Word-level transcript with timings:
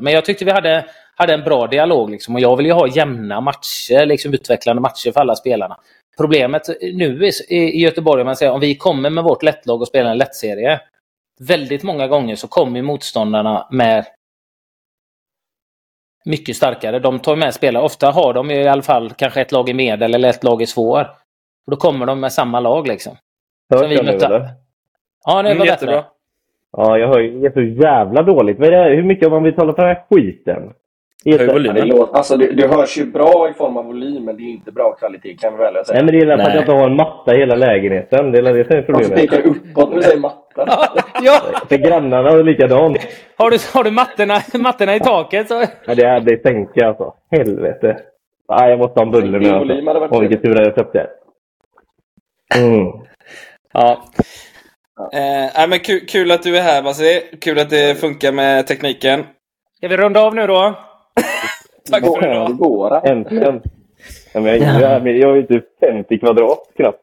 Men 0.00 0.12
jag 0.12 0.24
tyckte 0.24 0.44
vi 0.44 0.50
hade, 0.50 0.84
hade 1.14 1.34
en 1.34 1.44
bra 1.44 1.66
dialog 1.66 2.10
liksom, 2.10 2.34
och 2.34 2.40
jag 2.40 2.56
vill 2.56 2.66
ju 2.66 2.72
ha 2.72 2.88
jämna 2.88 3.40
matcher, 3.40 4.06
liksom 4.06 4.34
utvecklande 4.34 4.82
matcher 4.82 5.12
för 5.12 5.20
alla 5.20 5.36
spelarna. 5.36 5.76
Problemet 6.16 6.68
nu 6.80 7.26
i, 7.48 7.56
i 7.56 7.80
Göteborg, 7.80 8.20
om 8.20 8.26
man 8.26 8.36
säger, 8.36 8.52
om 8.52 8.60
vi 8.60 8.76
kommer 8.76 9.10
med 9.10 9.24
vårt 9.24 9.42
lättlag 9.42 9.80
och 9.80 9.88
spelar 9.88 10.10
en 10.10 10.18
lättserie, 10.18 10.80
väldigt 11.40 11.82
många 11.82 12.08
gånger 12.08 12.36
så 12.36 12.48
kommer 12.48 12.82
motståndarna 12.82 13.68
med 13.70 14.04
mycket 16.24 16.56
starkare. 16.56 16.98
De 16.98 17.18
tar 17.18 17.36
med 17.36 17.54
spelare. 17.54 17.84
Ofta 17.84 18.10
har 18.10 18.34
de 18.34 18.50
i 18.50 18.68
alla 18.68 18.82
fall 18.82 19.10
kanske 19.10 19.40
ett 19.40 19.52
lag 19.52 19.68
i 19.68 19.74
medel 19.74 20.14
eller 20.14 20.28
ett 20.28 20.44
lag 20.44 20.62
i 20.62 20.66
svår. 20.66 21.00
Och 21.66 21.70
då 21.70 21.76
kommer 21.76 22.06
de 22.06 22.20
med 22.20 22.32
samma 22.32 22.60
lag 22.60 22.88
liksom. 22.88 23.16
Hörs 23.70 23.92
jag 23.92 24.04
nu 24.04 24.10
eller? 24.10 24.50
Ja, 25.24 25.42
det 25.42 25.48
var 25.48 25.66
mm, 25.66 25.66
bättre. 25.66 26.04
Ja, 26.76 26.98
jag 26.98 27.08
hör 27.08 27.20
ju 27.20 27.50
så 27.52 27.62
jävla 27.62 28.22
dåligt. 28.22 28.58
Vad 28.58 28.68
är 28.68 28.88
det, 28.88 28.96
hur 28.96 29.02
mycket 29.02 29.28
har 29.28 29.30
man 29.30 29.42
betalat 29.42 29.76
för 29.76 29.82
den 29.82 29.96
här 29.96 30.04
skiten? 30.10 30.72
Höj 31.24 31.46
volymen. 31.46 31.92
Alltså, 32.12 32.36
det, 32.36 32.52
det 32.52 32.68
hörs 32.68 32.98
ju 32.98 33.06
bra 33.06 33.48
i 33.50 33.54
form 33.54 33.76
av 33.76 33.84
volym, 33.84 34.24
men 34.24 34.36
det 34.36 34.42
är 34.42 34.50
inte 34.50 34.72
bra 34.72 34.92
kvalitet 34.92 35.36
kan 35.36 35.52
vi 35.52 35.58
väl 35.58 35.84
säga. 35.84 35.96
Nej, 35.96 36.04
men 36.04 36.14
det 36.14 36.32
är 36.32 36.36
för 36.36 36.42
att 36.44 36.54
jag 36.54 36.62
inte 36.62 36.72
har 36.72 36.86
en 36.86 36.96
matta 36.96 37.34
i 37.34 37.38
hela 37.38 37.54
lägenheten. 37.54 38.32
Det 38.32 38.38
är 38.38 38.42
det 38.42 38.64
som 38.64 38.76
är 38.76 38.82
problemet. 38.82 39.10
Varför 39.10 39.26
pekar 39.26 39.50
uppåt 39.50 39.88
när 39.90 39.96
du 39.96 40.02
säger 40.02 40.20
matta? 40.20 40.66
ja. 41.22 41.40
För 41.68 41.76
grannarna 41.76 42.30
är 42.30 42.42
likadant. 42.42 42.98
Har 43.36 43.50
du, 43.50 43.58
har 43.74 43.84
du 43.84 43.90
mattorna, 43.90 44.34
mattorna 44.54 44.96
i 44.96 45.00
taket 45.00 45.48
så... 45.48 45.64
Ja, 45.86 45.94
det, 45.94 46.20
det 46.20 46.36
tänker 46.36 46.80
jag 46.80 46.88
alltså. 46.88 47.14
Helvete. 47.30 47.96
Nej, 48.48 48.70
jag 48.70 48.78
måste 48.78 49.00
ha 49.00 49.06
en 49.06 49.12
bulle 49.12 49.38
nu 49.38 49.50
alltså. 49.50 50.08
Åh, 50.10 50.20
vilken 50.20 50.40
tur 50.40 50.60
att 50.60 50.66
jag 50.66 50.74
köpte. 50.74 51.06
Mm. 52.56 52.86
Ja. 53.72 54.04
Eh, 55.00 55.68
men 55.68 55.78
kul, 55.78 56.06
kul, 56.06 56.30
att 56.30 56.42
du 56.42 56.56
är 56.56 56.62
här 56.62 56.82
Basi. 56.82 57.22
Kul 57.40 57.58
att 57.58 57.70
det 57.70 58.00
funkar 58.00 58.32
med 58.32 58.66
tekniken. 58.66 59.24
Ska 59.76 59.88
vi 59.88 59.96
runda 59.96 60.20
av 60.20 60.34
nu 60.34 60.46
då? 60.46 60.74
Tack 61.90 62.04
för 62.04 62.30
idag. 62.30 62.50
Det 62.50 62.54
går. 62.54 63.06
Äntligen. 63.06 63.62
Ja, 64.34 64.40
men 64.40 64.60
jag, 64.60 65.06
jag 65.06 65.30
är 65.30 65.36
ju 65.36 65.46
typ 65.46 65.64
50 65.80 66.18
kvadrat 66.18 66.58
knappt. 66.76 67.00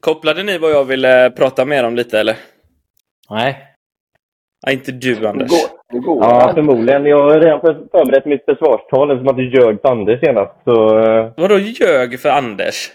Kopplade 0.00 0.42
ni 0.42 0.58
vad 0.58 0.70
jag 0.70 0.84
ville 0.84 1.30
prata 1.30 1.64
mer 1.64 1.84
om 1.84 1.96
lite 1.96 2.20
eller? 2.20 2.36
Nej. 3.30 3.58
Ja, 4.66 4.72
inte 4.72 4.92
du 4.92 5.26
Anders. 5.26 5.50
Det 5.50 5.56
går. 5.56 5.68
Det 5.92 5.98
går. 5.98 6.24
Ja, 6.24 6.52
förmodligen. 6.54 7.04
Jag 7.04 7.18
har 7.18 7.40
redan 7.40 7.60
förberett 7.60 8.26
mitt 8.26 8.44
försvarstal 8.44 9.10
eftersom 9.10 9.28
att 9.28 9.36
du 9.36 9.50
ljög 9.50 9.82
på 9.82 9.88
Anders 9.88 10.20
senast. 10.20 10.52
Så... 10.64 10.98
Eh, 10.98 11.32
Vadå 11.36 11.58
ljög 11.58 12.20
för 12.20 12.28
Anders? 12.28 12.90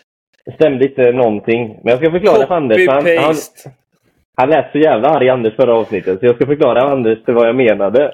Det 0.45 0.51
stämde 0.51 0.85
inte 0.85 1.11
någonting. 1.11 1.79
Men 1.83 1.91
jag 1.91 1.99
ska 1.99 2.11
förklara 2.11 2.35
Copy 2.35 2.47
för 2.47 2.53
Anders. 2.55 2.87
Han, 2.87 3.23
han, 3.23 3.35
han 4.37 4.49
lät 4.49 4.71
så 4.71 4.77
jävla 4.77 5.09
arg 5.09 5.29
Anders 5.29 5.55
förra 5.55 5.75
avsnittet. 5.75 6.19
Så 6.19 6.25
jag 6.25 6.35
ska 6.35 6.45
förklara 6.45 6.81
Anders 6.81 7.19
vad 7.25 7.47
jag 7.47 7.55
menade. 7.55 8.13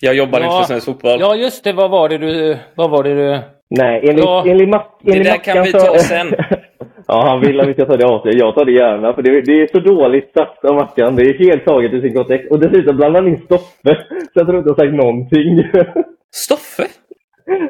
Jag 0.00 0.14
jobbar 0.14 0.40
ja. 0.40 0.44
inte 0.44 0.56
för 0.56 0.64
svensk 0.64 0.86
fotboll. 0.86 1.20
Ja, 1.20 1.36
just 1.36 1.64
det. 1.64 1.72
Vad 1.72 1.90
var 1.90 2.08
det 2.08 2.18
du... 2.18 2.58
Vad 2.74 2.90
var 2.90 3.02
det 3.02 3.14
du... 3.14 3.40
Nej, 3.70 4.00
enligt, 4.08 4.24
ja. 4.24 4.44
enligt, 4.46 4.68
Mac, 4.68 4.84
enligt 5.04 5.24
Det 5.24 5.30
där 5.30 5.36
kan 5.36 5.62
vi 5.62 5.72
ta 5.72 5.98
sen. 5.98 6.26
ja, 7.06 7.26
han 7.28 7.40
vill 7.40 7.60
att 7.60 7.68
vi 7.68 7.74
ska 7.74 7.84
ta 7.84 7.96
det 7.96 8.06
av 8.06 8.22
sig. 8.22 8.38
Jag 8.38 8.54
tar 8.54 8.64
det 8.64 8.72
gärna, 8.72 9.14
för 9.14 9.22
det, 9.22 9.40
det 9.40 9.62
är 9.62 9.66
så 9.72 9.80
dåligt 9.80 10.32
sagt 10.32 10.64
av 10.64 10.74
Mackan. 10.74 11.16
Det 11.16 11.22
är 11.22 11.38
helt 11.38 11.64
taget 11.64 11.92
i 11.92 12.00
sin 12.00 12.14
kontext. 12.14 12.50
Och 12.50 12.60
dessutom 12.60 12.96
blandar 12.96 13.20
han 13.20 13.28
in 13.28 13.42
Stoffe, 13.44 14.06
så 14.32 14.34
jag 14.34 14.46
tror 14.46 14.58
inte 14.58 14.68
jag 14.68 14.74
har 14.74 14.84
sagt 14.84 14.94
någonting. 14.94 15.64
Stoffe? 16.34 16.86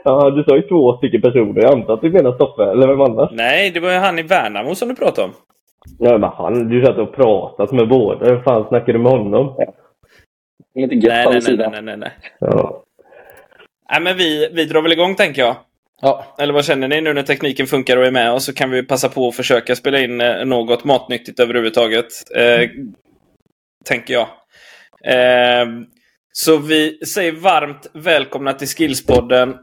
Ja, 0.04 0.30
du 0.30 0.44
sa 0.44 0.56
ju 0.56 0.62
två 0.62 0.96
stycken 0.96 1.20
personer. 1.20 1.62
Jag 1.62 1.72
antar 1.72 1.94
att 1.94 2.00
du 2.00 2.10
menar 2.10 2.32
Stoffe, 2.32 2.62
eller 2.62 2.88
vem 2.88 3.00
annars? 3.00 3.30
Nej, 3.32 3.70
det 3.70 3.80
var 3.80 3.90
ju 3.90 3.98
han 3.98 4.18
i 4.18 4.22
Värnamo 4.22 4.74
som 4.74 4.88
du 4.88 4.94
pratade 4.94 5.24
om. 5.26 5.32
Ja, 5.98 6.18
men 6.18 6.30
han, 6.30 6.68
du 6.68 6.84
satt 6.84 6.98
och 6.98 7.14
pratade 7.14 7.76
med 7.76 7.88
båda. 7.88 8.26
Hur 8.26 8.42
fan 8.42 8.68
snackar 8.68 8.92
du 8.92 8.98
med 8.98 9.12
honom? 9.12 9.54
Ja. 9.58 9.74
Inte 10.74 10.94
gött 10.94 11.04
nej, 11.04 11.40
nej, 11.46 11.56
nej, 11.56 11.68
nej, 11.70 11.82
nej, 11.82 11.96
nej. 11.96 12.12
Ja. 12.40 12.84
Nej, 13.90 14.02
men 14.02 14.16
vi, 14.16 14.48
vi 14.52 14.64
drar 14.64 14.82
väl 14.82 14.92
igång 14.92 15.14
tänker 15.14 15.42
jag. 15.42 15.56
Ja. 16.02 16.24
Eller 16.38 16.52
vad 16.52 16.64
känner 16.64 16.88
ni 16.88 17.00
nu 17.00 17.12
när 17.12 17.22
tekniken 17.22 17.66
funkar 17.66 17.96
och 17.96 18.06
är 18.06 18.10
med 18.10 18.32
oss 18.32 18.44
så 18.44 18.54
kan 18.54 18.70
vi 18.70 18.82
passa 18.82 19.08
på 19.08 19.28
att 19.28 19.36
försöka 19.36 19.76
spela 19.76 19.98
in 19.98 20.20
eh, 20.20 20.44
något 20.44 20.84
matnyttigt 20.84 21.40
överhuvudtaget. 21.40 22.06
Eh, 22.36 22.70
tänker 23.84 24.14
jag. 24.14 24.28
Eh, 25.04 25.68
så 26.32 26.56
vi 26.56 26.98
säger 27.06 27.32
varmt 27.32 27.90
välkomna 27.92 28.52
till 28.52 28.68
Skillspodden 28.68 29.56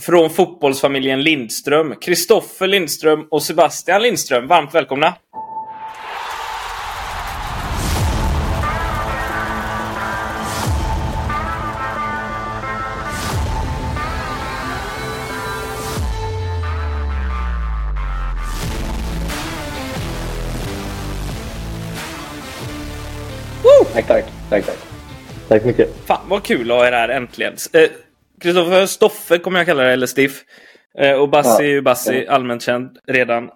från 0.00 0.30
fotbollsfamiljen 0.30 1.22
Lindström. 1.22 1.94
Kristoffer 2.00 2.66
Lindström 2.66 3.26
och 3.30 3.42
Sebastian 3.42 4.02
Lindström. 4.02 4.46
Varmt 4.46 4.74
välkomna! 4.74 5.14
Tack, 23.92 24.06
tack. 24.06 24.24
Tack, 24.50 24.66
tack. 24.66 24.78
Tack 25.48 25.64
mycket. 25.64 25.96
Fan 26.06 26.28
vad 26.28 26.42
kul 26.42 26.70
att 26.70 26.76
ha 26.76 26.86
er 26.86 26.92
här 26.92 27.08
äntligen. 27.08 27.56
Kristoffer 28.40 28.86
Stoffe 28.86 29.38
kommer 29.38 29.58
jag 29.58 29.66
kalla 29.66 29.82
det, 29.82 29.92
eller 29.92 30.06
Stiff. 30.06 30.42
Eh, 30.98 31.12
och 31.12 31.28
Bassi 31.28 31.62
är 31.62 31.68
ju 31.68 31.82
Bassi, 31.82 32.26
allmänt 32.26 32.62
känd 32.62 32.98
redan. 33.06 33.50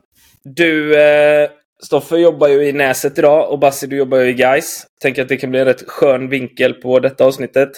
Du, 0.45 1.01
eh, 1.01 1.51
Stoffe 1.83 2.17
jobbar 2.17 2.49
ju 2.49 2.69
i 2.69 2.73
Näset 2.73 3.19
idag 3.19 3.51
och 3.51 3.59
Bassi 3.59 3.87
du 3.87 3.97
jobbar 3.97 4.19
ju 4.19 4.29
i 4.29 4.33
Guys. 4.33 4.87
Tänker 5.03 5.23
att 5.23 5.29
det 5.29 5.37
kan 5.37 5.51
bli 5.51 5.61
en 5.61 5.67
rätt 5.67 5.89
skön 5.89 6.29
vinkel 6.29 6.75
på 6.75 7.01
detta 7.01 7.25
avsnittet. 7.25 7.71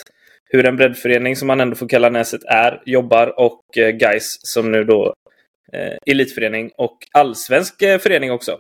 Hur 0.49 0.67
en 0.67 0.77
breddförening, 0.77 1.37
som 1.37 1.47
man 1.47 1.61
ändå 1.61 1.77
får 1.77 1.89
kalla 1.89 2.09
Näset, 2.09 2.45
är, 2.45 2.83
jobbar 2.87 3.41
och 3.41 3.79
eh, 3.79 3.91
Guys 3.91 4.39
som 4.43 4.73
nu 4.73 4.85
då 4.85 5.15
eh, 5.73 5.97
elitförening 6.07 6.71
och 6.77 6.99
allsvensk 7.13 7.79
förening 7.79 8.33
också. 8.33 8.53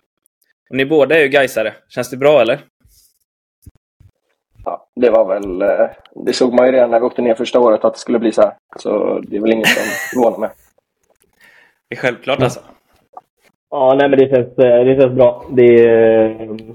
Och 0.70 0.76
ni 0.76 0.86
båda 0.86 1.16
är 1.16 1.22
ju 1.22 1.28
Gaisare. 1.28 1.74
Känns 1.88 2.10
det 2.10 2.16
bra 2.16 2.40
eller? 2.40 2.60
Ja, 4.66 4.88
det 4.96 5.10
var 5.10 5.24
väl, 5.24 5.62
eh, 5.62 5.86
det 6.14 6.32
såg 6.32 6.54
man 6.54 6.66
ju 6.66 6.72
redan 6.72 6.90
när 6.90 7.00
vi 7.00 7.06
åkte 7.06 7.22
ner 7.22 7.34
första 7.34 7.60
året 7.60 7.84
att 7.84 7.94
det 7.94 8.00
skulle 8.00 8.18
bli 8.18 8.32
så 8.32 8.42
här. 8.42 8.52
Så 8.76 9.18
det 9.18 9.36
är 9.36 9.40
väl 9.40 9.52
inget 9.52 9.66
som 9.66 9.82
förvånar 10.12 10.38
mig. 10.38 10.50
Det 11.88 11.96
är 11.96 12.00
självklart 12.00 12.42
alltså. 12.42 12.60
Ja, 13.70 13.94
nej 13.98 14.08
men 14.08 14.18
det 14.18 14.28
känns, 14.28 14.58
eh, 14.58 14.84
det 14.84 15.00
känns 15.00 15.14
bra. 15.14 15.44
Det, 15.50 15.84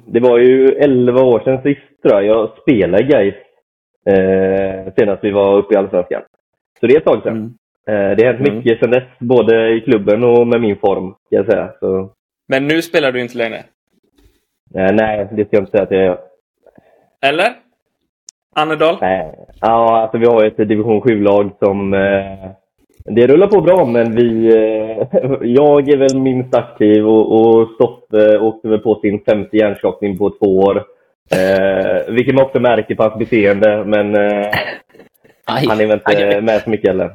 det 0.05 0.19
var 0.19 0.37
ju 0.37 0.67
11 0.67 1.21
år 1.21 1.39
sedan 1.39 1.61
sist 1.61 2.01
tror 2.01 2.13
jag. 2.13 2.25
Jag 2.25 2.49
spelade 2.61 3.03
Gais 3.03 3.35
eh, 4.05 4.93
senast 4.97 5.23
vi 5.23 5.31
var 5.31 5.57
uppe 5.57 5.73
i 5.73 5.77
Allsvenskan. 5.77 6.21
Så 6.79 6.87
det 6.87 6.93
är 6.93 6.97
ett 6.97 7.05
tag 7.05 7.23
sedan. 7.23 7.33
Mm. 7.37 7.53
Eh, 7.87 8.17
det 8.17 8.25
har 8.25 8.33
hänt 8.33 8.47
mm. 8.47 8.57
mycket 8.57 8.79
sedan 8.79 8.91
dess, 8.91 9.03
både 9.19 9.69
i 9.69 9.81
klubben 9.81 10.23
och 10.23 10.47
med 10.47 10.61
min 10.61 10.77
form, 10.77 11.11
kan 11.11 11.17
jag 11.29 11.45
säga. 11.45 11.73
Så... 11.79 12.13
Men 12.47 12.67
nu 12.67 12.81
spelar 12.81 13.11
du 13.11 13.21
inte 13.21 13.37
längre? 13.37 13.57
Eh, 14.75 14.91
nej, 14.93 15.27
det 15.31 15.45
ska 15.45 15.55
jag 15.55 15.61
inte 15.61 15.71
säga 15.71 15.83
att 15.83 15.91
jag 15.91 16.05
gör. 16.05 16.19
Eller? 17.21 17.55
Annedal? 18.55 18.97
Nej. 19.01 19.35
Ja, 19.61 20.01
alltså 20.01 20.17
vi 20.17 20.25
har 20.25 20.45
ett 20.45 20.57
division 20.57 21.01
7-lag 21.01 21.51
som... 21.59 21.93
Eh, 21.93 22.51
det 23.05 23.27
rullar 23.27 23.47
på 23.47 23.61
bra, 23.61 23.85
men 23.85 24.15
vi... 24.15 24.47
Eh, 24.47 25.07
jag 25.41 25.89
är 25.89 25.97
väl 25.97 26.21
minst 26.21 26.55
aktiv 26.55 27.07
och, 27.07 27.39
och 27.39 27.69
Stoffe 27.69 28.37
åkte 28.37 28.67
väl 28.67 28.79
på 28.79 28.95
sin 28.95 29.23
femte 29.23 29.57
hjärnskakning 29.57 30.17
på 30.17 30.29
två 30.29 30.57
år. 30.57 30.85
Eh, 31.35 32.13
vilket 32.13 32.35
man 32.35 32.45
också 32.45 32.59
märker 32.59 32.95
på 32.95 33.03
hans 33.03 33.19
beteende, 33.19 33.85
men 33.85 34.15
eh, 34.15 34.51
han 35.45 35.81
är 35.81 35.87
väl 35.87 35.91
inte 35.91 36.03
aj, 36.05 36.41
med 36.41 36.61
så 36.61 36.69
mycket 36.69 36.87
heller. 36.87 37.11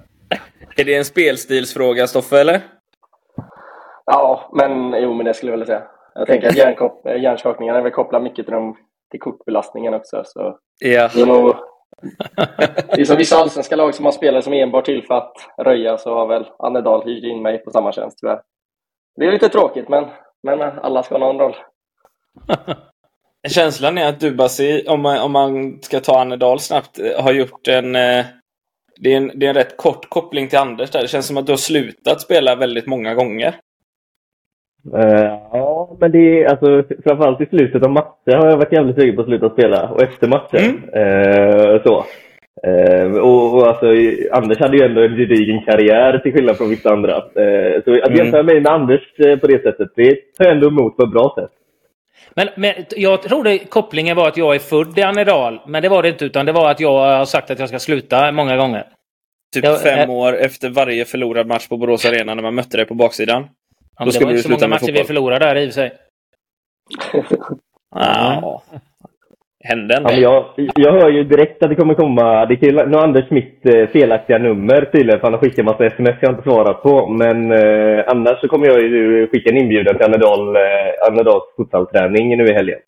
Är 0.77 0.85
det 0.85 0.95
en 0.95 1.05
spelstilsfråga, 1.05 2.07
Stoffe, 2.07 2.41
eller? 2.41 2.61
Ja, 4.07 4.51
men 4.53 5.03
jo, 5.03 5.15
men 5.15 5.27
det 5.27 5.35
skulle 5.35 5.53
jag 5.53 5.59
vilja 5.59 5.67
säga. 5.67 5.83
Jag 6.15 6.27
tänker 6.27 6.49
att 6.49 7.23
hjärnskakningarna 7.23 7.79
är 7.79 7.83
väl 7.83 7.93
kopplat 7.93 8.23
mycket 8.23 8.47
till 8.47 8.55
de 8.55 8.77
till 9.11 9.21
kortbelastningen 9.21 9.95
också. 9.95 10.23
Så 10.25 10.59
ja. 10.79 11.11
det, 11.15 11.21
är 11.21 11.27
nog, 11.27 11.57
det 12.95 13.01
är 13.01 13.05
som 13.05 13.17
vissa 13.17 13.37
allsvenska 13.37 13.77
lag 13.77 13.95
som 13.95 14.05
har 14.05 14.13
spelare 14.13 14.43
som 14.43 14.53
enbart 14.53 14.85
till 14.85 15.07
för 15.07 15.15
att 15.15 15.35
röja 15.59 15.99
så 15.99 16.15
har 16.15 16.27
väl 16.27 16.47
Annedal 16.59 17.05
hyrt 17.05 17.25
in 17.25 17.43
mig 17.43 17.59
på 17.59 17.71
samma 17.71 17.93
tjänst 17.93 18.19
tyvärr. 18.19 18.41
Det 19.17 19.27
är 19.27 19.33
lite 19.33 19.49
tråkigt 19.49 19.89
men, 19.89 20.05
men 20.43 20.61
alla 20.61 21.03
ska 21.03 21.15
ha 21.15 21.19
någon 21.19 21.39
roll. 21.39 21.57
Känslan 23.49 23.99
är 23.99 24.09
att 24.09 24.21
du 24.21 24.35
Basi, 24.35 24.85
om 24.89 25.03
man, 25.03 25.19
om 25.19 25.33
man 25.33 25.83
ska 25.83 26.01
ta 26.01 26.21
Annedal 26.21 26.61
snabbt, 26.61 27.01
har 27.19 27.33
gjort 27.33 27.69
en 27.69 27.97
eh, 27.97 28.27
det 29.01 29.13
är, 29.13 29.17
en, 29.17 29.33
det 29.35 29.47
är 29.47 29.51
en 29.51 29.55
rätt 29.55 29.77
kort 29.77 30.09
koppling 30.09 30.49
till 30.49 30.59
Anders 30.59 30.91
där. 30.91 31.03
Det 31.03 31.09
känns 31.09 31.27
som 31.27 31.37
att 31.37 31.47
du 31.47 31.53
har 31.53 31.57
slutat 31.57 32.21
spela 32.21 32.57
väldigt 32.57 32.87
många 32.87 33.15
gånger. 33.15 33.61
Uh, 34.95 35.39
ja, 35.53 35.97
men 36.01 36.13
det 36.13 36.43
är 36.43 36.47
alltså 36.49 36.83
framförallt 37.05 37.41
i 37.41 37.47
slutet 37.47 37.83
av 37.85 37.91
matcher 37.91 38.37
har 38.37 38.51
jag 38.51 38.57
varit 38.57 38.73
jävligt 38.73 38.97
sugen 38.97 39.17
på 39.17 39.21
att 39.21 39.29
sluta 39.29 39.51
spela 39.51 39.89
och 39.89 40.03
efter 40.03 40.29
matcher. 40.29 40.59
Mm. 40.59 40.75
Uh, 40.75 41.83
så. 41.83 42.05
Uh, 42.67 43.19
och, 43.19 43.55
och 43.55 43.67
alltså, 43.67 43.87
Anders 44.33 44.59
hade 44.59 44.77
ju 44.77 44.85
ändå 44.85 45.01
en 45.01 45.17
gedigen 45.17 45.63
karriär 45.63 46.19
till 46.19 46.33
skillnad 46.33 46.57
från 46.57 46.69
vissa 46.69 46.93
andra. 46.93 47.21
så 47.85 47.95
att 47.95 48.09
mm. 48.09 48.17
jämföra 48.17 48.43
mig 48.43 48.61
med 48.61 48.73
Anders 48.73 49.01
på 49.41 49.47
det 49.47 49.63
sättet, 49.63 49.89
det 49.97 50.15
tar 50.39 50.45
jag 50.45 50.53
ändå 50.53 50.69
emot 50.69 50.97
på 50.97 51.03
ett 51.03 51.13
bra 51.13 51.35
sätt. 51.39 51.51
Men, 52.35 52.49
men 52.57 52.73
jag 52.97 53.23
trodde 53.23 53.59
kopplingen 53.59 54.17
var 54.17 54.29
att 54.29 54.37
jag 54.37 54.55
är 54.55 54.59
född 54.59 54.99
i 54.99 55.03
Annedal, 55.03 55.61
men 55.67 55.83
det 55.83 55.89
var 55.89 56.03
det 56.03 56.09
inte. 56.09 56.25
Utan 56.25 56.47
det 56.47 56.53
var 56.53 56.71
att 56.71 56.81
jag 56.81 57.19
har 57.19 57.25
sagt 57.25 57.51
att 57.51 57.59
jag 57.59 57.69
ska 57.69 57.79
sluta 57.79 58.33
många 58.33 58.57
gånger. 58.57 58.85
Typ 59.55 59.65
Jag- 59.65 59.81
fem 59.81 59.99
eh, 59.99 60.11
år 60.11 60.37
efter 60.37 60.71
varje 60.71 61.05
förlorad 61.05 61.47
match 61.47 61.69
på 61.69 61.77
Borås 61.77 62.05
Arena 62.05 62.35
när 62.35 62.43
man 62.43 62.55
mötte 62.55 62.77
dig 62.77 62.87
på 62.87 62.95
baksidan. 62.95 63.49
Ja, 63.99 64.05
Då 64.05 64.05
men 64.05 64.07
det 64.07 64.13
skulle 64.13 64.27
var 64.27 64.33
inte 64.33 64.43
så 64.43 64.49
sluta 64.49 64.67
många 64.67 64.75
matcher 64.75 64.93
vi 64.93 65.05
förlorade 65.05 65.45
där 65.45 65.57
i 65.57 65.65
och 65.65 65.69
för 65.69 65.73
sig. 65.73 65.93
Ja. 67.95 68.63
Hände 69.65 69.95
en 69.97 70.03
Ja, 70.03 70.13
jag, 70.13 70.71
jag 70.75 70.93
hör 70.93 71.11
ju 71.11 71.25
direkt 71.25 71.63
att 71.63 71.71
det 71.71 71.77
kommer 71.77 71.95
komma... 71.95 72.47
Det 72.47 72.73
nu 72.73 72.97
har 72.97 73.03
Anders 73.03 73.31
mitt 73.31 73.67
eh, 73.67 73.87
felaktiga 73.87 74.39
nummer 74.39 74.89
tydligen, 74.93 75.21
för 75.21 75.27
han 75.27 75.33
har 75.33 75.41
skickat 75.41 75.59
en 75.59 75.65
massa 75.65 75.87
sms 75.87 76.17
jag 76.21 76.33
inte 76.33 76.43
svarat 76.43 76.83
på. 76.83 77.09
Men 77.09 77.53
eh, 77.53 78.05
annars 78.07 78.41
så 78.41 78.49
kommer 78.49 78.67
jag 78.67 78.81
ju 78.81 79.29
skicka 79.29 79.51
en 79.51 79.57
inbjudan 79.57 79.97
till 79.97 80.05
Annedal, 80.05 80.57
eh, 80.57 80.63
Annedals 81.09 81.45
futsalträning 81.57 82.37
nu 82.37 82.47
i 82.47 82.53
helgen. 82.53 82.79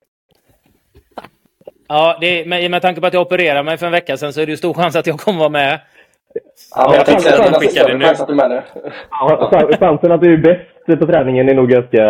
Ja, 1.89 2.19
det 2.21 2.41
är, 2.41 2.45
med, 2.47 2.71
med 2.71 2.83
tanke 2.83 3.01
på 3.01 3.07
att 3.07 3.15
jag 3.15 3.23
opererade 3.23 3.63
mig 3.63 3.79
för 3.79 3.87
en 3.87 3.93
vecka 3.93 4.17
sedan 4.17 4.33
så 4.33 4.41
är 4.41 4.47
det 4.47 4.51
ju 4.51 4.57
stor 4.57 4.75
chans 4.75 4.97
att 4.97 5.07
jag 5.07 5.19
kommer 5.19 5.39
vara 5.39 5.49
med. 5.49 5.81
Ja, 6.75 6.95
jag 6.95 7.07
tänkte 7.07 7.31
fan, 7.31 7.41
att 7.41 7.45
fan, 7.45 7.53
dina 7.53 7.71
skicka 7.71 7.87
det 8.27 8.49
nu. 8.49 8.63
Ja, 9.11 9.51
chansen 9.81 10.13
att 10.13 10.21
du 10.21 10.35
är 10.35 10.37
bäst 10.37 11.01
på 11.01 11.07
träningen 11.07 11.49
är 11.49 11.55
nog 11.55 11.69
ganska, 11.69 12.05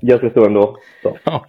ganska 0.00 0.30
stor 0.30 0.46
ändå. 0.46 0.76
Så. 1.02 1.16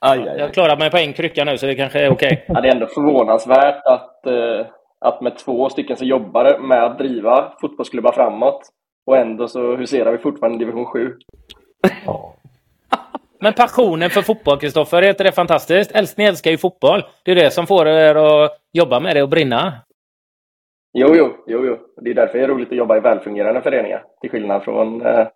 Jag 0.00 0.40
har 0.40 0.52
klarat 0.52 0.78
mig 0.78 0.90
på 0.90 0.96
en 0.96 1.12
krycka 1.12 1.44
nu 1.44 1.58
så 1.58 1.66
det 1.66 1.74
kanske 1.74 2.00
är 2.00 2.10
okej. 2.10 2.44
Ja, 2.48 2.60
det 2.60 2.68
är 2.68 2.72
ändå 2.72 2.86
förvånansvärt 2.86 3.86
att, 3.86 4.26
eh, 4.26 4.66
att 5.00 5.20
med 5.20 5.38
två 5.38 5.68
stycken 5.68 5.96
som 5.96 6.06
jobbar 6.06 6.58
med 6.58 6.84
att 6.84 6.98
driva 6.98 7.52
fotbollsklubbar 7.60 8.12
framåt 8.12 8.60
och 9.06 9.16
ändå 9.16 9.48
så 9.48 9.76
huserar 9.76 10.12
vi 10.12 10.18
fortfarande 10.18 10.56
i 10.56 10.58
division 10.58 10.86
7. 10.86 11.12
Ja. 12.06 12.34
Men 13.40 13.52
passionen 13.52 14.10
för 14.10 14.22
fotboll, 14.22 14.58
Kristoffer, 14.58 15.02
är 15.02 15.08
inte 15.08 15.24
det 15.24 15.32
fantastiskt? 15.32 16.16
Ni 16.16 16.24
älskar 16.24 16.50
ju 16.50 16.58
fotboll. 16.58 17.04
Det 17.24 17.30
är 17.30 17.34
det 17.34 17.50
som 17.50 17.66
får 17.66 17.88
er 17.88 18.14
att 18.14 18.50
jobba 18.72 19.00
med 19.00 19.16
det 19.16 19.22
och 19.22 19.28
brinna. 19.28 19.72
Jo, 20.98 21.14
jo, 21.14 21.34
jo, 21.46 21.66
jo. 21.66 21.76
Det 21.96 22.10
är 22.10 22.14
därför 22.14 22.38
det 22.38 22.44
är 22.44 22.48
roligt 22.48 22.68
att 22.70 22.76
jobba 22.76 22.96
i 22.96 23.00
välfungerande 23.00 23.62
föreningar. 23.62 24.04
Till 24.20 24.30
skillnad 24.30 24.62
från 24.62 25.06
eh, 25.06 25.26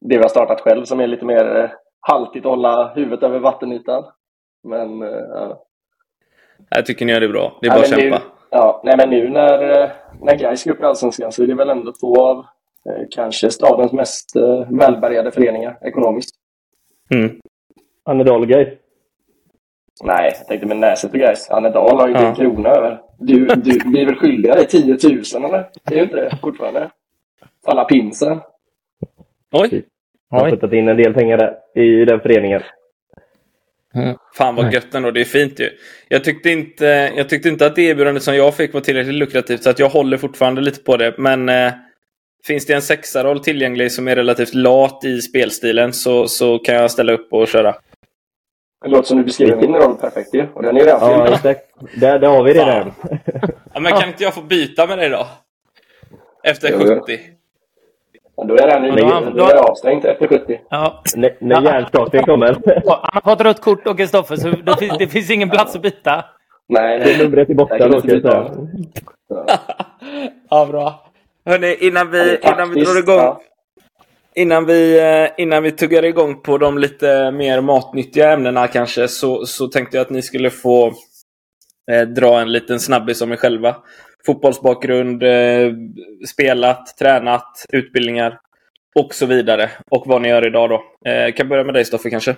det 0.00 0.16
vi 0.16 0.22
har 0.22 0.28
startat 0.28 0.60
själv 0.60 0.84
som 0.84 1.00
är 1.00 1.06
lite 1.06 1.24
mer 1.24 1.56
eh, 1.56 1.70
haltigt 2.00 2.46
att 2.46 2.50
hålla 2.50 2.92
huvudet 2.94 3.22
över 3.22 3.38
vattenytan. 3.38 4.04
Men, 4.64 5.02
eh, 5.02 5.08
ja. 5.08 5.64
Jag 6.70 6.86
tycker 6.86 7.06
ni 7.06 7.12
gör 7.12 7.20
det 7.20 7.28
bra. 7.28 7.58
Det 7.60 7.66
är 7.66 7.70
bara 7.70 7.80
att 7.80 7.90
men 7.90 8.00
kämpa. 8.00 8.18
Nu, 8.18 8.24
ja, 8.50 8.80
nej, 8.84 8.94
men 8.96 9.10
nu 9.10 9.28
när, 9.28 9.82
eh, 9.82 9.90
när 10.20 10.36
Gais 10.36 10.64
går 10.64 10.72
upp 10.72 10.80
i 10.80 10.84
Allsvenskan 10.84 11.32
så 11.32 11.42
är 11.42 11.46
det 11.46 11.54
väl 11.54 11.70
ändå 11.70 11.92
två 11.92 12.20
av 12.20 12.38
eh, 12.86 13.06
kanske 13.10 13.50
stadens 13.50 13.92
mest 13.92 14.36
eh, 14.36 14.70
välbärgade 14.70 15.30
föreningar 15.30 15.78
ekonomiskt. 15.82 16.34
Mm. 17.10 17.40
Annedal 18.04 18.46
guys. 18.46 18.68
Nej, 20.04 20.34
jag 20.38 20.46
tänkte 20.46 20.66
med 20.66 20.76
Näset 20.76 21.12
och 21.12 21.18
Gais. 21.18 21.50
Annedal 21.50 21.98
har 21.98 22.08
ju 22.08 22.12
inte 22.12 22.22
Ja. 22.24 22.28
en 22.28 22.34
krona 22.34 22.68
över. 22.70 23.00
Du, 23.18 23.46
du, 23.46 24.00
är 24.00 24.06
väl 24.06 24.14
skyldiga 24.14 24.54
dig 24.54 24.66
10 24.66 24.84
000 25.34 25.44
eller? 25.44 25.68
Det 25.84 25.94
är 25.94 25.96
ju 25.96 26.02
inte 26.02 26.16
det 26.16 26.38
fortfarande. 26.42 26.90
Alla 27.66 27.84
pinsen. 27.84 28.40
Oj! 29.52 29.84
Jag 30.30 30.38
har 30.38 30.50
puttat 30.50 30.72
in 30.72 30.88
en 30.88 30.96
del 30.96 31.14
pengar 31.14 31.36
där, 31.38 31.82
i 31.82 32.04
den 32.04 32.20
föreningen. 32.20 32.62
Fan 34.34 34.54
vad 34.54 34.72
gött 34.74 34.94
ändå. 34.94 35.10
Det 35.10 35.20
är 35.20 35.24
fint 35.24 35.60
ju. 35.60 35.70
Jag 36.08 36.24
tyckte 36.24 36.50
inte, 36.50 36.84
jag 37.16 37.28
tyckte 37.28 37.48
inte 37.48 37.66
att 37.66 37.76
det 37.76 37.82
erbjudandet 37.82 38.22
som 38.22 38.36
jag 38.36 38.54
fick 38.54 38.74
var 38.74 38.80
tillräckligt 38.80 39.14
lukrativt 39.14 39.62
så 39.62 39.70
att 39.70 39.78
jag 39.78 39.88
håller 39.88 40.16
fortfarande 40.16 40.60
lite 40.60 40.80
på 40.82 40.96
det. 40.96 41.14
Men 41.18 41.48
eh, 41.48 41.72
finns 42.46 42.66
det 42.66 42.74
en 42.74 42.82
sexaroll 42.82 43.40
tillgänglig 43.40 43.92
som 43.92 44.08
är 44.08 44.16
relativt 44.16 44.54
lat 44.54 45.04
i 45.04 45.20
spelstilen 45.20 45.92
så, 45.92 46.28
så 46.28 46.58
kan 46.58 46.74
jag 46.74 46.90
ställa 46.90 47.12
upp 47.12 47.32
och 47.32 47.48
köra. 47.48 47.74
Det 48.82 48.88
låter 48.88 49.02
som 49.08 49.18
du 49.18 49.24
beskriver 49.24 49.56
min 49.56 49.74
roll 49.74 49.96
perfekt 49.96 50.34
ju. 50.34 50.46
Och 50.54 50.62
den 50.62 50.76
är 50.76 50.80
redan 50.84 51.10
Ja, 51.10 51.24
fylld. 51.24 51.34
exakt. 51.34 51.60
Där, 52.00 52.18
där 52.18 52.28
har 52.28 52.42
vi 52.44 52.52
det 52.52 52.64
redan. 52.64 52.92
Ja, 53.74 53.80
men 53.80 53.92
kan 53.92 54.08
inte 54.08 54.24
jag 54.24 54.34
få 54.34 54.42
byta 54.42 54.86
med 54.86 54.98
dig 54.98 55.08
då? 55.10 55.26
Efter 56.44 56.68
Jo, 56.72 56.78
jo. 56.80 57.00
70? 57.00 57.18
Men 58.36 58.46
Då 58.46 58.54
är 58.56 58.66
den 58.66 58.84
ju 58.84 58.90
då- 58.90 59.30
då 59.34 59.44
är 59.44 59.54
jag 59.54 59.70
avstängd 59.70 60.04
efter 60.04 60.26
70. 60.26 60.60
Ja. 60.70 61.02
När, 61.16 61.36
när 61.40 61.62
hjärnstarten 61.62 62.24
kommer. 62.24 62.46
Han 63.02 63.20
har 63.24 63.30
fått 63.30 63.40
rött 63.40 63.60
kort 63.60 63.86
och 63.86 63.96
Kristoffer 63.96 64.36
så 64.36 64.48
det 64.48 64.76
finns, 64.78 64.98
det 64.98 65.06
finns 65.08 65.30
ingen 65.30 65.50
plats 65.50 65.76
att 65.76 65.82
byta. 65.82 66.24
Nej, 66.68 66.98
Det 66.98 67.04
nej. 67.04 67.18
numret 67.18 67.50
är 67.50 67.54
jag 67.78 68.02
byta 68.02 68.10
säga. 68.20 68.50
ja, 70.50 70.66
bra. 70.66 71.10
Hörni, 71.46 71.76
innan 71.80 72.06
Ja, 72.12 72.18
det 72.18 72.38
vi, 72.42 72.48
innan 72.48 72.70
vi 72.74 72.84
drar 72.84 72.98
igång 72.98 73.16
ja. 73.16 73.40
Innan 74.38 74.66
vi, 74.66 75.00
eh, 75.00 75.42
innan 75.42 75.62
vi 75.62 75.72
tuggar 75.72 76.04
igång 76.04 76.42
på 76.42 76.58
de 76.58 76.78
lite 76.78 77.30
mer 77.30 77.60
matnyttiga 77.60 78.32
ämnena 78.32 78.66
kanske 78.68 79.08
så, 79.08 79.46
så 79.46 79.66
tänkte 79.66 79.96
jag 79.96 80.04
att 80.04 80.10
ni 80.10 80.22
skulle 80.22 80.50
få 80.50 80.86
eh, 81.90 82.02
dra 82.02 82.40
en 82.40 82.52
liten 82.52 82.80
snabbis 82.80 83.22
om 83.22 83.32
er 83.32 83.36
själva. 83.36 83.76
Fotbollsbakgrund, 84.26 85.22
eh, 85.22 85.72
spelat, 86.28 86.96
tränat, 86.98 87.66
utbildningar 87.72 88.40
och 88.94 89.14
så 89.14 89.26
vidare. 89.26 89.70
Och 89.90 90.04
vad 90.06 90.22
ni 90.22 90.28
gör 90.28 90.46
idag 90.46 90.70
då. 90.70 91.10
Eh, 91.10 91.32
kan 91.32 91.48
börja 91.48 91.64
med 91.64 91.74
dig 91.74 91.84
Stoffe 91.84 92.10
kanske. 92.10 92.36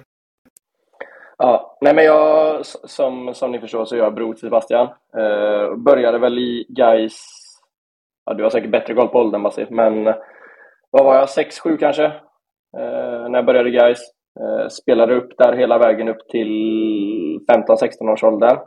Ja, 1.38 1.78
nej 1.80 1.94
men 1.94 2.04
jag, 2.04 2.66
som, 2.66 3.34
som 3.34 3.52
ni 3.52 3.58
förstår 3.58 3.84
så 3.84 3.94
är 3.94 3.98
jag 3.98 4.14
bror 4.14 4.32
till 4.32 4.40
Sebastian. 4.40 4.88
Eh, 5.16 5.76
började 5.76 6.18
väl 6.18 6.38
i 6.38 6.66
Gais. 6.68 7.22
ja 8.26 8.34
du 8.34 8.42
har 8.42 8.50
säkert 8.50 8.70
bättre 8.70 8.94
koll 8.94 9.08
på 9.08 9.18
åldern 9.18 9.42
Basi, 9.42 9.66
men 9.70 10.06
eh, 10.06 10.14
vad 10.90 11.04
var 11.04 11.14
jag, 11.14 11.28
6-7 11.28 11.76
kanske? 11.76 12.04
Eh, 12.78 13.28
när 13.28 13.38
jag 13.38 13.46
började 13.46 13.68
i 13.68 13.72
Gais. 13.72 14.00
Eh, 14.40 14.68
spelade 14.68 15.14
upp 15.14 15.38
där 15.38 15.52
hela 15.52 15.78
vägen 15.78 16.08
upp 16.08 16.28
till 16.28 17.40
15-16 17.48 18.12
års 18.12 18.24
ålder. 18.24 18.58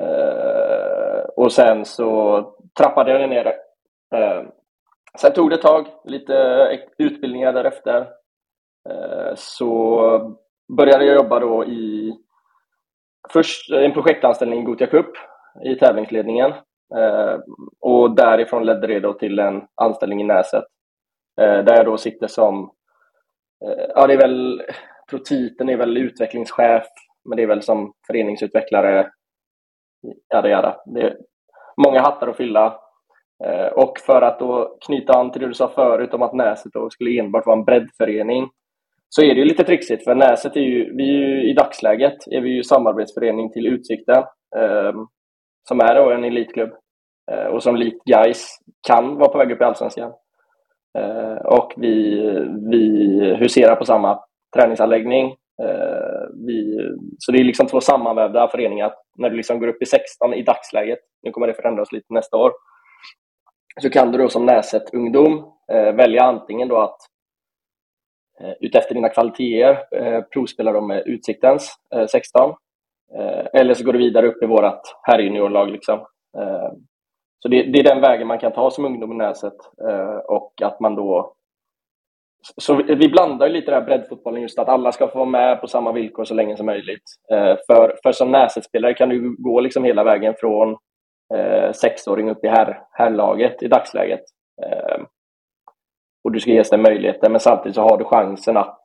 Eh, 0.00 1.20
och 1.36 1.52
sen 1.52 1.84
så 1.84 2.40
trappade 2.78 3.20
jag 3.20 3.30
ner. 3.30 3.46
Eh, 4.14 4.42
sen 5.20 5.32
tog 5.32 5.50
det 5.50 5.56
ett 5.56 5.62
tag, 5.62 5.86
lite 6.04 6.34
eh, 6.36 6.78
utbildningar 6.98 7.52
därefter. 7.52 8.08
Eh, 8.90 9.32
så 9.34 10.36
började 10.76 11.04
jag 11.04 11.16
jobba 11.16 11.40
då 11.40 11.64
i 11.64 12.14
först 13.32 13.70
en 13.70 13.92
projektanställning 13.92 14.60
i 14.60 14.64
Gothia 14.64 14.86
Cup 14.86 15.10
i 15.64 15.74
tävlingsledningen. 15.74 16.52
Eh, 16.96 17.38
och 17.80 18.16
därifrån 18.16 18.66
ledde 18.66 18.86
det 18.86 19.00
då 19.00 19.12
till 19.12 19.38
en 19.38 19.62
anställning 19.74 20.20
i 20.20 20.24
Näset. 20.24 20.64
Eh, 21.40 21.64
där 21.64 21.76
jag 21.76 21.86
då 21.86 21.98
sitter 21.98 22.26
som, 22.26 22.70
eh, 23.64 23.84
ja 23.94 24.06
det 24.06 24.12
är 24.12 24.18
väl, 24.18 24.62
jag 24.66 25.08
tror 25.10 25.20
titeln 25.20 25.68
är 25.68 25.76
väl 25.76 25.96
utvecklingschef, 25.96 26.86
men 27.24 27.36
det 27.36 27.42
är 27.42 27.46
väl 27.46 27.62
som 27.62 27.92
föreningsutvecklare, 28.06 29.10
jada 30.34 30.48
jada. 30.48 30.80
Det 30.86 31.00
är 31.00 31.16
många 31.86 32.00
hattar 32.00 32.28
att 32.28 32.36
fylla. 32.36 32.80
Eh, 33.44 33.66
och 33.66 33.98
för 33.98 34.22
att 34.22 34.38
då 34.38 34.78
knyta 34.86 35.12
an 35.12 35.32
till 35.32 35.40
det 35.40 35.46
du 35.48 35.54
sa 35.54 35.68
förut 35.68 36.14
om 36.14 36.22
att 36.22 36.34
Näset 36.34 36.72
då 36.72 36.90
skulle 36.90 37.18
enbart 37.20 37.46
vara 37.46 37.58
en 37.58 37.64
breddförening 37.64 38.50
så 39.08 39.22
är 39.22 39.34
det 39.34 39.40
ju 39.40 39.44
lite 39.44 39.64
trixigt 39.64 40.04
för 40.04 40.14
Näset 40.14 40.56
är 40.56 40.60
ju, 40.60 40.96
vi 40.96 41.08
är 41.08 41.28
ju 41.28 41.50
i 41.50 41.52
dagsläget 41.52 42.16
är 42.30 42.40
vi 42.40 42.50
ju 42.50 42.62
samarbetsförening 42.62 43.52
till 43.52 43.66
Utsikten 43.66 44.24
eh, 44.56 44.92
som 45.68 45.80
är 45.80 45.94
då 45.94 46.10
en 46.10 46.24
elitklubb 46.24 46.70
eh, 47.30 47.46
och 47.46 47.62
som 47.62 47.76
likt 47.76 48.04
Gais 48.04 48.58
kan 48.86 49.16
vara 49.16 49.28
på 49.28 49.38
väg 49.38 49.52
upp 49.52 49.60
i 49.60 49.64
Allsvenskan. 49.64 50.12
Eh, 50.98 51.46
och 51.46 51.72
vi, 51.76 52.20
vi 52.70 53.34
huserar 53.34 53.76
på 53.76 53.84
samma 53.84 54.20
träningsanläggning. 54.56 55.26
Eh, 55.62 56.28
vi, 56.46 56.78
så 57.18 57.32
det 57.32 57.38
är 57.38 57.44
liksom 57.44 57.66
två 57.66 57.80
sammanvävda 57.80 58.48
föreningar. 58.48 58.92
När 59.18 59.30
du 59.30 59.36
liksom 59.36 59.58
går 59.58 59.68
upp 59.68 59.82
i 59.82 59.86
16 59.86 60.34
i 60.34 60.42
dagsläget, 60.42 60.98
nu 61.22 61.30
kommer 61.30 61.46
det 61.46 61.54
förändras 61.54 61.92
lite 61.92 62.14
nästa 62.14 62.36
år, 62.36 62.52
så 63.82 63.90
kan 63.90 64.12
du 64.12 64.18
då 64.18 64.28
som 64.28 64.46
Näset-ungdom 64.46 65.44
eh, 65.72 65.92
välja 65.94 66.22
antingen 66.22 66.68
då 66.68 66.80
att 66.80 66.96
utefter 68.60 68.94
dina 68.94 69.08
kvaliteter 69.08 69.74
provspela 69.74 70.22
provspelar 70.32 70.80
med 70.80 71.02
Utsiktens 71.06 71.74
16. 72.10 72.54
Eller 73.52 73.74
så 73.74 73.84
går 73.84 73.92
du 73.92 73.98
vidare 73.98 74.26
upp 74.26 74.42
i 74.42 74.46
vårt 74.46 74.80
herrjuniorlag. 75.02 75.70
Liksom. 75.70 76.00
Så 77.38 77.48
det, 77.48 77.62
det 77.62 77.78
är 77.78 77.84
den 77.84 78.00
vägen 78.00 78.26
man 78.26 78.38
kan 78.38 78.52
ta 78.52 78.70
som 78.70 78.84
ungdom 78.84 79.12
i 79.12 79.14
Näset. 79.14 79.56
Eh, 79.88 80.16
och 80.16 80.52
att 80.62 80.80
man 80.80 80.94
då... 80.94 81.34
Så 82.56 82.74
vi, 82.74 82.94
vi 82.94 83.08
blandar 83.08 83.46
ju 83.46 83.52
lite 83.52 83.70
den 83.70 83.80
här 83.80 83.86
breddfotbollen 83.86 84.42
just 84.42 84.58
att 84.58 84.68
alla 84.68 84.92
ska 84.92 85.08
få 85.08 85.18
vara 85.18 85.28
med 85.28 85.60
på 85.60 85.66
samma 85.66 85.92
villkor 85.92 86.24
så 86.24 86.34
länge 86.34 86.56
som 86.56 86.66
möjligt. 86.66 87.02
Eh, 87.30 87.56
för, 87.66 87.96
för 88.02 88.12
som 88.12 88.30
Näset-spelare 88.30 88.94
kan 88.94 89.08
du 89.08 89.36
gå 89.38 89.60
liksom 89.60 89.84
hela 89.84 90.04
vägen 90.04 90.34
från 90.38 90.76
eh, 91.34 91.72
sexåring 91.72 92.30
upp 92.30 92.44
i 92.44 92.48
herr, 92.48 92.82
herrlaget 92.92 93.62
i 93.62 93.68
dagsläget. 93.68 94.22
Eh, 94.62 95.02
och 96.24 96.32
du 96.32 96.40
ska 96.40 96.50
ges 96.50 96.70
den 96.70 96.82
möjligheten, 96.82 97.32
men 97.32 97.40
samtidigt 97.40 97.74
så 97.74 97.82
har 97.82 97.98
du 97.98 98.04
chansen 98.04 98.56
att 98.56 98.80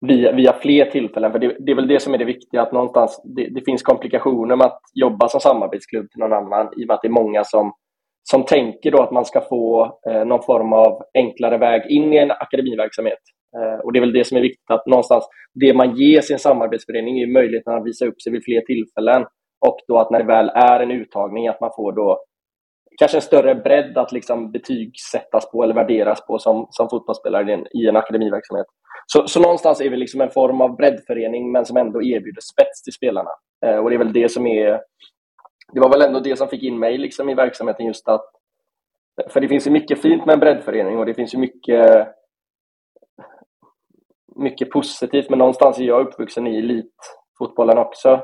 via, 0.00 0.32
via 0.32 0.52
fler 0.52 0.84
tillfällen, 0.84 1.32
för 1.32 1.38
det, 1.38 1.56
det 1.58 1.72
är 1.72 1.76
väl 1.76 1.88
det 1.88 2.00
som 2.00 2.14
är 2.14 2.18
det 2.18 2.24
viktiga, 2.24 2.62
att 2.62 2.72
någonstans 2.72 3.22
det, 3.36 3.48
det 3.54 3.64
finns 3.64 3.82
komplikationer 3.82 4.56
med 4.56 4.66
att 4.66 4.80
jobba 4.94 5.28
som 5.28 5.40
samarbetsklubb 5.40 6.10
till 6.10 6.20
någon 6.20 6.32
annan, 6.32 6.68
i 6.76 6.84
och 6.84 6.86
med 6.86 6.94
att 6.94 7.02
det 7.02 7.08
är 7.08 7.22
många 7.22 7.44
som, 7.44 7.72
som 8.22 8.44
tänker 8.44 8.90
då 8.90 9.02
att 9.02 9.12
man 9.12 9.24
ska 9.24 9.40
få 9.40 9.98
eh, 10.10 10.24
någon 10.24 10.42
form 10.42 10.72
av 10.72 11.02
enklare 11.14 11.58
väg 11.58 11.82
in 11.90 12.12
i 12.12 12.16
en 12.16 12.30
akademiverksamhet. 12.30 13.18
Eh, 13.56 13.80
och 13.84 13.92
det 13.92 13.98
är 13.98 14.00
väl 14.00 14.12
det 14.12 14.24
som 14.24 14.36
är 14.36 14.40
viktigt, 14.40 14.70
att 14.70 14.86
någonstans 14.86 15.24
det 15.54 15.74
man 15.74 15.96
ger 15.96 16.20
sin 16.20 16.38
samarbetsförening 16.38 17.20
är 17.20 17.26
möjligheten 17.26 17.74
att 17.74 17.86
visa 17.86 18.06
upp 18.06 18.22
sig 18.22 18.32
vid 18.32 18.44
fler 18.44 18.60
tillfällen. 18.60 19.24
Och 19.66 19.76
då 19.88 19.98
att 19.98 20.10
när 20.10 20.18
det 20.18 20.26
väl 20.26 20.48
är 20.48 20.80
en 20.80 20.90
uttagning, 20.90 21.48
att 21.48 21.60
man 21.60 21.70
får 21.76 21.92
då 21.92 22.18
kanske 23.00 23.18
en 23.18 23.22
större 23.22 23.54
bredd 23.54 23.98
att 23.98 24.12
liksom 24.12 24.52
betygsättas 24.52 25.50
på 25.50 25.62
eller 25.62 25.74
värderas 25.74 26.26
på 26.26 26.38
som, 26.38 26.66
som 26.70 26.88
fotbollsspelare 26.88 27.50
i 27.50 27.52
en, 27.52 27.66
i 27.70 27.86
en 27.86 27.96
akademiverksamhet. 27.96 28.66
Så, 29.06 29.28
så 29.28 29.40
någonstans 29.40 29.80
är 29.80 29.90
vi 29.90 29.96
liksom 29.96 30.20
en 30.20 30.30
form 30.30 30.60
av 30.60 30.76
breddförening 30.76 31.52
men 31.52 31.66
som 31.66 31.76
ändå 31.76 32.02
erbjuder 32.02 32.40
spets 32.52 32.82
till 32.82 32.92
spelarna. 32.92 33.30
Eh, 33.66 33.76
och 33.76 33.90
det 33.90 33.96
är 33.96 33.98
väl 33.98 34.12
det 34.12 34.28
som 34.28 34.46
är... 34.46 34.80
Det 35.72 35.80
var 35.80 35.90
väl 35.90 36.02
ändå 36.02 36.20
det 36.20 36.36
som 36.36 36.48
fick 36.48 36.62
in 36.62 36.78
mig 36.78 36.98
liksom 36.98 37.28
i 37.28 37.34
verksamheten 37.34 37.86
just 37.86 38.08
att... 38.08 38.24
För 39.28 39.40
det 39.40 39.48
finns 39.48 39.66
ju 39.66 39.70
mycket 39.70 40.02
fint 40.02 40.26
med 40.26 40.32
en 40.32 40.40
breddförening 40.40 40.98
och 40.98 41.06
det 41.06 41.14
finns 41.14 41.34
ju 41.34 41.38
mycket 41.38 42.08
mycket 44.36 44.70
positivt, 44.70 45.30
men 45.30 45.38
någonstans 45.38 45.78
är 45.78 45.84
jag 45.84 46.06
uppvuxen 46.06 46.46
i 46.46 46.58
elitfotbollen 46.58 47.78
också. 47.78 48.20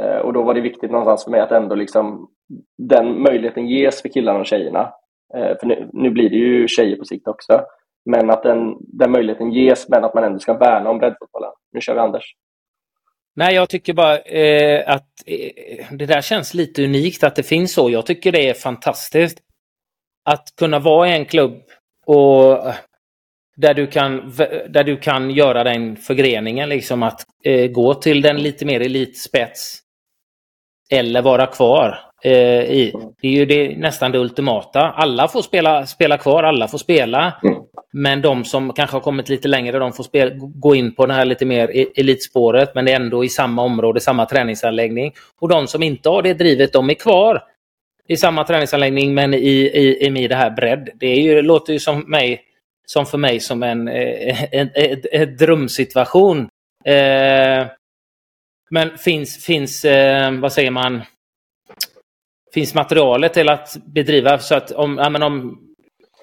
Eh, 0.00 0.16
och 0.16 0.32
då 0.32 0.42
var 0.42 0.54
det 0.54 0.60
viktigt 0.60 0.90
någonstans 0.90 1.24
för 1.24 1.30
mig 1.30 1.40
att 1.40 1.52
ändå 1.52 1.74
liksom 1.74 2.30
den 2.78 3.22
möjligheten 3.22 3.68
ges 3.68 4.02
för 4.02 4.08
killarna 4.08 4.38
och 4.38 4.46
tjejerna. 4.46 4.92
Eh, 5.34 5.58
för 5.60 5.66
nu, 5.66 5.90
nu 5.92 6.10
blir 6.10 6.30
det 6.30 6.36
ju 6.36 6.68
tjejer 6.68 6.96
på 6.96 7.04
sikt 7.04 7.28
också. 7.28 7.64
Men 8.04 8.30
att 8.30 8.42
den, 8.42 8.76
den 8.80 9.10
möjligheten 9.10 9.52
ges, 9.52 9.88
men 9.88 10.04
att 10.04 10.14
man 10.14 10.24
ändå 10.24 10.38
ska 10.38 10.54
värna 10.54 10.90
om 10.90 10.98
breddfotbollen. 10.98 11.50
Nu 11.72 11.80
kör 11.80 11.94
vi 11.94 12.00
Anders. 12.00 12.34
Nej, 13.36 13.54
jag 13.54 13.68
tycker 13.68 13.92
bara 13.92 14.18
eh, 14.18 14.94
att 14.94 15.08
eh, 15.26 15.86
det 15.90 16.06
där 16.06 16.20
känns 16.20 16.54
lite 16.54 16.84
unikt 16.84 17.24
att 17.24 17.36
det 17.36 17.42
finns 17.42 17.72
så. 17.72 17.90
Jag 17.90 18.06
tycker 18.06 18.32
det 18.32 18.48
är 18.48 18.54
fantastiskt 18.54 19.38
att 20.24 20.48
kunna 20.58 20.78
vara 20.78 21.08
i 21.08 21.12
en 21.12 21.24
klubb 21.24 21.62
och 22.06 22.64
där 23.56 23.74
du 23.74 23.86
kan, 23.86 24.32
där 24.68 24.84
du 24.84 24.96
kan 24.96 25.30
göra 25.30 25.64
den 25.64 25.96
förgreningen, 25.96 26.68
liksom 26.68 27.02
att 27.02 27.24
eh, 27.44 27.70
gå 27.70 27.94
till 27.94 28.22
den 28.22 28.36
lite 28.36 28.64
mer 28.64 28.80
elitspets 28.80 29.80
eller 30.90 31.22
vara 31.22 31.46
kvar. 31.46 32.09
Eh, 32.22 32.62
i. 32.62 32.94
Det 33.20 33.28
är 33.28 33.32
ju 33.32 33.44
det, 33.44 33.76
nästan 33.76 34.12
det 34.12 34.18
ultimata. 34.18 34.80
Alla 34.80 35.28
får 35.28 35.42
spela, 35.42 35.86
spela 35.86 36.18
kvar, 36.18 36.42
alla 36.42 36.68
får 36.68 36.78
spela. 36.78 37.32
Mm. 37.42 37.58
Men 37.92 38.22
de 38.22 38.44
som 38.44 38.72
kanske 38.72 38.96
har 38.96 39.00
kommit 39.00 39.28
lite 39.28 39.48
längre, 39.48 39.78
de 39.78 39.92
får 39.92 40.04
spela, 40.04 40.30
gå 40.36 40.74
in 40.74 40.94
på 40.94 41.06
det 41.06 41.12
här 41.12 41.24
lite 41.24 41.44
mer 41.44 41.70
e-, 41.76 41.86
elitspåret, 41.96 42.74
men 42.74 42.84
det 42.84 42.92
är 42.92 42.96
ändå 42.96 43.24
i 43.24 43.28
samma 43.28 43.62
område, 43.62 44.00
samma 44.00 44.26
träningsanläggning. 44.26 45.12
Och 45.40 45.48
de 45.48 45.66
som 45.66 45.82
inte 45.82 46.08
har 46.08 46.22
det 46.22 46.34
drivet, 46.34 46.72
de 46.72 46.90
är 46.90 46.94
kvar 46.94 47.42
i 48.08 48.16
samma 48.16 48.44
träningsanläggning, 48.44 49.14
men 49.14 49.34
i, 49.34 49.38
i, 49.38 50.22
i 50.22 50.28
det 50.28 50.36
här 50.36 50.50
bredd. 50.50 50.88
Det 50.94 51.06
är 51.06 51.20
ju, 51.20 51.42
låter 51.42 51.72
ju 51.72 51.78
som 51.78 52.00
mig 52.00 52.44
som 52.86 53.06
för 53.06 53.18
mig 53.18 53.40
som 53.40 53.62
en, 53.62 53.88
eh, 53.88 54.54
en, 54.54 54.70
en, 54.74 55.02
en 55.12 55.36
drömsituation. 55.36 56.48
Eh, 56.84 57.66
men 58.70 58.98
finns, 58.98 59.44
finns 59.44 59.84
eh, 59.84 60.32
vad 60.32 60.52
säger 60.52 60.70
man, 60.70 61.02
finns 62.54 62.74
materialet 62.74 63.34
till 63.34 63.48
att 63.48 63.76
bedriva 63.94 64.38
så 64.38 64.54
att 64.54 64.70
om, 64.70 64.98
ja, 64.98 65.10
men 65.10 65.22
om, 65.22 65.58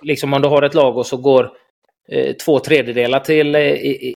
liksom 0.01 0.33
om 0.33 0.41
du 0.41 0.47
har 0.47 0.61
ett 0.61 0.73
lag 0.73 0.97
och 0.97 1.05
så 1.05 1.17
går 1.17 1.51
eh, 2.11 2.35
två 2.35 2.59
tredjedelar 2.59 3.19
till 3.19 3.55
eh, 3.55 3.61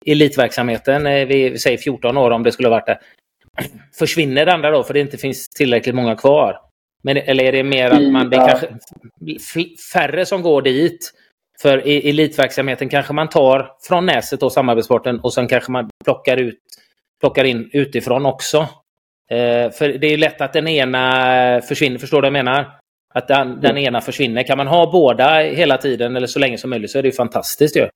elitverksamheten, 0.05 1.05
eh, 1.05 1.27
vi, 1.27 1.49
vi 1.49 1.57
säger 1.57 1.77
14 1.77 2.17
år 2.17 2.31
om 2.31 2.43
det 2.43 2.51
skulle 2.51 2.69
varit 2.69 2.85
det. 2.85 2.99
Försvinner 3.99 4.45
det 4.45 4.53
andra 4.53 4.71
då 4.71 4.83
för 4.83 4.93
det 4.93 4.99
inte 4.99 5.17
finns 5.17 5.49
tillräckligt 5.49 5.95
många 5.95 6.15
kvar? 6.15 6.57
Men, 7.03 7.17
eller 7.17 7.43
är 7.43 7.51
det 7.51 7.63
mer 7.63 7.91
att 7.91 8.11
man, 8.11 8.29
det 8.29 8.37
är 8.37 8.47
kanske 8.47 8.67
färre 9.93 10.25
som 10.25 10.41
går 10.41 10.61
dit 10.61 11.13
för 11.61 11.87
i 11.87 12.09
elitverksamheten 12.09 12.89
kanske 12.89 13.13
man 13.13 13.29
tar 13.29 13.71
från 13.87 14.05
näset 14.05 14.43
och 14.43 14.51
samarbetssporten 14.51 15.19
och 15.19 15.33
sen 15.33 15.47
kanske 15.47 15.71
man 15.71 15.89
plockar, 16.05 16.37
ut, 16.37 16.59
plockar 17.19 17.43
in 17.43 17.69
utifrån 17.73 18.25
också. 18.25 18.67
Eh, 19.29 19.71
för 19.71 19.97
det 19.97 20.07
är 20.07 20.17
lätt 20.17 20.41
att 20.41 20.53
den 20.53 20.67
ena 20.67 21.61
försvinner, 21.61 21.97
förstår 21.97 22.17
du 22.17 22.29
vad 22.29 22.37
jag 22.37 22.45
menar? 22.45 22.65
Att 23.13 23.27
den, 23.27 23.61
den, 23.61 23.77
ena 23.77 24.01
försvinner. 24.01 24.43
Kan 24.43 24.57
man 24.57 24.67
ha 24.67 24.91
båda 24.91 25.39
hela 25.39 25.77
tiden 25.77 26.15
eller 26.15 26.27
så 26.27 26.39
länge 26.39 26.57
som 26.57 26.69
möjligt 26.69 26.91
så 26.91 26.97
är 26.97 27.01
det 27.01 27.07
ju 27.07 27.15
fantastiskt 27.15 27.77
ju. 27.77 27.87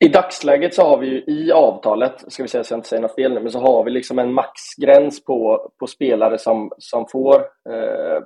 I 0.00 0.08
dagsläget 0.08 0.74
så 0.74 0.82
har 0.82 0.98
vi 0.98 1.06
ju 1.06 1.24
i 1.26 1.52
avtalet, 1.52 2.24
ska 2.32 2.42
vi 2.42 2.48
säga 2.48 2.64
så 2.64 2.72
jag 2.72 2.78
inte 2.78 2.88
säger 2.88 3.02
något 3.02 3.14
fel 3.14 3.34
nu, 3.34 3.40
men 3.40 3.52
så 3.52 3.60
har 3.60 3.84
vi 3.84 3.90
liksom 3.90 4.18
en 4.18 4.32
maxgräns 4.32 5.24
på, 5.24 5.70
på 5.78 5.86
spelare 5.86 6.38
som, 6.38 6.72
som 6.78 7.06
får 7.08 7.34
eh, 7.70 8.22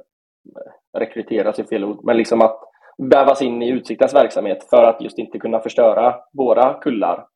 rekryteras 0.99 1.59
i 1.59 1.65
fel 1.65 1.85
ord, 1.85 2.05
men 2.05 2.17
liksom 2.17 2.43
att 2.43 2.59
vävas 2.99 3.43
in 3.43 3.63
i 3.63 3.69
Utsiktens 3.69 4.15
verksamhet 4.15 4.67
för 4.71 4.83
att 4.83 5.03
just 5.03 5.19
inte 5.19 5.39
kunna 5.39 5.61
förstöra 5.61 6.15
våra 6.33 6.75
kullar. 6.75 7.27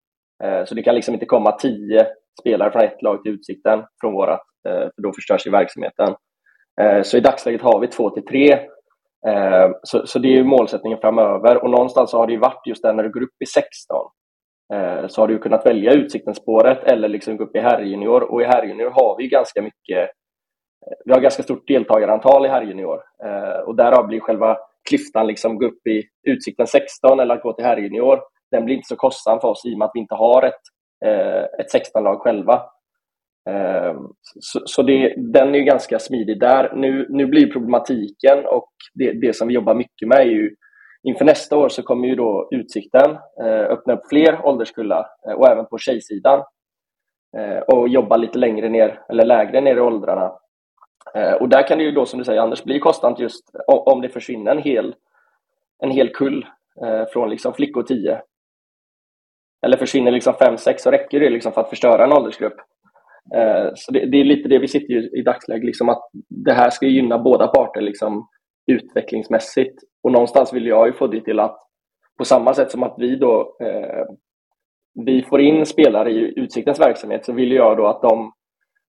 Eh, 0.45 0.65
så 0.65 0.75
det 0.75 0.83
kan 0.83 0.95
liksom 0.95 1.15
inte 1.15 1.27
komma 1.27 1.53
tio 1.53 2.07
spelare 2.41 2.71
från 2.71 2.83
ett 2.83 3.03
lag 3.03 3.23
till 3.23 3.33
Utsikten 3.33 3.85
från 4.01 4.13
vårat, 4.13 4.43
eh, 4.69 4.81
för 4.95 5.03
då 5.03 5.13
förstörs 5.13 5.47
ju 5.47 5.51
verksamheten. 5.51 6.15
Eh, 6.81 7.03
så 7.03 7.17
i 7.17 7.21
dagsläget 7.21 7.63
har 7.63 7.81
vi 7.81 7.89
två 7.89 8.11
till 8.11 8.25
tre. 8.25 8.53
Eh, 9.27 9.71
så, 9.83 10.07
så 10.07 10.19
det 10.19 10.39
är 10.39 10.45
målsättningen 10.45 10.99
framöver 10.99 11.65
och 11.65 11.71
någonstans 11.71 12.13
har 12.13 12.27
det 12.27 12.33
ju 12.33 12.39
varit 12.39 12.67
just 12.67 12.83
där 12.83 12.93
när 12.93 13.03
du 13.03 13.11
går 13.11 13.23
upp 13.23 13.43
i 13.45 13.47
16 13.47 13.97
eh, 14.75 15.07
så 15.07 15.21
har 15.21 15.29
du 15.29 15.39
kunnat 15.39 15.67
välja 15.67 15.93
Utsikten-spåret 15.93 16.85
eller 16.85 17.09
liksom 17.09 17.37
gå 17.37 17.45
upp 17.45 17.57
i 17.57 17.61
herrjunior 17.61 18.23
och 18.33 18.43
i 18.43 18.45
herrjunior 18.45 18.91
har 18.91 19.17
vi 19.19 19.29
ganska 19.29 19.63
mycket 19.63 19.99
eh, 19.99 20.97
vi 21.05 21.13
har 21.13 21.21
ganska 21.21 21.43
stort 21.43 21.69
deltagarantal 21.69 22.47
i 22.47 22.49
herrjunior 22.49 23.01
och 23.67 23.77
därav 23.77 24.07
blir 24.07 24.21
själva 24.21 24.57
klyftan 24.89 25.27
liksom 25.27 25.59
gå 25.59 25.67
upp 25.67 25.87
i 25.87 26.03
Utsikten 26.27 26.67
16 26.67 27.21
eller 27.21 27.35
att 27.35 27.43
gå 27.43 27.53
till 27.53 27.65
herrjunior, 27.65 28.21
den 28.51 28.65
blir 28.65 28.75
inte 28.75 28.89
så 28.89 28.97
kostsam 28.97 29.41
för 29.41 29.49
oss 29.49 29.65
i 29.67 29.75
och 29.75 29.79
med 29.79 29.87
att 29.87 29.91
vi 29.95 30.01
inte 30.01 30.15
har 30.15 30.43
ett, 30.43 30.61
Eh, 31.05 31.43
ett 31.43 31.75
16-lag 31.75 32.21
själva. 32.21 32.63
Ehm, 33.51 33.97
så, 34.41 34.61
så 34.65 34.83
det, 34.83 35.15
den 35.17 35.55
är 35.55 35.61
ganska 35.61 35.99
smidig 35.99 36.41
där. 36.41 36.73
Nu, 36.75 37.07
nu 37.11 37.27
blir 37.27 37.53
problematiken 37.53 38.47
och 38.47 38.71
det, 38.95 39.13
det 39.13 39.37
som 39.37 39.49
vi 39.49 39.55
jobbar 39.55 39.75
mycket 39.75 40.09
med 40.09 40.19
är 40.19 40.31
ju 40.31 40.55
Inför 41.03 41.25
nästa 41.25 41.57
år 41.57 41.69
så 41.69 41.83
kommer 41.83 42.09
ju 42.09 42.15
då 42.15 42.49
Utsikten 42.51 43.11
eh, 43.43 43.71
öppna 43.71 43.95
upp 43.95 44.09
fler 44.09 44.47
ålderskullar 44.47 45.07
eh, 45.29 45.33
och 45.33 45.49
även 45.49 45.67
på 45.67 45.79
tjejsidan 45.79 46.45
och 47.67 47.89
jobba 47.89 48.17
lite 48.17 48.39
längre 48.39 48.69
ner 48.69 49.01
eller 49.09 49.25
lägre 49.25 49.61
ner 49.61 49.77
i 49.77 49.81
åldrarna 49.81 50.33
och 51.41 51.49
där 51.49 51.69
kan 51.69 51.79
det 51.79 51.85
ju 51.85 51.91
då, 51.91 52.07
som 52.07 52.19
du 52.19 52.25
säger 52.25 52.41
Anders, 52.41 52.65
bli 52.65 52.79
kostsamt 52.79 53.19
just 53.19 53.51
om 53.67 54.01
det 54.01 54.09
försvinner 54.09 54.51
en 54.51 54.63
hel, 54.63 54.95
en 55.83 55.91
hel 55.91 56.09
kull 56.09 56.47
från 57.13 57.31
liksom 57.31 57.55
flickor 57.55 57.83
10. 57.83 58.21
Eller 59.67 59.77
försvinner 59.77 60.11
liksom 60.11 60.35
5-6 60.35 60.75
så 60.79 60.91
räcker 60.91 61.21
det 61.21 61.31
liksom 61.31 61.53
för 61.53 61.61
att 61.61 61.71
förstöra 61.71 62.05
en 62.05 62.13
åldersgrupp. 62.13 62.57
Eh, 63.35 63.69
så 63.75 63.93
det, 63.93 64.07
det 64.07 64.21
är 64.21 64.25
lite 64.25 64.49
det 64.49 64.59
vi 64.59 64.69
sitter 64.69 65.19
i 65.19 65.23
dagsläget, 65.23 65.65
liksom 65.65 65.89
att 65.89 66.03
det 66.29 66.53
här 66.53 66.71
ska 66.71 66.87
gynna 66.87 67.19
båda 67.19 67.47
parter 67.47 67.81
liksom 67.81 68.29
utvecklingsmässigt. 68.67 69.83
Och 70.03 70.13
någonstans 70.13 70.53
vill 70.53 70.67
jag 70.67 70.87
ju 70.87 70.93
få 70.93 71.07
det 71.07 71.21
till 71.21 71.41
att 71.41 71.59
på 72.19 72.25
samma 72.25 72.55
sätt 72.55 72.71
som 72.71 72.83
att 72.83 72.95
vi 72.99 73.17
då 73.17 73.57
eh, 73.63 74.07
vi 75.05 75.23
får 75.23 75.41
in 75.41 75.67
spelare 75.67 76.11
i 76.11 76.33
Utsiktens 76.37 76.81
verksamhet 76.81 77.25
så 77.25 77.33
vill 77.33 77.53
jag 77.53 77.77
då 77.77 77.87
att 77.87 78.03
de 78.03 78.33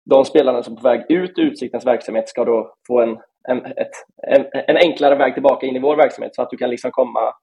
de 0.09 0.25
spelarna 0.25 0.63
som 0.63 0.73
är 0.73 0.77
på 0.77 0.87
väg 0.87 1.05
ut 1.09 1.37
ur 1.37 1.43
Utsiktens 1.43 1.85
verksamhet 1.85 2.29
ska 2.29 2.45
då 2.45 2.73
få 2.87 3.01
en, 3.01 3.17
en, 3.49 3.65
ett, 3.65 3.91
en, 4.27 4.45
en, 4.67 4.77
enklare 4.77 5.15
väg 5.15 5.33
tillbaka 5.33 5.65
in 5.65 5.75
i 5.75 5.79
vår 5.79 5.95
verksamhet 5.95 6.35
så 6.35 6.41
att 6.41 6.49
du 6.49 6.57
kan 6.57 6.69
liksom 6.69 6.91
komma 6.91 7.33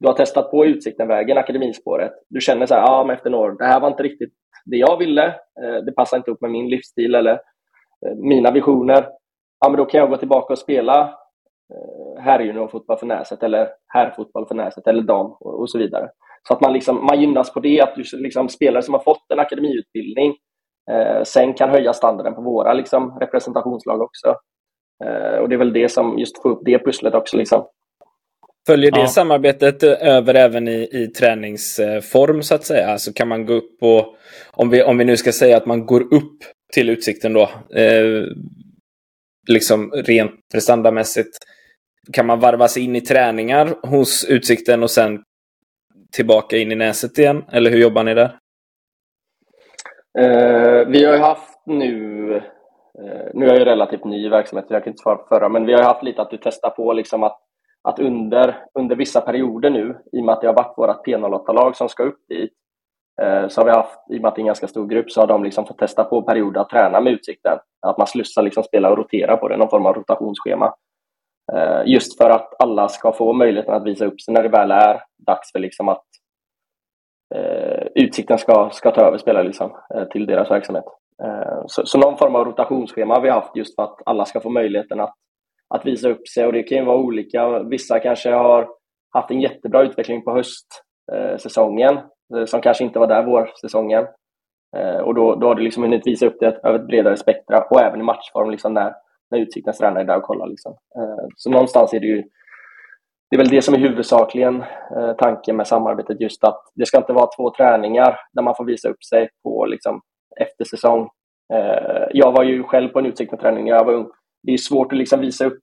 du 0.00 0.06
har 0.06 0.14
testat 0.14 0.50
på 0.50 0.66
Utsikten-vägen, 0.66 1.38
akademispåret. 1.38 2.12
Du 2.28 2.40
känner 2.40 2.66
så 2.66 2.74
här, 2.74 2.82
ja, 2.82 3.04
men 3.06 3.16
efter 3.16 3.30
några 3.30 3.52
år, 3.52 3.58
det 3.58 3.64
här 3.64 3.80
var 3.80 3.88
inte 3.88 4.02
riktigt 4.02 4.32
det 4.64 4.76
jag 4.76 4.96
ville. 4.98 5.26
Eh, 5.26 5.84
det 5.86 5.92
passar 5.92 6.16
inte 6.16 6.30
upp 6.30 6.40
med 6.40 6.50
min 6.50 6.68
livsstil 6.68 7.14
eller 7.14 7.32
eh, 8.06 8.16
mina 8.16 8.50
visioner. 8.50 9.08
Ja, 9.60 9.68
men 9.68 9.76
då 9.78 9.84
kan 9.84 10.00
jag 10.00 10.10
gå 10.10 10.16
tillbaka 10.16 10.52
och 10.52 10.58
spela 10.58 11.00
eh, 11.74 12.22
herrjuniorfotboll 12.22 12.98
för 12.98 13.06
Näset 13.06 13.42
eller 13.42 13.68
herrfotboll 13.88 14.46
för 14.46 14.54
Näset 14.54 14.86
eller 14.86 15.02
dam 15.02 15.26
och, 15.40 15.70
så 15.70 15.78
vidare. 15.78 16.08
Så 16.48 16.54
att 16.54 16.60
man, 16.60 16.72
liksom, 16.72 17.06
man 17.06 17.20
gynnas 17.20 17.54
på 17.54 17.60
det, 17.60 17.80
att 17.80 17.94
du 17.94 18.02
liksom, 18.18 18.48
spelare 18.48 18.82
som 18.82 18.94
har 18.94 19.02
fått 19.02 19.32
en 19.32 19.38
akademiutbildning 19.38 20.34
Eh, 20.90 21.22
sen 21.22 21.54
kan 21.54 21.70
höja 21.70 21.92
standarden 21.92 22.34
på 22.34 22.42
våra 22.42 22.72
liksom, 22.72 23.18
representationslag 23.20 24.00
också. 24.00 24.34
Eh, 25.04 25.38
och 25.38 25.48
det 25.48 25.54
är 25.54 25.58
väl 25.58 25.72
det 25.72 25.88
som 25.88 26.18
just 26.18 26.42
får 26.42 26.50
upp 26.50 26.60
det 26.64 26.84
pusslet 26.84 27.14
också. 27.14 27.36
Liksom. 27.36 27.64
Följer 28.66 28.90
det 28.90 29.00
ja. 29.00 29.06
samarbetet 29.06 29.82
över 29.82 30.34
även 30.34 30.68
i, 30.68 30.88
i 30.92 31.06
träningsform 31.06 32.42
så 32.42 32.54
att 32.54 32.64
säga? 32.64 32.88
Alltså 32.88 33.12
kan 33.12 33.28
man 33.28 33.46
gå 33.46 33.52
upp 33.52 33.82
och, 33.82 34.16
om 34.50 34.70
vi, 34.70 34.82
om 34.82 34.98
vi 34.98 35.04
nu 35.04 35.16
ska 35.16 35.32
säga 35.32 35.56
att 35.56 35.66
man 35.66 35.86
går 35.86 36.00
upp 36.00 36.38
till 36.72 36.90
Utsikten 36.90 37.32
då, 37.32 37.42
eh, 37.74 38.24
liksom 39.48 39.90
rent 39.90 40.32
prestandamässigt, 40.52 41.38
kan 42.12 42.26
man 42.26 42.40
varva 42.40 42.68
sig 42.68 42.84
in 42.84 42.96
i 42.96 43.00
träningar 43.00 43.74
hos 43.82 44.24
Utsikten 44.24 44.82
och 44.82 44.90
sen 44.90 45.22
tillbaka 46.12 46.56
in 46.56 46.72
i 46.72 46.74
näset 46.74 47.18
igen? 47.18 47.44
Eller 47.52 47.70
hur 47.70 47.78
jobbar 47.78 48.04
ni 48.04 48.14
där? 48.14 48.36
Eh, 50.18 50.86
vi 50.86 51.04
har 51.04 51.12
ju 51.12 51.18
haft 51.18 51.62
nu, 51.66 52.34
eh, 52.98 53.30
nu 53.34 53.44
är 53.46 53.50
jag 53.50 53.58
ju 53.58 53.64
relativt 53.64 54.04
ny 54.04 54.26
i 54.26 54.28
verksamheten, 54.28 54.74
jag 54.74 54.84
kan 54.84 54.90
inte 54.90 55.02
svara 55.02 55.16
på 55.16 55.26
förra, 55.28 55.48
men 55.48 55.66
vi 55.66 55.72
har 55.72 55.82
haft 55.82 56.02
lite 56.02 56.22
att 56.22 56.30
du 56.30 56.38
testar 56.42 56.70
på 56.70 56.92
liksom 56.92 57.22
att, 57.22 57.38
att 57.82 57.98
under, 57.98 58.64
under 58.74 58.96
vissa 58.96 59.20
perioder 59.20 59.70
nu, 59.70 59.98
i 60.12 60.20
och 60.20 60.24
med 60.24 60.32
att 60.32 60.40
det 60.40 60.46
har 60.46 60.54
varit 60.54 60.78
vårt 60.78 61.06
P08-lag 61.06 61.76
som 61.76 61.88
ska 61.88 62.02
upp 62.02 62.28
dit, 62.28 62.52
eh, 63.22 63.48
så 63.48 63.60
har 63.60 63.64
vi 63.64 63.70
haft, 63.70 63.98
i 64.10 64.18
och 64.18 64.22
med 64.22 64.28
att 64.28 64.34
det 64.34 64.38
är 64.38 64.42
en 64.42 64.46
ganska 64.46 64.68
stor 64.68 64.86
grupp, 64.86 65.10
så 65.10 65.20
har 65.20 65.26
de 65.26 65.44
liksom 65.44 65.66
fått 65.66 65.78
testa 65.78 66.04
på 66.04 66.22
perioder 66.22 66.60
att 66.60 66.70
träna 66.70 67.00
med 67.00 67.12
Utsikten. 67.12 67.58
Att 67.86 67.98
man 67.98 68.06
slussar 68.06 68.42
liksom 68.42 68.62
spela 68.62 68.90
och 68.90 68.96
rotera 68.96 69.36
på 69.36 69.48
det, 69.48 69.56
någon 69.56 69.70
form 69.70 69.86
av 69.86 69.94
rotationsschema. 69.94 70.74
Eh, 71.52 71.82
just 71.86 72.18
för 72.18 72.30
att 72.30 72.62
alla 72.62 72.88
ska 72.88 73.12
få 73.12 73.32
möjligheten 73.32 73.74
att 73.74 73.86
visa 73.86 74.04
upp 74.04 74.20
sig 74.20 74.34
när 74.34 74.42
det 74.42 74.48
väl 74.48 74.70
är 74.70 75.02
dags 75.26 75.52
för 75.52 75.58
liksom 75.58 75.88
att 75.88 76.04
eh, 77.34 77.86
Utsikten 77.94 78.38
ska, 78.38 78.70
ska 78.72 78.90
ta 78.90 79.00
över 79.00 79.18
spelare 79.18 79.44
liksom, 79.44 79.76
eh, 79.94 80.04
till 80.04 80.26
deras 80.26 80.50
verksamhet. 80.50 80.84
Eh, 81.22 81.62
så, 81.66 81.86
så 81.86 81.98
någon 81.98 82.18
form 82.18 82.36
av 82.36 82.44
rotationsschema 82.44 83.14
har 83.14 83.20
vi 83.20 83.30
haft 83.30 83.56
just 83.56 83.74
för 83.76 83.82
att 83.82 83.98
alla 84.06 84.24
ska 84.24 84.40
få 84.40 84.50
möjligheten 84.50 85.00
att, 85.00 85.14
att 85.74 85.86
visa 85.86 86.08
upp 86.08 86.28
sig. 86.28 86.46
Och 86.46 86.52
det 86.52 86.62
kan 86.62 86.78
ju 86.78 86.84
vara 86.84 86.98
olika. 86.98 87.62
Vissa 87.62 87.98
kanske 87.98 88.30
har 88.30 88.68
haft 89.10 89.30
en 89.30 89.40
jättebra 89.40 89.82
utveckling 89.82 90.24
på 90.24 90.30
höstsäsongen 90.32 91.98
eh, 92.36 92.44
som 92.44 92.60
kanske 92.60 92.84
inte 92.84 92.98
var 92.98 93.06
där 93.06 93.26
vårsäsongen. 93.26 94.06
Eh, 94.76 94.98
och 94.98 95.14
då, 95.14 95.34
då 95.34 95.46
har 95.46 95.54
du 95.54 95.62
liksom 95.62 95.82
hunnit 95.82 96.06
visa 96.06 96.26
upp 96.26 96.36
det 96.40 96.60
över 96.64 96.78
ett 96.78 96.86
bredare 96.86 97.16
spektra 97.16 97.64
och 97.70 97.80
även 97.80 98.00
i 98.00 98.04
matchform 98.04 98.50
liksom 98.50 98.74
när, 98.74 98.92
när 99.30 99.38
Utsiktens 99.38 99.78
tränare 99.78 100.02
är 100.02 100.06
där 100.06 100.16
och 100.16 100.22
kollar. 100.22 100.46
Liksom. 100.46 100.72
Eh, 100.72 101.26
så 101.36 101.50
någonstans 101.50 101.94
är 101.94 102.00
det 102.00 102.06
ju 102.06 102.22
det 103.30 103.36
är 103.36 103.38
väl 103.38 103.48
det 103.48 103.62
som 103.62 103.74
är 103.74 103.78
huvudsakligen 103.78 104.64
tanken 105.18 105.56
med 105.56 105.66
samarbetet, 105.66 106.20
just 106.20 106.44
att 106.44 106.62
det 106.74 106.86
ska 106.86 106.98
inte 106.98 107.12
vara 107.12 107.28
två 107.36 107.50
träningar 107.50 108.16
där 108.32 108.42
man 108.42 108.54
får 108.56 108.64
visa 108.64 108.88
upp 108.88 109.04
sig 109.04 109.28
på 109.42 109.66
liksom, 109.66 110.00
efter 110.40 110.64
säsong. 110.64 111.08
Jag 112.10 112.32
var 112.32 112.44
ju 112.44 112.62
själv 112.62 112.88
på 112.88 112.98
en 112.98 113.06
Utsikten-träning 113.06 113.64
när 113.64 113.72
jag 113.72 113.84
var 113.84 113.92
ung. 113.92 114.10
Det 114.42 114.52
är 114.52 114.58
svårt 114.58 114.92
att 114.92 114.98
liksom 114.98 115.20
visa 115.20 115.46
upp. 115.46 115.62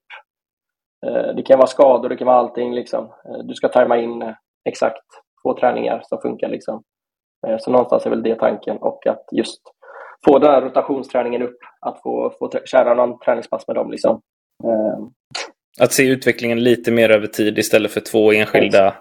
Eh, 1.06 1.36
det 1.36 1.44
kan 1.44 1.58
vara 1.58 1.68
skador, 1.68 2.10
det 2.10 2.18
kan 2.18 2.28
vara 2.28 2.38
allting. 2.38 2.74
Liksom. 2.74 3.06
Eh, 3.06 3.38
du 3.44 3.56
ska 3.56 3.68
tajma 3.68 3.98
in 3.98 4.22
eh, 4.22 4.34
exakt 4.70 5.04
två 5.44 5.58
träningar 5.60 6.02
som 6.04 6.22
funkar. 6.22 6.50
Liksom. 6.50 6.84
Så 7.60 7.72
någonstans 7.72 8.06
är 8.06 8.10
väl 8.10 8.24
det 8.24 8.36
tanken 8.36 8.78
och 8.78 9.08
att 9.08 9.26
just 9.32 9.62
få 10.26 10.40
den 10.40 10.52
här 10.52 10.62
rotationsträningen 10.62 11.42
upp, 11.42 11.58
att 11.82 12.02
få, 12.02 12.34
få 12.40 12.52
köra 12.66 12.94
någon 12.94 13.20
träningspass 13.20 13.68
med 13.68 13.76
dem. 13.76 13.92
Liksom. 13.92 14.22
Att 15.80 15.92
se 15.92 16.08
utvecklingen 16.08 16.64
lite 16.64 16.92
mer 16.92 17.10
över 17.10 17.28
tid 17.28 17.58
istället 17.58 17.92
för 17.92 18.00
två 18.00 18.32
enskilda 18.32 18.96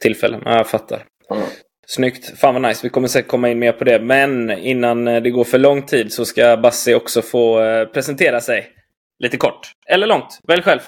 tillfällen. 0.00 0.42
Ja, 0.44 0.56
jag 0.56 0.66
fattar. 0.66 1.04
Mm. 1.30 1.42
Snyggt. 1.86 2.38
Fan 2.38 2.54
vad 2.54 2.62
nice. 2.62 2.80
Vi 2.82 2.88
kommer 2.88 3.08
säkert 3.08 3.30
komma 3.30 3.48
in 3.48 3.58
mer 3.58 3.72
på 3.72 3.84
det. 3.84 4.00
Men 4.00 4.50
innan 4.50 5.04
det 5.04 5.30
går 5.30 5.44
för 5.44 5.58
lång 5.58 5.82
tid 5.82 6.12
så 6.12 6.24
ska 6.24 6.56
Bassi 6.56 6.94
också 6.94 7.22
få 7.22 7.58
presentera 7.92 8.40
sig. 8.40 8.66
Lite 9.18 9.36
kort. 9.36 9.60
Eller 9.88 10.06
långt. 10.06 10.40
Välj 10.48 10.62
själv. 10.62 10.80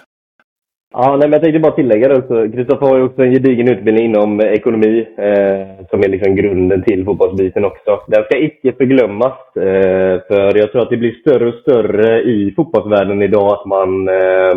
Ja, 0.92 1.16
nej, 1.16 1.28
men 1.28 1.32
jag 1.32 1.42
tänkte 1.42 1.60
bara 1.60 1.72
tillägga 1.72 2.08
det. 2.08 2.52
Kristoffer 2.52 2.86
har 2.86 2.96
ju 2.96 3.02
också 3.02 3.22
en 3.22 3.32
gedigen 3.32 3.68
utbildning 3.68 4.04
inom 4.04 4.40
eh, 4.40 4.46
ekonomi 4.46 5.06
eh, 5.18 5.86
som 5.90 6.00
är 6.00 6.08
liksom 6.08 6.34
grunden 6.34 6.82
till 6.82 7.04
fotbollsbiten 7.04 7.64
också. 7.64 8.02
Den 8.06 8.24
ska 8.24 8.38
icke 8.38 8.72
förglömmas. 8.72 9.56
Eh, 9.56 10.20
för 10.28 10.58
jag 10.58 10.72
tror 10.72 10.82
att 10.82 10.90
det 10.90 10.96
blir 10.96 11.20
större 11.20 11.48
och 11.48 11.54
större 11.54 12.22
i 12.22 12.52
fotbollsvärlden 12.56 13.22
idag 13.22 13.52
att 13.52 13.66
man 13.66 14.08
eh, 14.08 14.54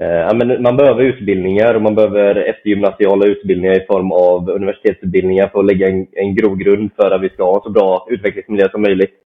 eh 0.00 0.34
men 0.34 0.62
man 0.62 0.76
behöver 0.76 1.02
utbildningar 1.02 1.74
och 1.74 1.82
man 1.82 1.94
behöver 1.94 2.34
eftergymnasiala 2.34 3.26
utbildningar 3.26 3.82
i 3.82 3.86
form 3.86 4.12
av 4.12 4.50
universitetsutbildningar 4.50 5.48
för 5.48 5.58
att 5.58 5.66
lägga 5.66 5.88
en, 5.88 6.06
en 6.12 6.34
grogrund 6.34 6.90
för 6.96 7.10
att 7.10 7.22
vi 7.22 7.28
ska 7.28 7.44
ha 7.44 7.62
så 7.62 7.70
bra 7.70 8.06
utvecklingsmiljö 8.10 8.68
som 8.70 8.82
möjligt. 8.82 9.23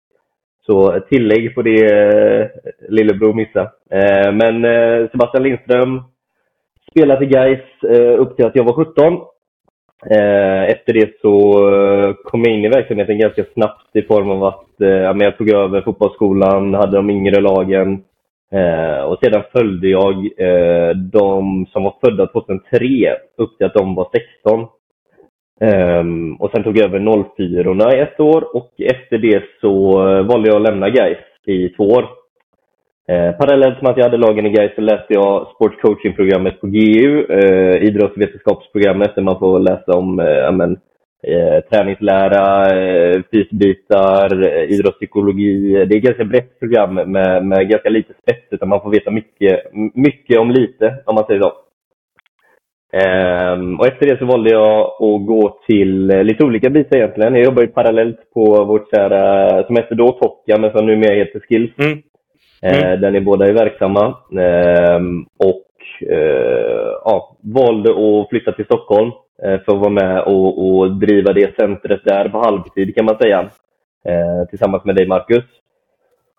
Så 0.66 0.94
eh, 0.94 1.02
tillägg 1.02 1.54
på 1.54 1.62
det 1.62 1.84
eh, 1.84 2.48
lillebror 2.88 3.34
missade. 3.34 3.70
Eh, 3.90 4.32
men 4.32 4.62
Sebastian 5.10 5.42
Lindström 5.42 6.02
spelade 6.90 7.24
i 7.24 7.28
Gais 7.28 7.60
upp 8.18 8.36
till 8.36 8.46
att 8.46 8.56
jag 8.56 8.64
var 8.64 8.72
17. 8.72 9.18
Efter 10.68 10.92
det 10.92 11.20
så 11.20 11.32
kom 12.24 12.44
jag 12.44 12.54
in 12.54 12.64
i 12.64 12.68
verksamheten 12.68 13.18
ganska 13.18 13.44
snabbt 13.54 13.96
i 13.96 14.02
form 14.02 14.30
av 14.30 14.44
att 14.44 14.66
jag 15.20 15.38
tog 15.38 15.50
över 15.50 15.82
fotbollsskolan, 15.82 16.74
hade 16.74 16.96
de 16.96 17.10
yngre 17.10 17.40
lagen, 17.40 18.02
och 19.06 19.18
sedan 19.22 19.42
följde 19.52 19.88
jag 19.88 20.30
de 21.12 21.66
som 21.72 21.82
var 21.82 21.94
födda 22.04 22.26
2003 22.26 23.16
upp 23.36 23.56
till 23.56 23.66
att 23.66 23.74
de 23.74 23.94
var 23.94 24.08
16. 24.44 24.66
Um, 25.60 26.34
och 26.34 26.50
sen 26.50 26.62
tog 26.64 26.78
jag 26.78 26.84
över 26.84 27.24
04 27.36 27.96
i 27.96 28.00
ett 28.00 28.20
år 28.20 28.56
och 28.56 28.72
efter 28.78 29.18
det 29.18 29.42
så 29.60 29.90
eh, 30.08 30.22
valde 30.22 30.48
jag 30.48 30.56
att 30.56 30.68
lämna 30.68 30.90
Gais 30.90 31.18
i 31.46 31.68
två 31.68 31.84
år. 31.84 32.08
Eh, 33.08 33.32
parallellt 33.32 33.82
med 33.82 33.90
att 33.90 33.96
jag 33.96 34.04
hade 34.04 34.16
lagen 34.16 34.46
i 34.46 34.50
Gais 34.50 34.74
så 34.74 34.80
läste 34.80 35.14
jag 35.14 35.48
sportcoachingprogrammet 35.54 36.60
på 36.60 36.66
GU, 36.66 37.24
eh, 37.30 37.82
idrottsvetenskapsprogrammet 37.82 39.14
där 39.14 39.22
man 39.22 39.38
får 39.38 39.58
läsa 39.58 39.92
om 39.92 40.20
eh, 40.20 40.48
amen, 40.48 40.78
eh, 41.22 41.60
träningslära, 41.70 42.66
eh, 42.78 43.22
fysbitar, 43.32 44.46
eh, 44.46 44.62
idrottspsykologi. 44.62 45.72
Det 45.72 45.94
är 45.94 45.98
ett 45.98 46.04
ganska 46.04 46.24
brett 46.24 46.58
program 46.58 46.94
med, 46.94 47.46
med 47.46 47.68
ganska 47.70 47.88
lite 47.88 48.12
spets, 48.22 48.46
utan 48.50 48.68
man 48.68 48.80
får 48.80 48.90
veta 48.90 49.10
mycket, 49.10 49.60
mycket 49.94 50.38
om 50.38 50.50
lite, 50.50 50.94
om 51.04 51.14
man 51.14 51.26
säger 51.26 51.40
så. 51.40 51.52
Um, 52.96 53.80
och 53.80 53.86
efter 53.86 54.06
det 54.06 54.18
så 54.18 54.24
valde 54.24 54.50
jag 54.50 54.80
att 54.80 55.26
gå 55.26 55.58
till 55.66 56.10
uh, 56.10 56.24
lite 56.24 56.44
olika 56.44 56.70
bitar 56.70 56.96
egentligen. 56.96 57.34
Jag 57.34 57.44
jobbar 57.44 57.62
ju 57.62 57.68
parallellt 57.68 58.30
på 58.34 58.64
vårt 58.64 58.90
kära, 58.90 59.64
som 59.66 59.76
hette 59.76 59.94
då 59.94 60.12
Tokka, 60.12 60.58
men 60.58 60.70
som 60.70 60.86
numera 60.86 61.14
heter 61.14 61.40
Skills. 61.40 61.72
Mm. 61.78 62.02
Mm. 62.62 62.92
Uh, 62.92 63.00
där 63.00 63.10
ni 63.10 63.20
båda 63.20 63.46
är 63.46 63.52
verksamma. 63.52 64.16
Um, 64.96 65.26
och 65.38 65.66
uh, 66.10 66.92
ja, 67.04 67.36
valde 67.40 67.90
att 67.90 68.28
flytta 68.28 68.52
till 68.52 68.64
Stockholm 68.64 69.12
Eh, 69.42 69.60
för 69.60 69.72
att 69.72 69.80
vara 69.80 69.90
med 69.90 70.22
och, 70.22 70.68
och, 70.68 70.96
driva 70.96 71.32
det 71.32 71.56
centret 71.56 72.04
där 72.04 72.28
på 72.28 72.38
halvtid 72.38 72.94
kan 72.94 73.04
man 73.04 73.18
säga. 73.18 73.50
Eh, 74.04 74.48
tillsammans 74.48 74.84
med 74.84 74.94
dig 74.96 75.06
Marcus. 75.06 75.44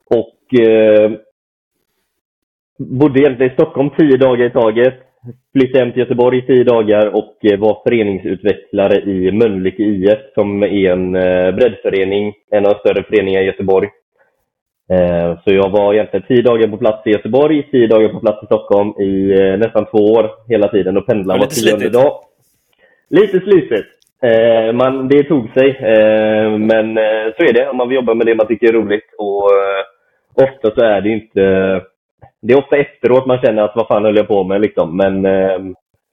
Och 0.06 0.60
eh, 0.60 1.12
bodde 2.78 3.20
egentligen 3.20 3.52
i 3.52 3.56
Stockholm 3.56 3.90
tio 3.90 4.18
dagar 4.18 4.46
i 4.46 4.50
taget. 4.50 4.94
Flyttade 5.54 5.80
hem 5.80 5.92
till 5.92 6.00
Göteborg 6.00 6.38
i 6.38 6.42
tio 6.42 6.64
dagar 6.64 7.08
och 7.08 7.38
eh, 7.42 7.60
var 7.60 7.82
föreningsutvecklare 7.84 9.02
i 9.02 9.32
Mölnlycke 9.32 9.84
IF 9.84 10.20
som 10.34 10.64
är 10.64 10.92
en 10.92 11.16
eh, 11.16 11.56
breddförening, 11.56 12.34
en 12.52 12.66
av 12.66 12.74
de 12.74 12.80
större 12.80 13.04
föreningarna 13.04 13.44
i 13.44 13.48
Göteborg. 13.48 13.90
Eh, 14.92 15.40
så 15.44 15.54
jag 15.54 15.70
var 15.70 15.94
egentligen 15.94 16.26
tio 16.28 16.42
dagar 16.42 16.68
på 16.68 16.78
plats 16.78 17.08
i 17.08 17.10
Göteborg, 17.10 17.68
tio 17.72 17.88
dagar 17.88 18.10
på 18.10 18.20
plats 18.20 18.44
i 18.44 18.46
Stockholm 18.46 18.90
i 19.02 19.34
nästan 19.58 19.86
två 19.86 19.98
år 19.98 20.30
hela 20.50 20.68
tiden 20.68 20.98
och 20.98 21.06
pendlade 21.06 21.40
var 21.40 21.48
tionde 21.48 21.90
dag. 21.90 22.20
Lite 23.10 23.40
slitigt. 23.40 23.88
Man, 24.74 25.08
det 25.08 25.24
tog 25.24 25.50
sig, 25.54 25.78
men 26.60 26.96
så 27.38 27.44
är 27.44 27.54
det 27.54 27.70
om 27.70 27.78
man 27.78 27.90
vill 27.90 27.96
jobba 27.96 28.14
med 28.14 28.28
det 28.28 28.36
man 28.36 28.48
tycker 28.48 28.68
är 28.68 28.74
roligt. 28.74 29.14
Och 29.18 29.52
Ofta 30.44 30.72
så 30.76 30.82
är 30.82 31.02
det 31.02 31.10
inte... 31.10 31.42
Det 32.42 32.54
är 32.54 32.60
ofta 32.60 32.78
efteråt 32.78 33.26
man 33.26 33.42
känner 33.42 33.64
att 33.64 33.76
vad 33.76 33.88
fan 33.88 34.06
höll 34.06 34.18
jag 34.18 34.28
på 34.28 34.44
med 34.44 34.62
liksom. 34.62 34.98
Men 34.98 35.26
eh, 35.26 35.60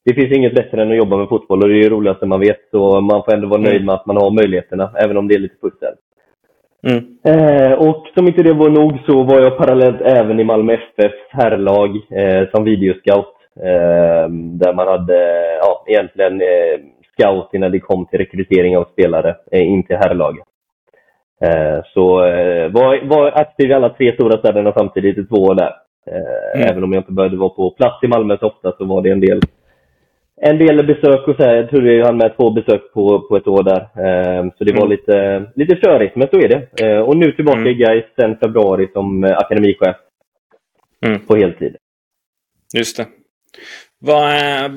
det 0.04 0.14
finns 0.14 0.36
inget 0.36 0.54
bättre 0.54 0.82
än 0.82 0.90
att 0.90 0.96
jobba 0.96 1.16
med 1.16 1.28
fotboll 1.28 1.62
och 1.62 1.68
det 1.68 1.74
är 1.74 1.82
det 1.82 1.88
roligaste 1.88 2.26
man 2.26 2.40
vet. 2.40 2.60
Så 2.70 3.00
man 3.00 3.24
får 3.24 3.34
ändå 3.34 3.48
vara 3.48 3.60
nöjd 3.60 3.76
mm. 3.76 3.86
med 3.86 3.94
att 3.94 4.06
man 4.06 4.16
har 4.16 4.30
möjligheterna, 4.30 4.90
även 5.04 5.16
om 5.16 5.28
det 5.28 5.34
är 5.34 5.38
lite 5.38 5.60
pussel. 5.62 5.94
Mm. 6.86 7.04
Eh, 7.24 7.72
och 7.72 8.06
som 8.14 8.26
inte 8.26 8.42
det 8.42 8.52
var 8.52 8.70
nog 8.70 8.98
så 9.06 9.22
var 9.22 9.40
jag 9.40 9.58
parallellt 9.58 10.00
även 10.00 10.40
i 10.40 10.44
Malmö 10.44 10.72
FFs 10.72 11.28
herrlag 11.30 11.96
eh, 11.96 12.48
som 12.54 12.64
videoscout. 12.64 13.34
Eh, 13.60 14.28
där 14.30 14.74
man 14.74 14.88
hade 14.88 15.16
ja, 15.60 15.84
egentligen 15.88 16.40
eh, 16.40 16.78
scout 17.12 17.48
innan 17.52 17.72
det 17.72 17.80
kom 17.80 18.06
till 18.06 18.18
rekrytering 18.18 18.76
av 18.76 18.84
spelare 18.92 19.36
eh, 19.52 19.62
in 19.62 19.86
till 19.86 19.96
herrlaget. 19.96 20.44
Eh, 21.44 21.84
så 21.94 22.24
eh, 22.24 22.68
var, 22.72 23.08
var 23.08 23.26
aktiv 23.26 23.70
i 23.70 23.74
alla 23.74 23.88
tre 23.88 24.14
stora 24.14 24.38
städerna 24.38 24.72
samtidigt 24.76 25.18
i 25.18 25.26
två 25.26 25.36
år 25.36 25.54
där. 25.54 25.72
Eh, 26.06 26.60
mm. 26.60 26.68
Även 26.68 26.84
om 26.84 26.92
jag 26.92 27.00
inte 27.00 27.12
började 27.12 27.36
vara 27.36 27.48
på 27.48 27.70
plats 27.70 28.04
i 28.04 28.08
Malmö 28.08 28.36
så 28.38 28.46
ofta 28.46 28.72
så 28.72 28.84
var 28.84 29.02
det 29.02 29.10
en 29.10 29.20
del 29.20 29.40
en 30.36 30.58
del 30.58 30.86
besök 30.86 31.28
och 31.28 31.36
så 31.36 31.42
här, 31.42 31.54
jag 31.54 31.70
tror 31.70 31.88
jag 31.88 32.06
hann 32.06 32.16
med 32.16 32.36
två 32.36 32.50
besök 32.50 32.92
på, 32.92 33.20
på 33.20 33.36
ett 33.36 33.46
år 33.46 33.62
där. 33.62 33.80
Eh, 33.80 34.44
så 34.58 34.64
det 34.64 34.72
var 34.72 34.86
mm. 34.86 34.90
lite, 34.90 35.46
lite 35.54 35.76
körigt, 35.76 36.16
men 36.16 36.28
så 36.28 36.36
är 36.36 36.48
det. 36.48 36.84
Eh, 36.86 36.98
och 36.98 37.16
nu 37.16 37.32
tillbaka 37.32 37.58
mm. 37.58 37.70
i 37.70 37.74
Gais 37.74 38.04
sen 38.16 38.36
februari 38.36 38.88
som 38.92 39.24
akademichef. 39.24 39.96
Mm. 41.06 41.20
På 41.26 41.36
heltid. 41.36 41.76
Just 42.76 42.96
det. 42.96 43.06
Vad 43.98 44.30
är 44.30 44.70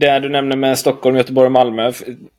det 0.00 0.18
du 0.18 0.28
nämner 0.28 0.56
med 0.56 0.78
Stockholm, 0.78 1.16
Göteborg 1.16 1.46
och 1.46 1.52
Malmö. 1.52 1.92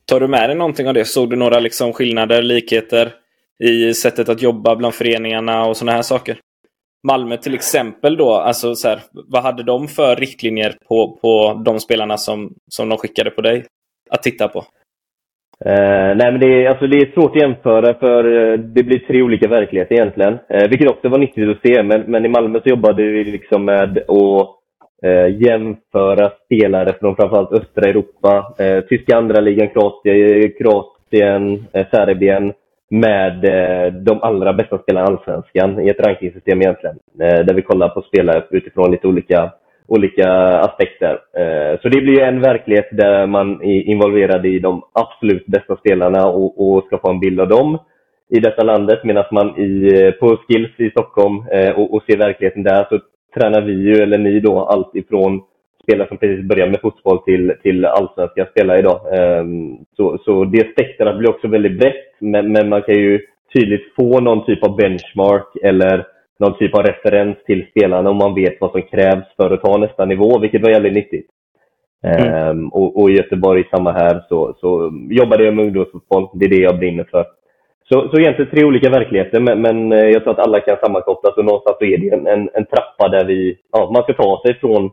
Tar 0.05 0.19
du 0.19 0.27
med 0.27 0.49
dig 0.49 0.57
någonting 0.57 0.87
av 0.87 0.93
det? 0.93 1.05
Såg 1.05 1.29
du 1.29 1.35
några 1.35 1.59
liksom 1.59 1.93
skillnader, 1.93 2.41
likheter 2.41 3.13
i 3.59 3.93
sättet 3.93 4.29
att 4.29 4.41
jobba 4.41 4.75
bland 4.75 4.93
föreningarna 4.93 5.65
och 5.65 5.77
sådana 5.77 5.95
här 5.95 6.01
saker? 6.01 6.37
Malmö 7.07 7.37
till 7.37 7.55
exempel 7.55 8.17
då, 8.17 8.33
alltså 8.33 8.75
så 8.75 8.87
här, 8.87 8.99
vad 9.11 9.43
hade 9.43 9.63
de 9.63 9.87
för 9.87 10.15
riktlinjer 10.15 10.73
på, 10.87 11.17
på 11.21 11.61
de 11.65 11.79
spelarna 11.79 12.17
som, 12.17 12.53
som 12.67 12.89
de 12.89 12.97
skickade 12.97 13.29
på 13.29 13.41
dig 13.41 13.65
att 14.09 14.23
titta 14.23 14.47
på? 14.47 14.59
Eh, 15.65 16.15
nej, 16.15 16.31
men 16.31 16.39
det 16.39 16.45
är, 16.45 16.69
alltså, 16.69 16.87
det 16.87 16.97
är 16.97 17.11
svårt 17.13 17.35
att 17.35 17.41
jämföra 17.41 17.93
för 17.93 18.51
eh, 18.51 18.59
det 18.59 18.83
blir 18.83 18.99
tre 18.99 19.21
olika 19.21 19.47
verkligheter 19.47 19.95
egentligen. 19.95 20.37
Eh, 20.49 20.69
vilket 20.69 20.89
också 20.89 21.09
var 21.09 21.17
nyttigt 21.17 21.49
att 21.49 21.61
se. 21.61 21.83
Men, 21.83 22.01
men 22.01 22.25
i 22.25 22.29
Malmö 22.29 22.59
så 22.63 22.69
jobbade 22.69 23.03
vi 23.03 23.23
liksom 23.23 23.65
med 23.65 23.97
att 23.97 24.47
eh, 25.03 25.41
jämföra 25.41 26.31
spelare 26.45 26.93
från 26.99 27.15
framförallt 27.15 27.51
östra 27.51 27.89
Europa, 27.89 28.55
eh, 28.59 28.79
tyska 28.81 29.17
andra 29.17 29.39
ligan, 29.41 29.69
Kroatien, 29.69 30.51
Kroatien 30.59 31.65
Serbien 31.91 32.53
med 32.89 33.45
eh, 33.45 33.93
de 33.93 34.21
allra 34.21 34.53
bästa 34.53 34.77
spelarna 34.77 35.07
i 35.07 35.11
Allsvenskan 35.11 35.79
i 35.79 35.89
ett 35.89 35.99
rankingsystem 35.99 36.61
egentligen. 36.61 36.95
Eh, 37.21 37.45
där 37.45 37.53
vi 37.53 37.61
kollar 37.61 37.89
på 37.89 38.01
spelare 38.01 38.43
utifrån 38.49 38.91
lite 38.91 39.07
olika 39.07 39.51
olika 39.89 40.29
aspekter. 40.59 41.19
Eh, 41.37 41.79
så 41.81 41.89
det 41.89 42.01
blir 42.01 42.21
en 42.21 42.41
verklighet 42.41 42.87
där 42.91 43.27
man 43.27 43.61
är 43.61 43.81
involverad 43.81 44.45
i 44.45 44.59
de 44.59 44.81
absolut 44.93 45.45
bästa 45.45 45.77
spelarna 45.77 46.27
och, 46.27 46.77
och 46.77 46.83
ska 46.83 46.97
få 46.97 47.09
en 47.09 47.19
bild 47.19 47.39
av 47.39 47.47
dem 47.47 47.77
i 48.29 48.39
detta 48.39 48.63
landet. 48.63 49.03
Medan 49.03 49.23
man 49.31 49.59
i, 49.59 50.11
på 50.19 50.37
Skills 50.37 50.79
i 50.79 50.89
Stockholm 50.89 51.43
och, 51.75 51.93
och 51.93 52.03
ser 52.03 52.17
verkligheten 52.17 52.63
där 52.63 52.87
så 52.89 52.99
tränar 53.37 53.61
vi 53.61 53.73
ju, 53.73 53.93
eller 53.93 54.17
ni 54.17 54.39
då, 54.39 54.59
allt 54.59 54.95
ifrån 54.95 55.41
spelare 55.83 56.07
som 56.07 56.17
precis 56.17 56.45
börjar 56.45 56.67
med 56.67 56.81
fotboll 56.81 57.23
till, 57.23 57.53
till 57.63 57.85
allsvenska 57.85 58.45
spelare 58.45 58.79
idag. 58.79 58.99
Ehm, 59.13 59.77
så, 59.97 60.17
så 60.25 60.45
det 60.45 60.71
spektrat 60.71 61.17
blir 61.17 61.29
också 61.29 61.47
väldigt 61.47 61.79
brett, 61.79 62.06
men, 62.19 62.51
men 62.51 62.69
man 62.69 62.81
kan 62.81 62.95
ju 62.95 63.19
tydligt 63.53 63.95
få 63.95 64.19
någon 64.19 64.45
typ 64.45 64.63
av 64.63 64.75
benchmark 64.75 65.47
eller 65.63 66.05
någon 66.39 66.57
typ 66.57 66.75
av 66.75 66.83
referens 66.83 67.37
till 67.45 67.67
spelarna 67.69 68.09
om 68.09 68.17
man 68.17 68.35
vet 68.35 68.61
vad 68.61 68.71
som 68.71 68.81
krävs 68.81 69.25
för 69.35 69.51
att 69.51 69.61
ta 69.61 69.77
nästa 69.77 70.05
nivå, 70.05 70.39
vilket 70.39 70.61
var 70.61 70.69
jävligt 70.69 70.93
nyttigt. 70.93 71.29
Mm. 72.03 72.49
Um, 72.49 72.69
och, 72.69 73.01
och, 73.01 73.09
i 73.09 73.13
Göteborg, 73.13 73.67
samma 73.71 73.91
här, 73.91 74.23
så, 74.29 74.55
så 74.59 74.91
jobbade 75.09 75.45
jag 75.45 75.53
med 75.55 75.65
ungdomsfotboll. 75.65 76.29
Det 76.33 76.45
är 76.45 76.49
det 76.49 76.61
jag 76.61 76.79
brinner 76.79 77.07
för. 77.11 77.25
Så, 77.89 78.09
så 78.09 78.19
egentligen 78.19 78.51
tre 78.51 78.65
olika 78.65 78.89
verkligheter, 78.89 79.39
men, 79.39 79.61
men 79.61 79.91
eh, 79.91 80.09
jag 80.09 80.23
tror 80.23 80.33
att 80.33 80.47
alla 80.47 80.59
kan 80.59 80.77
sammankopplas 80.83 81.37
och 81.37 81.45
någonstans 81.45 81.77
så 81.79 81.85
är 81.85 81.97
det 81.97 82.09
en, 82.09 82.27
en, 82.27 82.49
en 82.53 82.65
trappa 82.65 83.09
där 83.09 83.25
vi, 83.25 83.57
ja, 83.71 83.91
man 83.93 84.03
ska 84.03 84.13
ta 84.13 84.41
sig 84.45 84.59
från 84.59 84.91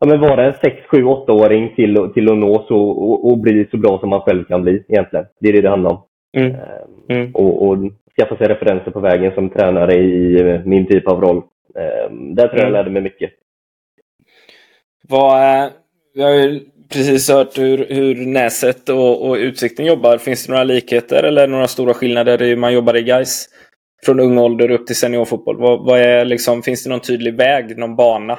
ja, 0.00 0.06
men 0.06 0.20
vara 0.20 0.46
en 0.46 0.54
6, 0.64 0.76
7, 0.86 1.04
8-åring 1.04 1.72
till, 1.76 2.10
till 2.14 2.32
att 2.32 2.38
nå 2.38 2.64
så, 2.68 2.76
och, 2.76 3.30
och, 3.30 3.38
bli 3.38 3.66
så 3.70 3.76
bra 3.76 3.98
som 3.98 4.08
man 4.10 4.20
själv 4.20 4.44
kan 4.44 4.62
bli 4.62 4.84
egentligen. 4.88 5.26
Det 5.40 5.48
är 5.48 5.52
det 5.52 5.60
det 5.60 5.70
handlar 5.70 5.90
om. 5.90 6.02
Mm. 6.36 6.54
Ehm, 6.54 6.60
mm. 7.08 7.34
Och, 7.34 7.68
och 7.68 7.78
skaffa 8.16 8.36
sig 8.36 8.48
referenser 8.48 8.90
på 8.90 9.00
vägen 9.00 9.32
som 9.34 9.50
tränare 9.50 9.94
i 9.94 10.40
eh, 10.40 10.60
min 10.64 10.86
typ 10.86 11.08
av 11.08 11.20
roll. 11.20 11.42
Ehm, 11.74 12.34
där 12.34 12.48
tror 12.48 12.58
jag 12.58 12.64
jag 12.64 12.68
mm. 12.68 12.72
lärde 12.72 12.90
mig 12.90 13.02
mycket. 13.02 13.30
Vad, 15.08 15.70
vi 16.14 16.22
har 16.22 16.30
ju 16.30 16.60
precis 16.92 17.30
hört 17.30 17.58
hur, 17.58 17.86
hur 17.88 18.26
Näset 18.26 18.88
och, 18.88 19.28
och 19.28 19.36
Utsikten 19.36 19.86
jobbar. 19.86 20.18
Finns 20.18 20.46
det 20.46 20.52
några 20.52 20.64
likheter 20.64 21.22
eller 21.22 21.46
några 21.46 21.66
stora 21.68 21.94
skillnader 21.94 22.42
i 22.42 22.48
hur 22.48 22.56
man 22.56 22.72
jobbar 22.72 22.96
i 22.96 23.02
Gais 23.02 23.48
Från 24.04 24.20
ung 24.20 24.38
ålder 24.38 24.70
upp 24.70 24.86
till 24.86 24.96
seniorfotboll. 24.96 25.60
Vad, 25.60 25.86
vad 25.86 26.00
är 26.00 26.24
liksom, 26.24 26.62
finns 26.62 26.84
det 26.84 26.90
någon 26.90 27.00
tydlig 27.00 27.34
väg, 27.34 27.78
någon 27.78 27.96
bana? 27.96 28.38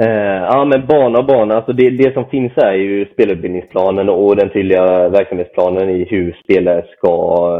Eh, 0.00 0.42
ja, 0.50 0.64
men 0.64 0.86
bana 0.86 1.18
och 1.18 1.26
bana. 1.26 1.54
Alltså 1.54 1.72
det, 1.72 1.90
det 1.90 2.14
som 2.14 2.24
finns 2.24 2.52
är 2.56 2.72
ju 2.72 3.06
spelutbildningsplanen 3.12 4.08
och 4.08 4.36
den 4.36 4.50
tydliga 4.50 5.08
verksamhetsplanen 5.08 5.90
i 5.90 6.04
hur 6.04 6.36
spelare 6.44 6.84
ska 6.96 7.12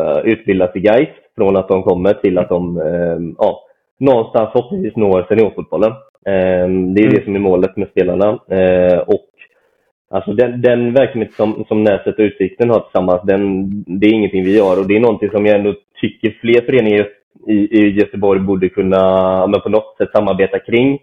eh, 0.03 0.33
utbildas 0.33 0.77
i 0.77 0.81
Gais 0.81 1.09
från 1.37 1.57
att 1.57 1.69
de 1.69 1.83
kommer 1.83 2.13
till 2.13 2.39
att 2.39 2.49
de 2.49 2.79
eh, 2.79 3.35
ja, 3.39 3.61
någonstans 3.99 4.51
förhoppningsvis 4.53 4.97
når 4.97 5.27
seniorfotbollen. 5.29 5.91
Eh, 6.27 6.67
det 6.95 7.01
är 7.01 7.09
mm. 7.09 7.15
det 7.15 7.25
som 7.25 7.35
är 7.35 7.39
målet 7.39 7.77
med 7.77 7.89
spelarna. 7.89 8.39
Eh, 8.51 8.99
och 8.99 9.27
Alltså 10.13 10.33
den, 10.33 10.63
den 10.63 10.95
verksamhet 10.95 11.33
som, 11.33 11.65
som 11.69 11.85
Näset 11.85 12.19
och 12.19 12.23
Utsikten 12.23 12.71
har 12.71 12.81
tillsammans, 12.81 13.23
den, 13.25 13.71
det 13.87 14.07
är 14.07 14.13
ingenting 14.13 14.45
vi 14.45 14.57
gör 14.57 14.81
och 14.81 14.87
det 14.87 14.97
är 14.97 15.01
någonting 15.01 15.31
som 15.31 15.47
jag 15.47 15.57
ändå 15.57 15.75
tycker 16.01 16.31
fler 16.41 16.61
föreningar 16.61 17.09
i, 17.47 17.53
i 17.53 17.91
Göteborg 17.91 18.41
borde 18.41 18.69
kunna 18.69 19.47
men 19.47 19.61
på 19.61 19.69
något 19.69 19.97
sätt 19.99 20.11
samarbeta 20.13 20.59
kring. 20.59 20.99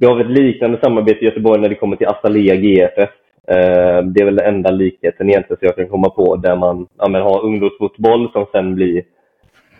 Vi 0.00 0.06
har 0.06 0.20
ett 0.20 0.30
liknande 0.30 0.78
samarbete 0.82 1.20
i 1.20 1.24
Göteborg 1.24 1.60
när 1.60 1.68
det 1.68 1.74
kommer 1.74 1.96
till 1.96 2.06
Astalea 2.06 2.54
GFF. 2.54 3.10
Eh, 3.48 4.02
det 4.04 4.20
är 4.20 4.24
väl 4.24 4.36
den 4.36 4.54
enda 4.54 4.70
likheten 4.70 5.28
egentligen 5.28 5.58
som 5.58 5.66
jag 5.66 5.76
kan 5.76 5.88
komma 5.88 6.10
på 6.10 6.36
där 6.36 6.56
man 6.56 6.86
ja, 6.98 7.08
men 7.08 7.22
har 7.22 7.44
ungdomsfotboll 7.44 8.32
som 8.32 8.46
sen 8.52 8.74
blir 8.74 9.02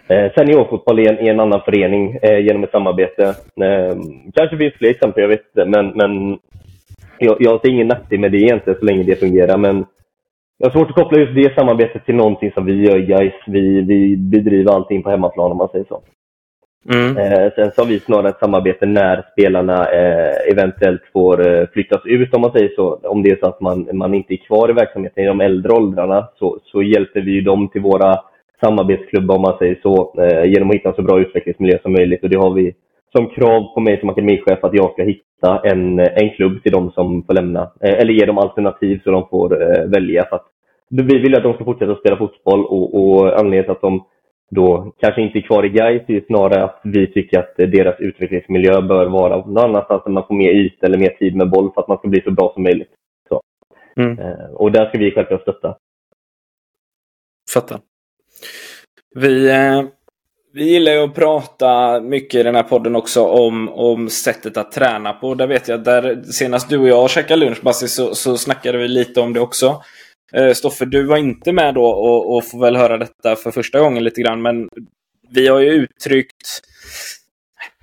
eh, 0.08 0.32
seniorfotboll 0.32 1.00
i 1.00 1.08
en, 1.08 1.18
i 1.18 1.28
en 1.28 1.40
annan 1.40 1.60
förening 1.60 2.18
eh, 2.22 2.38
genom 2.38 2.64
ett 2.64 2.70
samarbete. 2.70 3.24
Eh, 3.64 3.96
kanske 4.34 4.56
finns 4.56 4.74
fler 4.74 4.90
exempel, 4.90 5.22
jag 5.22 5.28
vet 5.28 5.46
inte. 5.46 5.64
Men, 5.64 5.86
men 5.88 6.38
jag, 7.18 7.36
jag 7.40 7.60
ser 7.60 7.68
ingen 7.68 7.88
nackdel 7.88 8.20
med 8.20 8.32
det 8.32 8.38
egentligen 8.38 8.78
så 8.78 8.84
länge 8.84 9.02
det 9.02 9.20
fungerar. 9.20 9.58
Men 9.58 9.86
jag 10.58 10.66
har 10.66 10.72
svårt 10.72 10.88
att 10.88 10.96
koppla 10.96 11.18
just 11.18 11.34
det 11.34 11.54
samarbetet 11.54 12.06
till 12.06 12.14
någonting 12.14 12.52
som 12.52 12.66
vi 12.66 12.86
gör 12.86 12.98
Gais. 12.98 13.34
Vi, 13.46 13.80
vi 13.80 14.16
bedriver 14.16 14.72
allting 14.72 15.02
på 15.02 15.10
hemmaplan 15.10 15.50
om 15.50 15.56
man 15.56 15.68
säger 15.68 15.84
så. 15.84 16.02
Mm. 16.88 17.16
Eh, 17.16 17.52
sen 17.54 17.70
så 17.70 17.82
har 17.82 17.86
vi 17.86 18.00
snarare 18.00 18.28
ett 18.28 18.38
samarbete 18.38 18.86
när 18.86 19.24
spelarna 19.32 19.86
eh, 19.92 20.52
eventuellt 20.52 21.02
får 21.12 21.48
eh, 21.48 21.66
flyttas 21.72 22.00
ut 22.04 22.34
om 22.34 22.40
man 22.40 22.52
säger 22.52 22.68
så. 22.76 23.00
Om 23.02 23.22
det 23.22 23.30
är 23.30 23.36
så 23.36 23.46
att 23.46 23.60
man, 23.60 23.88
man 23.92 24.14
inte 24.14 24.34
är 24.34 24.46
kvar 24.46 24.70
i 24.70 24.72
verksamheten 24.72 25.24
i 25.24 25.26
de 25.26 25.40
äldre 25.40 25.72
åldrarna 25.72 26.28
så, 26.38 26.58
så 26.64 26.82
hjälper 26.82 27.20
vi 27.20 27.40
dem 27.40 27.68
till 27.68 27.80
våra 27.80 28.18
samarbetsklubbar 28.60 29.36
om 29.36 29.42
man 29.42 29.58
säger 29.58 29.78
så 29.82 30.14
eh, 30.18 30.44
genom 30.44 30.70
att 30.70 30.76
hitta 30.76 30.88
en 30.88 30.94
så 30.94 31.02
bra 31.02 31.20
utvecklingsmiljö 31.20 31.78
som 31.82 31.92
möjligt. 31.92 32.22
Och 32.22 32.30
det 32.30 32.38
har 32.38 32.54
vi 32.54 32.74
som 33.12 33.28
krav 33.28 33.74
på 33.74 33.80
mig 33.80 34.00
som 34.00 34.08
akademichef 34.08 34.64
att 34.64 34.74
jag 34.74 34.92
ska 34.92 35.02
hitta 35.02 35.60
en, 35.64 35.98
en 35.98 36.30
klubb 36.30 36.62
till 36.62 36.72
dem 36.72 36.90
som 36.90 37.22
får 37.22 37.34
lämna. 37.34 37.60
Eh, 37.60 37.98
eller 37.98 38.12
ge 38.12 38.26
dem 38.26 38.38
alternativ 38.38 39.00
så 39.04 39.10
de 39.10 39.28
får 39.28 39.62
eh, 39.62 39.84
välja. 39.84 40.24
För 40.24 40.36
att 40.36 40.46
vi 40.88 41.18
vill 41.18 41.34
att 41.34 41.42
de 41.42 41.54
ska 41.54 41.64
fortsätta 41.64 41.94
spela 41.96 42.16
fotboll 42.16 42.64
och, 42.64 42.94
och 42.94 43.38
anledningen 43.38 43.64
till 43.64 43.72
att 43.72 43.80
de 43.80 44.04
då 44.50 44.92
kanske 45.00 45.22
inte 45.22 45.40
kvar 45.40 45.64
i 45.64 45.68
Gais 45.68 46.26
snarare 46.26 46.64
att 46.64 46.80
vi 46.84 47.12
tycker 47.12 47.38
att 47.38 47.56
deras 47.56 48.00
utvecklingsmiljö 48.00 48.80
bör 48.80 49.06
vara 49.06 49.36
någon 49.36 49.58
annanstans 49.58 50.04
där 50.04 50.10
man 50.10 50.26
får 50.26 50.34
mer 50.34 50.50
yta 50.50 50.86
eller 50.86 50.98
mer 50.98 51.16
tid 51.18 51.36
med 51.36 51.50
boll 51.50 51.72
för 51.74 51.80
att 51.80 51.88
man 51.88 51.98
ska 51.98 52.08
bli 52.08 52.22
så 52.22 52.30
bra 52.30 52.52
som 52.54 52.62
möjligt. 52.62 52.90
Så. 53.28 53.42
Mm. 53.96 54.18
Eh, 54.18 54.50
och 54.54 54.72
där 54.72 54.88
ska 54.88 54.98
vi 54.98 55.10
självklart 55.10 55.42
stötta. 55.42 55.76
Fattar. 57.54 57.80
Vi, 59.14 59.50
eh, 59.50 59.82
vi 60.52 60.64
gillar 60.64 60.92
ju 60.92 60.98
att 60.98 61.14
prata 61.14 62.00
mycket 62.00 62.40
i 62.40 62.42
den 62.42 62.54
här 62.54 62.62
podden 62.62 62.96
också 62.96 63.26
om, 63.26 63.68
om 63.68 64.08
sättet 64.08 64.56
att 64.56 64.72
träna 64.72 65.12
på. 65.12 65.34
Där 65.34 65.46
vet 65.46 65.68
jag, 65.68 65.84
där 65.84 66.22
senast 66.22 66.70
du 66.70 66.78
och 66.78 66.88
jag 66.88 67.10
käkade 67.10 67.44
lunch 67.44 67.62
Bassi, 67.62 67.88
så, 67.88 68.14
så 68.14 68.36
snackade 68.36 68.78
vi 68.78 68.88
lite 68.88 69.20
om 69.20 69.32
det 69.32 69.40
också. 69.40 69.82
Eh, 70.32 70.52
Stoffe, 70.52 70.84
du 70.84 71.06
var 71.06 71.16
inte 71.16 71.52
med 71.52 71.74
då 71.74 71.84
och, 71.84 72.36
och 72.36 72.44
får 72.44 72.60
väl 72.60 72.76
höra 72.76 72.98
detta 72.98 73.36
för 73.36 73.50
första 73.50 73.80
gången 73.80 74.04
lite 74.04 74.20
grann. 74.20 74.42
Men 74.42 74.68
vi 75.30 75.48
har 75.48 75.60
ju 75.60 75.70
uttryckt 75.70 76.60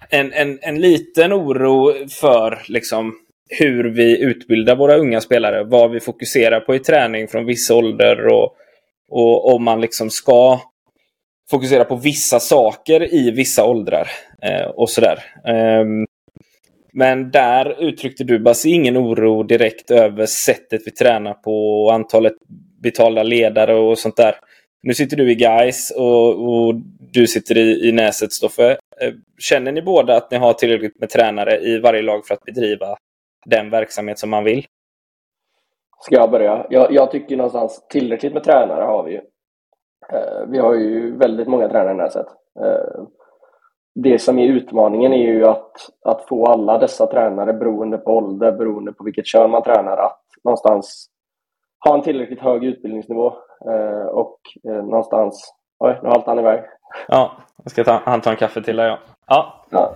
en, 0.10 0.34
en, 0.34 0.60
en 0.62 0.82
liten 0.82 1.34
oro 1.34 2.08
för 2.10 2.62
liksom, 2.68 3.16
hur 3.60 3.84
vi 3.84 4.22
utbildar 4.22 4.76
våra 4.76 4.98
unga 4.98 5.22
spelare. 5.22 5.64
Vad 5.64 5.92
vi 5.92 6.00
fokuserar 6.00 6.60
på 6.60 6.76
i 6.76 6.80
träning 6.80 7.28
från 7.28 7.46
viss 7.46 7.70
ålder 7.70 8.28
och, 8.28 8.56
och 9.10 9.54
om 9.54 9.64
man 9.64 9.82
liksom 9.82 10.10
ska 10.10 10.60
fokusera 11.50 11.86
på 11.86 11.96
vissa 11.96 12.40
saker 12.40 13.14
i 13.14 13.32
vissa 13.32 13.66
åldrar. 13.66 14.08
Eh, 14.42 14.68
och 14.68 14.90
sådär. 14.90 15.24
Eh, 15.46 15.86
men 16.98 17.32
där 17.32 17.84
uttryckte 17.84 18.24
du 18.24 18.40
Basi 18.40 18.70
ingen 18.70 18.98
oro 18.98 19.44
direkt 19.44 19.92
över 19.92 20.26
sättet 20.26 20.82
vi 20.86 20.92
tränar 20.92 21.34
på 21.34 21.84
och 21.84 21.94
antalet 21.94 22.34
betalda 22.84 23.24
ledare 23.24 23.76
och 23.76 23.98
sånt 23.98 24.16
där. 24.16 24.36
Nu 24.84 24.94
sitter 24.94 25.18
du 25.18 25.32
i 25.32 25.36
Guys 25.36 25.92
och, 25.92 26.30
och 26.30 26.76
du 27.14 27.28
sitter 27.28 27.58
i, 27.58 27.90
i 27.90 27.92
Näset, 27.92 28.34
Stoffe. 28.34 28.72
Eh, 28.72 29.14
känner 29.38 29.72
ni 29.72 29.82
båda 29.82 30.16
att 30.16 30.32
ni 30.32 30.38
har 30.38 30.54
tillräckligt 30.54 31.00
med 31.00 31.10
tränare 31.10 31.60
i 31.60 31.80
varje 31.80 32.02
lag 32.02 32.26
för 32.26 32.34
att 32.34 32.44
bedriva 32.44 32.98
den 33.46 33.70
verksamhet 33.70 34.20
som 34.20 34.30
man 34.30 34.44
vill? 34.44 34.66
Ska 36.00 36.16
jag 36.16 36.32
börja? 36.32 36.66
Jag, 36.70 36.94
jag 36.94 37.12
tycker 37.12 37.38
någonstans 37.38 37.86
tillräckligt 37.90 38.34
med 38.34 38.44
tränare 38.44 38.84
har 38.84 39.04
vi 39.04 39.12
ju. 39.12 39.22
Eh, 40.14 40.48
vi 40.48 40.58
har 40.58 40.76
ju 40.76 41.18
väldigt 41.18 41.48
många 41.48 41.70
tränare 41.70 41.94
i 41.94 41.98
Näset. 41.98 42.28
Det 44.04 44.20
som 44.20 44.40
är 44.40 44.48
utmaningen 44.48 45.14
är 45.14 45.28
ju 45.28 45.46
att, 45.46 45.72
att 46.06 46.26
få 46.28 46.46
alla 46.46 46.78
dessa 46.78 47.08
tränare 47.08 47.54
beroende 47.54 47.98
på 47.98 48.12
ålder, 48.12 48.52
beroende 48.52 48.94
på 48.94 49.04
vilket 49.04 49.26
kön 49.28 49.52
man 49.52 49.64
tränar, 49.64 49.98
att 49.98 50.22
någonstans 50.44 51.10
ha 51.86 51.96
en 51.96 52.02
tillräckligt 52.02 52.40
hög 52.40 52.64
utbildningsnivå 52.64 53.34
eh, 53.70 54.08
och 54.08 54.40
eh, 54.70 54.84
någonstans... 54.86 55.54
Oj, 55.80 56.00
nu 56.04 56.10
haltade 56.10 56.32
han 56.32 56.40
iväg. 56.40 56.64
Ja, 57.08 57.32
jag 57.64 57.72
ska 57.72 57.84
ta, 57.84 58.02
han 58.06 58.22
ta 58.22 58.30
en 58.30 58.36
kaffe 58.36 58.62
till 58.62 58.76
dig. 58.76 58.88
Ja. 58.88 58.98
ja. 59.28 59.66
ja. 59.70 59.96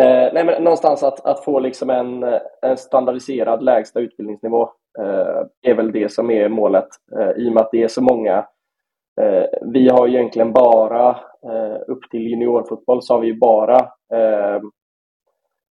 Eh, 0.00 0.32
nej, 0.32 0.44
men 0.44 0.62
någonstans 0.62 1.02
att, 1.02 1.26
att 1.26 1.44
få 1.44 1.60
liksom 1.60 1.90
en, 1.90 2.22
en 2.62 2.76
standardiserad 2.76 3.62
lägsta 3.62 4.00
utbildningsnivå 4.00 4.62
eh, 4.98 5.70
är 5.70 5.74
väl 5.74 5.92
det 5.92 6.12
som 6.12 6.30
är 6.30 6.48
målet. 6.48 6.88
Eh, 7.18 7.30
I 7.30 7.48
och 7.48 7.52
med 7.52 7.60
att 7.60 7.70
det 7.72 7.82
är 7.82 7.88
så 7.88 8.02
många 8.02 8.46
Eh, 9.20 9.44
vi 9.62 9.88
har 9.88 10.08
egentligen 10.08 10.52
bara, 10.52 11.16
Eh, 11.46 11.80
upp 11.88 12.10
till 12.10 12.20
juniorfotboll, 12.20 13.02
så 13.02 13.14
har 13.14 13.20
vi 13.20 13.26
ju 13.26 13.38
bara 13.38 13.78
eh, 14.14 14.60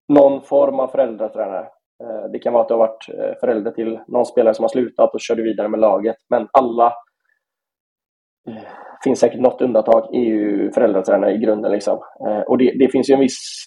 någon 0.08 0.42
form 0.42 0.80
av 0.80 0.88
föräldratränare. 0.88 1.68
Eh, 2.02 2.30
det 2.32 2.38
kan 2.38 2.52
vara 2.52 2.62
att 2.62 2.68
du 2.68 2.74
har 2.74 2.78
varit 2.78 3.08
eh, 3.08 3.38
förälder 3.40 3.70
till 3.70 4.00
någon 4.06 4.26
spelare 4.26 4.54
som 4.54 4.62
har 4.62 4.68
slutat 4.68 5.14
och 5.14 5.20
körde 5.20 5.42
vidare 5.42 5.68
med 5.68 5.80
laget. 5.80 6.16
Men 6.28 6.48
alla, 6.52 6.92
Det 8.44 9.04
finns 9.04 9.20
säkert 9.20 9.40
något 9.40 9.62
undantag, 9.62 10.14
e 10.14 10.18
är 10.18 10.24
ju 10.24 10.72
föräldratränare 10.72 11.32
i 11.32 11.38
grunden. 11.38 11.72
Liksom. 11.72 11.98
Och 12.46 12.58
det, 12.58 12.72
det 12.78 12.88
finns 12.92 13.10
ju 13.10 13.14
en 13.14 13.20
viss, 13.20 13.64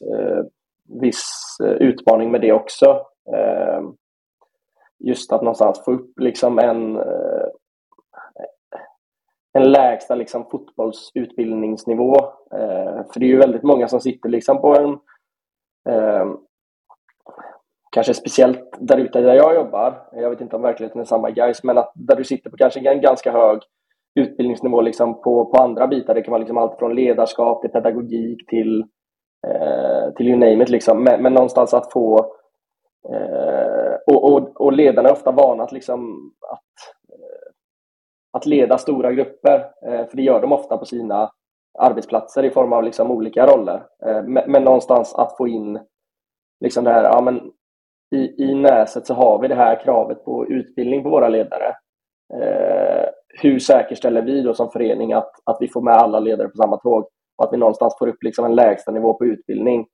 viss 1.01 1.23
utmaning 1.79 2.31
med 2.31 2.41
det 2.41 2.51
också. 2.51 3.01
Just 4.99 5.33
att 5.33 5.41
någonstans 5.41 5.85
få 5.85 5.91
upp 5.91 6.19
liksom 6.19 6.59
en 6.59 6.97
en 9.53 9.71
lägsta 9.71 10.15
liksom, 10.15 10.45
fotbollsutbildningsnivå. 10.49 12.15
Eh, 12.51 13.03
för 13.13 13.19
det 13.19 13.25
är 13.25 13.29
ju 13.29 13.37
väldigt 13.37 13.63
många 13.63 13.87
som 13.87 13.99
sitter 14.01 14.29
liksom 14.29 14.61
på 14.61 14.75
en 14.75 14.91
eh, 15.93 16.25
kanske 17.91 18.13
speciellt 18.13 18.77
där 18.79 18.97
ute 18.97 19.21
där 19.21 19.35
jag 19.35 19.55
jobbar, 19.55 20.07
jag 20.11 20.29
vet 20.29 20.41
inte 20.41 20.55
om 20.55 20.61
verkligheten 20.61 21.01
är 21.01 21.05
samma 21.05 21.29
i 21.29 21.33
Gais, 21.33 21.63
men 21.63 21.77
att 21.77 21.91
där 21.95 22.15
du 22.15 22.23
sitter 22.23 22.49
på 22.49 22.57
kanske 22.57 22.89
en 22.89 23.01
ganska 23.01 23.31
hög 23.31 23.59
utbildningsnivå 24.15 24.81
liksom 24.81 25.21
på, 25.21 25.45
på 25.45 25.63
andra 25.63 25.87
bitar. 25.87 26.13
Det 26.13 26.21
kan 26.21 26.31
vara 26.31 26.39
liksom 26.39 26.57
allt 26.57 26.79
från 26.79 26.95
ledarskap 26.95 27.61
till 27.61 27.71
pedagogik 27.71 28.47
till, 28.47 28.85
eh, 29.47 30.13
till 30.15 30.27
you 30.27 30.37
name 30.37 30.63
it. 30.63 30.69
Liksom. 30.69 31.03
Men, 31.03 31.23
men 31.23 31.33
någonstans 31.33 31.73
att 31.73 31.91
få... 31.91 32.35
Eh, 33.09 33.95
och, 34.07 34.33
och, 34.33 34.61
och 34.61 34.73
ledarna 34.73 35.09
är 35.09 35.13
ofta 35.13 35.31
vana 35.31 35.63
att, 35.63 35.71
liksom, 35.71 36.31
att, 36.51 36.95
att 38.33 38.45
leda 38.45 38.77
stora 38.77 39.11
grupper, 39.11 39.59
eh, 39.59 40.05
för 40.05 40.17
det 40.17 40.23
gör 40.23 40.41
de 40.41 40.51
ofta 40.51 40.77
på 40.77 40.85
sina 40.85 41.31
arbetsplatser 41.79 42.43
i 42.45 42.49
form 42.49 42.73
av 42.73 42.83
liksom 42.83 43.11
olika 43.11 43.45
roller. 43.45 43.83
Eh, 44.05 44.23
men, 44.23 44.51
men, 44.51 44.63
någonstans 44.63 45.15
att 45.15 45.37
få 45.37 45.47
in 45.47 45.79
liksom 46.59 46.83
det 46.83 46.91
här, 46.91 47.03
ja, 47.03 47.21
men 47.21 47.51
i, 48.15 48.43
i 48.43 48.55
Näset 48.55 49.07
så 49.07 49.13
har 49.13 49.39
vi 49.39 49.47
det 49.47 49.55
här 49.55 49.83
kravet 49.83 50.25
på 50.25 50.47
utbildning 50.47 51.03
på 51.03 51.09
våra 51.09 51.29
ledare. 51.29 51.75
Eh, 52.33 53.09
hur 53.41 53.59
säkerställer 53.59 54.21
vi 54.21 54.41
då 54.41 54.53
som 54.53 54.71
förening 54.71 55.13
att, 55.13 55.31
att 55.43 55.57
vi 55.59 55.67
får 55.67 55.81
med 55.81 55.93
alla 55.93 56.19
ledare 56.19 56.47
på 56.47 56.57
samma 56.57 56.77
tåg 56.77 57.07
och 57.37 57.45
att 57.45 57.53
vi 57.53 57.57
någonstans 57.57 57.95
får 57.99 58.07
upp 58.07 58.23
liksom 58.23 58.45
en 58.45 58.55
lägsta 58.55 58.91
nivå 58.91 59.13
på 59.13 59.25
utbildning 59.25 59.87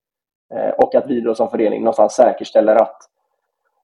eh, 0.53 0.69
och 0.69 0.95
att 0.95 1.07
vi 1.07 1.21
då 1.21 1.35
som 1.35 1.49
förening 1.49 1.79
någonstans 1.79 2.13
säkerställer 2.13 2.75
att 2.75 2.97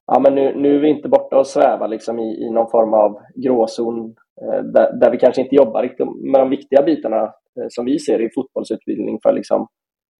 ja, 0.06 0.18
men 0.18 0.34
nu, 0.34 0.54
nu 0.56 0.76
är 0.76 0.80
vi 0.80 0.88
inte 0.88 1.08
borta 1.08 1.38
och 1.38 1.46
svävar 1.46 1.88
liksom 1.88 2.18
i, 2.18 2.46
i 2.46 2.50
någon 2.50 2.70
form 2.70 2.94
av 2.94 3.20
gråzon 3.34 4.14
Eh, 4.42 4.62
där, 4.62 4.92
där 4.92 5.10
vi 5.10 5.18
kanske 5.18 5.42
inte 5.42 5.54
jobbar 5.54 5.82
riktigt 5.82 6.06
med 6.32 6.40
de 6.40 6.50
viktiga 6.50 6.82
bitarna 6.82 7.22
eh, 7.22 7.66
som 7.68 7.84
vi 7.84 7.98
ser 7.98 8.20
i 8.20 8.30
fotbollsutbildning 8.34 9.18
för, 9.22 9.32
liksom, 9.32 9.66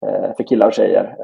eh, 0.07 0.31
för 0.37 0.45
killar 0.49 0.67
och 0.67 0.73
tjejer. 0.73 1.17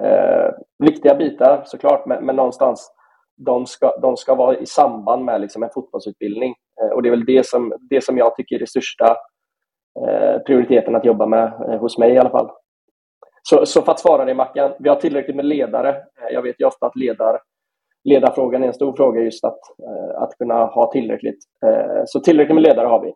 Viktiga 0.78 1.14
bitar 1.14 1.62
såklart, 1.64 2.06
men, 2.06 2.26
men 2.26 2.36
någonstans 2.36 2.92
de 3.36 3.66
ska, 3.66 3.98
de 4.00 4.16
ska 4.16 4.34
vara 4.34 4.58
i 4.58 4.66
samband 4.66 5.24
med 5.24 5.40
liksom 5.40 5.62
en 5.62 5.70
fotbollsutbildning. 5.74 6.54
Och 6.94 7.02
det 7.02 7.08
är 7.08 7.10
väl 7.10 7.24
det 7.24 7.46
som, 7.46 7.72
det 7.90 8.04
som 8.04 8.18
jag 8.18 8.36
tycker 8.36 8.56
är 8.56 8.60
det 8.60 8.66
största 8.66 9.16
prioriteten 10.46 10.96
att 10.96 11.04
jobba 11.04 11.26
med, 11.26 11.50
hos 11.80 11.98
mig 11.98 12.12
i 12.12 12.18
alla 12.18 12.30
fall. 12.30 12.50
Så, 13.42 13.66
så 13.66 13.82
för 13.82 13.92
att 13.92 14.00
svara 14.00 14.24
dig 14.24 14.34
Mackan, 14.34 14.72
vi 14.78 14.88
har 14.88 14.96
tillräckligt 14.96 15.36
med 15.36 15.44
ledare. 15.44 15.96
Jag 16.30 16.42
vet 16.42 16.60
ju 16.60 16.64
ofta 16.64 16.86
att 16.86 16.96
ledar, 16.96 17.40
ledarfrågan 18.04 18.62
är 18.62 18.66
en 18.66 18.74
stor 18.74 18.96
fråga 18.96 19.20
just 19.20 19.44
att, 19.44 19.58
att 20.16 20.38
kunna 20.38 20.54
ha 20.64 20.92
tillräckligt. 20.92 21.38
Så 22.06 22.20
tillräckligt 22.20 22.54
med 22.54 22.62
ledare 22.62 22.86
har 22.86 23.04
vi. 23.04 23.12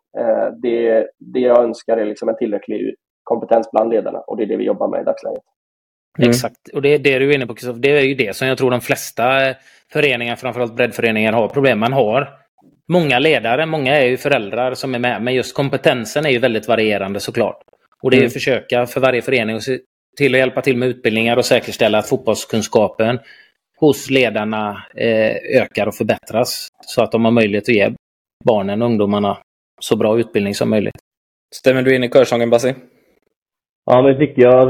Det, 0.62 1.06
det 1.18 1.40
jag 1.40 1.64
önskar 1.64 1.96
är 1.96 2.04
liksom 2.04 2.28
en 2.28 2.36
tillräcklig 2.36 2.94
kompetens 3.22 3.70
bland 3.72 3.90
ledarna 3.90 4.18
och 4.18 4.36
det 4.36 4.42
är 4.42 4.46
det 4.46 4.56
vi 4.56 4.64
jobbar 4.64 4.88
med 4.88 5.00
i 5.00 5.04
dagsläget. 5.04 5.42
Mm. 6.18 6.30
Exakt, 6.30 6.68
och 6.74 6.82
det, 6.82 6.98
det 6.98 7.18
du 7.18 7.30
är 7.30 7.34
inne 7.34 7.46
på 7.46 7.54
Christoph, 7.54 7.80
det 7.80 7.98
är 7.98 8.02
ju 8.02 8.14
det 8.14 8.36
som 8.36 8.48
jag 8.48 8.58
tror 8.58 8.70
de 8.70 8.80
flesta 8.80 9.24
föreningar, 9.92 10.36
framförallt 10.36 10.76
breddföreningar, 10.76 11.32
har 11.32 11.48
problem. 11.48 11.78
Man 11.78 11.92
har 11.92 12.28
många 12.88 13.18
ledare, 13.18 13.66
många 13.66 13.96
är 13.96 14.06
ju 14.06 14.16
föräldrar 14.16 14.74
som 14.74 14.94
är 14.94 14.98
med, 14.98 15.22
men 15.22 15.34
just 15.34 15.56
kompetensen 15.56 16.26
är 16.26 16.30
ju 16.30 16.38
väldigt 16.38 16.68
varierande 16.68 17.20
såklart. 17.20 17.62
Och 18.02 18.10
det 18.10 18.16
är 18.16 18.18
mm. 18.18 18.26
att 18.26 18.32
försöka 18.32 18.86
för 18.86 19.00
varje 19.00 19.22
förening 19.22 19.56
att 19.56 19.62
se 19.62 19.78
till 20.16 20.34
att 20.34 20.38
hjälpa 20.38 20.60
till 20.60 20.76
med 20.76 20.88
utbildningar 20.88 21.36
och 21.36 21.44
säkerställa 21.44 21.98
att 21.98 22.08
fotbollskunskapen 22.08 23.18
hos 23.80 24.10
ledarna 24.10 24.84
eh, 24.96 25.62
ökar 25.62 25.86
och 25.86 25.94
förbättras. 25.94 26.68
Så 26.80 27.02
att 27.02 27.12
de 27.12 27.24
har 27.24 27.32
möjlighet 27.32 27.64
att 27.64 27.74
ge 27.74 27.90
barnen 28.44 28.82
och 28.82 28.88
ungdomarna 28.88 29.38
så 29.80 29.96
bra 29.96 30.18
utbildning 30.18 30.54
som 30.54 30.70
möjligt. 30.70 30.98
Stämmer 31.54 31.82
du 31.82 31.96
in 31.96 32.04
i 32.04 32.08
körsången, 32.08 32.50
Bassi? 32.50 32.74
Ja, 33.90 34.02
men 34.02 34.12
det 34.12 34.18
tycker 34.18 34.42
jag. 34.42 34.66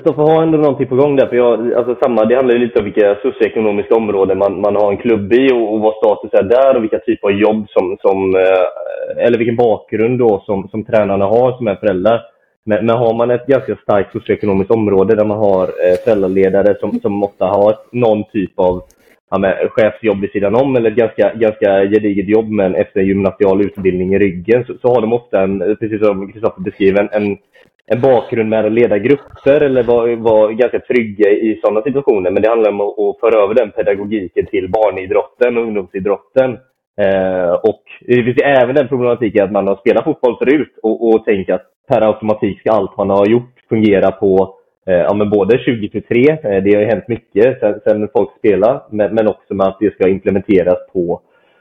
Stoffe 0.00 0.20
har 0.20 0.42
ändå 0.42 0.58
någonting 0.58 0.88
på 0.88 0.96
gång 0.96 1.16
där. 1.16 1.26
För 1.26 1.36
jag, 1.36 1.74
alltså 1.74 1.96
samma, 2.02 2.24
det 2.24 2.36
handlar 2.36 2.54
ju 2.54 2.60
lite 2.60 2.78
om 2.78 2.84
vilka 2.84 3.18
socioekonomiska 3.22 3.94
områden 3.94 4.38
man, 4.38 4.60
man 4.60 4.76
har 4.76 4.92
en 4.92 4.98
klubb 4.98 5.32
i 5.32 5.52
och, 5.52 5.74
och 5.74 5.80
vad 5.80 5.94
status 5.94 6.30
är 6.32 6.42
där 6.42 6.76
och 6.76 6.82
vilka 6.82 6.98
typer 6.98 7.28
av 7.28 7.34
jobb 7.34 7.66
som, 7.68 7.96
som 8.00 8.34
eh, 8.34 9.26
eller 9.26 9.38
vilken 9.38 9.56
bakgrund 9.56 10.18
då 10.18 10.42
som, 10.46 10.68
som 10.68 10.84
tränarna 10.84 11.24
har 11.24 11.56
som 11.56 11.68
är 11.68 11.76
föräldrar. 11.76 12.33
Men, 12.64 12.86
men 12.86 12.96
har 12.96 13.14
man 13.14 13.30
ett 13.30 13.46
ganska 13.46 13.76
starkt 13.76 14.12
socioekonomiskt 14.12 14.70
område 14.70 15.14
där 15.14 15.24
man 15.24 15.38
har 15.38 15.62
eh, 15.62 15.96
föräldraledare 16.04 16.76
som, 16.80 17.00
som 17.00 17.24
ofta 17.24 17.46
har 17.46 17.76
någon 17.92 18.24
typ 18.24 18.58
av 18.58 18.82
ja, 19.30 19.38
med 19.38 19.68
chefsjobb 19.70 20.20
vid 20.20 20.30
sidan 20.30 20.54
om 20.54 20.76
eller 20.76 20.90
ett 20.90 20.96
ganska, 20.96 21.34
ganska 21.34 21.80
gediget 21.80 22.28
jobb 22.28 22.50
men 22.50 22.74
efter 22.74 23.00
en 23.00 23.06
gymnasial 23.06 23.60
utbildning 23.60 24.14
i 24.14 24.18
ryggen 24.18 24.64
så, 24.64 24.74
så 24.82 24.94
har 24.94 25.00
de 25.00 25.12
ofta, 25.12 25.42
en, 25.42 25.76
precis 25.80 26.00
som 26.06 26.32
Kristoffer 26.32 26.62
beskriver, 26.62 27.00
en, 27.00 27.22
en 27.22 27.38
en 27.86 28.00
bakgrund 28.00 28.48
med 28.48 28.64
att 28.64 28.72
leda 28.72 28.98
grupper 28.98 29.60
eller 29.60 29.82
vara 29.82 30.16
var 30.16 30.50
ganska 30.50 30.80
trygga 30.80 31.30
i 31.30 31.60
sådana 31.64 31.82
situationer. 31.82 32.30
Men 32.30 32.42
det 32.42 32.48
handlar 32.48 32.70
om 32.70 32.80
att, 32.80 32.98
att 32.98 33.20
föra 33.20 33.42
över 33.42 33.54
den 33.54 33.70
pedagogiken 33.70 34.46
till 34.46 34.70
barnidrotten 34.70 35.56
och 35.56 35.62
ungdomsidrotten. 35.62 36.58
Eh, 37.00 37.52
och 37.52 37.82
det 38.00 38.24
finns 38.24 38.42
även 38.42 38.74
den 38.74 38.88
problematiken 38.88 39.44
att 39.44 39.52
man 39.52 39.66
har 39.66 39.76
spelat 39.76 40.04
fotboll 40.04 40.36
förut 40.38 40.78
och, 40.82 41.08
och 41.08 41.24
tänker 41.24 41.54
att 41.54 41.70
per 41.88 42.00
automatik 42.02 42.60
ska 42.60 42.70
allt 42.70 42.96
man 42.96 43.10
har 43.10 43.26
gjort 43.26 43.54
fungera 43.68 44.10
på 44.10 44.54
eh, 44.86 44.94
ja, 44.94 45.14
men 45.14 45.30
både 45.30 45.58
2023, 45.58 46.30
eh, 46.30 46.38
det 46.42 46.74
har 46.74 46.80
ju 46.80 46.86
hänt 46.86 47.08
mycket 47.08 47.60
sen, 47.60 47.80
sen 47.84 48.08
folk 48.16 48.30
spelar, 48.38 48.82
men, 48.90 49.14
men 49.14 49.28
också 49.28 49.54
med 49.54 49.66
att 49.66 49.78
det 49.80 49.94
ska 49.94 50.08
implementeras 50.08 50.78
på 50.92 51.20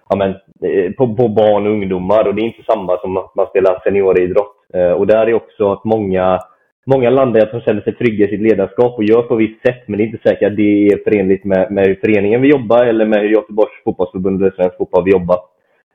ja, 0.10 0.16
men, 0.16 0.30
eh, 0.72 0.92
på, 0.92 1.16
på 1.16 1.28
barn 1.28 1.68
och 1.68 1.72
ungdomar. 1.72 2.28
Och 2.28 2.36
det 2.36 2.42
är 2.42 2.46
inte 2.46 2.64
samma 2.64 2.98
som 2.98 3.18
att 3.18 3.36
man 3.36 3.48
spelar 3.48 3.82
senioridrott. 3.84 4.56
Eh, 4.74 4.92
och 4.92 5.08
där 5.08 5.28
är 5.28 5.34
också 5.34 5.72
att 5.72 5.84
många, 5.84 6.40
många 6.86 7.10
landar 7.10 7.46
som 7.46 7.62
känner 7.62 7.82
sig 7.82 7.96
trygga 7.96 8.26
i 8.26 8.30
sitt 8.30 8.52
ledarskap 8.52 8.98
och 8.98 9.04
gör 9.04 9.22
på 9.22 9.34
ett 9.34 9.40
visst 9.40 9.62
sätt. 9.62 9.84
Men 9.88 9.98
det 9.98 10.04
är 10.04 10.06
inte 10.06 10.30
säkert 10.30 10.52
att 10.52 10.58
det 10.58 10.88
är 10.88 11.04
förenligt 11.04 11.44
med, 11.44 11.72
med 11.72 11.88
hur 11.88 11.96
föreningen 11.96 12.42
vill 12.42 12.52
jobba 12.52 12.86
eller 12.86 13.06
med 13.06 13.20
hur 13.20 13.30
Göteborgs 13.30 13.84
fotbollsförbund 13.84 14.42
eller 14.42 14.52
Svensk 14.52 14.78
fotboll 14.78 15.04
vill 15.04 15.14
jobba. 15.14 15.38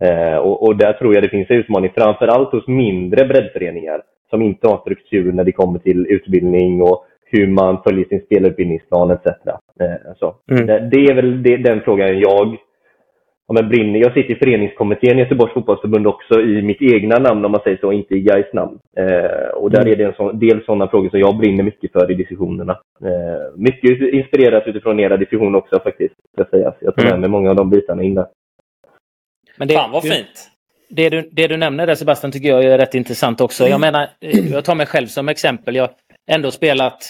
Eh, 0.01 0.37
och, 0.37 0.63
och, 0.63 0.77
där 0.77 0.93
tror 0.93 1.15
jag 1.15 1.23
det 1.23 1.29
finns 1.29 1.51
en 1.51 1.57
utmaning, 1.57 1.93
framförallt 1.95 2.53
hos 2.53 2.67
mindre 2.67 3.25
breddföreningar 3.25 4.03
som 4.31 4.43
inte 4.43 4.69
har 4.69 4.79
struktur 4.79 5.33
när 5.33 5.45
det 5.45 5.53
kommer 5.53 5.79
till 5.79 6.07
utbildning 6.07 6.83
och 6.83 7.05
hur 7.25 7.47
man 7.47 7.83
följer 7.83 8.05
sin 8.05 8.21
spelutbildningsplan 8.21 9.11
etc. 9.11 9.27
Eh, 9.81 10.13
så. 10.17 10.35
Mm. 10.51 10.67
Det, 10.67 10.89
det, 10.91 11.07
är 11.07 11.15
väl 11.15 11.43
det, 11.43 11.57
den 11.57 11.81
frågan 11.81 12.19
jag 12.19 12.57
ja, 13.49 13.55
men 13.55 13.69
brinner. 13.69 13.99
Jag 13.99 14.13
sitter 14.13 14.35
i 14.35 14.39
föreningskommittén 14.39 15.19
i 15.19 15.23
Göteborgs 15.23 15.55
fotbollsförbund 15.55 16.07
också 16.07 16.41
i 16.41 16.63
mitt 16.63 16.83
egna 16.83 17.19
namn 17.19 17.45
om 17.45 17.53
man 17.53 17.61
säger 17.65 17.77
så, 17.77 17.93
inte 17.93 18.15
i 18.15 18.21
Gais 18.21 18.53
namn. 18.53 18.79
Eh, 18.97 19.49
och 19.55 19.71
där 19.71 19.81
mm. 19.81 19.93
är 19.93 19.97
det 19.97 20.05
en 20.05 20.13
sån, 20.13 20.39
del 20.39 20.65
sådana 20.65 20.89
frågor 20.89 21.09
som 21.09 21.21
jag 21.21 21.37
brinner 21.37 21.65
mycket 21.65 21.93
för 21.93 22.11
i 22.11 22.15
diskussionerna. 22.15 22.73
Eh, 23.03 23.57
mycket 23.57 24.13
inspirerat 24.13 24.67
utifrån 24.67 25.01
era 25.01 25.17
diskussioner 25.17 25.59
också 25.59 25.81
faktiskt, 25.81 26.15
ska 26.33 26.45
sägas. 26.45 26.75
Jag 26.81 26.97
tar 26.97 27.03
med 27.03 27.11
mm. 27.11 27.21
mig 27.21 27.31
många 27.31 27.51
av 27.51 27.57
de 27.57 27.71
bitarna 27.71 28.03
in 28.03 28.15
där. 28.15 28.27
Men 29.59 29.69
det, 29.69 29.75
Fan 29.75 29.91
vad 29.91 30.03
fint! 30.03 30.51
Det 30.91 31.09
du, 31.09 31.31
det 31.33 31.47
du 31.47 31.57
nämner 31.57 31.87
där 31.87 31.95
Sebastian 31.95 32.33
tycker 32.33 32.49
jag 32.49 32.65
är 32.65 32.79
rätt 32.79 32.95
intressant 32.95 33.41
också. 33.41 33.69
Jag 33.69 33.81
menar, 33.81 34.11
eh, 34.21 34.53
jag 34.53 34.65
tar 34.65 34.75
mig 34.75 34.87
själv 34.87 35.07
som 35.07 35.29
exempel. 35.29 35.77
Jag 35.77 35.83
har 35.83 35.95
ändå 36.31 36.51
spelat 36.51 37.05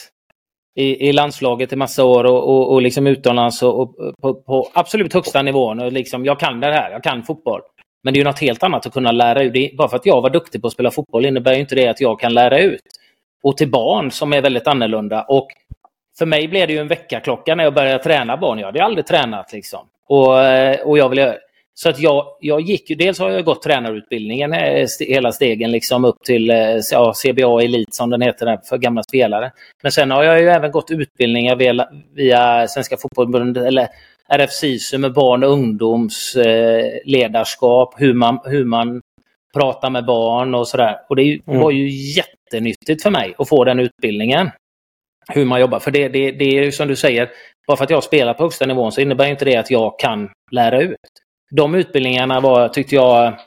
i, 0.75 1.09
i 1.09 1.13
landslaget 1.13 1.73
i 1.73 1.77
massa 1.77 2.05
år 2.05 2.25
och, 2.25 2.49
och, 2.49 2.73
och 2.73 2.83
liksom 2.83 3.07
utomlands 3.07 3.63
och, 3.63 3.81
och 3.81 3.95
på, 4.23 4.35
på, 4.35 4.71
absolut 4.75 5.15
högsta 5.15 5.43
nivån. 5.43 5.81
Och 5.81 5.93
liksom, 5.93 6.25
jag 6.25 6.41
kan 6.41 6.61
det 6.61 6.73
här, 6.73 6.91
jag 6.91 7.03
kan 7.03 7.23
fotboll. 7.23 7.61
Men 8.03 8.15
det 8.15 8.19
är 8.19 8.21
ju 8.21 8.25
något 8.25 8.41
helt 8.41 8.63
annat 8.63 8.87
att 8.87 8.93
kunna 8.93 9.13
lära 9.13 9.43
ut. 9.43 9.77
Bara 9.77 9.89
för 9.89 9.97
att 9.97 10.07
jag 10.07 10.21
var 10.21 10.31
duktig 10.31 10.61
på 10.61 10.67
att 10.67 10.73
spela 10.73 10.91
fotboll 10.91 11.27
innebär 11.27 11.55
ju 11.55 11.61
inte 11.61 11.75
det 11.75 11.89
att 11.89 12.01
jag 12.01 12.21
kan 12.21 12.35
lära 12.35 12.59
ut. 12.59 12.81
Och 13.43 13.57
till 13.57 13.71
barn 13.71 14.11
som 14.11 14.33
är 14.33 14.43
väldigt 14.43 14.67
annorlunda. 14.67 15.23
Och 15.23 15.49
för 16.19 16.27
mig 16.27 16.49
blev 16.49 16.67
det 16.67 16.73
ju 16.73 16.79
en 16.79 16.89
väckarklocka 16.89 17.55
när 17.55 17.65
jag 17.65 17.75
började 17.75 18.05
träna 18.05 18.37
barn. 18.37 18.59
Jag 18.59 18.67
hade 18.67 18.85
aldrig 18.85 19.07
tränat 19.07 19.53
liksom. 19.53 19.81
Och, 20.09 20.41
eh, 20.43 20.81
och 20.81 20.99
jag 20.99 21.09
ville 21.09 21.39
så 21.81 21.89
att 21.89 22.01
jag, 22.01 22.27
jag 22.41 22.61
gick 22.61 22.99
dels 22.99 23.19
har 23.19 23.31
jag 23.31 23.45
gått 23.45 23.63
tränarutbildningen 23.63 24.53
eh, 24.53 24.87
hela 25.01 25.33
stegen 25.33 25.71
liksom 25.71 26.05
upp 26.05 26.25
till 26.25 26.51
eh, 26.51 26.77
ja, 26.93 27.13
CBA 27.13 27.63
Elit 27.63 27.95
som 27.95 28.11
den 28.11 28.23
heter 28.23 28.59
för 28.69 28.79
gamla 28.79 29.03
spelare. 29.03 29.53
Men 29.83 29.93
sen 29.93 30.11
har 30.11 30.25
jag 30.25 30.41
ju 30.41 30.49
även 30.49 30.71
gått 30.71 30.91
utbildningar 30.91 31.57
via, 31.57 31.89
via 32.15 32.69
Svenska 32.69 32.97
Fotbollförbundet 32.97 33.67
eller 33.67 33.89
RF 34.29 34.51
SISU 34.51 34.99
med 34.99 35.13
barn 35.13 35.45
och 35.45 35.51
ungdomsledarskap, 35.51 37.95
eh, 37.95 38.01
hur, 38.01 38.15
man, 38.15 38.41
hur 38.45 38.65
man 38.65 39.01
pratar 39.55 39.91
med 39.91 40.05
barn 40.05 40.55
och 40.55 40.69
sådär. 40.69 40.97
Och 41.09 41.17
det 41.17 41.41
mm. 41.47 41.61
var 41.61 41.71
ju 41.71 41.89
jättenyttigt 41.89 43.03
för 43.03 43.11
mig 43.11 43.35
att 43.39 43.49
få 43.49 43.65
den 43.65 43.81
utbildningen. 43.81 44.51
Hur 45.29 45.45
man 45.45 45.61
jobbar. 45.61 45.79
För 45.79 45.91
det, 45.91 46.09
det, 46.09 46.31
det 46.31 46.59
är 46.59 46.65
ju 46.65 46.73
som 46.73 46.89
du 46.89 46.97
säger, 46.97 47.31
bara 47.67 47.77
för 47.77 47.85
att 47.85 47.91
jag 47.91 48.05
spelar 48.05 48.35
på 48.35 48.43
högsta 48.43 48.67
nivån 48.67 48.93
så 48.93 49.01
innebär 49.01 49.27
inte 49.27 49.45
det 49.45 49.57
att 49.57 49.71
jag 49.71 49.99
kan 49.99 50.31
lära 50.51 50.81
ut 50.81 50.97
de 51.51 51.75
utbildningarna 51.75 52.41
var, 52.41 52.69
tyckte 52.69 52.95
jag, 52.95 53.39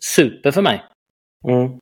super 0.00 0.50
för 0.50 0.62
mig. 0.62 0.84
Mm. 1.48 1.78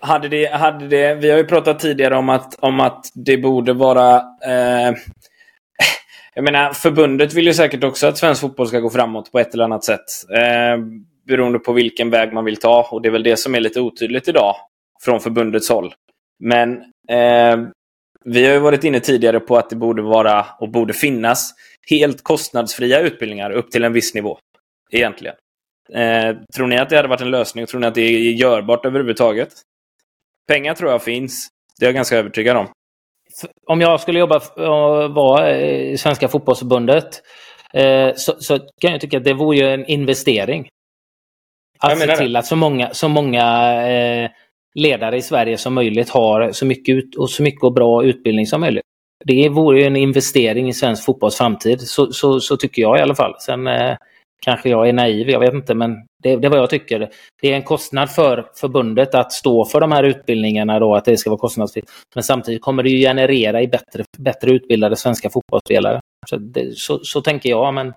Hade 0.00 0.28
det, 0.28 0.46
hade 0.46 0.88
det, 0.88 1.14
vi 1.14 1.30
har 1.30 1.38
ju 1.38 1.44
pratat 1.44 1.78
tidigare 1.78 2.16
om 2.16 2.28
att, 2.28 2.54
om 2.60 2.80
att 2.80 3.06
det 3.14 3.36
borde 3.36 3.72
vara... 3.72 4.16
Eh, 4.46 4.92
jag 6.34 6.44
menar, 6.44 6.72
förbundet 6.72 7.34
vill 7.34 7.46
ju 7.46 7.54
säkert 7.54 7.84
också 7.84 8.06
att 8.06 8.18
svensk 8.18 8.40
fotboll 8.40 8.68
ska 8.68 8.80
gå 8.80 8.90
framåt 8.90 9.32
på 9.32 9.38
ett 9.38 9.54
eller 9.54 9.64
annat 9.64 9.84
sätt. 9.84 10.06
Eh, 10.34 10.78
beroende 11.26 11.58
på 11.58 11.72
vilken 11.72 12.10
väg 12.10 12.32
man 12.32 12.44
vill 12.44 12.56
ta. 12.56 12.88
Och 12.90 13.02
det 13.02 13.08
är 13.08 13.12
väl 13.12 13.22
det 13.22 13.36
som 13.36 13.54
är 13.54 13.60
lite 13.60 13.80
otydligt 13.80 14.28
idag 14.28 14.56
från 15.04 15.20
förbundets 15.20 15.68
håll. 15.68 15.94
Men 16.38 16.72
eh, 17.08 17.56
vi 18.24 18.46
har 18.46 18.52
ju 18.52 18.58
varit 18.58 18.84
inne 18.84 19.00
tidigare 19.00 19.40
på 19.40 19.56
att 19.56 19.70
det 19.70 19.76
borde 19.76 20.02
vara 20.02 20.46
och 20.60 20.68
borde 20.68 20.92
finnas 20.92 21.54
helt 21.90 22.22
kostnadsfria 22.22 23.00
utbildningar 23.00 23.50
upp 23.50 23.70
till 23.70 23.84
en 23.84 23.92
viss 23.92 24.14
nivå. 24.14 24.38
Egentligen. 24.90 25.34
Eh, 25.92 26.36
tror 26.56 26.66
ni 26.66 26.78
att 26.78 26.90
det 26.90 26.96
hade 26.96 27.08
varit 27.08 27.20
en 27.20 27.30
lösning? 27.30 27.66
Tror 27.66 27.80
ni 27.80 27.86
att 27.86 27.94
det 27.94 28.00
är 28.00 28.32
görbart 28.32 28.86
överhuvudtaget? 28.86 29.52
Pengar 30.48 30.74
tror 30.74 30.90
jag 30.90 31.02
finns. 31.02 31.48
Det 31.78 31.84
är 31.84 31.88
jag 31.88 31.94
ganska 31.94 32.16
övertygad 32.16 32.56
om. 32.56 32.68
Om 33.66 33.80
jag 33.80 34.00
skulle 34.00 34.18
jobba 34.18 34.36
och 34.38 35.14
vara 35.14 35.58
i 35.60 35.98
Svenska 35.98 36.28
fotbollsförbundet 36.28 37.22
eh, 37.74 38.10
så, 38.14 38.34
så, 38.38 38.58
kan 38.58 38.92
jag 38.92 39.00
tycka 39.00 39.16
att 39.16 39.24
det 39.24 39.34
vore 39.34 39.74
en 39.74 39.86
investering. 39.86 40.68
Att 41.78 41.98
se 41.98 42.16
till 42.16 42.36
att 42.36 42.46
så 42.46 42.56
många, 42.56 42.94
så 42.94 43.08
många 43.08 43.72
eh, 43.88 44.30
ledare 44.74 45.16
i 45.16 45.22
Sverige 45.22 45.58
som 45.58 45.74
möjligt 45.74 46.10
har 46.10 46.52
så 46.52 46.66
mycket, 46.66 46.94
ut, 46.94 47.16
och 47.16 47.30
så 47.30 47.42
mycket 47.42 47.62
och 47.62 47.72
bra 47.72 48.04
utbildning 48.04 48.46
som 48.46 48.60
möjligt. 48.60 48.84
Det 49.24 49.48
vore 49.48 49.86
en 49.86 49.96
investering 49.96 50.68
i 50.68 50.72
svensk 50.72 51.04
fotbolls 51.04 51.36
framtid. 51.36 51.80
Så, 51.80 52.12
så, 52.12 52.40
så 52.40 52.56
tycker 52.56 52.82
jag 52.82 52.98
i 52.98 53.02
alla 53.02 53.14
fall. 53.14 53.34
Sen 53.40 53.66
eh, 53.66 53.96
kanske 54.44 54.68
jag 54.68 54.88
är 54.88 54.92
naiv, 54.92 55.30
jag 55.30 55.40
vet 55.40 55.54
inte, 55.54 55.74
men 55.74 55.94
det, 56.22 56.36
det 56.36 56.46
är 56.46 56.50
vad 56.50 56.58
jag 56.58 56.70
tycker. 56.70 57.08
Det 57.42 57.52
är 57.52 57.54
en 57.54 57.62
kostnad 57.62 58.10
för 58.10 58.46
förbundet 58.60 59.14
att 59.14 59.32
stå 59.32 59.64
för 59.64 59.80
de 59.80 59.92
här 59.92 60.02
utbildningarna, 60.02 60.78
då, 60.78 60.94
att 60.94 61.04
det 61.04 61.16
ska 61.16 61.30
vara 61.30 61.40
kostnadsfritt. 61.40 61.90
Men 62.14 62.24
samtidigt 62.24 62.62
kommer 62.62 62.82
det 62.82 62.90
ju 62.90 62.98
generera 62.98 63.62
i 63.62 63.68
bättre, 63.68 64.04
bättre 64.18 64.50
utbildade 64.50 64.96
svenska 64.96 65.30
fotbollsspelare. 65.30 66.00
Så, 66.30 66.36
det, 66.36 66.78
så, 66.78 66.98
så 66.98 67.20
tänker 67.20 67.50
jag. 67.50 67.74
Men 67.74 67.92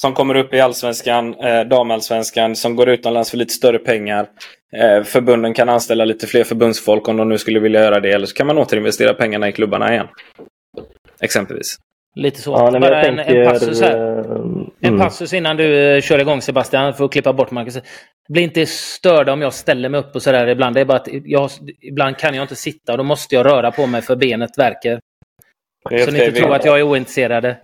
som 0.00 0.14
kommer 0.14 0.34
upp 0.34 0.54
i 0.54 0.60
allsvenskan, 0.60 1.34
eh, 1.34 1.60
damallsvenskan, 1.60 2.56
som 2.56 2.76
går 2.76 2.88
utomlands 2.88 3.30
för 3.30 3.36
lite 3.36 3.52
större 3.52 3.78
pengar. 3.78 4.28
Eh, 4.76 5.02
förbunden 5.02 5.54
kan 5.54 5.68
anställa 5.68 6.04
lite 6.04 6.26
fler 6.26 6.44
förbundsfolk 6.44 7.08
om 7.08 7.16
de 7.16 7.28
nu 7.28 7.38
skulle 7.38 7.60
vilja 7.60 7.80
göra 7.80 8.00
det. 8.00 8.10
Eller 8.10 8.26
så 8.26 8.34
kan 8.34 8.46
man 8.46 8.58
återinvestera 8.58 9.14
pengarna 9.14 9.48
i 9.48 9.52
klubbarna 9.52 9.92
igen. 9.92 10.06
Exempelvis. 11.20 11.76
Lite 12.14 12.42
så. 12.42 12.50
Ja, 12.50 12.80
Bara 12.80 13.02
en, 13.02 13.16
tänker, 13.16 13.36
en, 13.36 13.50
passus 13.50 13.80
här. 13.80 14.24
Mm. 14.82 14.94
En 14.94 15.00
passus 15.00 15.32
innan 15.32 15.56
du 15.56 15.64
uh, 15.64 16.00
kör 16.00 16.18
igång 16.18 16.40
Sebastian, 16.40 16.94
för 16.94 17.04
att 17.04 17.12
klippa 17.12 17.32
bort 17.32 17.50
Marcus. 17.50 17.82
Bli 18.28 18.42
inte 18.42 18.66
störda 18.66 19.32
om 19.32 19.42
jag 19.42 19.52
ställer 19.52 19.88
mig 19.88 20.00
upp 20.00 20.14
och 20.14 20.22
sådär 20.22 20.46
ibland. 20.46 20.76
Det 20.76 20.80
är 20.80 20.84
bara 20.84 20.96
att 20.96 21.08
jag, 21.24 21.50
ibland 21.80 22.16
kan 22.16 22.34
jag 22.34 22.44
inte 22.44 22.56
sitta 22.56 22.92
och 22.92 22.98
då 22.98 23.04
måste 23.04 23.34
jag 23.34 23.46
röra 23.46 23.70
på 23.70 23.86
mig 23.86 24.02
för 24.02 24.16
benet 24.16 24.58
verkar. 24.58 25.00
Så 26.04 26.10
ni 26.10 26.24
inte 26.24 26.40
tror 26.40 26.54
att 26.54 26.64
jag 26.64 26.78
är 26.78 26.82
ointresserad. 26.82 27.44
Eh, 27.44 27.54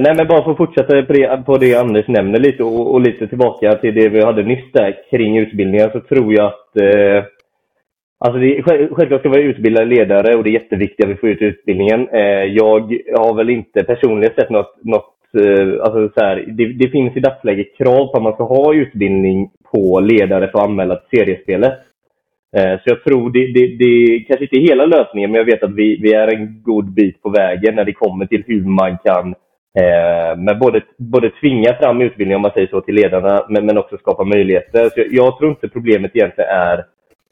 nej, 0.00 0.14
men 0.16 0.26
bara 0.26 0.44
för 0.44 0.50
att 0.50 0.56
fortsätta 0.56 1.02
på 1.02 1.12
det, 1.12 1.42
på 1.46 1.58
det 1.58 1.74
Anders 1.74 2.08
nämner 2.08 2.38
lite 2.38 2.62
och, 2.62 2.94
och, 2.94 3.00
lite 3.00 3.26
tillbaka 3.28 3.74
till 3.74 3.94
det 3.94 4.08
vi 4.08 4.24
hade 4.24 4.42
nyss 4.42 4.72
där 4.72 4.96
kring 5.10 5.38
utbildningar 5.38 5.90
så 5.90 6.00
tror 6.00 6.34
jag 6.34 6.46
att 6.46 6.76
eh, 6.76 7.24
Alltså 8.18 8.38
det, 8.38 8.62
självklart 8.62 9.20
ska 9.20 9.28
vi 9.28 9.36
vara 9.36 9.50
utbildade 9.50 9.86
ledare 9.86 10.34
och 10.36 10.44
det 10.44 10.50
är 10.50 10.60
jätteviktigt 10.60 11.04
att 11.04 11.10
vi 11.10 11.16
får 11.16 11.28
ut 11.28 11.42
utbildningen. 11.42 12.08
Eh, 12.08 12.44
jag 12.44 12.80
har 13.16 13.34
väl 13.34 13.50
inte 13.50 13.84
personligen 13.84 14.34
sett 14.34 14.50
något, 14.50 14.84
något 14.84 15.04
eh, 15.04 15.15
Eh, 15.36 15.84
alltså 15.84 16.10
så 16.14 16.24
här, 16.24 16.44
det, 16.48 16.72
det, 16.72 16.88
finns 16.88 17.16
i 17.16 17.20
dagsläget 17.20 17.76
krav 17.78 18.06
på 18.06 18.16
att 18.16 18.22
man 18.22 18.32
ska 18.32 18.44
ha 18.44 18.74
utbildning 18.74 19.50
på 19.72 20.00
ledare 20.00 20.48
för 20.48 20.58
att 20.58 20.64
anmäla 20.68 20.96
till 20.96 21.18
seriespelet. 21.18 21.72
Eh, 22.56 22.76
så 22.76 22.82
jag 22.84 23.04
tror 23.04 23.30
det, 23.30 23.46
det, 23.46 23.76
det 23.76 24.18
kanske 24.20 24.44
inte 24.44 24.56
är 24.56 24.68
hela 24.68 24.86
lösningen, 24.86 25.30
men 25.30 25.38
jag 25.38 25.44
vet 25.44 25.62
att 25.62 25.74
vi, 25.74 25.98
vi 26.02 26.12
är 26.12 26.34
en 26.34 26.62
god 26.62 26.94
bit 26.94 27.22
på 27.22 27.30
vägen 27.30 27.74
när 27.74 27.84
det 27.84 27.92
kommer 27.92 28.26
till 28.26 28.44
hur 28.46 28.64
man 28.64 28.98
kan 29.04 29.34
Eh, 29.78 30.36
med 30.38 30.58
både, 30.58 30.82
både 30.96 31.30
tvinga 31.30 31.74
fram 31.74 32.00
utbildning 32.00 32.36
om 32.36 32.42
man 32.42 32.50
säger 32.50 32.66
så 32.66 32.80
till 32.80 32.94
ledarna 32.94 33.46
men, 33.48 33.66
men 33.66 33.78
också 33.78 33.98
skapa 33.98 34.24
möjligheter. 34.24 34.90
Så 34.90 35.00
jag, 35.00 35.06
jag, 35.10 35.38
tror 35.38 35.50
inte 35.50 35.68
problemet 35.68 36.10
egentligen 36.14 36.50
är 36.50 36.84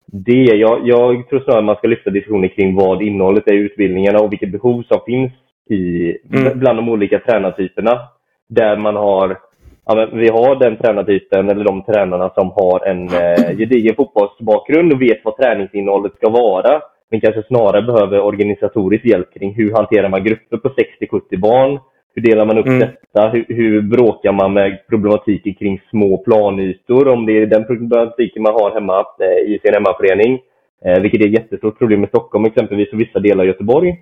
det. 0.06 0.56
Jag, 0.56 0.80
jag 0.84 1.28
tror 1.28 1.40
snarare 1.40 1.62
man 1.62 1.76
ska 1.76 1.88
lyfta 1.88 2.10
diskussioner 2.10 2.48
kring 2.48 2.74
vad 2.74 3.02
innehållet 3.02 3.48
är 3.48 3.52
i 3.52 3.58
utbildningarna 3.58 4.18
och 4.18 4.32
vilket 4.32 4.52
behov 4.52 4.82
som 4.82 5.00
finns 5.06 5.32
i, 5.70 6.16
mm. 6.32 6.58
bland 6.58 6.78
de 6.78 6.88
olika 6.88 7.18
tränartyperna. 7.18 8.08
Där 8.48 8.76
man 8.76 8.96
har, 8.96 9.38
ja, 9.86 10.08
vi 10.12 10.28
har 10.28 10.56
den 10.56 10.76
tränartypen, 10.76 11.50
eller 11.50 11.64
de 11.64 11.82
tränarna 11.82 12.30
som 12.30 12.50
har 12.50 12.86
en 12.86 13.08
eh, 13.08 13.56
gedigen 13.56 13.94
fotbollsbakgrund 13.94 14.92
och 14.92 15.02
vet 15.02 15.24
vad 15.24 15.36
träningsinnehållet 15.36 16.14
ska 16.16 16.30
vara. 16.30 16.82
Men 17.10 17.20
kanske 17.20 17.42
snarare 17.42 17.82
behöver 17.82 18.20
organisatorisk 18.20 19.04
hjälp 19.04 19.34
kring 19.34 19.54
hur 19.54 19.72
hanterar 19.72 20.08
man 20.08 20.24
grupper 20.24 20.56
på 20.56 20.68
60-70 20.68 21.40
barn 21.40 21.78
hur 22.14 22.22
delar 22.22 22.46
man 22.46 22.58
upp 22.58 22.66
mm. 22.66 22.78
detta? 22.78 23.28
Hur, 23.28 23.44
hur 23.48 23.82
bråkar 23.82 24.32
man 24.32 24.52
med 24.52 24.78
problematiken 24.88 25.54
kring 25.54 25.80
små 25.90 26.18
planytor? 26.18 27.08
Om 27.08 27.26
det 27.26 27.32
är 27.32 27.46
den 27.46 27.66
problematiken 27.66 28.42
man 28.42 28.52
har 28.52 28.70
hemma 28.74 29.04
eh, 29.20 29.52
i 29.52 29.58
sin 29.62 29.74
hemmaförening, 29.74 30.40
eh, 30.84 31.00
vilket 31.02 31.20
är 31.20 31.26
ett 31.26 31.32
jättestort 31.32 31.78
problem 31.78 32.04
i 32.04 32.06
Stockholm 32.06 32.44
exempelvis 32.44 32.92
och 32.92 33.00
vissa 33.00 33.18
delar 33.18 33.44
av 33.44 33.48
Göteborg. 33.48 33.96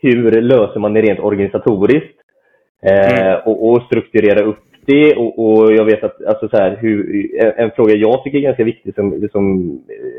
Hur 0.00 0.42
löser 0.42 0.80
man 0.80 0.94
det 0.94 1.00
rent 1.00 1.20
organisatoriskt? 1.20 2.16
Eh, 2.82 3.20
mm. 3.20 3.40
och, 3.44 3.68
och 3.68 3.82
strukturera 3.82 4.44
upp 4.44 4.58
det 4.86 5.16
och, 5.16 5.38
och, 5.38 5.72
jag 5.72 5.84
vet 5.84 6.04
att 6.04 6.24
alltså 6.24 6.48
så 6.48 6.56
här, 6.56 6.76
hur, 6.80 7.26
en, 7.44 7.52
en, 7.56 7.70
fråga 7.70 7.94
jag 7.94 8.24
tycker 8.24 8.38
är 8.38 8.42
ganska 8.42 8.64
viktig 8.64 8.94
som, 8.94 9.28
som 9.32 9.44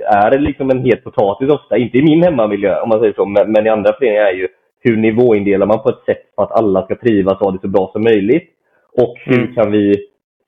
är 0.05 0.39
liksom 0.39 0.69
en 0.69 0.85
het 0.85 1.03
potatis 1.03 1.49
ofta, 1.49 1.77
inte 1.77 1.97
i 1.97 2.01
min 2.01 2.23
hemmamiljö 2.23 2.81
om 2.81 2.89
man 2.89 2.99
säger 2.99 3.13
så, 3.13 3.25
men, 3.25 3.51
men 3.51 3.65
i 3.65 3.69
andra 3.69 3.93
föreningar 3.93 4.23
är 4.23 4.33
ju 4.33 4.47
hur 4.79 4.97
nivåindelar 4.97 5.65
man 5.65 5.83
på 5.83 5.89
ett 5.89 6.05
sätt 6.05 6.23
för 6.35 6.43
att 6.43 6.51
alla 6.51 6.85
ska 6.85 6.95
trivas 6.95 7.39
och 7.39 7.45
ha 7.45 7.51
det 7.51 7.61
så 7.61 7.67
bra 7.67 7.89
som 7.93 8.03
möjligt? 8.03 8.49
Och 8.97 9.15
hur 9.25 9.39
mm. 9.39 9.55
kan 9.55 9.71
vi 9.71 9.93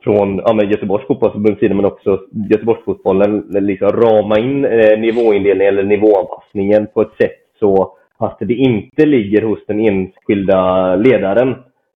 från 0.04 0.38
ja, 0.46 0.54
men 0.54 0.70
Göteborgs 0.70 1.08
fotbollsförbunds 1.08 1.60
sida 1.60 1.76
men 1.76 1.86
också 1.86 2.20
Göteborgsfotbollen 2.50 3.46
liksom 3.50 3.90
rama 3.90 4.40
in 4.40 4.66
eh, 4.66 5.00
nivåindelningen 5.00 5.74
eller 5.74 5.84
nivåanpassningen 5.84 6.88
på 6.94 7.02
ett 7.02 7.16
sätt 7.22 7.40
så 7.60 7.99
att 8.20 8.38
det 8.40 8.54
inte 8.54 9.06
ligger 9.06 9.42
hos 9.42 9.66
den 9.68 9.80
enskilda 9.80 10.96
ledaren. 10.96 11.50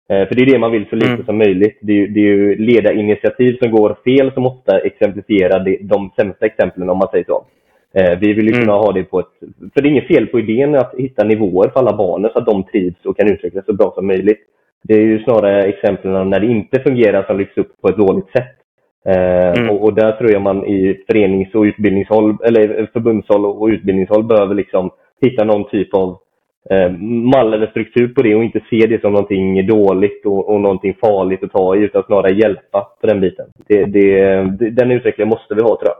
Eh, 0.08 0.28
för 0.28 0.34
det 0.34 0.42
är 0.42 0.52
det 0.52 0.58
man 0.58 0.72
vill 0.72 0.86
så 0.90 0.96
lite 0.96 1.12
mm. 1.12 1.26
som 1.26 1.38
möjligt. 1.38 1.78
Det 1.80 1.92
är, 1.92 2.08
det 2.08 2.20
är 2.20 2.24
ju 2.24 2.56
ledarinitiativ 2.56 3.58
som 3.62 3.70
går 3.70 3.96
fel 4.04 4.32
som 4.32 4.46
ofta 4.46 4.78
exemplifierar 4.78 5.64
de, 5.64 5.78
de 5.82 6.10
sämsta 6.16 6.46
exemplen 6.46 6.90
om 6.90 6.98
man 6.98 7.08
säger 7.08 7.24
så. 7.24 7.44
Eh, 7.94 8.18
vi 8.18 8.32
vill 8.32 8.46
ju 8.46 8.52
kunna 8.52 8.72
mm. 8.72 8.84
ha 8.84 8.92
det 8.92 9.04
på 9.04 9.20
ett... 9.20 9.34
För 9.74 9.82
det 9.82 9.88
är 9.88 9.90
inget 9.90 10.06
fel 10.06 10.26
på 10.26 10.38
idén 10.40 10.74
att 10.74 10.94
hitta 10.98 11.24
nivåer 11.24 11.68
för 11.68 11.80
alla 11.80 11.96
barnen 11.96 12.30
så 12.32 12.38
att 12.38 12.46
de 12.46 12.62
trivs 12.64 13.04
och 13.04 13.16
kan 13.16 13.32
utvecklas 13.32 13.66
så 13.66 13.72
bra 13.72 13.92
som 13.94 14.06
möjligt. 14.06 14.40
Det 14.82 14.94
är 14.94 15.00
ju 15.00 15.22
snarare 15.22 15.62
exemplen 15.62 16.30
när 16.30 16.40
det 16.40 16.46
inte 16.46 16.80
fungerar 16.80 17.22
som 17.22 17.38
lyfts 17.38 17.58
upp 17.58 17.80
på 17.82 17.88
ett 17.88 17.96
dåligt 17.96 18.28
sätt. 18.28 18.54
Eh, 19.06 19.58
mm. 19.58 19.70
Och, 19.70 19.84
och, 19.84 19.94
där 19.94 20.12
tror 20.12 20.32
jag 20.32 20.42
man 20.42 20.66
i 20.66 21.04
förenings 21.06 21.54
och 21.54 21.62
utbildningshåll, 21.62 22.36
eller 22.44 22.90
förbundshåll 22.92 23.46
och 23.46 23.68
utbildningshåll 23.68 24.24
behöver 24.24 24.54
liksom 24.54 24.90
hitta 25.24 25.44
någon 25.44 25.70
typ 25.70 25.94
av 25.94 26.18
eh, 26.70 26.90
mall 27.32 27.54
eller 27.54 27.66
struktur 27.66 28.08
på 28.08 28.22
det 28.22 28.34
och 28.34 28.44
inte 28.44 28.60
se 28.70 28.86
det 28.86 29.00
som 29.00 29.12
någonting 29.12 29.66
dåligt 29.66 30.26
och, 30.26 30.48
och 30.48 30.60
någonting 30.60 30.94
farligt 31.00 31.44
att 31.44 31.52
ta 31.52 31.76
i 31.76 31.80
utan 31.80 32.02
snarare 32.02 32.32
hjälpa 32.32 32.88
på 33.00 33.06
den 33.06 33.20
biten. 33.20 33.46
Det, 33.68 33.84
det, 33.84 34.70
den 34.70 34.90
utvecklingen 34.90 35.28
måste 35.28 35.54
vi 35.54 35.62
ha 35.62 35.78
tror 35.78 35.88
jag. 35.88 35.96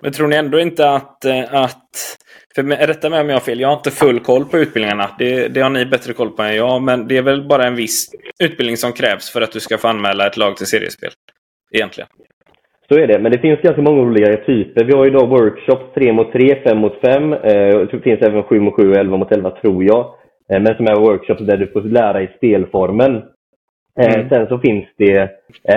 Men 0.00 0.12
tror 0.12 0.28
ni 0.28 0.36
ändå 0.36 0.60
inte 0.60 0.90
att, 0.90 1.24
eh, 1.24 1.54
att 1.54 2.16
för 2.54 2.62
rätta 2.62 3.10
mig 3.10 3.20
om 3.20 3.28
jag 3.28 3.36
har 3.36 3.40
fel, 3.40 3.60
jag 3.60 3.68
har 3.68 3.76
inte 3.76 3.90
full 3.90 4.20
koll 4.20 4.44
på 4.44 4.58
utbildningarna. 4.58 5.10
Det, 5.18 5.48
det 5.48 5.60
har 5.60 5.70
ni 5.70 5.86
bättre 5.86 6.12
koll 6.12 6.30
på 6.30 6.42
än 6.42 6.56
jag. 6.56 6.82
Men 6.82 7.08
det 7.08 7.16
är 7.16 7.22
väl 7.22 7.48
bara 7.48 7.66
en 7.66 7.74
viss 7.74 8.10
utbildning 8.38 8.76
som 8.76 8.92
krävs 8.92 9.30
för 9.30 9.40
att 9.40 9.52
du 9.52 9.60
ska 9.60 9.78
få 9.78 9.88
anmäla 9.88 10.26
ett 10.26 10.36
lag 10.36 10.56
till 10.56 10.66
seriespel. 10.66 11.10
Egentligen. 11.70 12.08
Så 12.92 12.98
är 12.98 13.06
det, 13.06 13.18
men 13.18 13.32
det 13.32 13.38
finns 13.38 13.60
ganska 13.60 13.82
många 13.82 14.02
olika 14.02 14.36
typer. 14.36 14.84
Vi 14.84 14.92
har 14.92 15.06
idag 15.06 15.28
workshops 15.28 15.94
3 15.94 16.12
mot 16.12 16.32
3, 16.32 16.54
5 16.64 16.78
mot 16.78 17.00
5. 17.00 17.32
Eh, 17.32 17.38
det 17.90 18.00
finns 18.02 18.20
även 18.22 18.42
7 18.42 18.60
mot 18.60 18.74
7 18.74 18.90
och 18.90 18.96
11 18.96 19.16
mot 19.16 19.32
11 19.32 19.50
tror 19.50 19.84
jag. 19.84 20.14
Eh, 20.52 20.60
men 20.62 20.76
som 20.76 20.86
är 20.86 21.00
workshops 21.00 21.40
där 21.40 21.56
du 21.56 21.66
får 21.66 21.80
lära 21.80 22.22
i 22.22 22.28
spelformen. 22.36 23.22
Mm. 24.00 24.28
Sen 24.28 24.46
så 24.46 24.58
finns 24.58 24.84
det 24.96 25.30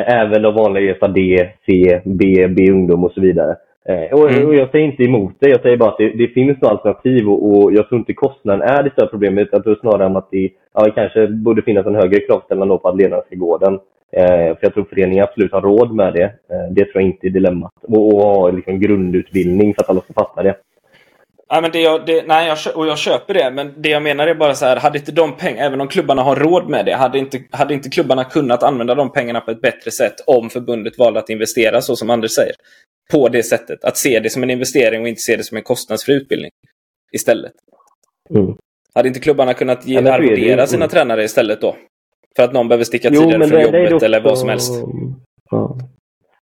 även 0.07 0.41
de 0.41 0.53
vanliga 0.53 0.95
FAD, 0.95 1.17
C, 1.65 2.01
B, 2.05 2.47
B 2.47 2.71
ungdom 2.71 3.03
och 3.03 3.11
så 3.11 3.21
vidare. 3.21 3.55
Eh, 3.89 4.19
och, 4.19 4.31
mm. 4.31 4.53
jag 4.53 4.71
säger 4.71 4.85
inte 4.85 5.03
emot 5.03 5.33
det, 5.39 5.49
jag 5.49 5.61
säger 5.61 5.77
bara 5.77 5.89
att 5.89 5.97
det, 5.97 6.09
det 6.09 6.27
finns 6.27 6.61
några 6.61 6.75
alternativ 6.75 7.29
och, 7.29 7.63
och, 7.63 7.73
jag 7.73 7.89
tror 7.89 7.99
inte 7.99 8.13
kostnaden 8.13 8.61
är 8.61 8.83
det 8.83 8.89
större 8.89 9.07
problemet. 9.07 9.49
Jag 9.51 9.63
tror 9.63 9.75
snarare 9.75 10.17
att 10.17 10.31
det, 10.31 10.49
ja, 10.73 10.91
kanske 10.95 11.27
borde 11.27 11.61
finnas 11.61 11.85
en 11.85 11.95
högre 11.95 12.19
kravställande 12.19 12.77
på 12.77 12.89
att 12.89 12.97
ledarna 12.97 13.21
ska 13.21 13.35
gå 13.35 13.57
den. 13.57 13.79
Eh, 14.11 14.25
för 14.27 14.59
jag 14.61 14.73
tror 14.73 14.85
föreningen 14.85 15.23
absolut 15.23 15.51
har 15.51 15.61
råd 15.61 15.95
med 15.95 16.13
det. 16.13 16.23
Eh, 16.23 16.71
det 16.71 16.85
tror 16.85 17.01
jag 17.01 17.03
inte 17.03 17.27
är 17.27 17.29
dilemmat. 17.29 17.71
Och, 17.81 18.13
och 18.13 18.21
ha 18.21 18.51
liksom 18.51 18.79
grundutbildning 18.79 19.73
för 19.73 19.81
att 19.81 19.89
alla 19.89 20.01
ska 20.01 20.13
fatta 20.13 20.43
det. 20.43 20.55
Ja, 21.47 21.61
men 21.61 21.71
det 21.71 21.81
jag, 21.81 22.05
det, 22.05 22.27
nej, 22.27 22.47
jag, 22.47 22.77
och 22.77 22.87
jag 22.87 22.97
köper 22.97 23.33
det. 23.33 23.51
Men 23.51 23.73
det 23.77 23.89
jag 23.89 24.03
menar 24.03 24.27
är 24.27 24.35
bara 24.35 24.53
så 24.53 24.65
här, 24.65 24.77
hade 24.77 24.97
inte 24.97 25.11
de 25.11 25.37
pengarna, 25.37 25.65
även 25.65 25.81
om 25.81 25.87
klubbarna 25.87 26.21
har 26.21 26.35
råd 26.35 26.69
med 26.69 26.85
det, 26.85 26.95
hade 26.95 27.17
inte, 27.17 27.39
hade 27.51 27.73
inte 27.73 27.89
klubbarna 27.89 28.23
kunnat 28.23 28.63
använda 28.63 28.95
de 28.95 29.11
pengarna 29.11 29.41
på 29.41 29.51
ett 29.51 29.61
bättre 29.61 29.91
sätt 29.91 30.15
om 30.27 30.49
förbundet 30.49 30.97
valde 30.97 31.19
att 31.19 31.29
investera 31.29 31.81
så 31.81 31.95
som 31.95 32.09
Anders 32.09 32.31
säger? 32.31 32.55
på 33.11 33.29
det 33.29 33.43
sättet. 33.43 33.83
Att 33.83 33.97
se 33.97 34.19
det 34.19 34.29
som 34.29 34.43
en 34.43 34.49
investering 34.49 35.01
och 35.01 35.07
inte 35.07 35.21
se 35.21 35.35
det 35.35 35.43
som 35.43 35.57
en 35.57 35.63
kostnadsfri 35.63 36.13
utbildning 36.13 36.51
istället. 37.11 37.53
Mm. 38.29 38.57
Hade 38.93 39.07
inte 39.07 39.19
klubbarna 39.19 39.53
kunnat 39.53 39.87
ge, 39.87 40.01
ja, 40.01 40.13
arvodera 40.13 40.67
sina 40.67 40.85
mm. 40.85 40.89
tränare 40.89 41.23
istället 41.23 41.61
då? 41.61 41.75
För 42.35 42.43
att 42.43 42.53
någon 42.53 42.67
behöver 42.67 42.83
sticka 42.83 43.09
tidigare 43.09 43.47
från 43.47 43.61
jobbet 43.61 43.93
också... 43.93 44.05
eller 44.05 44.21
vad 44.21 44.37
som 44.37 44.49
helst. 44.49 44.85
Ja. 45.51 45.77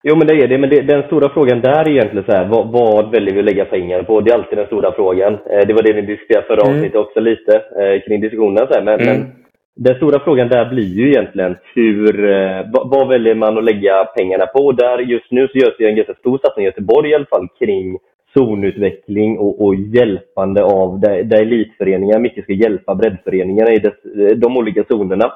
Jo, 0.04 0.16
men 0.16 0.28
det 0.28 0.34
är 0.34 0.48
det. 0.48 0.58
Men 0.58 0.70
det, 0.70 0.82
den 0.82 1.04
stora 1.04 1.30
frågan 1.30 1.62
där 1.62 1.86
är 1.86 1.90
egentligen 1.90 2.26
så 2.26 2.32
här, 2.32 2.46
vad, 2.48 2.72
vad, 2.72 3.12
väljer 3.12 3.34
vi 3.34 3.40
att 3.40 3.46
lägga 3.46 3.66
pengar 3.66 4.04
på? 4.04 4.22
Det 4.22 4.32
är 4.32 4.36
alltid 4.36 4.58
den 4.58 4.68
stora 4.68 4.92
frågan. 4.92 5.34
Eh, 5.34 5.68
det 5.68 5.74
var 5.74 5.84
det 5.84 5.94
vi 5.94 6.02
diskuterade 6.02 6.48
förra 6.48 6.62
mm. 6.62 6.76
avsnittet 6.76 7.00
också 7.00 7.20
lite, 7.20 7.56
eh, 7.56 8.02
kring 8.06 8.22
diskussionen. 8.22 8.68
Så 8.68 8.74
här. 8.74 8.82
Men, 8.82 9.00
mm. 9.00 9.18
men, 9.18 9.32
den 9.76 9.96
stora 9.96 10.20
frågan 10.20 10.48
där 10.48 10.70
blir 10.70 10.94
ju 11.00 11.10
egentligen 11.10 11.56
hur, 11.76 12.30
eh, 12.30 12.62
vad, 12.74 12.90
vad, 12.90 13.08
väljer 13.08 13.36
man 13.36 13.58
att 13.58 13.64
lägga 13.64 14.06
pengarna 14.06 14.46
på? 14.46 14.72
Där 14.72 15.00
just 15.00 15.32
nu 15.32 15.48
så 15.48 15.58
görs 15.58 15.78
det 15.78 15.90
en 15.90 15.96
ganska 15.96 16.14
stor 16.14 16.40
satsning 16.44 16.66
i 16.66 16.68
Göteborg 16.68 17.10
i 17.10 17.16
alla 17.16 17.26
fall 17.26 17.48
kring 17.60 17.98
zonutveckling 18.34 19.38
och, 19.38 19.66
och 19.66 19.76
hjälpande 19.76 20.64
av 20.64 21.00
där, 21.00 21.24
där 21.24 21.42
elitföreningar 21.42 22.20
mycket 22.20 22.44
ska 22.44 22.54
hjälpa 22.54 22.96
breddföreningarna 22.96 23.72
i 23.72 23.80
dess, 23.80 23.94
de 24.36 24.58
olika 24.58 24.84
zonerna. 24.90 25.32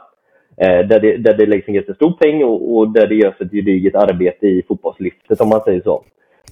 Eh, 0.58 0.88
där, 0.88 0.99
det, 0.99 1.18
där 1.18 1.34
det 1.34 1.45
läggs 1.45 1.68
en 1.68 1.74
jättestor 1.74 2.12
peng 2.12 2.43
och, 2.43 2.78
och, 2.78 2.89
där 2.89 3.08
det 3.08 3.16
görs 3.16 3.41
ett 3.41 3.51
gediget 3.51 3.95
arbete 3.95 4.47
i 4.47 4.64
fotbollslyftet 4.68 5.41
om 5.41 5.49
man 5.49 5.62
säger 5.62 5.82
så. 5.82 6.03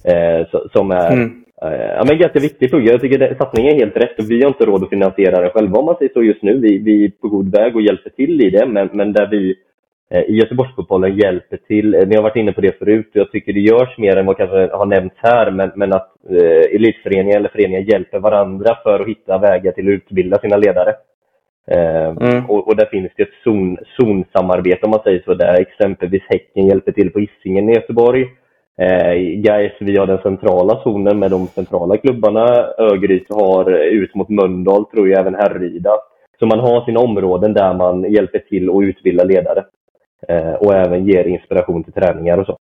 Eh, 0.04 0.46
så 0.50 0.68
som 0.72 0.90
är 0.90 1.12
mm. 1.12 1.44
eh, 1.62 1.92
ja, 1.96 2.04
men 2.06 2.18
ganska 2.18 2.40
viktig 2.40 2.70
fråga. 2.70 2.92
Jag 2.92 3.00
tycker 3.00 3.32
att 3.32 3.38
satsningen 3.38 3.74
är 3.74 3.78
helt 3.78 3.96
rätt 3.96 4.18
och 4.18 4.30
vi 4.30 4.42
har 4.42 4.48
inte 4.48 4.64
råd 4.64 4.82
att 4.82 4.90
finansiera 4.90 5.40
den 5.40 5.50
själva 5.50 5.78
om 5.78 5.84
man 5.84 5.96
säger 5.96 6.12
så 6.12 6.22
just 6.22 6.42
nu. 6.42 6.58
Vi, 6.58 6.78
vi 6.78 7.04
är 7.04 7.10
på 7.20 7.28
god 7.28 7.56
väg 7.56 7.76
och 7.76 7.82
hjälper 7.82 8.10
till 8.10 8.40
i 8.40 8.50
det 8.50 8.66
men, 8.66 8.88
men 8.92 9.12
där 9.12 9.26
vi 9.30 9.56
i 10.28 10.36
Göteborgsfotbollen 10.36 11.16
hjälper 11.16 11.56
till. 11.56 11.90
Ni 11.90 12.16
har 12.16 12.22
varit 12.22 12.36
inne 12.36 12.52
på 12.52 12.60
det 12.60 12.78
förut 12.78 13.10
och 13.10 13.16
jag 13.16 13.32
tycker 13.32 13.52
det 13.52 13.60
görs 13.60 13.98
mer 13.98 14.16
än 14.16 14.26
vad 14.26 14.36
kanske 14.36 14.76
har 14.76 14.86
nämnts 14.86 15.16
här 15.18 15.50
men, 15.50 15.70
men 15.76 15.92
att 15.92 16.12
eh, 16.30 16.76
elitföreningar 16.76 17.36
eller 17.36 17.48
föreningar 17.48 17.80
hjälper 17.80 18.18
varandra 18.18 18.78
för 18.82 19.00
att 19.00 19.08
hitta 19.08 19.38
vägar 19.38 19.72
till 19.72 19.88
att 19.88 19.92
utbilda 19.92 20.38
sina 20.38 20.56
ledare. 20.56 20.94
Eh, 21.66 22.06
mm. 22.06 22.50
Och, 22.50 22.68
och, 22.68 22.76
där 22.76 22.86
finns 22.86 23.12
det 23.16 23.22
ett 23.22 23.42
zon, 23.44 23.78
zonsamarbete 24.00 24.84
om 24.84 24.90
man 24.90 25.02
säger 25.02 25.22
så, 25.24 25.34
där 25.34 25.60
exempelvis 25.60 26.22
Häcken 26.28 26.66
hjälper 26.66 26.92
till 26.92 27.10
på 27.10 27.18
Hisingen 27.18 27.68
i 27.68 27.74
Göteborg. 27.74 28.26
Eh, 28.78 29.14
Gais, 29.14 29.72
vi 29.80 29.96
har 29.96 30.06
den 30.06 30.22
centrala 30.22 30.82
zonen 30.82 31.18
med 31.18 31.30
de 31.30 31.46
centrala 31.46 31.96
klubbarna. 31.96 32.44
Örgryte 32.78 33.34
har 33.34 33.70
ut 33.70 34.14
mot 34.14 34.28
Mölndal, 34.28 34.84
tror 34.84 35.08
jag, 35.08 35.20
även 35.20 35.34
Härryda. 35.34 35.90
Så 36.38 36.46
man 36.46 36.60
har 36.60 36.84
sina 36.84 37.00
områden 37.00 37.54
där 37.54 37.74
man 37.74 38.12
hjälper 38.12 38.38
till 38.38 38.70
att 38.70 38.82
utbilda 38.82 39.24
ledare. 39.24 39.64
Eh, 40.28 40.52
och 40.52 40.74
även 40.74 41.06
ger 41.06 41.24
inspiration 41.24 41.84
till 41.84 41.92
träningar 41.92 42.38
och 42.38 42.46
så. 42.46 42.58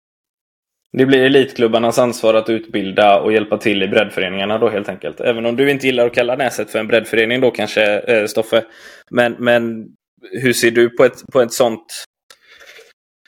Det 0.93 1.07
blir 1.07 1.25
elitklubbarnas 1.25 1.99
ansvar 1.99 2.35
att 2.35 2.49
utbilda 2.49 3.21
och 3.21 3.33
hjälpa 3.33 3.59
till 3.59 3.83
i 3.83 3.89
breddföreningarna 3.89 4.59
då 4.59 4.69
helt 4.69 4.89
enkelt. 4.89 5.21
Även 5.21 5.47
om 5.47 5.57
du 5.57 5.71
inte 5.71 5.87
gillar 5.87 6.07
att 6.07 6.15
kalla 6.15 6.37
Näset 6.37 6.71
för 6.71 6.79
en 6.79 6.87
breddförening 6.87 7.41
då 7.41 7.51
kanske, 7.51 7.99
eh, 7.99 8.27
Stoffe. 8.27 8.65
Men, 9.11 9.37
men 9.39 9.87
hur 10.33 10.53
ser 10.53 10.71
du 10.71 10.91
på 10.91 11.05
ett, 11.05 11.27
på 11.33 11.41
ett 11.41 11.53
sånt 11.53 12.05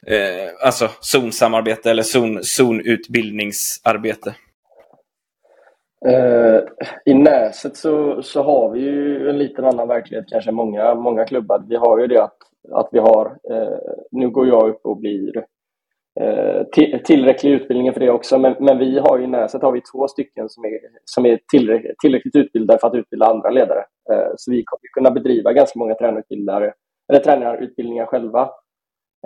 eh, 0.07 0.67
alltså 0.67 0.89
zonsamarbete 1.01 1.91
eller 1.91 2.03
zon, 2.03 2.45
zonutbildningsarbete? 2.45 4.35
Uh, 6.07 6.61
I 7.05 7.15
Näset 7.15 7.77
så, 7.77 8.23
så 8.23 8.43
har 8.43 8.71
vi 8.71 8.81
ju 8.81 9.31
en 9.31 9.39
liten 9.39 9.65
annan 9.65 9.89
verklighet 9.89 10.25
kanske 10.29 10.53
många, 10.53 10.95
många 10.95 11.25
klubbar. 11.25 11.65
Vi 11.69 11.77
har 11.77 11.99
ju 11.99 12.07
det 12.07 12.23
att, 12.23 12.37
att 12.73 12.89
vi 12.93 12.99
har, 12.99 13.27
uh, 13.27 13.79
nu 14.11 14.31
går 14.31 14.49
jag 14.49 14.69
upp 14.69 14.81
och 14.87 14.97
blir 14.97 15.45
Eh, 16.21 16.65
tillräcklig 17.05 17.53
utbildning 17.53 17.93
för 17.93 18.01
det 18.01 18.11
också. 18.11 18.39
Men, 18.39 18.57
men, 18.61 18.79
vi 18.79 18.99
har 18.99 19.21
i 19.21 19.27
Näset 19.27 19.63
har 19.63 19.73
vi 19.73 19.81
två 19.81 20.09
stycken 20.09 20.49
som 20.49 20.65
är, 20.65 20.79
som 21.05 21.27
är 21.27 21.39
tillräckligt, 21.51 21.99
tillräckligt 21.99 22.37
utbildade 22.37 22.79
för 22.79 22.89
att 22.89 22.95
utbilda 22.95 23.27
andra 23.27 23.51
ledare. 23.51 23.85
Eh, 24.13 24.33
så 24.37 24.51
vi 24.51 24.65
kommer 24.65 24.93
kunna 24.93 25.11
bedriva 25.11 25.53
ganska 25.53 25.79
många 25.79 25.95
tränarutbildare, 25.95 26.73
eller 27.13 27.21
tränarutbildningar 27.21 28.07
själva. 28.07 28.51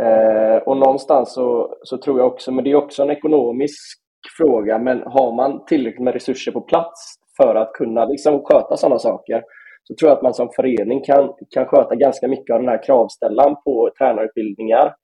Eh, 0.03 0.57
och 0.57 0.77
någonstans 0.77 1.35
så, 1.35 1.77
så 1.83 1.97
tror 1.99 2.19
jag 2.19 2.27
också, 2.27 2.53
men 2.53 2.65
det 2.65 2.71
är 2.71 2.75
också 2.75 3.03
en 3.03 3.11
ekonomisk 3.11 3.99
fråga, 4.39 4.79
men 4.79 5.03
har 5.03 5.33
man 5.37 5.65
tillräckligt 5.65 6.05
med 6.05 6.15
resurser 6.15 6.53
på 6.53 6.61
plats 6.61 7.15
för 7.37 7.55
att 7.55 7.73
kunna 7.73 8.05
liksom 8.05 8.43
sköta 8.45 8.77
sådana 8.77 8.99
saker 8.99 9.43
så 9.85 9.95
tror 9.95 10.09
jag 10.09 10.17
att 10.17 10.23
man 10.23 10.35
som 10.35 10.49
förening 10.57 11.05
kan, 11.05 11.33
kan 11.51 11.67
sköta 11.67 11.95
ganska 11.95 12.29
mycket 12.29 12.55
av 12.55 12.61
den 12.61 12.69
här 12.69 12.83
kravställan 12.83 13.57
på 13.65 13.91
tränarutbildningar 13.99 14.95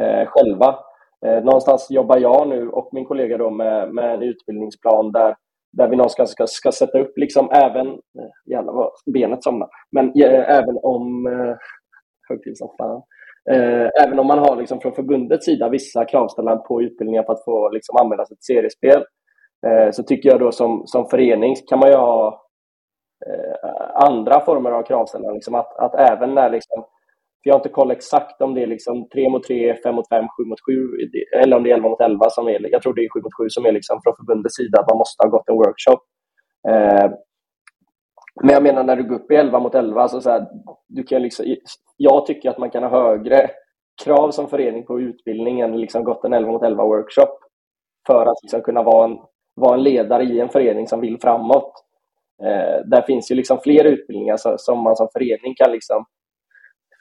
eh, 0.00 0.26
själva. 0.26 0.78
Eh, 1.26 1.44
någonstans 1.44 1.90
jobbar 1.90 2.18
jag 2.18 2.48
nu 2.48 2.68
och 2.68 2.88
min 2.92 3.04
kollega 3.04 3.38
då 3.38 3.50
med, 3.50 3.94
med 3.94 4.14
en 4.14 4.22
utbildningsplan 4.22 5.12
där, 5.12 5.36
där 5.72 5.88
vi 5.88 5.96
någonstans 5.96 6.30
ska, 6.30 6.46
ska 6.46 6.72
sätta 6.72 6.98
upp, 6.98 7.18
liksom 7.18 7.50
även, 7.50 7.86
eh, 7.88 8.50
jävlar 8.50 8.72
vad 8.72 8.90
benet 9.14 9.42
somnar, 9.42 9.68
men 9.92 10.06
äh, 10.06 10.58
även 10.58 10.78
om, 10.82 11.26
eh, 11.26 11.56
högtid 12.28 12.58
som 12.58 12.68
fan, 12.78 13.02
äh, 13.50 13.88
även 14.04 14.18
om 14.18 14.26
man 14.26 14.38
har 14.38 14.56
liksom 14.56 14.80
från 14.80 14.92
förbundets 14.92 15.44
sida 15.44 15.68
vissa 15.68 16.04
kravställanden 16.04 16.64
på 16.68 16.82
utbildningar 16.82 17.22
för 17.22 17.32
att 17.32 17.44
få 17.44 17.70
liksom 17.70 17.96
använda 17.96 18.24
sitt 18.24 18.44
seriespel, 18.44 19.04
så 19.92 20.02
tycker 20.02 20.28
jag 20.28 20.40
då 20.40 20.52
som, 20.52 20.82
som 20.86 21.08
förening 21.08 21.54
kan 21.68 21.78
man 21.78 21.88
ju 21.88 21.94
ha 21.96 22.46
eh, 23.26 23.54
andra 23.94 24.40
former 24.40 24.70
av 24.70 24.82
kravställanden. 24.82 25.34
Liksom 25.34 25.54
att, 25.54 25.76
att 25.78 25.94
även 25.94 26.34
när 26.34 26.50
liksom, 26.50 26.84
jag 27.46 27.54
har 27.54 27.58
inte 27.58 27.68
koll 27.68 27.90
exakt 27.90 28.42
om 28.42 28.54
det 28.54 28.62
är 28.62 28.66
liksom 28.66 29.08
3 29.08 29.30
mot 29.30 29.42
3, 29.42 29.76
5 29.82 29.94
mot 29.94 30.08
5, 30.08 30.24
7 30.36 30.44
mot 30.44 30.60
7 30.66 30.72
eller 31.42 31.56
om 31.56 31.62
det 31.62 31.70
är 31.70 31.74
11 31.74 31.88
mot 31.88 32.00
11 32.00 32.30
som 32.30 32.48
är, 32.48 32.72
jag 32.72 32.82
tror 32.82 32.94
det 32.94 33.04
är 33.04 33.08
7 33.08 33.20
mot 33.22 33.36
7 33.38 33.48
som 33.48 33.66
är 33.66 33.72
liksom 33.72 34.00
från 34.04 34.16
förbundets 34.16 34.56
sida 34.56 34.80
att 34.80 34.88
man 34.90 34.98
måste 34.98 35.24
ha 35.24 35.30
gått 35.30 35.48
en 35.48 35.54
workshop. 35.54 36.00
Eh, 36.68 37.10
men 38.42 38.54
jag 38.54 38.62
menar 38.62 38.84
när 38.84 38.96
du 38.96 39.08
går 39.08 39.16
upp 39.16 39.30
i 39.30 39.34
11 39.34 39.60
mot 39.60 39.74
11, 39.74 40.08
så, 40.08 40.20
så 40.20 40.30
här, 40.30 40.46
du 40.88 41.02
kan 41.02 41.22
liksom, 41.22 41.56
jag 41.96 42.26
tycker 42.26 42.50
att 42.50 42.58
man 42.58 42.70
kan 42.70 42.82
ha 42.82 42.90
högre 42.90 43.50
krav 44.04 44.30
som 44.30 44.48
förening 44.48 44.86
på 44.86 45.00
utbildning 45.00 45.60
än 45.60 45.80
liksom 45.80 46.04
gått 46.04 46.24
en 46.24 46.32
11 46.32 46.52
mot 46.52 46.62
11 46.62 46.84
workshop 46.84 47.38
för 48.06 48.26
att 48.26 48.42
liksom 48.42 48.60
kunna 48.60 48.82
vara 48.82 49.04
en, 49.04 49.18
vara 49.54 49.74
en 49.74 49.82
ledare 49.82 50.24
i 50.24 50.40
en 50.40 50.48
förening 50.48 50.86
som 50.86 51.00
vill 51.00 51.20
framåt. 51.20 51.72
Eh, 52.42 52.86
där 52.86 53.02
finns 53.02 53.30
ju 53.30 53.34
liksom 53.34 53.58
fler 53.58 53.84
utbildningar 53.84 54.36
så, 54.36 54.54
som 54.58 54.82
man 54.82 54.96
som 54.96 55.08
förening 55.12 55.54
kan 55.56 55.72
liksom 55.72 56.04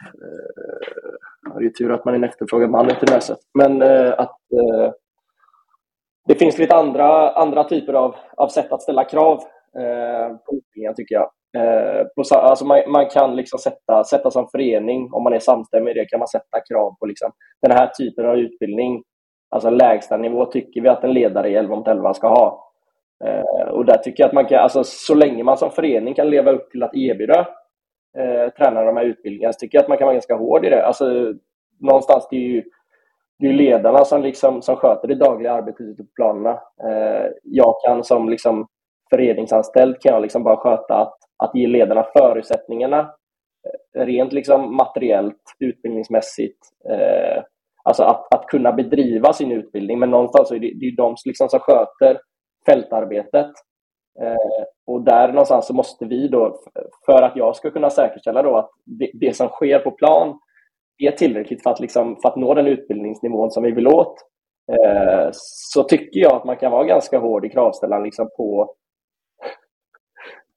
Eh, 0.05 1.57
det 1.59 1.65
är 1.65 1.69
tur 1.69 1.91
att 1.91 2.05
man 2.05 2.13
är 2.13 2.17
en 2.17 2.23
efterfrågad 2.23 2.69
man 2.69 2.87
till 2.87 3.11
Näset. 3.11 3.37
Men 3.53 3.81
eh, 3.81 4.13
att 4.17 4.39
eh, 4.51 4.91
det 6.27 6.35
finns 6.35 6.57
lite 6.57 6.75
andra, 6.75 7.31
andra 7.31 7.63
typer 7.63 7.93
av, 7.93 8.15
av 8.37 8.47
sätt 8.47 8.71
att 8.71 8.81
ställa 8.81 9.03
krav 9.03 9.33
eh, 9.77 10.35
på 10.45 10.55
utbildningen 10.55 10.95
tycker 10.95 11.15
jag. 11.15 11.31
Eh, 11.57 12.05
på, 12.15 12.35
alltså 12.35 12.65
man, 12.65 12.81
man, 12.87 13.05
kan 13.05 13.35
liksom 13.35 13.59
sätta, 13.59 14.03
sätta 14.03 14.31
som 14.31 14.47
förening, 14.47 15.13
om 15.13 15.23
man 15.23 15.33
är 15.33 15.39
samstämmig 15.39 15.91
i 15.91 15.93
det, 15.93 16.05
kan 16.05 16.19
man 16.19 16.27
sätta 16.27 16.59
krav 16.69 16.95
på 16.99 17.05
liksom, 17.05 17.31
den 17.61 17.71
här 17.71 17.87
typen 17.87 18.25
av 18.25 18.37
utbildning. 18.37 19.03
Alltså 19.49 19.69
lägsta 19.69 20.17
nivå 20.17 20.45
tycker 20.45 20.81
vi 20.81 20.89
att 20.89 21.03
en 21.03 21.13
ledare 21.13 21.49
i 21.49 21.55
11 21.55 21.75
mot 21.75 21.87
11 21.87 22.13
ska 22.13 22.27
ha. 22.27 22.71
Eh, 23.25 23.67
och 23.69 23.85
där 23.85 23.97
tycker 23.97 24.23
jag 24.23 24.27
att 24.27 24.33
man 24.33 24.45
kan, 24.45 24.59
alltså, 24.59 24.83
så 24.83 25.15
länge 25.15 25.43
man 25.43 25.57
som 25.57 25.71
förening 25.71 26.13
kan 26.13 26.29
leva 26.29 26.51
upp 26.51 26.71
till 26.71 26.83
att 26.83 26.95
erbjuda 26.95 27.47
eh, 28.17 28.49
tränar 28.49 28.85
de 28.85 28.97
här 28.97 29.05
utbildningarna 29.05 29.53
så 29.53 29.59
tycker 29.59 29.77
jag 29.77 29.83
att 29.83 29.89
man 29.89 29.97
kan 29.97 30.05
vara 30.05 30.15
ganska 30.15 30.35
hård 30.35 30.65
i 30.65 30.69
det. 30.69 30.85
Alltså, 30.85 31.33
någonstans 31.79 32.27
det 32.29 32.35
är 32.35 32.49
ju 32.49 32.63
det 33.39 33.47
är 33.47 33.53
ledarna 33.53 34.05
som, 34.05 34.21
liksom, 34.21 34.61
som 34.61 34.75
sköter 34.75 35.07
det 35.07 35.15
dagliga 35.15 35.53
arbetet 35.53 35.81
ute 35.81 36.03
på 36.03 36.09
planerna. 36.15 36.51
Eh, 36.83 37.27
jag 37.43 37.75
kan 37.85 38.03
som 38.03 38.29
liksom, 38.29 38.67
föreningsanställd 39.09 40.01
kan 40.01 40.13
jag 40.13 40.21
liksom 40.21 40.43
bara 40.43 40.57
sköta 40.57 40.95
att, 40.95 41.17
att 41.43 41.55
ge 41.55 41.67
ledarna 41.67 42.05
förutsättningarna 42.17 42.99
eh, 43.97 44.05
rent 44.05 44.33
liksom 44.33 44.75
materiellt, 44.75 45.41
utbildningsmässigt. 45.59 46.59
Eh, 46.89 47.43
alltså 47.83 48.03
att, 48.03 48.33
att 48.33 48.45
kunna 48.47 48.71
bedriva 48.71 49.33
sin 49.33 49.51
utbildning. 49.51 49.99
Men 49.99 50.11
någonstans 50.11 50.51
är 50.51 50.59
det, 50.59 50.73
det 50.79 50.85
är 50.85 50.95
de 50.95 51.15
liksom 51.25 51.49
som 51.49 51.59
sköter 51.59 52.19
fältarbetet. 52.65 53.51
Eh, 54.21 54.65
och 54.87 55.01
där 55.01 55.27
någonstans 55.27 55.67
så 55.67 55.73
måste 55.73 56.05
vi 56.05 56.27
då, 56.27 56.59
för 57.05 57.21
att 57.21 57.35
jag 57.35 57.55
ska 57.55 57.71
kunna 57.71 57.89
säkerställa 57.89 58.43
då 58.43 58.57
att 58.57 58.69
det, 58.85 59.11
det 59.13 59.35
som 59.35 59.47
sker 59.47 59.79
på 59.79 59.91
plan 59.91 60.39
är 60.97 61.11
tillräckligt 61.11 61.63
för 61.63 61.69
att, 61.69 61.79
liksom, 61.79 62.15
för 62.21 62.29
att 62.29 62.35
nå 62.35 62.53
den 62.53 62.67
utbildningsnivån 62.67 63.51
som 63.51 63.63
vi 63.63 63.71
vill 63.71 63.87
åt, 63.87 64.15
eh, 64.71 65.29
så 65.71 65.83
tycker 65.83 66.19
jag 66.19 66.35
att 66.35 66.45
man 66.45 66.57
kan 66.57 66.71
vara 66.71 66.83
ganska 66.83 67.19
hård 67.19 67.45
i 67.45 67.49
kravställan 67.49 68.03
liksom 68.03 68.29
på, 68.37 68.75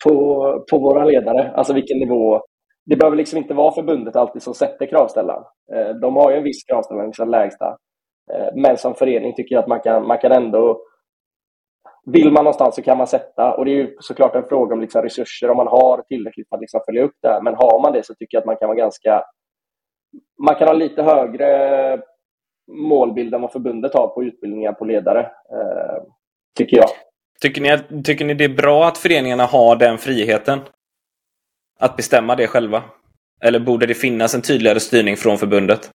på, 0.05 0.65
på 0.71 0.79
våra 0.79 1.05
ledare. 1.05 1.53
Alltså 1.55 1.73
vilken 1.73 1.99
nivå. 1.99 2.43
Det 2.87 2.97
behöver 2.97 3.17
liksom 3.17 3.39
inte 3.39 3.55
vara 3.55 3.75
förbundet 3.75 4.17
alltid 4.17 4.43
som 4.43 4.55
sätter 4.55 4.87
kravställan. 4.87 5.45
Eh, 5.75 5.89
de 5.89 6.17
har 6.17 6.31
ju 6.31 6.37
en 6.37 6.45
viss 6.45 6.65
kravställan, 6.65 7.07
liksom 7.07 7.31
lägsta. 7.31 7.77
Eh, 8.33 8.49
men 8.55 8.77
som 8.77 8.95
förening 8.95 9.35
tycker 9.35 9.55
jag 9.55 9.63
att 9.63 9.69
man 9.69 9.81
kan, 9.81 10.07
man 10.07 10.19
kan 10.19 10.33
ändå 10.33 10.81
vill 12.13 12.33
man 12.33 12.45
någonstans 12.45 12.75
så 12.75 12.83
kan 12.83 12.99
man 12.99 13.07
sätta, 13.07 13.55
och 13.55 13.65
det 13.65 13.71
är 13.71 13.75
ju 13.75 13.97
såklart 14.01 14.35
en 14.35 14.49
fråga 14.49 14.75
om 14.75 14.81
liksom 14.81 15.03
resurser, 15.03 15.51
om 15.51 15.57
man 15.57 15.67
har 15.67 16.03
tillräckligt 16.03 16.49
för 16.49 16.57
att 16.57 16.61
liksom 16.61 16.81
följa 16.87 17.03
upp 17.03 17.17
det. 17.23 17.41
Men 17.43 17.55
har 17.55 17.83
man 17.83 17.93
det 17.93 18.07
så 18.07 18.15
tycker 18.15 18.37
jag 18.37 18.41
att 18.41 18.47
man 18.47 18.57
kan 18.57 18.69
vara 18.69 18.79
ganska... 18.79 19.23
Man 20.45 20.55
kan 20.55 20.69
ha 20.69 20.75
lite 20.75 21.03
högre 21.03 22.03
målbild 22.73 23.35
än 23.35 23.41
vad 23.41 23.53
förbundet 23.53 23.95
har 23.95 24.09
på 24.09 24.25
utbildningar 24.25 24.73
på 24.73 24.85
ledare, 24.85 25.21
eh, 25.21 26.03
tycker 26.59 26.77
jag. 26.77 26.89
Tycker 27.41 27.61
ni, 27.61 28.03
tycker 28.03 28.25
ni 28.25 28.35
det 28.35 28.45
är 28.45 28.57
bra 28.57 28.87
att 28.87 28.99
föreningarna 28.99 29.45
har 29.45 29.77
den 29.77 29.99
friheten? 29.99 30.61
Att 31.81 31.97
bestämma 31.97 32.37
det 32.37 32.47
själva? 32.47 32.83
Eller 33.41 33.61
borde 33.61 33.87
det 33.87 33.95
finnas 33.95 34.35
en 34.35 34.43
tydligare 34.43 34.81
styrning 34.81 35.17
från 35.17 35.39
förbundet? 35.39 35.91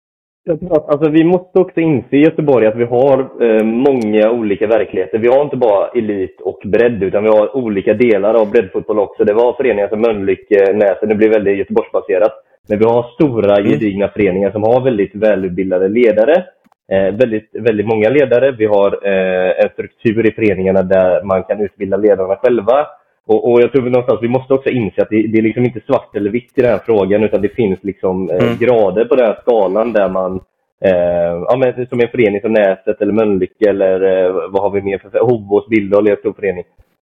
Jag 0.44 0.60
tror 0.60 0.78
att, 0.78 0.90
alltså, 0.90 1.10
vi 1.10 1.24
måste 1.24 1.60
också 1.60 1.80
inse 1.80 2.16
i 2.16 2.24
Göteborg 2.24 2.68
att 2.68 2.76
vi 2.76 2.84
har 2.84 3.20
eh, 3.20 3.64
många 3.64 4.32
olika 4.32 4.68
verkligheter. 4.68 5.18
Vi 5.18 5.28
har 5.28 5.42
inte 5.42 5.58
bara 5.58 5.88
elit 5.88 6.42
och 6.42 6.62
bredd, 6.66 7.04
utan 7.04 7.24
vi 7.24 7.30
har 7.30 7.56
olika 7.56 7.94
delar 7.94 8.34
av 8.34 8.52
breddfotboll 8.52 9.00
också. 9.00 9.24
Det 9.24 9.34
var 9.34 9.54
föreningar 9.54 9.88
som 9.88 10.02
Mölnlycke, 10.02 10.74
Näsen, 10.74 11.10
det 11.10 11.16
blir 11.16 11.30
väldigt 11.30 11.58
Göteborgsbaserat. 11.58 12.34
Men 12.70 12.80
vi 12.80 12.86
har 12.86 13.04
stora, 13.04 13.56
mm. 13.56 13.72
gedigna 13.72 14.08
föreningar 14.08 14.52
som 14.52 14.64
har 14.64 14.82
väldigt 14.82 15.16
välutbildade 15.16 15.88
ledare. 15.90 16.46
Eh, 16.92 17.16
väldigt, 17.16 17.50
väldigt 17.54 17.88
många 17.88 18.10
ledare. 18.10 18.52
Vi 18.52 18.66
har 18.66 19.08
eh, 19.08 19.64
en 19.64 19.70
struktur 19.74 20.28
i 20.28 20.32
föreningarna 20.32 20.84
där 20.84 21.24
man 21.24 21.44
kan 21.44 21.62
utbilda 21.62 21.98
ledarna 21.98 22.36
själva. 22.36 22.88
Och, 23.32 23.52
och 23.52 23.62
jag 23.62 23.72
tror 23.72 23.82
någonstans 23.82 24.20
vi 24.22 24.28
måste 24.28 24.54
också 24.54 24.70
inse 24.70 25.02
att 25.02 25.10
det, 25.10 25.28
det, 25.28 25.38
är 25.38 25.42
liksom 25.42 25.66
inte 25.66 25.80
svart 25.80 26.16
eller 26.16 26.30
vitt 26.30 26.52
i 26.56 26.62
den 26.62 26.72
här 26.72 26.82
frågan, 26.86 27.24
utan 27.24 27.42
det 27.42 27.56
finns 27.56 27.84
liksom 27.84 28.30
eh, 28.30 28.44
mm. 28.44 28.58
grader 28.58 29.06
på 29.06 29.16
den 29.16 29.26
här 29.26 29.38
skalan 29.42 29.94
där 29.94 30.10
man 30.10 30.42
Eh, 30.82 31.44
ja, 31.48 31.58
men 31.58 31.88
som 31.88 32.00
en 32.00 32.08
förening 32.08 32.42
som 32.42 32.54
Näset 32.54 33.02
eller 33.02 33.14
Mölnlycke 33.14 33.70
eller 33.70 34.02
eh, 34.02 34.50
vad 34.50 34.62
har 34.64 34.70
vi 34.70 34.82
mer 34.82 34.98
för 34.98 35.20
Hovås, 35.20 35.68
Bildal 35.68 36.08
är 36.08 36.12
en 36.12 36.18
stor 36.18 36.34
förening. 36.34 36.64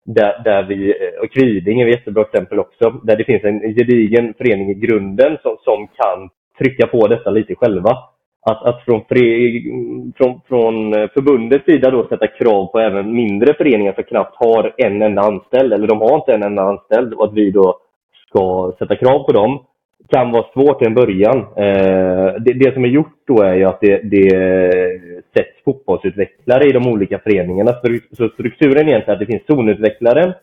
Där, 0.05 0.41
där 0.43 0.63
vi, 0.63 0.89
eh, 0.89 1.23
och 1.23 1.31
Kviding 1.31 1.81
är 1.81 1.87
ett 1.87 1.95
jättebra 1.95 2.23
exempel 2.23 2.59
också, 2.59 2.89
där 3.03 3.15
det 3.15 3.23
finns 3.23 3.43
en 3.43 3.59
gedigen 3.59 4.33
förening 4.37 4.69
i 4.69 4.73
grunden 4.73 5.37
som, 5.41 5.57
som 5.63 5.87
kan 5.87 6.29
trycka 6.59 6.87
på 6.87 7.07
detta 7.07 7.29
lite 7.29 7.55
själva. 7.55 7.97
Att, 8.51 8.63
att 8.63 8.81
från, 8.85 9.01
fri, 9.09 9.63
från, 10.17 10.41
från 10.47 10.93
eh, 10.93 11.09
förbundets 11.13 11.65
sida 11.65 11.91
då 11.91 12.07
sätta 12.07 12.27
krav 12.27 12.65
på 12.65 12.79
även 12.79 13.15
mindre 13.15 13.53
föreningar 13.53 13.93
som 13.93 14.03
knappt 14.03 14.35
har 14.35 14.73
en 14.77 15.01
enda 15.01 15.21
anställd, 15.21 15.73
eller 15.73 15.87
de 15.87 16.01
har 16.01 16.15
inte 16.15 16.33
en 16.33 16.43
enda 16.43 16.61
anställd, 16.61 17.13
och 17.13 17.25
att 17.25 17.33
vi 17.33 17.51
då 17.51 17.79
ska 18.27 18.73
sätta 18.79 18.95
krav 18.95 19.23
på 19.23 19.31
dem 19.31 19.59
kan 20.09 20.31
vara 20.31 20.45
svårt 20.53 20.81
i 20.81 20.85
en 20.85 20.93
början. 20.93 21.37
Eh, 21.37 22.33
det, 22.39 22.53
det, 22.53 22.73
som 22.73 22.83
är 22.83 22.89
gjort 22.89 23.17
då 23.27 23.41
är 23.41 23.55
ju 23.55 23.63
att 23.63 23.81
det, 23.81 24.01
det 24.03 24.29
sätts 25.37 25.63
fotbollsutvecklare 25.65 26.69
i 26.69 26.71
de 26.71 26.87
olika 26.87 27.19
föreningarna. 27.19 27.71
Så 28.17 28.29
strukturen 28.29 28.87
är 28.87 28.89
egentligen 28.89 29.13
att 29.13 29.19
det 29.19 29.25
finns 29.25 29.45
zonutvecklare 29.47 30.33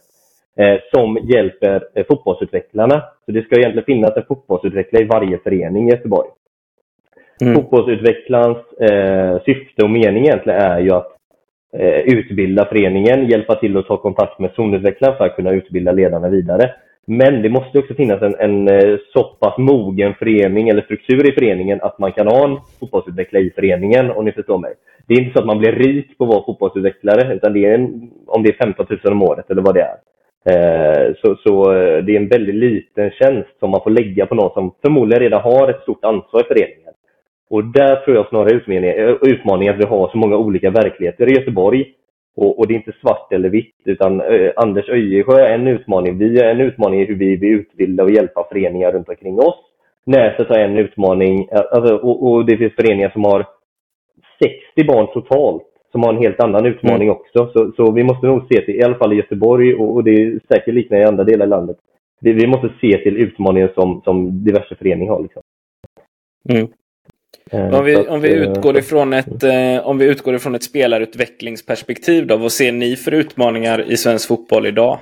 eh, 0.56 0.76
som 0.94 1.18
hjälper 1.22 1.84
eh, 1.94 2.04
fotbollsutvecklarna. 2.08 3.02
Så 3.24 3.32
det 3.32 3.42
ska 3.42 3.56
egentligen 3.56 3.84
finnas 3.84 4.16
en 4.16 4.26
fotbollsutvecklare 4.28 5.02
i 5.04 5.06
varje 5.06 5.38
förening 5.38 5.88
i 5.88 5.90
Göteborg. 5.90 6.28
Mm. 7.40 7.54
Fotbollsutvecklarens 7.54 8.72
eh, 8.80 9.42
syfte 9.44 9.82
och 9.82 9.90
mening 9.90 10.24
egentligen 10.24 10.60
är 10.60 10.80
ju 10.80 10.90
att 10.90 11.12
eh, 11.78 12.00
utbilda 12.00 12.64
föreningen, 12.64 13.26
hjälpa 13.26 13.54
till 13.54 13.76
att 13.76 13.86
ta 13.86 13.96
kontakt 13.96 14.38
med 14.38 14.50
zonutvecklaren 14.56 15.16
för 15.16 15.24
att 15.24 15.36
kunna 15.36 15.52
utbilda 15.52 15.92
ledarna 15.92 16.28
vidare. 16.28 16.70
Men 17.06 17.42
det 17.42 17.48
måste 17.48 17.78
också 17.78 17.94
finnas 17.94 18.22
en, 18.22 18.34
en 18.38 18.68
eh, 18.68 18.98
så 19.12 19.24
pass 19.24 19.58
mogen 19.58 20.14
förening 20.14 20.68
eller 20.68 20.82
struktur 20.82 21.28
i 21.28 21.32
föreningen 21.32 21.80
att 21.82 21.98
man 21.98 22.12
kan 22.12 22.26
ha 22.26 22.44
en 22.44 22.58
fotbollsutvecklare 22.80 23.42
i 23.42 23.50
föreningen, 23.50 24.10
om 24.10 24.24
ni 24.24 24.32
förstår 24.32 24.58
mig. 24.58 24.74
Det 25.06 25.14
är 25.14 25.20
inte 25.20 25.32
så 25.32 25.38
att 25.38 25.46
man 25.46 25.58
blir 25.58 25.72
rik 25.72 26.18
på 26.18 26.24
att 26.24 26.30
vara 26.30 26.44
fotbollsutvecklare, 26.44 27.34
utan 27.34 27.52
det 27.52 27.66
är 27.66 27.74
en, 27.74 28.10
om 28.26 28.42
det 28.42 28.48
är 28.48 28.64
15 28.64 28.86
000 28.88 29.12
om 29.12 29.22
året 29.22 29.50
eller 29.50 29.62
vad 29.62 29.74
det 29.74 29.82
är. 29.82 29.96
Eh, 30.48 31.14
så, 31.22 31.36
så 31.36 31.72
eh, 31.72 32.04
det 32.04 32.12
är 32.12 32.20
en 32.20 32.28
väldigt 32.28 32.54
liten 32.54 33.10
tjänst 33.10 33.58
som 33.58 33.70
man 33.70 33.80
får 33.82 33.90
lägga 33.90 34.26
på 34.26 34.34
någon 34.34 34.52
som 34.52 34.74
förmodligen 34.82 35.22
redan 35.22 35.42
har 35.42 35.68
ett 35.68 35.82
stort 35.82 36.04
ansvar 36.04 36.40
i 36.40 36.44
föreningen. 36.44 36.92
Och 37.50 37.64
där 37.64 37.96
tror 37.96 38.16
jag 38.16 38.28
snarare 38.28 38.54
utmaningen, 38.54 39.18
utmaningen 39.22 39.74
att 39.74 39.80
vi 39.80 39.86
har 39.86 40.08
så 40.08 40.18
många 40.18 40.36
olika 40.36 40.70
verkligheter 40.70 41.30
i 41.30 41.34
Göteborg 41.34 41.84
och, 42.36 42.58
och, 42.58 42.66
det 42.66 42.74
är 42.74 42.76
inte 42.76 42.98
svart 43.00 43.32
eller 43.32 43.48
vitt, 43.48 43.74
utan 43.84 44.20
eh, 44.20 44.52
Anders 44.56 44.88
Öjesjö 44.88 45.40
är 45.40 45.54
en 45.54 45.66
utmaning. 45.66 46.18
Vi 46.18 46.38
är 46.38 46.50
en 46.50 46.60
utmaning 46.60 47.00
i 47.00 47.04
hur 47.04 47.14
vi 47.14 47.36
vill 47.36 47.54
utbilda 47.54 48.02
och 48.02 48.10
hjälpa 48.10 48.46
föreningar 48.48 48.92
runt 48.92 49.08
omkring 49.08 49.38
oss. 49.40 49.56
Näset 50.04 50.48
har 50.48 50.58
en 50.58 50.76
utmaning, 50.76 51.48
eh, 51.52 51.62
alltså, 51.70 51.96
och, 51.96 52.26
och, 52.26 52.46
det 52.46 52.56
finns 52.56 52.74
föreningar 52.74 53.10
som 53.10 53.24
har 53.24 53.46
60 54.42 54.84
barn 54.86 55.06
totalt, 55.06 55.62
som 55.92 56.02
har 56.02 56.12
en 56.12 56.22
helt 56.22 56.40
annan 56.40 56.66
utmaning 56.66 57.08
mm. 57.08 57.16
också. 57.16 57.50
Så, 57.52 57.72
så, 57.76 57.92
vi 57.92 58.04
måste 58.04 58.26
nog 58.26 58.42
se 58.52 58.60
till, 58.60 58.74
i 58.74 58.82
alla 58.82 58.98
fall 58.98 59.12
i 59.12 59.16
Göteborg, 59.16 59.74
och, 59.74 59.94
och 59.94 60.04
det 60.04 60.10
är 60.10 60.40
säkert 60.48 60.74
liknande 60.74 61.04
i 61.04 61.08
andra 61.08 61.24
delar 61.24 61.46
av 61.46 61.50
landet, 61.50 61.76
vi, 62.20 62.32
vi 62.32 62.46
måste 62.46 62.68
se 62.80 62.98
till 62.98 63.16
utmaningen 63.16 63.68
som, 63.74 64.00
som 64.04 64.44
diverse 64.44 64.74
föreningar 64.74 65.12
har. 65.12 65.22
Liksom. 65.22 65.42
Mm. 66.48 66.68
Eh, 67.50 67.74
om 67.74 67.84
vi, 67.84 67.96
att, 67.96 68.08
om, 68.08 68.20
vi 68.20 68.32
eh, 68.32 68.42
utgår 68.42 68.78
ifrån 68.78 69.12
ett, 69.12 69.42
eh, 69.42 69.86
om 69.86 69.98
vi 69.98 70.04
utgår 70.04 70.34
ifrån 70.34 70.54
ett 70.54 70.62
spelarutvecklingsperspektiv 70.62 72.26
då, 72.26 72.36
vad 72.36 72.52
ser 72.52 72.72
ni 72.72 72.96
för 72.96 73.12
utmaningar 73.12 73.90
i 73.90 73.96
svensk 73.96 74.28
fotboll 74.28 74.66
idag? 74.66 74.98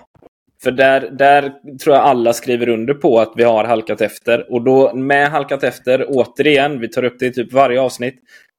För 0.63 0.71
där, 0.71 1.11
där 1.11 1.53
tror 1.83 1.97
jag 1.97 2.05
alla 2.05 2.33
skriver 2.33 2.69
under 2.69 2.95
på 2.95 3.21
att 3.21 3.33
vi 3.37 3.43
har 3.43 3.65
halkat 3.65 4.01
efter. 4.01 4.53
Och 4.53 4.63
då 4.63 4.95
med 4.95 5.31
halkat 5.31 5.65
efter, 5.65 6.07
återigen, 6.09 6.81
vi 6.81 6.89
tar 6.89 7.05
upp 7.05 7.19
det 7.19 7.27
i 7.27 7.33
typ 7.33 7.53
varje 7.53 7.81
avsnitt. 7.81 8.15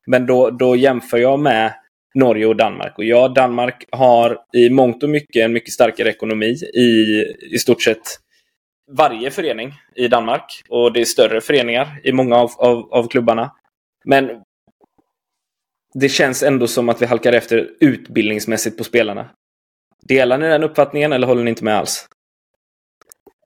Men 0.08 0.26
då, 0.26 0.50
då 0.50 0.76
jämför 0.76 1.18
jag 1.18 1.40
med 1.40 1.74
Norge 2.16 2.46
och 2.46 2.56
Danmark. 2.56 2.98
Och 2.98 3.04
ja, 3.04 3.28
Danmark 3.28 3.86
har 3.92 4.38
i 4.54 4.70
mångt 4.70 5.04
och 5.04 5.10
mycket 5.10 5.46
en 5.46 5.54
mycket 5.54 5.74
starkare 5.74 6.10
ekonomi 6.10 6.56
i 6.74 7.24
i 7.52 7.58
stort 7.58 7.82
sett 7.82 8.20
varje 8.92 9.32
förening 9.32 9.74
i 9.96 10.08
Danmark. 10.08 10.62
Och 10.70 10.94
det 10.94 11.02
är 11.02 11.06
större 11.06 11.42
föreningar 11.42 11.88
i 12.04 12.12
många 12.12 12.36
av, 12.36 12.52
av, 12.58 12.94
av 12.94 13.08
klubbarna. 13.08 13.52
Men 14.06 14.30
det 15.94 16.10
känns 16.10 16.44
ändå 16.44 16.68
som 16.68 16.90
att 16.90 17.02
vi 17.02 17.06
halkar 17.06 17.34
efter 17.34 17.68
utbildningsmässigt 17.80 18.78
på 18.78 18.84
spelarna. 18.84 19.26
Delar 20.08 20.38
ni 20.38 20.48
den 20.48 20.64
uppfattningen 20.64 21.14
eller 21.14 21.28
håller 21.28 21.44
ni 21.44 21.50
inte 21.50 21.64
med 21.64 21.78
alls? 21.78 22.08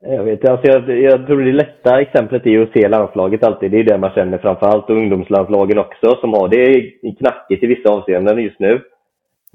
Jag 0.02 0.24
vet 0.24 0.46
alltså 0.46 0.68
jag, 0.68 1.02
jag 1.02 1.28
tror 1.28 1.42
det 1.42 1.52
lätta 1.52 2.02
exemplet 2.02 2.46
är 2.46 2.62
att 2.62 2.72
se 2.72 2.88
landslaget 2.88 3.44
alltid. 3.44 3.72
Det 3.72 3.80
är 3.80 3.84
det 3.84 3.98
man 3.98 4.12
känner 4.12 4.38
framförallt. 4.38 4.90
Och 4.90 4.96
ungdomslandslagen 4.96 5.78
också 5.78 6.16
som 6.22 6.34
har 6.34 6.48
det 6.48 6.92
knackigt 7.20 7.64
i 7.64 7.68
vissa 7.68 7.90
avseenden 7.90 8.44
just 8.44 8.60
nu. 8.60 8.74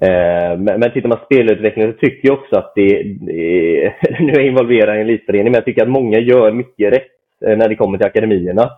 Eh, 0.01 0.57
men, 0.57 0.79
men 0.79 0.91
tittar 0.91 1.09
man 1.09 1.17
på 1.17 1.25
spelutvecklingen 1.25 1.93
så 1.93 1.97
tycker 1.97 2.27
jag 2.27 2.39
också 2.39 2.55
att 2.55 2.71
det, 2.75 3.03
det 3.03 3.93
nu 4.19 4.31
är 4.31 4.35
jag 4.35 4.47
involverad 4.47 4.97
i 4.97 5.01
en 5.01 5.07
elitförening, 5.07 5.51
men 5.51 5.53
jag 5.53 5.65
tycker 5.65 5.81
att 5.83 5.89
många 5.89 6.19
gör 6.19 6.51
mycket 6.51 6.93
rätt 6.93 7.11
eh, 7.45 7.57
när 7.57 7.69
det 7.69 7.75
kommer 7.75 7.97
till 7.97 8.07
akademierna. 8.07 8.69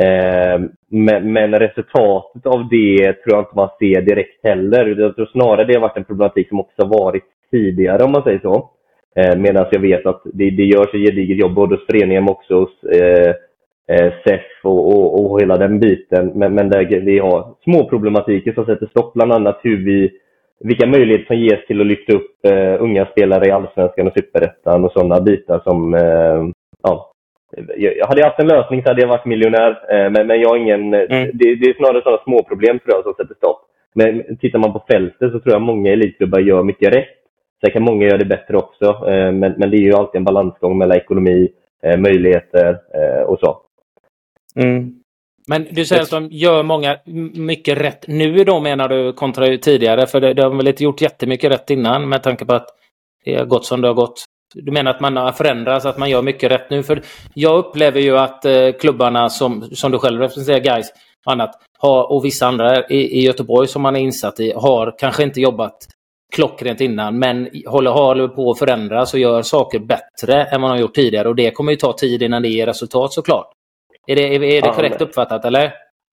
Eh, 0.00 0.60
men, 0.88 1.32
men, 1.32 1.54
resultatet 1.54 2.46
av 2.46 2.68
det 2.68 3.12
tror 3.12 3.36
jag 3.36 3.40
inte 3.40 3.56
man 3.56 3.68
ser 3.78 4.02
direkt 4.02 4.44
heller. 4.44 4.86
Jag 4.86 5.16
tror 5.16 5.26
snarare 5.26 5.64
det 5.64 5.74
har 5.74 5.80
varit 5.80 5.96
en 5.96 6.04
problematik 6.04 6.48
som 6.48 6.60
också 6.60 6.84
varit 6.86 7.24
tidigare 7.50 8.04
om 8.04 8.12
man 8.12 8.22
säger 8.22 8.38
så. 8.38 8.70
Eh, 9.16 9.36
medan 9.38 9.66
jag 9.70 9.80
vet 9.80 10.06
att 10.06 10.22
det, 10.24 10.50
det 10.50 10.62
görs 10.62 10.94
ett 10.94 11.06
gediget 11.06 11.38
jobb 11.38 11.54
både 11.54 11.74
hos 11.74 11.86
föreningen 11.86 12.24
men 12.24 12.32
också 12.32 12.54
hos 12.54 12.84
eh, 12.84 13.34
eh 13.88 14.12
SEF 14.24 14.40
och, 14.62 14.88
och, 14.88 15.32
och, 15.32 15.40
hela 15.40 15.56
den 15.56 15.80
biten. 15.80 16.32
Men, 16.34 16.54
men 16.54 16.70
där 16.70 17.00
vi 17.00 17.18
har 17.18 17.54
små 17.64 17.88
problematiker 17.88 18.52
som 18.52 18.64
sätter 18.64 18.86
stopp, 18.86 19.14
bland 19.14 19.32
annat 19.32 19.60
hur 19.62 19.84
vi, 19.84 20.10
vilka 20.60 20.86
möjligheter 20.86 21.26
som 21.26 21.36
ges 21.36 21.66
till 21.66 21.80
att 21.80 21.86
lyfta 21.86 22.12
upp 22.12 22.46
eh, 22.46 22.82
unga 22.82 23.06
spelare 23.06 23.48
i 23.48 23.50
Allsvenskan 23.50 24.06
och 24.06 24.12
Superettan 24.16 24.84
och 24.84 24.92
sådana 24.92 25.20
bitar 25.20 25.60
som 25.64 25.94
eh, 25.94 26.42
ja, 26.82 27.13
jag 27.76 28.06
hade 28.06 28.20
jag 28.20 28.28
haft 28.28 28.40
en 28.40 28.48
lösning 28.48 28.82
så 28.82 28.88
hade 28.88 29.00
jag 29.00 29.08
varit 29.08 29.26
miljonär. 29.26 29.70
Eh, 29.90 30.10
men, 30.10 30.26
men 30.26 30.40
jag 30.40 30.48
har 30.48 30.56
ingen... 30.56 30.94
Mm. 30.94 31.30
Det, 31.34 31.54
det, 31.54 31.66
är 31.66 31.76
snarare 31.76 32.02
sådana 32.02 32.22
små 32.22 32.42
problem 32.42 32.78
tror 32.78 32.94
jag 32.96 33.04
som 33.04 33.14
sätter 33.14 33.34
stopp. 33.34 33.60
Men 33.94 34.36
tittar 34.40 34.58
man 34.58 34.72
på 34.72 34.84
fältet 34.90 35.32
så 35.32 35.40
tror 35.40 35.52
jag 35.52 35.62
många 35.62 35.92
elitklubbar 35.92 36.40
gör 36.40 36.62
mycket 36.62 36.94
rätt. 36.94 37.16
Sen 37.60 37.70
kan 37.70 37.82
många 37.82 38.06
göra 38.06 38.18
det 38.18 38.24
bättre 38.24 38.56
också. 38.56 38.84
Eh, 38.84 39.32
men, 39.32 39.54
men 39.56 39.70
det 39.70 39.76
är 39.76 39.80
ju 39.80 39.94
alltid 39.94 40.18
en 40.18 40.24
balansgång 40.24 40.78
mellan 40.78 40.96
ekonomi, 40.96 41.48
eh, 41.82 41.96
möjligheter 41.96 42.78
och 43.26 43.38
så. 43.38 43.60
Mm. 44.56 44.94
Men 45.46 45.66
du 45.70 45.84
säger 45.84 46.02
att 46.02 46.10
de 46.10 46.28
gör 46.30 46.62
många, 46.62 46.96
mycket 47.34 47.78
rätt 47.78 48.08
nu 48.08 48.44
då 48.44 48.60
menar 48.60 48.88
du 48.88 49.12
kontra 49.12 49.58
tidigare? 49.58 50.06
För 50.06 50.20
det, 50.20 50.34
de 50.34 50.42
har 50.42 50.56
väl 50.56 50.68
inte 50.68 50.84
gjort 50.84 51.00
jättemycket 51.00 51.52
rätt 51.52 51.70
innan 51.70 52.08
med 52.08 52.22
tanke 52.22 52.44
på 52.44 52.54
att 52.54 52.68
det 53.24 53.34
har 53.34 53.44
gått 53.44 53.64
som 53.64 53.80
det 53.80 53.88
har 53.88 53.94
gått? 53.94 54.24
Du 54.54 54.72
menar 54.72 54.90
att 54.90 55.00
man 55.00 55.16
har 55.16 55.32
förändrats, 55.32 55.86
att 55.86 55.98
man 55.98 56.10
gör 56.10 56.22
mycket 56.22 56.50
rätt 56.50 56.70
nu? 56.70 56.82
För 56.82 57.02
jag 57.34 57.58
upplever 57.58 58.00
ju 58.00 58.18
att 58.18 58.44
eh, 58.44 58.72
klubbarna 58.80 59.30
som, 59.30 59.70
som 59.72 59.92
du 59.92 59.98
själv 59.98 60.20
representerar, 60.20 60.58
guys 60.58 60.92
och 61.26 61.32
annat, 61.32 61.50
har, 61.78 62.12
och 62.12 62.24
vissa 62.24 62.46
andra 62.46 62.86
i, 62.88 63.18
i 63.18 63.24
Göteborg 63.24 63.68
som 63.68 63.82
man 63.82 63.96
är 63.96 64.00
insatt 64.00 64.40
i, 64.40 64.52
har 64.56 64.94
kanske 64.98 65.22
inte 65.22 65.40
jobbat 65.40 65.76
klockrent 66.34 66.80
innan, 66.80 67.18
men 67.18 67.48
håller, 67.66 67.90
håller 67.90 68.28
på 68.28 68.50
att 68.50 68.58
förändras 68.58 69.14
och 69.14 69.20
gör 69.20 69.42
saker 69.42 69.78
bättre 69.78 70.44
än 70.44 70.60
man 70.60 70.70
har 70.70 70.78
gjort 70.78 70.94
tidigare. 70.94 71.28
Och 71.28 71.36
det 71.36 71.50
kommer 71.50 71.72
ju 71.72 71.76
ta 71.76 71.92
tid 71.92 72.22
innan 72.22 72.42
det 72.42 72.48
ger 72.48 72.66
resultat 72.66 73.12
såklart. 73.12 73.52
Är 74.06 74.16
det, 74.16 74.34
är, 74.34 74.42
är 74.42 74.62
det 74.62 74.72
korrekt 74.72 75.00
uppfattat, 75.00 75.44
eller? 75.44 75.72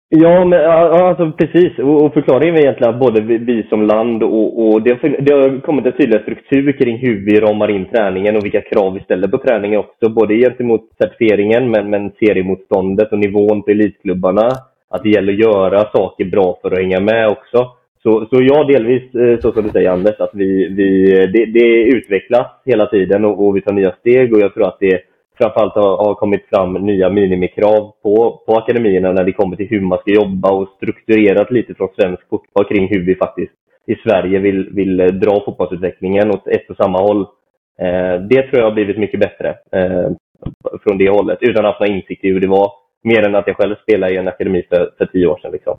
Ja, 0.09 0.45
men, 0.45 0.65
alltså, 0.65 1.31
precis. 1.31 1.79
Och, 1.79 2.13
förklaringen 2.13 2.55
är 2.55 2.59
egentligen 2.59 2.93
att 2.93 2.99
både 2.99 3.21
vi, 3.21 3.37
vi 3.37 3.63
som 3.69 3.81
land 3.87 4.23
och, 4.23 4.67
och 4.67 4.81
det, 4.81 4.91
har, 4.91 5.21
det 5.21 5.33
har 5.33 5.61
kommit 5.61 5.85
en 5.85 5.91
tydlig 5.91 6.21
struktur 6.21 6.71
kring 6.71 6.97
hur 6.97 7.25
vi 7.25 7.39
ramar 7.39 7.69
in 7.69 7.85
träningen 7.85 8.35
och 8.35 8.45
vilka 8.45 8.61
krav 8.61 8.93
vi 8.93 8.99
ställer 8.99 9.27
på 9.27 9.37
träningen 9.37 9.79
också. 9.79 10.09
Både 10.09 10.35
gentemot 10.35 10.81
certifieringen 11.01 11.71
men, 11.71 11.89
men 11.89 12.11
seriemotståndet 12.19 13.11
och 13.11 13.19
nivån 13.19 13.63
på 13.63 13.71
elitklubbarna. 13.71 14.51
Att 14.89 15.03
det 15.03 15.09
gäller 15.09 15.33
att 15.33 15.39
göra 15.39 15.89
saker 15.93 16.25
bra 16.25 16.59
för 16.61 16.71
att 16.71 16.77
hänga 16.77 16.99
med 16.99 17.27
också. 17.27 17.71
Så, 18.03 18.25
så 18.25 18.41
ja, 18.41 18.63
delvis 18.63 19.15
eh, 19.15 19.39
så 19.39 19.51
som 19.51 19.63
du 19.63 19.69
säger 19.69 19.89
Anders, 19.89 20.19
att 20.19 20.31
vi, 20.33 20.69
vi, 20.69 21.05
det, 21.33 21.45
det 21.45 21.83
utvecklas 21.83 22.47
hela 22.65 22.85
tiden 22.85 23.25
och, 23.25 23.47
och 23.47 23.55
vi 23.55 23.61
tar 23.61 23.73
nya 23.73 23.91
steg 23.91 24.33
och 24.33 24.39
jag 24.39 24.53
tror 24.53 24.67
att 24.67 24.79
det 24.79 25.01
framförallt 25.37 25.75
har, 25.75 25.97
har 25.97 26.15
kommit 26.15 26.45
fram 26.49 26.73
nya 26.73 27.09
minimikrav 27.09 27.93
på, 28.03 28.43
på 28.45 28.55
akademierna 28.57 29.11
när 29.11 29.23
det 29.23 29.33
kommer 29.33 29.55
till 29.55 29.67
hur 29.69 29.81
man 29.81 29.99
ska 29.99 30.11
jobba 30.11 30.51
och 30.51 30.69
strukturerat 30.77 31.51
lite 31.51 31.73
från 31.73 31.89
svensk 31.99 32.29
fotboll 32.29 32.65
kring 32.65 32.87
hur 32.87 33.05
vi 33.05 33.15
faktiskt 33.15 33.53
i 33.87 33.95
Sverige 33.95 34.39
vill, 34.39 34.69
vill 34.69 35.19
dra 35.19 35.43
fotbollsutvecklingen 35.45 36.29
åt 36.29 36.47
ett 36.47 36.69
och 36.69 36.77
samma 36.77 36.97
håll. 36.97 37.21
Eh, 37.79 38.21
det 38.29 38.41
tror 38.41 38.59
jag 38.59 38.63
har 38.63 38.73
blivit 38.73 38.97
mycket 38.97 39.19
bättre 39.19 39.49
eh, 39.49 40.11
från 40.83 40.97
det 40.97 41.09
hållet, 41.09 41.37
utan 41.41 41.65
att 41.65 41.75
ha 41.75 41.87
insikt 41.87 42.23
i 42.23 42.27
hur 42.27 42.39
det 42.39 42.47
var. 42.47 42.71
Mer 43.03 43.27
än 43.27 43.35
att 43.35 43.47
jag 43.47 43.57
själv 43.57 43.75
spelade 43.75 44.13
i 44.13 44.17
en 44.17 44.27
akademi 44.27 44.63
för, 44.69 44.91
för 44.97 45.05
tio 45.05 45.27
år 45.27 45.39
sedan. 45.41 45.51
Liksom. 45.51 45.77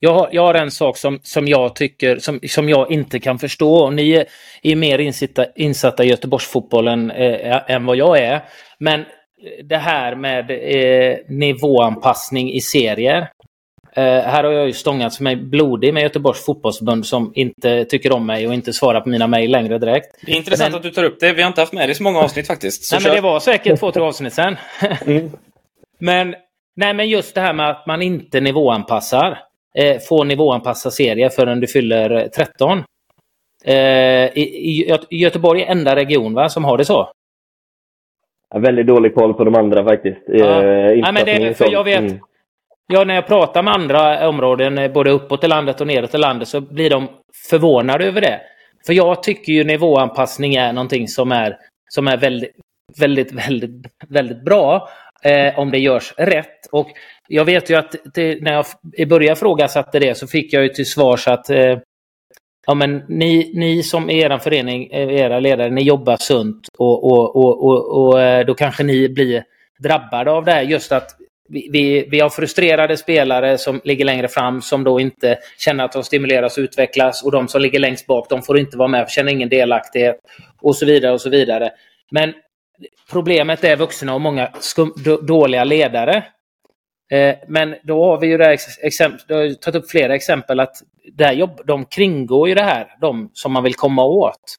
Jag 0.00 0.14
har, 0.14 0.28
jag 0.32 0.42
har 0.42 0.54
en 0.54 0.70
sak 0.70 0.96
som, 0.96 1.20
som 1.22 1.48
jag 1.48 1.76
tycker, 1.76 2.18
som, 2.18 2.40
som 2.48 2.68
jag 2.68 2.90
inte 2.90 3.18
kan 3.18 3.38
förstå. 3.38 3.74
Och 3.74 3.94
ni 3.94 4.12
är, 4.12 4.26
är 4.62 4.76
mer 4.76 4.98
insatta, 4.98 5.46
insatta 5.54 6.04
i 6.04 6.08
Göteborgsfotbollen 6.08 7.10
eh, 7.10 7.70
än 7.70 7.86
vad 7.86 7.96
jag 7.96 8.18
är. 8.18 8.44
Men 8.78 9.04
det 9.64 9.76
här 9.76 10.14
med 10.14 10.50
eh, 10.50 11.18
nivåanpassning 11.28 12.52
i 12.52 12.60
serier. 12.60 13.30
Eh, 13.96 14.04
här 14.04 14.44
har 14.44 14.52
jag 14.52 14.66
ju 14.66 14.72
stångats 14.72 15.20
mig 15.20 15.36
blodig 15.36 15.94
med 15.94 16.02
Göteborgs 16.02 16.44
fotbollsförbund 16.44 17.06
som 17.06 17.32
inte 17.34 17.84
tycker 17.84 18.12
om 18.12 18.26
mig 18.26 18.46
och 18.46 18.54
inte 18.54 18.72
svarar 18.72 19.00
på 19.00 19.08
mina 19.08 19.26
mejl 19.26 19.50
längre 19.50 19.78
direkt. 19.78 20.06
Det 20.26 20.32
är 20.32 20.36
intressant 20.36 20.70
men... 20.70 20.76
att 20.76 20.82
du 20.82 20.90
tar 20.90 21.04
upp 21.04 21.20
det. 21.20 21.32
Vi 21.32 21.42
har 21.42 21.48
inte 21.48 21.60
haft 21.60 21.72
med 21.72 21.88
det 21.88 21.92
i 21.92 21.94
så 21.94 22.02
många 22.02 22.18
avsnitt 22.18 22.46
faktiskt. 22.46 22.92
nej, 22.92 23.00
men 23.04 23.14
det 23.14 23.20
var 23.20 23.40
säkert 23.40 23.80
två, 23.80 23.92
tre 23.92 24.02
avsnitt 24.02 24.34
sen. 24.34 24.56
mm. 25.06 25.30
Men, 25.98 26.34
nej, 26.76 26.94
men 26.94 27.08
just 27.08 27.34
det 27.34 27.40
här 27.40 27.52
med 27.52 27.70
att 27.70 27.86
man 27.86 28.02
inte 28.02 28.40
nivåanpassar 28.40 29.38
eh, 29.78 29.98
få 30.08 30.24
nivåanpassa 30.24 30.90
serier 30.90 31.28
förrän 31.28 31.60
du 31.60 31.66
fyller 31.66 32.28
13. 32.28 32.82
Eh, 33.64 33.74
i, 34.38 34.40
i, 34.40 34.96
Göteborg 35.10 35.62
är 35.62 35.66
enda 35.66 35.96
region 35.96 36.34
va, 36.34 36.48
som 36.48 36.64
har 36.64 36.78
det 36.78 36.84
så. 36.84 37.10
Ja, 38.50 38.58
väldigt 38.58 38.86
dålig 38.86 39.14
koll 39.14 39.34
på 39.34 39.44
de 39.44 39.54
andra 39.54 39.84
faktiskt. 39.84 40.20
Ja. 40.26 40.62
Eh, 40.62 40.92
ja, 40.92 41.12
men 41.12 41.24
det, 41.24 41.58
för 41.58 41.72
jag 41.72 41.84
vet, 41.84 41.98
mm. 41.98 42.18
ja, 42.86 43.04
när 43.04 43.14
jag 43.14 43.26
pratar 43.26 43.62
med 43.62 43.74
andra 43.74 44.28
områden, 44.28 44.92
både 44.92 45.10
uppåt 45.10 45.44
i 45.44 45.48
landet 45.48 45.80
och 45.80 45.86
neråt 45.86 46.14
i 46.14 46.18
landet, 46.18 46.48
så 46.48 46.60
blir 46.60 46.90
de 46.90 47.08
förvånade 47.50 48.06
över 48.06 48.20
det. 48.20 48.40
För 48.86 48.92
jag 48.92 49.22
tycker 49.22 49.52
ju 49.52 49.64
nivåanpassning 49.64 50.54
är 50.54 50.72
någonting 50.72 51.08
som 51.08 51.32
är, 51.32 51.56
som 51.88 52.08
är 52.08 52.16
väldigt, 52.16 52.52
väldigt, 53.00 53.32
väldigt, 53.32 53.86
väldigt 54.08 54.44
bra 54.44 54.88
eh, 55.22 55.58
om 55.58 55.70
det 55.70 55.78
görs 55.78 56.14
rätt. 56.16 56.66
Och 56.72 56.88
jag 57.28 57.44
vet 57.44 57.70
ju 57.70 57.74
att 57.74 57.94
det, 58.14 58.42
när 58.42 58.52
jag 58.52 58.66
i 58.96 59.06
början 59.06 59.32
ifrågasatte 59.32 59.98
det 59.98 60.14
så 60.14 60.26
fick 60.26 60.52
jag 60.52 60.62
ju 60.62 60.68
till 60.68 60.90
svars 60.90 61.28
att 61.28 61.50
eh, 61.50 61.78
ja, 62.66 62.74
men 62.74 63.02
ni, 63.08 63.52
ni 63.54 63.82
som 63.82 64.10
är 64.10 64.32
er 64.32 64.38
förening, 64.38 64.90
eh, 64.90 65.14
era 65.14 65.40
ledare, 65.40 65.70
ni 65.70 65.82
jobbar 65.82 66.16
sunt 66.16 66.68
och, 66.78 67.04
och, 67.04 67.36
och, 67.36 67.64
och, 67.64 68.06
och 68.06 68.20
eh, 68.20 68.46
då 68.46 68.54
kanske 68.54 68.82
ni 68.82 69.08
blir 69.08 69.44
drabbade 69.78 70.30
av 70.30 70.44
det 70.44 70.52
här. 70.52 70.62
Just 70.62 70.92
att 70.92 71.10
vi, 71.48 71.68
vi, 71.72 72.08
vi 72.10 72.20
har 72.20 72.30
frustrerade 72.30 72.96
spelare 72.96 73.58
som 73.58 73.80
ligger 73.84 74.04
längre 74.04 74.28
fram 74.28 74.62
som 74.62 74.84
då 74.84 75.00
inte 75.00 75.38
känner 75.58 75.84
att 75.84 75.92
de 75.92 76.02
stimuleras 76.04 76.58
och 76.58 76.62
utvecklas 76.62 77.24
och 77.24 77.32
de 77.32 77.48
som 77.48 77.60
ligger 77.60 77.78
längst 77.78 78.06
bak 78.06 78.26
de 78.30 78.42
får 78.42 78.58
inte 78.58 78.76
vara 78.76 78.88
med, 78.88 79.10
känner 79.10 79.32
ingen 79.32 79.48
delaktighet 79.48 80.16
och 80.60 80.76
så 80.76 80.86
vidare 80.86 81.12
och 81.12 81.20
så 81.20 81.30
vidare. 81.30 81.70
Men 82.10 82.34
problemet 83.12 83.64
är 83.64 83.76
vuxna 83.76 84.14
och 84.14 84.20
många 84.20 84.50
skum, 84.60 84.92
dåliga 85.22 85.64
ledare. 85.64 86.24
Eh, 87.10 87.34
men 87.48 87.76
då 87.82 88.04
har 88.04 88.20
vi 88.20 88.26
ju 88.26 88.38
det 88.38 88.58
exempel, 88.82 89.36
har 89.36 89.54
tagit 89.54 89.82
upp 89.82 89.90
flera 89.90 90.14
exempel 90.14 90.60
att 90.60 90.76
där 91.12 91.32
jobb, 91.32 91.60
de 91.66 91.84
kringgår 91.84 92.48
ju 92.48 92.54
det 92.54 92.62
här, 92.62 92.86
de 93.00 93.30
som 93.32 93.52
man 93.52 93.62
vill 93.62 93.74
komma 93.74 94.04
åt. 94.04 94.56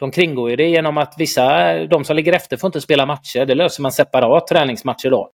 De 0.00 0.10
kringgår 0.10 0.50
ju 0.50 0.56
det 0.56 0.68
genom 0.68 0.98
att 0.98 1.14
vissa, 1.18 1.74
de 1.86 2.04
som 2.04 2.16
ligger 2.16 2.32
efter 2.32 2.56
får 2.56 2.68
inte 2.68 2.80
spela 2.80 3.06
matcher. 3.06 3.46
Det 3.46 3.54
löser 3.54 3.82
man 3.82 3.92
separat 3.92 4.46
träningsmatcher 4.46 5.10
då. 5.10 5.30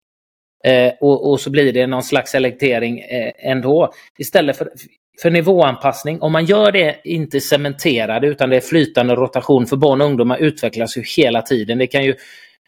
Eh, 0.65 0.93
och, 1.01 1.31
och, 1.31 1.39
så 1.39 1.49
blir 1.49 1.73
det 1.73 1.87
någon 1.87 2.03
slags 2.03 2.31
selektering 2.31 2.99
eh, 2.99 3.31
ändå. 3.37 3.93
Istället 4.17 4.57
för, 4.57 4.69
för 5.21 5.31
nivåanpassning, 5.31 6.21
om 6.21 6.31
man 6.31 6.45
gör 6.45 6.71
det 6.71 7.01
inte 7.03 7.41
cementerade 7.41 8.27
utan 8.27 8.49
det 8.49 8.55
är 8.55 8.61
flytande 8.61 9.15
rotation 9.15 9.65
för 9.65 9.75
barn 9.75 10.01
och 10.01 10.07
ungdomar 10.07 10.37
utvecklas 10.37 10.97
ju 10.97 11.03
hela 11.17 11.41
tiden. 11.41 11.77
Det 11.77 11.87
kan 11.87 12.03
ju, 12.03 12.15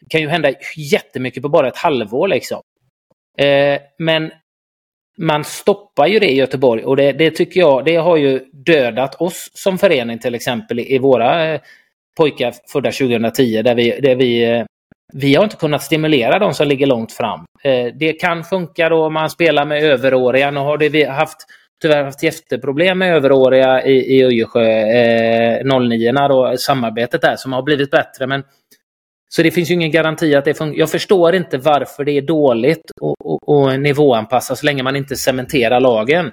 kan 0.08 0.20
ju 0.20 0.28
hända 0.28 0.52
jättemycket 0.76 1.42
på 1.42 1.48
bara 1.48 1.68
ett 1.68 1.76
halvår 1.76 2.28
liksom. 2.28 2.62
Eh, 3.38 3.80
men 3.98 4.30
man 5.18 5.44
stoppar 5.44 6.06
ju 6.06 6.18
det 6.18 6.30
i 6.30 6.36
Göteborg 6.36 6.84
och 6.84 6.96
det, 6.96 7.12
det, 7.12 7.30
tycker 7.30 7.60
jag, 7.60 7.84
det 7.84 7.96
har 7.96 8.16
ju 8.16 8.40
dödat 8.52 9.14
oss 9.14 9.50
som 9.54 9.78
förening 9.78 10.18
till 10.18 10.34
exempel 10.34 10.80
i, 10.80 10.98
våra 10.98 11.54
eh, 11.54 11.60
pojkar 12.16 12.54
födda 12.72 12.90
2010 12.90 13.62
där 13.62 13.74
vi, 13.74 14.00
där 14.00 14.14
vi 14.14 14.44
eh, 14.44 14.64
vi 15.12 15.34
har 15.34 15.44
inte 15.44 15.56
kunnat 15.56 15.82
stimulera 15.82 16.38
de 16.38 16.54
som 16.54 16.68
ligger 16.68 16.86
långt 16.86 17.12
fram. 17.12 17.44
Eh, 17.64 17.86
det 17.94 18.12
kan 18.12 18.44
funka 18.44 18.88
då 18.88 19.04
om 19.06 19.12
man 19.12 19.30
spelar 19.30 19.64
med 19.64 19.82
överåriga. 19.82 20.50
Nu 20.50 20.60
har 20.60 20.78
vi 20.78 21.04
haft 21.04 21.38
tyvärr 21.82 22.04
haft 22.04 22.22
jätteproblem 22.22 22.98
med 22.98 23.14
överåriga 23.16 23.84
i, 23.84 24.16
i 24.16 24.24
Öjersjö, 24.24 24.62
eh, 24.62 25.80
09 25.80 26.12
då, 26.12 26.54
samarbetet 26.58 27.20
där 27.22 27.36
som 27.36 27.52
har 27.52 27.62
blivit 27.62 27.90
bättre. 27.90 28.26
Men, 28.26 28.44
så 29.34 29.42
det 29.42 29.50
finns 29.50 29.70
ju 29.70 29.74
ingen 29.74 29.90
garanti 29.90 30.34
att 30.34 30.44
det 30.44 30.54
funkar. 30.54 30.78
Jag 30.78 30.90
förstår 30.90 31.34
inte 31.34 31.58
varför 31.58 32.04
det 32.04 32.12
är 32.12 32.22
dåligt 32.22 32.90
att 33.46 33.80
nivåanpassa 33.80 34.56
så 34.56 34.66
länge 34.66 34.82
man 34.82 34.96
inte 34.96 35.16
cementerar 35.16 35.80
lagen. 35.80 36.30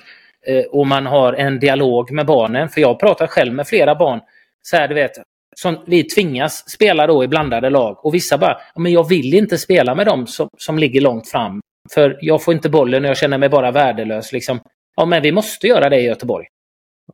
Eh, 0.47 0.65
och 0.65 0.87
man 0.87 1.05
har 1.05 1.33
en 1.33 1.59
dialog 1.59 2.11
med 2.11 2.25
barnen. 2.25 2.69
För 2.69 2.81
jag 2.81 2.99
pratar 2.99 3.27
själv 3.27 3.53
med 3.53 3.67
flera 3.67 3.95
barn. 3.95 4.19
Så 4.61 4.77
här, 4.77 4.87
du 4.87 4.95
vet, 4.95 5.11
som 5.55 5.83
vi 5.87 6.03
tvingas 6.03 6.69
spela 6.69 7.07
då 7.07 7.23
i 7.23 7.27
blandade 7.27 7.69
lag. 7.69 8.05
Och 8.05 8.13
vissa 8.13 8.37
bara, 8.37 8.57
men 8.75 8.91
jag 8.91 9.09
vill 9.09 9.33
inte 9.33 9.57
spela 9.57 9.95
med 9.95 10.07
dem 10.07 10.27
som, 10.27 10.49
som 10.57 10.79
ligger 10.79 11.01
långt 11.01 11.27
fram. 11.29 11.61
För 11.93 12.17
jag 12.21 12.43
får 12.43 12.53
inte 12.53 12.69
bollen 12.69 13.03
och 13.03 13.09
jag 13.09 13.17
känner 13.17 13.37
mig 13.37 13.49
bara 13.49 13.71
värdelös. 13.71 14.31
Liksom. 14.31 14.59
Ja, 14.95 15.05
men 15.05 15.21
vi 15.21 15.31
måste 15.31 15.67
göra 15.67 15.89
det 15.89 15.99
i 15.99 16.05
Göteborg. 16.05 16.45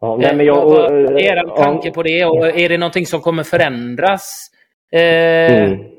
Ja, 0.02 0.18
nej, 0.18 0.36
men 0.36 0.46
jag, 0.46 0.66
Vad 0.66 0.92
är 0.92 1.20
er 1.20 1.56
tanke 1.58 1.92
på 1.92 2.04
det? 2.04 2.26
Och 2.26 2.48
är 2.48 2.70
det 2.70 2.78
någonting 2.78 3.06
som 3.06 3.22
kommer 3.22 3.44
förändras? 3.44 4.52
Eh, 4.92 5.64
mm. 5.64 5.96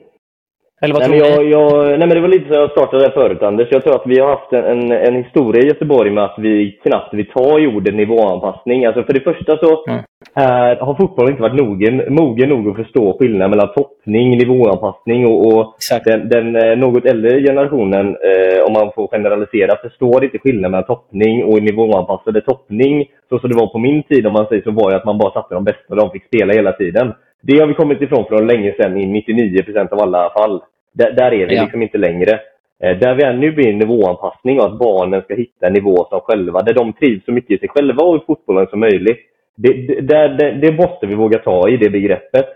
Eller 0.82 0.94
vad 0.94 1.10
nej, 1.10 1.20
tror 1.20 1.28
men 1.28 1.34
jag, 1.34 1.44
ni? 1.44 1.50
Jag, 1.50 1.98
nej, 1.98 1.98
men 1.98 2.08
det 2.08 2.20
var 2.20 2.28
lite 2.28 2.48
så 2.48 2.54
jag 2.54 2.70
startade 2.70 3.02
där 3.02 3.10
förut, 3.10 3.42
Anders. 3.42 3.68
Jag 3.70 3.84
tror 3.84 3.94
att 3.94 4.06
vi 4.06 4.18
har 4.20 4.28
haft 4.28 4.52
en, 4.52 4.92
en 4.92 5.14
historia 5.14 5.62
i 5.62 5.66
Göteborg 5.66 6.10
med 6.10 6.24
att 6.24 6.38
vi 6.38 6.78
knappt 6.82 7.14
vill 7.14 7.30
ta 7.30 7.58
i 7.58 7.66
ordet 7.66 7.94
nivåanpassning. 7.94 8.86
Alltså 8.86 9.02
för 9.02 9.12
det 9.12 9.20
första 9.20 9.58
så 9.58 9.84
mm. 9.86 10.00
är, 10.34 10.76
har 10.76 10.94
fotbollen 10.94 11.30
inte 11.30 11.42
varit 11.42 11.60
mogen, 11.62 12.02
mogen 12.08 12.48
nog 12.48 12.68
att 12.68 12.76
förstå 12.76 13.16
skillnaden 13.18 13.50
mellan 13.50 13.74
toppning, 13.74 14.38
nivåanpassning 14.38 15.26
och, 15.26 15.46
och 15.46 15.74
den, 16.04 16.28
den, 16.28 16.56
eh, 16.56 16.76
något 16.78 17.04
äldre 17.04 17.40
generationen, 17.40 18.06
eh, 18.06 18.64
om 18.66 18.72
man 18.72 18.92
får 18.92 19.08
generalisera, 19.08 19.76
förstår 19.76 20.24
inte 20.24 20.38
skillnaden 20.38 20.70
mellan 20.70 20.86
toppning 20.86 21.44
och 21.44 21.62
nivåanpassade. 21.62 22.40
Toppning, 22.40 23.06
så 23.28 23.38
som 23.38 23.50
det 23.50 23.56
var 23.56 23.66
på 23.66 23.78
min 23.78 24.02
tid 24.02 24.26
om 24.26 24.32
man 24.32 24.46
säger 24.46 24.62
så, 24.62 24.70
var 24.70 24.90
ju 24.90 24.96
att 24.96 25.04
man 25.04 25.18
bara 25.18 25.32
satte 25.32 25.54
de 25.54 25.64
bästa 25.64 25.88
och 25.88 25.96
de 25.96 26.10
fick 26.10 26.26
spela 26.26 26.52
hela 26.52 26.72
tiden. 26.72 27.12
Det 27.46 27.60
har 27.60 27.66
vi 27.66 27.74
kommit 27.74 28.02
ifrån 28.02 28.24
för 28.24 28.44
länge 28.44 28.72
sedan 28.72 28.96
i 28.96 29.24
99% 29.28 29.92
av 29.92 30.00
alla 30.00 30.30
fall. 30.30 30.62
Där, 30.92 31.12
där 31.12 31.34
är 31.34 31.46
vi 31.46 31.54
ja. 31.54 31.62
liksom 31.62 31.82
inte 31.82 31.98
längre. 31.98 32.40
Eh, 32.82 32.98
där 32.98 33.14
vi 33.14 33.22
är 33.22 33.32
nu 33.32 33.52
blir 33.52 33.68
en 33.68 33.78
nivåanpassning 33.78 34.60
och 34.60 34.66
att 34.66 34.78
barnen 34.78 35.22
ska 35.22 35.34
hitta 35.34 35.66
en 35.66 35.72
nivå 35.72 36.06
som 36.10 36.20
själva, 36.20 36.62
där 36.62 36.74
de 36.74 36.92
trivs 36.92 37.24
så 37.24 37.32
mycket 37.32 37.50
i 37.50 37.58
sig 37.58 37.68
själva 37.68 38.04
och 38.04 38.16
i 38.16 38.26
fotbollen 38.26 38.66
som 38.66 38.80
möjligt. 38.80 39.18
Det, 39.56 39.72
det, 40.00 40.28
det, 40.28 40.52
det 40.52 40.72
måste 40.72 41.06
vi 41.06 41.14
våga 41.14 41.38
ta 41.38 41.68
i, 41.68 41.76
det 41.76 41.90
begreppet. 41.90 42.46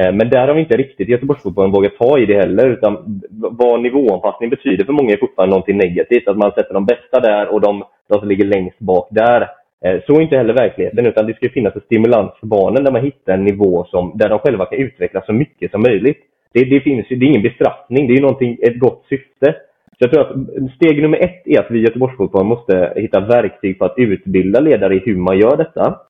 Eh, 0.00 0.12
men 0.12 0.30
där 0.30 0.48
har 0.48 0.54
vi 0.54 0.60
inte 0.60 0.76
riktigt 0.76 1.08
Göteborgsfotbollen 1.08 1.72
vågat 1.72 1.98
ta 1.98 2.18
i 2.18 2.26
det 2.26 2.34
heller. 2.34 2.66
Utan 2.66 3.20
vad 3.30 3.80
nivåanpassning 3.80 4.50
betyder 4.50 4.84
för 4.84 4.92
många 4.92 5.12
är 5.12 5.16
fortfarande 5.16 5.50
någonting 5.50 5.76
negativt. 5.76 6.28
Att 6.28 6.36
man 6.36 6.52
sätter 6.52 6.74
de 6.74 6.86
bästa 6.86 7.20
där 7.20 7.48
och 7.48 7.60
de, 7.60 7.84
de 8.08 8.18
som 8.18 8.28
ligger 8.28 8.44
längst 8.44 8.78
bak 8.78 9.08
där. 9.10 9.48
Eh, 9.84 10.00
så 10.06 10.16
är 10.16 10.20
inte 10.20 10.36
heller 10.36 10.54
verkligheten, 10.54 11.06
utan 11.06 11.26
det 11.26 11.36
ska 11.36 11.48
finnas 11.48 11.74
en 11.74 11.80
stimulans 11.80 12.32
för 12.40 12.46
barnen 12.46 12.84
där 12.84 12.92
man 12.92 13.04
hittar 13.04 13.32
en 13.32 13.44
nivå 13.44 13.84
som, 13.84 14.12
där 14.14 14.28
de 14.28 14.38
själva 14.38 14.66
kan 14.66 14.78
utvecklas 14.78 15.26
så 15.26 15.32
mycket 15.32 15.70
som 15.70 15.82
möjligt. 15.82 16.18
Det, 16.52 16.64
det 16.64 16.80
finns 16.80 17.08
det 17.08 17.14
är 17.14 17.22
ingen 17.22 17.42
bestraffning, 17.42 18.06
det 18.06 18.14
är 18.14 18.70
ett 18.70 18.78
gott 18.78 19.04
syfte. 19.08 19.54
Så 19.98 20.04
jag 20.04 20.10
tror 20.10 20.22
att 20.22 20.70
steg 20.76 21.02
nummer 21.02 21.24
ett 21.24 21.42
är 21.44 21.60
att 21.60 21.70
vi 21.70 21.78
i 21.78 21.82
Göteborgsfotboll 21.82 22.44
måste 22.44 22.92
hitta 22.96 23.20
verktyg 23.20 23.78
för 23.78 23.86
att 23.86 23.98
utbilda 23.98 24.60
ledare 24.60 24.94
i 24.94 24.98
hur 24.98 25.16
man 25.16 25.38
gör 25.38 25.56
detta. 25.56 26.00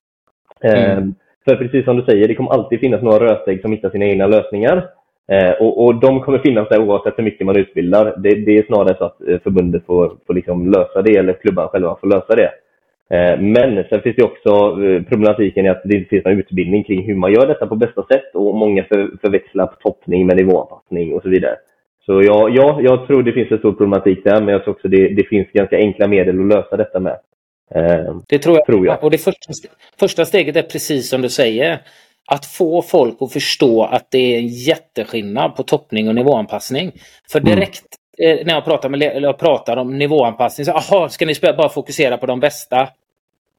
Mm. 0.61 0.97
Eh, 0.97 1.03
för 1.45 1.55
precis 1.55 1.85
som 1.85 1.97
du 1.97 2.03
säger, 2.03 2.27
det 2.27 2.35
kommer 2.35 2.51
alltid 2.51 2.79
finnas 2.79 3.01
några 3.01 3.25
rötägg 3.25 3.61
som 3.61 3.71
hittar 3.71 3.89
sina 3.89 4.05
egna 4.05 4.27
lösningar. 4.27 4.89
Eh, 5.31 5.51
och, 5.51 5.85
och, 5.85 5.95
de 5.95 6.19
kommer 6.19 6.39
finnas 6.39 6.69
där 6.69 6.81
oavsett 6.81 7.17
hur 7.17 7.23
mycket 7.23 7.45
man 7.45 7.57
utbildar. 7.57 8.15
Det, 8.17 8.35
det 8.45 8.57
är 8.57 8.63
snarare 8.63 8.95
så 8.97 9.03
att 9.03 9.17
förbundet 9.43 9.85
får, 9.85 10.17
får 10.27 10.33
liksom 10.33 10.71
lösa 10.71 11.01
det, 11.01 11.17
eller 11.17 11.33
klubban 11.33 11.67
själva 11.67 11.97
får 12.01 12.07
lösa 12.07 12.35
det. 12.35 12.51
Eh, 13.09 13.39
men 13.39 13.83
sen 13.89 14.01
finns 14.01 14.15
det 14.15 14.23
också 14.23 14.49
eh, 14.83 15.03
problematiken 15.03 15.65
i 15.65 15.69
att 15.69 15.81
det 15.83 15.97
inte 15.97 16.09
finns 16.09 16.25
någon 16.25 16.39
utbildning 16.39 16.83
kring 16.83 17.03
hur 17.03 17.15
man 17.15 17.33
gör 17.33 17.47
detta 17.47 17.67
på 17.67 17.75
bästa 17.75 18.03
sätt 18.03 18.35
och 18.35 18.55
många 18.55 18.83
för, 18.83 19.11
förväxlar 19.21 19.67
toppning 19.83 20.25
med 20.27 20.37
nivåanpassning 20.37 21.13
och 21.13 21.21
så 21.21 21.29
vidare. 21.29 21.55
Så 22.05 22.21
ja, 22.23 22.49
ja, 22.49 22.79
jag 22.81 23.07
tror 23.07 23.23
det 23.23 23.31
finns 23.31 23.51
en 23.51 23.57
stor 23.57 23.71
problematik 23.71 24.23
där, 24.23 24.41
men 24.41 24.53
jag 24.53 24.63
tror 24.63 24.73
också 24.73 24.87
det, 24.87 25.07
det 25.07 25.23
finns 25.23 25.47
ganska 25.51 25.77
enkla 25.77 26.07
medel 26.07 26.39
att 26.39 26.47
lösa 26.47 26.77
detta 26.77 26.99
med. 26.99 27.17
Eh, 27.75 28.15
det 28.29 28.39
tror 28.39 28.55
jag. 28.55 28.65
Tror 28.65 28.85
jag. 28.85 29.03
Och 29.03 29.11
det 29.11 29.17
första, 29.17 29.53
första 29.99 30.25
steget 30.25 30.55
är 30.55 30.61
precis 30.61 31.09
som 31.09 31.21
du 31.21 31.29
säger. 31.29 31.79
att 32.29 32.45
få 32.45 32.81
folk 32.81 33.17
att 33.19 33.33
förstå 33.33 33.83
att 33.83 34.11
det 34.11 34.17
är 34.35 34.39
en 34.39 34.47
jätteskillnad 34.47 35.55
på 35.55 35.63
toppning 35.63 36.07
och 36.07 36.15
nivåanpassning. 36.15 36.91
För 37.31 37.39
Mm. 37.39 37.55
direkt 37.55 37.85
när 38.19 38.53
jag 38.53 38.65
pratar, 38.65 38.89
med, 38.89 39.01
eller 39.01 39.27
jag 39.27 39.39
pratar 39.39 39.77
om 39.77 39.97
nivåanpassning, 39.97 40.65
så 40.65 40.71
aha, 40.71 41.09
ska 41.09 41.25
ni 41.25 41.33
bara 41.41 41.69
fokusera 41.69 42.17
på 42.17 42.25
de 42.25 42.39
bästa? 42.39 42.89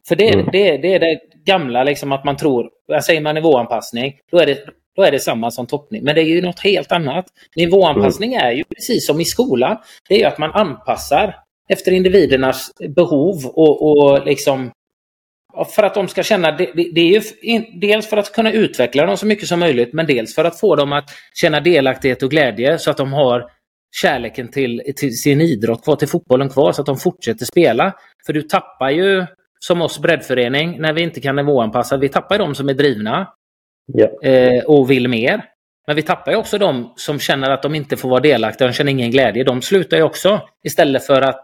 För 0.08 0.16
det, 0.16 0.34
Mm. 0.34 0.48
det, 0.52 0.76
det 0.76 0.94
är 0.94 0.98
det 0.98 1.20
gamla, 1.44 1.84
liksom 1.84 2.12
att 2.12 2.24
man 2.24 2.36
tror, 2.36 2.70
säger 3.02 3.20
man 3.20 3.34
nivåanpassning, 3.34 4.16
då 4.30 4.38
är, 4.38 4.46
det, 4.46 4.58
då 4.96 5.02
är 5.02 5.10
det 5.12 5.20
samma 5.20 5.50
som 5.50 5.66
toppning. 5.66 6.04
Men 6.04 6.14
det 6.14 6.20
är 6.20 6.24
ju 6.24 6.42
något 6.42 6.60
helt 6.60 6.92
annat. 6.92 7.26
Nivåanpassning 7.56 8.34
är 8.34 8.52
ju 8.52 8.64
precis 8.64 9.06
som 9.06 9.20
i 9.20 9.24
skolan. 9.24 9.76
Det 10.08 10.14
är 10.14 10.18
ju 10.18 10.24
att 10.24 10.38
man 10.38 10.50
anpassar 10.52 11.36
efter 11.68 11.92
individernas 11.92 12.70
behov 12.88 13.46
och, 13.46 13.82
och 13.90 14.26
liksom 14.26 14.70
för 15.74 15.82
att 15.82 15.94
de 15.94 16.08
ska 16.08 16.22
känna, 16.22 16.52
det, 16.52 16.72
det, 16.74 17.00
är 17.00 17.08
ju 17.08 17.22
dels 17.80 18.06
för 18.06 18.16
att 18.16 18.32
kunna 18.32 18.52
utveckla 18.52 19.06
dem 19.06 19.16
så 19.16 19.26
mycket 19.26 19.48
som 19.48 19.60
möjligt, 19.60 19.92
men 19.92 20.06
dels 20.06 20.34
för 20.34 20.44
att 20.44 20.60
få 20.60 20.76
dem 20.76 20.92
att 20.92 21.10
känna 21.34 21.60
delaktighet 21.60 22.22
och 22.22 22.30
glädje 22.30 22.78
så 22.78 22.90
att 22.90 22.96
de 22.96 23.12
har 23.12 23.50
kärleken 23.96 24.48
till, 24.48 24.82
till 24.96 25.18
sin 25.18 25.40
idrott 25.40 25.84
kvar, 25.84 25.96
till 25.96 26.08
fotbollen 26.08 26.48
kvar, 26.48 26.72
så 26.72 26.82
att 26.82 26.86
de 26.86 26.96
fortsätter 26.96 27.44
spela. 27.44 27.92
För 28.26 28.32
du 28.32 28.42
tappar 28.42 28.90
ju, 28.90 29.26
som 29.60 29.82
oss 29.82 29.98
breddförening, 29.98 30.80
när 30.80 30.92
vi 30.92 31.02
inte 31.02 31.20
kan 31.20 31.36
nivåanpassa, 31.36 31.96
vi 31.96 32.08
tappar 32.08 32.34
ju 32.34 32.38
de 32.38 32.54
som 32.54 32.68
är 32.68 32.74
drivna 32.74 33.28
Ja. 33.92 34.28
eh, 34.28 34.64
och 34.64 34.90
vill 34.90 35.08
mer. 35.08 35.44
Men 35.86 35.96
vi 35.96 36.02
tappar 36.02 36.32
ju 36.32 36.38
också 36.38 36.58
de 36.58 36.92
som 36.96 37.18
känner 37.18 37.50
att 37.50 37.62
de 37.62 37.74
inte 37.74 37.96
får 37.96 38.08
vara 38.08 38.20
delaktiga, 38.20 38.68
de 38.68 38.74
känner 38.74 38.92
ingen 38.92 39.10
glädje. 39.10 39.44
De 39.44 39.62
slutar 39.62 39.96
ju 39.96 40.02
också 40.02 40.40
istället 40.64 41.06
för 41.06 41.22
att 41.22 41.42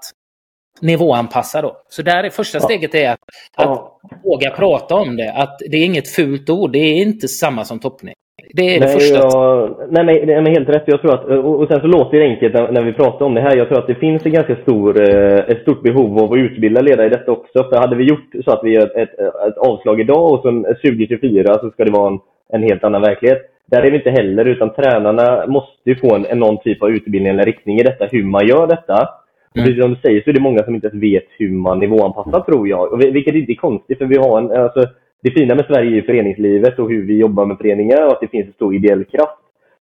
nivåanpassa 0.80 1.62
då. 1.62 1.76
Så 1.88 2.02
där 2.02 2.24
är 2.24 2.30
första 2.30 2.60
steget 2.60 2.94
är 2.94 3.10
att, 3.10 3.18
att 3.56 3.64
Ja. 3.66 4.00
våga 4.24 4.50
prata 4.50 4.94
om 4.94 5.16
det. 5.16 5.32
Att 5.32 5.58
det 5.70 5.76
är 5.76 5.84
inget 5.84 6.08
fult 6.08 6.50
ord, 6.50 6.72
det 6.72 6.78
är 6.78 6.94
inte 7.02 7.28
samma 7.28 7.64
som 7.64 7.80
toppning. 7.80 8.14
Det 8.52 8.76
är 8.76 8.80
det 8.80 8.86
Nej, 8.86 8.94
första. 8.94 9.16
jag, 9.16 9.76
nej, 9.90 10.04
men, 10.04 10.26
nej, 10.26 10.42
men 10.42 10.46
helt 10.46 10.68
rätt. 10.68 10.82
Jag 10.86 11.00
tror 11.00 11.14
att, 11.14 11.24
och, 11.24 11.60
och 11.60 11.68
sen 11.68 11.80
så 11.80 11.86
låter 11.86 12.18
det 12.18 12.24
enkelt 12.24 12.54
när, 12.54 12.72
när 12.72 12.82
vi 12.82 12.92
pratar 12.92 13.26
om 13.26 13.34
det 13.34 13.40
här. 13.40 13.56
Jag 13.56 13.68
tror 13.68 13.78
att 13.78 13.86
det 13.86 13.94
finns 13.94 14.26
en 14.26 14.32
ganska 14.32 14.56
stor, 14.56 15.00
eh, 15.00 15.38
ett 15.38 15.62
stort 15.62 15.82
behov 15.82 16.18
av 16.18 16.32
att 16.32 16.38
utbilda 16.38 16.80
ledare 16.80 17.06
i 17.06 17.10
detta 17.10 17.32
också. 17.32 17.64
För 17.64 17.76
hade 17.76 17.96
vi 17.96 18.04
gjort 18.04 18.30
så 18.44 18.50
att 18.50 18.64
vi 18.64 18.70
gör 18.74 18.98
ett, 18.98 19.18
ett, 19.18 19.58
avslag 19.58 20.00
idag 20.00 20.32
och 20.32 20.42
sen 20.42 20.64
2024 20.64 21.54
så 21.54 21.70
ska 21.70 21.84
det 21.84 21.90
vara 21.90 22.12
en, 22.12 22.18
en 22.52 22.62
helt 22.62 22.84
annan 22.84 23.02
verklighet. 23.02 23.42
Där 23.66 23.82
är 23.82 23.90
vi 23.90 23.96
inte 23.96 24.10
heller, 24.10 24.44
utan 24.44 24.74
tränarna 24.74 25.46
måste 25.46 25.90
ju 25.90 25.96
få 25.96 26.14
en, 26.14 26.26
en 26.26 26.38
någon 26.38 26.58
typ 26.58 26.82
av 26.82 26.90
utbildning 26.90 27.32
eller 27.32 27.44
riktning 27.44 27.78
i 27.78 27.82
detta, 27.82 28.04
hur 28.04 28.24
man 28.24 28.46
gör 28.46 28.66
detta. 28.66 29.08
Mm. 29.56 29.66
precis 29.66 29.82
som 29.82 29.90
du 29.90 30.00
säger 30.00 30.22
så 30.22 30.30
är 30.30 30.34
det 30.34 30.40
många 30.40 30.62
som 30.62 30.74
inte 30.74 30.86
ens 30.86 31.02
vet 31.02 31.26
hur 31.38 31.50
man 31.50 31.78
nivåanpassar, 31.78 32.40
tror 32.40 32.68
jag. 32.68 32.96
Vilket 33.12 33.34
inte 33.34 33.52
är 33.52 33.56
konstigt, 33.56 33.98
för 33.98 34.04
vi 34.04 34.16
har 34.16 34.38
en... 34.38 34.50
Alltså, 34.50 34.86
det 35.24 35.30
fina 35.30 35.54
med 35.54 35.64
Sverige 35.66 35.90
är 35.90 35.94
ju 35.94 36.02
föreningslivet 36.02 36.78
och 36.78 36.90
hur 36.90 37.06
vi 37.06 37.18
jobbar 37.18 37.46
med 37.46 37.58
föreningar 37.58 38.06
och 38.06 38.12
att 38.12 38.20
det 38.20 38.28
finns 38.28 38.46
en 38.46 38.52
stor 38.52 38.74
ideell 38.74 39.04
kraft. 39.04 39.38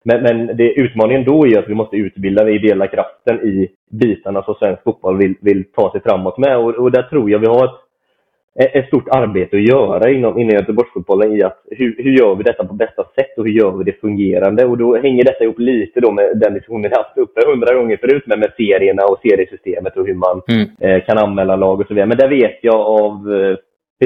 Men, 0.04 0.22
men 0.22 0.56
det, 0.56 0.72
utmaningen 0.72 1.24
då 1.24 1.46
är 1.46 1.58
att 1.58 1.68
vi 1.68 1.74
måste 1.74 1.96
utbilda 1.96 2.44
den 2.44 2.54
ideella 2.54 2.86
kraften 2.86 3.40
i 3.40 3.68
bitarna 3.90 4.42
som 4.42 4.54
svensk 4.54 4.82
fotboll 4.82 5.16
vill, 5.18 5.34
vill 5.40 5.64
ta 5.76 5.92
sig 5.92 6.00
framåt 6.00 6.38
med. 6.38 6.56
Och, 6.58 6.74
och 6.74 6.90
där 6.92 7.02
tror 7.02 7.30
jag 7.30 7.38
vi 7.38 7.46
har 7.46 7.64
ett, 7.64 8.74
ett- 8.74 8.86
stort 8.86 9.08
arbete 9.08 9.56
att 9.56 9.68
göra 9.68 10.10
inom, 10.10 10.38
inom 10.38 10.54
Göteborgsfotbollen 10.54 11.32
i 11.36 11.42
att 11.42 11.58
hur, 11.70 11.94
hur 11.98 12.10
gör 12.18 12.34
vi 12.34 12.42
detta 12.42 12.64
på 12.64 12.74
bästa 12.74 13.04
sätt 13.14 13.38
och 13.38 13.44
hur 13.46 13.52
gör 13.52 13.70
vi 13.76 13.84
det 13.84 14.00
fungerande? 14.00 14.64
Och 14.64 14.78
då 14.78 14.96
hänger 14.96 15.24
detta 15.24 15.44
ihop 15.44 15.58
lite 15.58 16.00
då 16.00 16.12
med 16.12 16.38
den 16.38 16.54
diskussionen 16.54 16.90
vi 16.90 16.96
haft 16.96 17.18
uppe 17.18 17.40
hundra 17.50 17.74
gånger 17.74 17.96
förut 17.96 18.26
med, 18.26 18.38
med 18.38 18.52
serierna 18.56 19.02
och 19.04 19.18
seriesystemet 19.22 19.96
och 19.96 20.06
hur 20.06 20.14
man 20.14 20.42
Mm. 20.48 20.66
eh, 20.80 21.04
kan 21.04 21.18
anmäla 21.18 21.56
lag 21.56 21.80
och 21.80 21.86
så 21.86 21.94
vidare. 21.94 22.08
Men 22.08 22.18
där 22.18 22.28
vet 22.28 22.58
jag 22.62 22.74
av, 22.80 23.34
eh, 23.34 23.56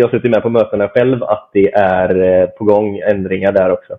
jag 0.01 0.07
har 0.09 0.11
suttit 0.11 0.31
med 0.31 0.43
på 0.43 0.51
mötena 0.51 0.89
själv, 0.89 1.23
att 1.25 1.51
det 1.53 1.73
är 1.75 2.41
eh, 2.43 2.47
på 2.47 2.65
gång 2.65 2.99
ändringar 2.99 3.53
där 3.53 3.71
också. 3.71 3.97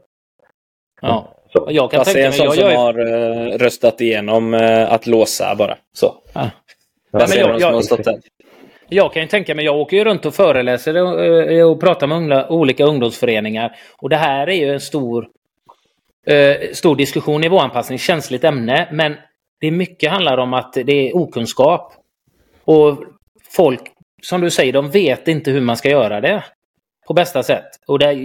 Ja. 1.01 1.31
Så. 1.53 1.67
Jag 1.71 1.91
kan 1.91 2.03
tänka 2.03 2.19
en 2.19 2.25
mig, 2.29 2.33
sån 2.37 2.45
jag, 2.45 2.55
som 2.55 2.69
jag, 2.69 2.77
har 2.77 2.99
eh, 2.99 3.57
röstat 3.57 4.01
igenom 4.01 4.53
eh, 4.53 4.93
att 4.93 5.07
låsa 5.07 5.55
bara. 5.55 5.75
Så. 5.93 6.15
Ja. 6.33 6.49
Basse 7.11 7.37
men 7.43 7.49
jag- 7.49 7.61
jag- 7.61 7.73
har 7.73 7.81
stått 7.81 8.03
där. 8.03 8.15
jag 8.89 9.13
kan 9.13 9.21
ju 9.21 9.27
tänka 9.27 9.55
mig, 9.55 9.65
jag 9.65 9.75
åker 9.77 9.97
ju 9.97 10.03
runt 10.03 10.25
och 10.25 10.33
föreläser 10.33 10.97
och, 11.03 11.71
och 11.71 11.81
pratar 11.81 12.07
med 12.07 12.45
olika 12.49 12.83
ungdomsföreningar. 12.85 13.75
Och 13.97 14.09
det 14.09 14.15
här 14.15 14.49
är 14.49 14.55
ju 14.55 14.73
en 14.73 14.79
stor, 14.79 15.27
eh, 16.27 16.55
stor 16.73 16.95
diskussion, 16.95 17.41
nivåanpassning, 17.41 17.97
känsligt 17.99 18.43
ämne. 18.43 18.87
Men 18.91 19.15
det 19.59 19.67
är 19.67 19.71
mycket 19.71 20.11
handlar 20.11 20.37
om 20.37 20.53
att 20.53 20.73
det 20.73 21.09
är 21.09 21.17
okunskap. 21.17 21.93
Och 22.65 22.97
folk, 23.51 23.81
som 24.25 24.41
du 24.41 24.51
säger, 24.51 24.73
de 24.73 24.89
vet 24.89 25.27
inte 25.27 25.51
hur 25.51 25.61
man 25.61 25.77
ska 25.77 25.89
göra 25.89 26.21
det 26.21 26.43
på 27.07 27.13
bästa 27.13 27.43
sätt. 27.43 27.65
Och 27.87 27.99
det 27.99 28.05
är, 28.05 28.15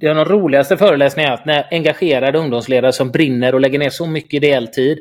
det 0.00 0.06
är 0.06 0.14
de 0.14 0.24
roligaste 0.24 0.76
föreläsningarna 0.76 1.34
att 1.34 1.44
när 1.44 1.66
engagerade 1.70 2.38
ungdomsledare 2.38 2.92
som 2.92 3.10
brinner 3.10 3.54
och 3.54 3.60
lägger 3.60 3.78
ner 3.78 3.90
så 3.90 4.06
mycket 4.06 4.34
ideell 4.34 4.68
tid 4.68 4.98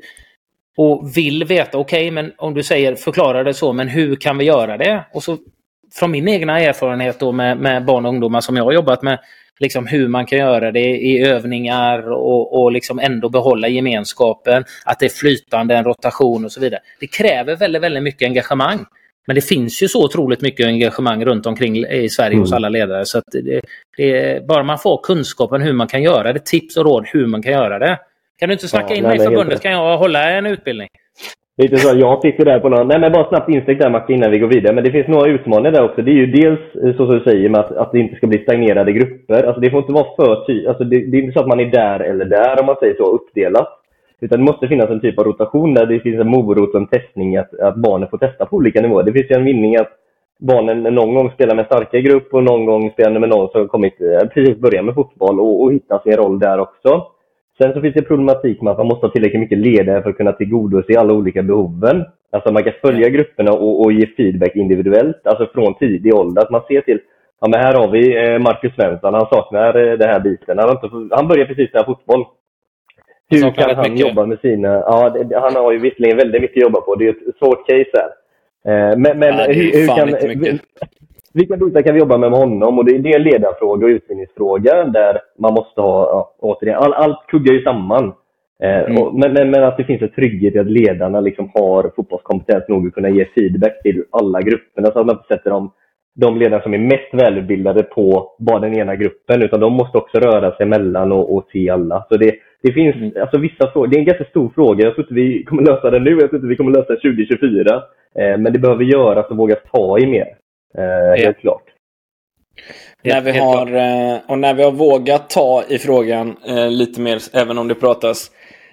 och 0.78 1.18
vill 1.18 1.44
veta, 1.44 1.78
okej, 1.78 2.12
men 2.12 2.32
om 2.38 2.54
du 2.54 2.64
säger 2.64 2.96
förklara 2.96 3.44
det 3.44 3.54
så, 3.54 3.74
men 3.74 3.88
hur 3.88 4.16
kan 4.16 4.38
vi 4.38 4.46
göra 4.46 4.78
det? 4.78 5.06
Och 5.14 5.24
så 5.24 5.38
från 5.96 6.12
min 6.12 6.28
egna 6.28 6.60
erfarenhet 6.60 7.20
då 7.20 7.32
med, 7.32 7.58
med 7.58 7.86
barn 7.86 8.06
och 8.06 8.12
ungdomar 8.12 8.42
som 8.42 8.58
jag 8.58 8.64
har 8.64 8.72
jobbat 8.72 9.02
med, 9.02 9.20
liksom 9.60 9.88
hur 9.88 10.08
man 10.08 10.26
kan 10.26 10.40
göra 10.40 10.72
det 10.72 10.90
i 10.90 11.24
övningar 11.24 12.12
och, 12.12 12.62
och 12.62 12.72
liksom 12.72 13.00
ändå 13.00 13.30
behålla 13.30 13.68
gemenskapen, 13.68 14.64
att 14.86 15.00
det 15.00 15.06
är 15.06 15.10
flytande, 15.10 15.76
en 15.76 15.84
rotation 15.84 16.46
och 16.46 16.52
så 16.52 16.60
vidare. 16.60 16.82
Det 17.00 17.08
kräver 17.08 17.56
väldigt, 17.56 17.82
väldigt 17.82 18.04
mycket 18.04 18.26
engagemang. 18.26 18.86
Men 19.28 19.36
det 19.36 19.42
finns 19.42 19.84
ju 19.84 19.88
så 19.88 20.06
otroligt 20.06 20.42
mycket 20.42 20.66
engagemang 20.66 21.26
runt 21.26 21.46
omkring 21.46 21.78
i 21.78 22.10
Sverige 22.10 22.38
hos 22.38 22.52
Mm. 22.52 22.58
alla 22.58 22.70
ledare. 22.70 23.06
Så 23.06 23.22
det, 23.32 23.62
det, 23.98 24.48
bara 24.48 24.64
man 24.64 24.78
får 24.78 25.00
kunskapen 25.04 25.62
hur 25.62 25.74
man 25.74 25.88
kan 25.88 26.04
göra 26.04 26.34
det, 26.34 26.46
tips 26.46 26.78
och 26.78 26.86
råd 26.86 27.06
hur 27.14 27.28
man 27.28 27.42
kan 27.42 27.52
göra 27.54 27.80
det. 27.80 28.00
Kan 28.40 28.50
du 28.50 28.54
inte 28.54 28.68
snacka 28.68 28.88
Ja, 28.90 28.96
in 28.96 29.04
nej, 29.04 29.18
mig 29.18 29.28
i 29.28 29.30
förbundet 29.30 29.62
kan 29.62 29.72
jag 29.72 29.98
hålla 29.98 30.32
en 30.32 30.46
utbildning. 30.46 30.88
Lite 31.62 31.78
så, 31.78 31.98
jag 31.98 32.22
sitter 32.22 32.46
där 32.46 32.60
på 32.60 32.70
någon... 32.70 32.88
Nej 32.88 33.00
men 33.00 33.12
bara 33.12 33.30
snabbt 33.30 33.50
instick 33.50 33.80
där 33.80 33.90
Martin 33.90 34.16
innan 34.16 34.32
vi 34.32 34.40
går 34.40 34.48
vidare. 34.48 34.76
Men 34.76 34.84
det 34.84 34.92
finns 34.92 35.08
några 35.08 35.30
utmaningar 35.30 35.72
där 35.72 35.84
också. 35.84 36.02
Det 36.02 36.12
är 36.12 36.14
ju 36.14 36.26
dels 36.26 36.60
eh, 36.84 36.92
så 36.92 37.06
som 37.06 37.18
du 37.18 37.24
säger 37.24 37.50
med 37.50 37.60
att, 37.60 37.72
att 37.72 37.92
det 37.92 38.00
inte 38.00 38.16
ska 38.16 38.28
bli 38.28 38.44
stagnerade 38.44 38.92
grupper. 38.92 39.44
Alltså 39.44 39.62
det 39.62 39.70
får 39.72 39.80
inte 39.80 39.94
vara 39.94 40.16
för 40.16 40.46
ty... 40.48 40.68
Alltså 40.68 40.84
det, 40.84 41.12
det 41.12 41.18
är 41.18 41.22
inte 41.22 41.34
så 41.34 41.40
att 41.40 41.48
man 41.48 41.60
är 41.60 41.66
där 41.66 42.00
eller 42.00 42.26
där 42.26 42.60
om 42.60 42.66
man 42.66 42.76
säger 42.80 42.96
så, 42.96 43.04
uppdelat. 43.04 43.77
Utan 44.22 44.40
det 44.40 44.46
måste 44.46 44.68
finnas 44.68 44.90
en 44.90 45.02
typ 45.02 45.20
av 45.20 45.26
rotation 45.26 45.74
där 45.74 45.86
det 45.86 46.00
finns 46.00 46.20
en 46.20 46.30
morot 46.30 46.70
och 46.70 46.82
en 46.82 46.88
testning 46.88 47.38
att, 47.38 47.60
att 47.60 47.76
barnen 47.76 48.10
får 48.10 48.18
testa 48.18 48.46
på 48.46 48.56
olika 48.56 48.82
nivåer. 48.82 49.04
Det 49.04 49.14
finns 49.14 49.32
ju 49.32 49.36
en 49.36 49.46
vinning 49.46 49.76
att 49.76 49.92
barnen 50.40 50.84
någon 50.84 51.16
gång 51.16 51.32
spelar 51.32 51.56
med 51.56 51.64
en 51.64 51.66
starkare 51.66 52.02
grupp 52.02 52.34
och 52.34 52.44
någon 52.44 52.66
gång 52.66 52.92
spelar 52.92 53.20
med 53.20 53.30
någon 53.30 53.50
som 53.50 53.68
kommit 53.68 54.02
eh, 54.02 54.28
precis 54.28 54.58
börjat 54.58 54.86
med 54.86 54.96
fotboll 54.96 55.40
och, 55.40 55.62
och 55.62 55.74
hittar 55.74 56.00
sin 56.00 56.18
roll 56.18 56.40
där 56.40 56.60
också. 56.60 57.08
Sen 57.58 57.74
så 57.74 57.82
finns 57.82 57.94
det 57.94 58.02
problematik 58.02 58.62
med 58.62 58.72
att 58.72 58.78
man 58.78 58.88
måste 58.88 59.06
ha 59.06 59.12
tillräckligt 59.12 59.40
mycket 59.40 59.58
ledare 59.58 60.02
för 60.02 60.10
att 60.10 60.18
kunna 60.18 60.32
tillgodose 60.32 61.00
alla 61.00 61.14
olika 61.14 61.44
behoven. 61.44 62.06
Alltså 62.32 62.52
man 62.54 62.64
kan 62.64 62.74
följa 62.82 63.10
grupperna 63.10 63.52
och, 63.52 63.86
och 63.86 63.92
ge 63.92 64.08
feedback 64.08 64.56
individuellt, 64.56 65.28
alltså 65.28 65.48
från 65.54 65.74
tidig 65.74 66.16
ålder. 66.16 66.42
Att 66.42 66.50
man 66.50 66.62
ser 66.68 66.82
till, 66.82 67.00
ja 67.42 67.48
men 67.48 67.60
här 67.60 67.74
har 67.74 67.92
vi 67.92 68.18
eh, 68.18 68.40
Marcus 68.40 68.76
Svensson, 68.76 69.14
han 69.14 69.28
saknar 69.32 69.68
eh, 69.68 69.98
den 69.98 70.10
här 70.10 70.20
biten. 70.20 70.58
Han, 70.58 70.70
inte, 70.70 71.16
han 71.16 71.28
börjar 71.28 71.46
precis 71.46 71.70
spela 71.70 71.86
fotboll. 71.86 72.26
Hur 73.30 73.38
Saknar 73.38 73.66
kan 73.66 73.76
han 73.76 73.92
mycket. 73.92 74.08
jobba 74.08 74.26
med 74.26 74.40
sina... 74.40 74.68
Ja, 74.68 75.10
det, 75.10 75.40
han 75.40 75.56
har 75.56 75.72
ju 75.72 75.80
visserligen 75.80 76.18
väldigt 76.18 76.42
mycket 76.42 76.58
att 76.58 76.62
jobba 76.64 76.82
på. 76.82 76.96
Det 76.96 77.06
är 77.08 77.10
ett 77.10 77.38
svårt 77.40 77.68
case 77.68 77.92
här. 77.94 78.12
Eh, 78.92 78.98
Men, 78.98 79.20
men 79.20 79.38
Ja, 79.38 79.46
hur, 79.48 79.72
hur 79.74 79.88
kan... 79.88 80.60
Vilka 81.34 81.58
bitar 81.58 81.82
kan 81.82 81.94
vi 81.94 82.00
jobba 82.00 82.18
med 82.18 82.32
med 82.32 82.40
honom? 82.40 82.78
Och 82.80 82.86
det, 82.86 82.98
det 82.98 83.10
är 83.10 83.16
en 83.16 83.24
ledarfråga 83.24 83.86
och 83.86 83.90
utbildningsfråga 83.90 84.84
där 84.84 85.20
man 85.40 85.54
måste 85.54 85.82
ha, 85.82 86.10
ja, 86.10 86.36
återigen, 86.40 86.78
all, 86.78 86.94
allt 86.94 87.28
kuggar 87.28 87.54
ju 87.54 87.64
samman. 87.64 88.14
Eh, 88.64 88.80
Mm. 88.80 89.02
och, 89.04 89.16
men, 89.16 89.34
men, 89.34 89.50
men 89.52 89.64
att 89.64 89.78
det 89.78 89.84
finns 89.84 90.02
en 90.02 90.10
trygghet 90.12 90.56
i 90.56 90.60
att 90.60 90.72
ledarna 90.72 91.20
liksom 91.22 91.52
har 91.54 91.92
fotbollskompetens 91.96 92.68
nog 92.68 92.88
att 92.88 92.94
kunna 92.94 93.10
ge 93.10 93.26
feedback 93.26 93.82
till 93.84 94.04
alla 94.12 94.42
grupperna 94.42 94.92
så 94.92 95.00
att 95.00 95.06
man 95.06 95.16
inte 95.16 95.36
sätter 95.36 95.50
dem, 95.50 95.72
de 96.16 96.38
ledare 96.38 96.64
som 96.64 96.74
är 96.74 96.78
mest 96.78 97.14
välutbildade 97.14 97.84
på 97.84 98.36
bara 98.40 98.60
den 98.60 98.78
ena 98.78 98.96
gruppen 98.96 99.42
utan 99.44 99.60
de 99.60 99.74
måste 99.74 99.98
också 99.98 100.20
röra 100.20 100.52
sig 100.56 100.64
emellan 100.66 101.12
och, 101.12 101.36
och 101.36 101.48
se 101.52 101.70
alla. 101.70 102.06
Så 102.10 102.18
det, 102.18 102.36
det 102.64 102.74
finns 102.74 102.96
Mm. 102.96 103.12
alltså 103.22 103.38
vissa 103.38 103.72
frågor, 103.72 103.88
det 103.88 103.96
är 103.96 104.00
en 104.00 104.06
ganska 104.06 104.24
stor 104.26 104.50
fråga. 104.56 104.84
Jag 104.86 104.96
tror 104.96 105.04
inte 105.06 105.14
vi 105.14 105.44
kommer 105.44 105.64
lösa 105.64 105.90
den 105.92 106.04
nu, 106.04 106.12
jag 106.12 106.30
tror 106.30 106.36
inte 106.36 106.48
vi 106.48 106.56
kommer 106.56 106.72
lösa 106.72 106.88
den 106.94 107.02
2024. 107.02 107.76
Eh, 108.20 108.38
men 108.38 108.54
det 108.54 108.60
behöver 108.60 108.84
göras 108.84 109.30
och 109.30 109.38
vågas 109.38 109.60
ta 109.72 110.00
i 110.00 110.06
mer. 110.08 110.28
Eh, 110.78 111.24
Helt 111.24 111.38
klart. 111.40 111.64
När 113.04 113.22
vi 113.22 113.32
har, 113.32 113.68
eh, 113.76 114.20
och 114.28 114.40
när 114.40 114.54
vi 114.54 114.64
har 114.64 114.72
vågat 114.72 115.30
ta 115.30 115.64
i 115.70 115.78
frågan 115.78 116.38
eh, 116.48 116.70
lite 116.72 117.02
mer, 117.02 117.20
även 117.34 117.58
om 117.58 117.68
det 117.68 117.76
pratas 117.76 118.32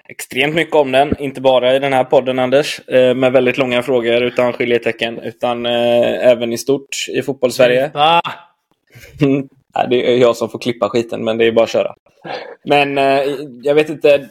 extremt 0.09 0.55
mycket 0.55 0.75
om 0.77 0.93
den, 0.93 1.13
inte 1.19 1.41
bara 1.41 1.77
i 1.77 1.79
den 1.79 1.93
här 1.93 2.05
podden 2.05 2.39
Anders, 2.39 2.89
eh, 2.89 3.15
med 3.15 3.33
väldigt 3.33 3.59
långa 3.59 3.83
frågor 3.83 4.23
utan 4.23 4.53
skiljetecken, 4.53 5.19
utan 5.19 5.67
eh, 5.67 6.31
även 6.31 6.53
i 6.53 6.59
stort 6.59 6.89
i 7.15 7.23
fotbollssverige. 7.23 7.91
Det 9.91 10.13
är 10.13 10.17
jag 10.17 10.37
som 10.37 10.49
får 10.49 10.59
klippa 10.59 10.89
skiten, 10.89 11.25
men 11.25 11.39
det 11.39 11.45
är 11.45 11.53
bara 11.53 11.65
att 11.65 11.71
köra. 11.71 11.95
Men 12.65 12.99
eh, 12.99 13.23
jag 13.63 13.75
vet 13.75 13.89
inte. 13.89 14.29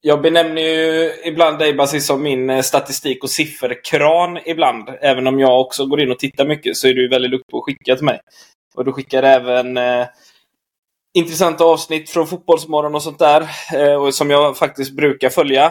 Jag 0.00 0.22
benämner 0.22 0.62
ju 0.62 1.12
ibland 1.24 1.58
dig 1.58 1.74
Basis 1.74 2.06
som 2.06 2.22
min 2.22 2.50
eh, 2.50 2.62
statistik 2.62 3.24
och 3.24 3.30
sifferkran 3.30 4.38
ibland. 4.44 4.88
Även 5.00 5.26
om 5.26 5.40
jag 5.40 5.60
också 5.60 5.86
går 5.86 6.00
in 6.00 6.10
och 6.10 6.18
tittar 6.18 6.46
mycket 6.46 6.76
så 6.76 6.88
är 6.88 6.94
du 6.94 7.08
väldigt 7.08 7.30
duktig 7.30 7.50
på 7.50 7.58
att 7.58 7.64
skicka 7.64 7.96
till 7.96 8.04
mig. 8.04 8.20
Och 8.74 8.84
du 8.84 8.92
skickar 8.92 9.22
även 9.22 9.76
eh, 9.76 10.06
intressanta 11.14 11.64
avsnitt 11.64 12.10
från 12.10 12.26
Fotbollsmorgon 12.26 12.94
och 12.94 13.02
sånt 13.02 13.18
där. 13.18 13.48
Eh, 13.74 13.94
och 13.94 14.14
som 14.14 14.30
jag 14.30 14.56
faktiskt 14.56 14.96
brukar 14.96 15.28
följa 15.28 15.64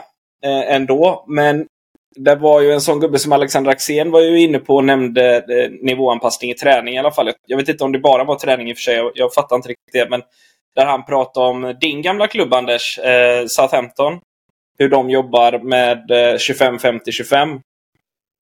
eh, 0.45 0.75
ändå. 0.75 1.25
Men 1.27 1.67
det 2.15 2.35
var 2.35 2.61
ju 2.61 2.71
en 2.71 2.81
sån 2.81 2.99
gubbe 2.99 3.19
som 3.19 3.31
Alexander 3.31 3.71
Axén 3.71 4.11
var 4.11 4.21
ju 4.21 4.39
inne 4.41 4.59
på 4.59 4.75
och 4.75 4.85
nämnde 4.85 5.35
eh, 5.35 5.71
nivåanpassning 5.81 6.51
i 6.51 6.53
träning 6.53 6.93
i 6.93 6.99
alla 6.99 7.11
fall. 7.11 7.31
Jag 7.45 7.57
vet 7.57 7.69
inte 7.69 7.83
om 7.83 7.91
det 7.91 7.99
bara 7.99 8.23
var 8.23 8.35
träning 8.35 8.69
i 8.69 8.73
och 8.73 8.77
för 8.77 8.81
sig. 8.81 8.95
Jag, 8.95 9.11
jag 9.15 9.33
fattar 9.33 9.55
inte 9.55 9.69
riktigt 9.69 9.93
det. 9.93 10.09
Men 10.09 10.21
där 10.75 10.85
han 10.85 11.05
pratade 11.05 11.47
om 11.47 11.75
din 11.81 12.01
gamla 12.01 12.27
klubb 12.27 12.53
Anders, 12.53 12.99
eh, 12.99 13.45
Southampton. 13.47 14.19
Hur 14.77 14.89
de 14.89 15.09
jobbar 15.09 15.59
med 15.59 16.11
eh, 16.11 16.35
25-50-25. 16.35 17.61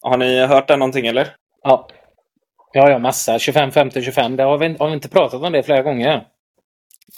Har 0.01 0.17
ni 0.17 0.45
hört 0.45 0.67
det 0.67 0.77
någonting 0.77 1.07
eller? 1.07 1.27
Ja. 1.63 1.87
Ja, 2.73 2.89
ja, 2.89 2.99
massa. 2.99 3.37
25-50-25. 3.37 4.35
Det 4.35 4.43
har 4.43 4.57
vi, 4.57 4.75
har 4.79 4.87
vi 4.87 4.93
inte 4.93 5.09
pratat 5.09 5.43
om 5.43 5.51
det 5.51 5.63
flera 5.63 5.81
gånger? 5.81 6.23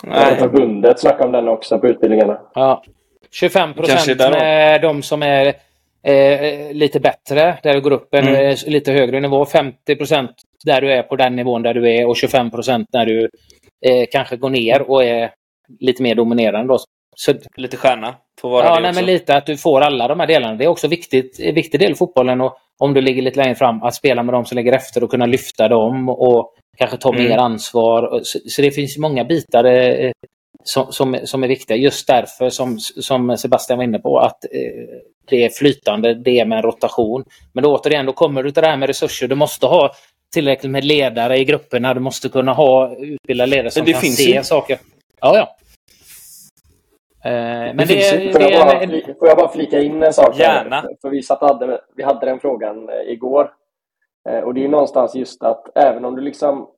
Nej. 0.04 0.36
Förbundet 0.36 1.00
snackar 1.00 1.26
om 1.26 1.32
den 1.32 1.48
också 1.48 1.80
på 1.80 1.88
utbildningarna. 1.88 2.40
Ja. 2.54 2.84
25 3.32 3.74
procent 3.74 4.20
med 4.20 4.82
de 4.82 5.04
som 5.04 5.24
är 5.24 5.54
eh, 6.04 6.74
lite 6.74 7.00
bättre, 7.00 7.60
där 7.64 7.74
du 7.74 7.82
går 7.82 7.94
upp 7.94 8.14
en 8.14 8.28
mm. 8.28 8.56
lite 8.68 8.92
högre 8.92 9.20
nivå. 9.20 9.46
50 9.46 9.96
procent 9.96 10.32
där 10.66 10.82
du 10.82 10.92
är 10.92 11.04
på 11.04 11.16
den 11.16 11.36
nivån 11.36 11.64
där 11.64 11.74
du 11.74 11.92
är 11.92 12.08
och 12.08 12.18
25 12.18 12.52
procent 12.52 12.88
när 12.94 13.06
du 13.06 13.30
eh, 13.86 14.06
kanske 14.12 14.36
går 14.36 14.50
ner 14.50 14.82
och 14.82 15.04
är 15.04 15.32
lite 15.80 16.04
mer 16.04 16.16
dominerande. 16.16 16.74
Då. 16.74 16.80
Så, 17.16 17.34
lite 17.58 17.78
stjärna 17.78 18.16
får 18.42 18.50
vara 18.50 18.66
ja, 18.66 18.76
det 18.76 18.82
nej, 18.82 18.90
också. 18.90 19.02
men 19.02 19.06
lite 19.06 19.36
att 19.36 19.46
du 19.46 19.58
får 19.58 19.82
alla 19.82 20.08
de 20.08 20.20
här 20.20 20.28
delarna. 20.28 20.56
Det 20.56 20.64
är 20.64 20.68
också 20.68 20.88
viktigt, 20.88 21.40
en 21.40 21.56
viktig 21.56 21.80
del 21.80 21.92
i 21.92 21.96
fotbollen. 21.96 22.42
Och 22.42 22.58
om 22.80 22.94
du 22.94 23.02
ligger 23.02 23.22
lite 23.22 23.40
längre 23.40 23.56
fram, 23.56 23.84
att 23.84 23.96
spela 23.96 24.24
med 24.24 24.34
de 24.34 24.46
som 24.46 24.56
ligger 24.56 24.74
efter 24.74 25.04
och 25.04 25.12
kunna 25.12 25.26
lyfta 25.26 25.68
dem 25.68 26.10
och 26.10 26.54
kanske 26.78 26.98
ta 26.98 27.14
mm. 27.14 27.24
mer 27.24 27.38
ansvar. 27.38 28.20
Så, 28.24 28.40
så, 28.46 28.62
det 28.62 28.72
finns 28.72 28.98
många 28.98 29.24
bitar 29.24 29.64
eh, 29.64 30.12
som, 30.64 30.92
som, 30.92 31.18
som, 31.24 31.44
är 31.44 31.48
viktiga. 31.48 31.78
Just 31.78 32.08
därför, 32.08 32.50
som, 32.50 32.80
som 32.80 33.38
Sebastian 33.38 33.78
var 33.78 33.84
inne 33.84 34.00
på, 34.00 34.20
att 34.20 34.46
eh, 34.46 35.00
det 35.26 35.46
är 35.46 35.50
flytande, 35.50 36.14
det 36.14 36.40
är 36.40 36.46
med 36.46 36.56
en 36.58 36.64
rotation. 36.64 37.24
Men 37.54 37.64
då, 37.64 37.76
återigen, 37.76 38.06
då 38.06 38.14
kommer 38.14 38.44
du 38.44 38.52
till 38.52 38.64
det 38.64 38.70
här 38.70 38.78
med 38.78 38.88
resurser. 38.88 39.28
Du 39.28 39.36
måste 39.36 39.66
ha 39.66 39.92
tillräckligt 40.34 40.72
med 40.72 40.86
ledare 40.86 41.38
i 41.38 41.46
grupperna. 41.46 41.94
Du 41.94 42.00
måste 42.00 42.30
kunna 42.30 42.54
ha 42.54 42.96
utbildade 42.96 43.50
ledare 43.50 43.72
som 43.72 43.86
kan 43.86 44.02
se 44.02 44.36
ju. 44.36 44.44
saker. 44.44 44.80
Ja, 45.22 45.38
ja. 45.38 45.56
Eh, 47.26 47.76
men 47.76 47.78
det, 47.78 47.86
det, 47.86 48.32
får, 48.32 48.42
jag 48.42 48.68
bara, 48.68 48.86
det, 48.86 49.20
får 49.20 49.28
jag 49.28 49.38
bara 49.38 49.52
flika 49.52 49.82
in 49.82 50.04
en 50.04 50.14
sak? 50.14 50.40
Gärna. 50.40 50.76
Här? 50.76 50.90
För 51.02 51.10
vi, 51.10 51.22
satt 51.22 51.42
hade, 51.42 51.82
vi 51.96 52.04
hade 52.04 52.26
den 52.26 52.40
frågan 52.40 52.90
eh, 52.90 53.14
igår. 53.14 53.52
Eh, 54.30 54.40
och 54.40 54.54
det 54.54 54.64
är 54.64 54.68
någonstans 54.68 55.16
just 55.16 55.44
att 55.44 55.78
även 55.78 56.06
om 56.06 56.16
du 56.16 56.22
liksom 56.22 56.70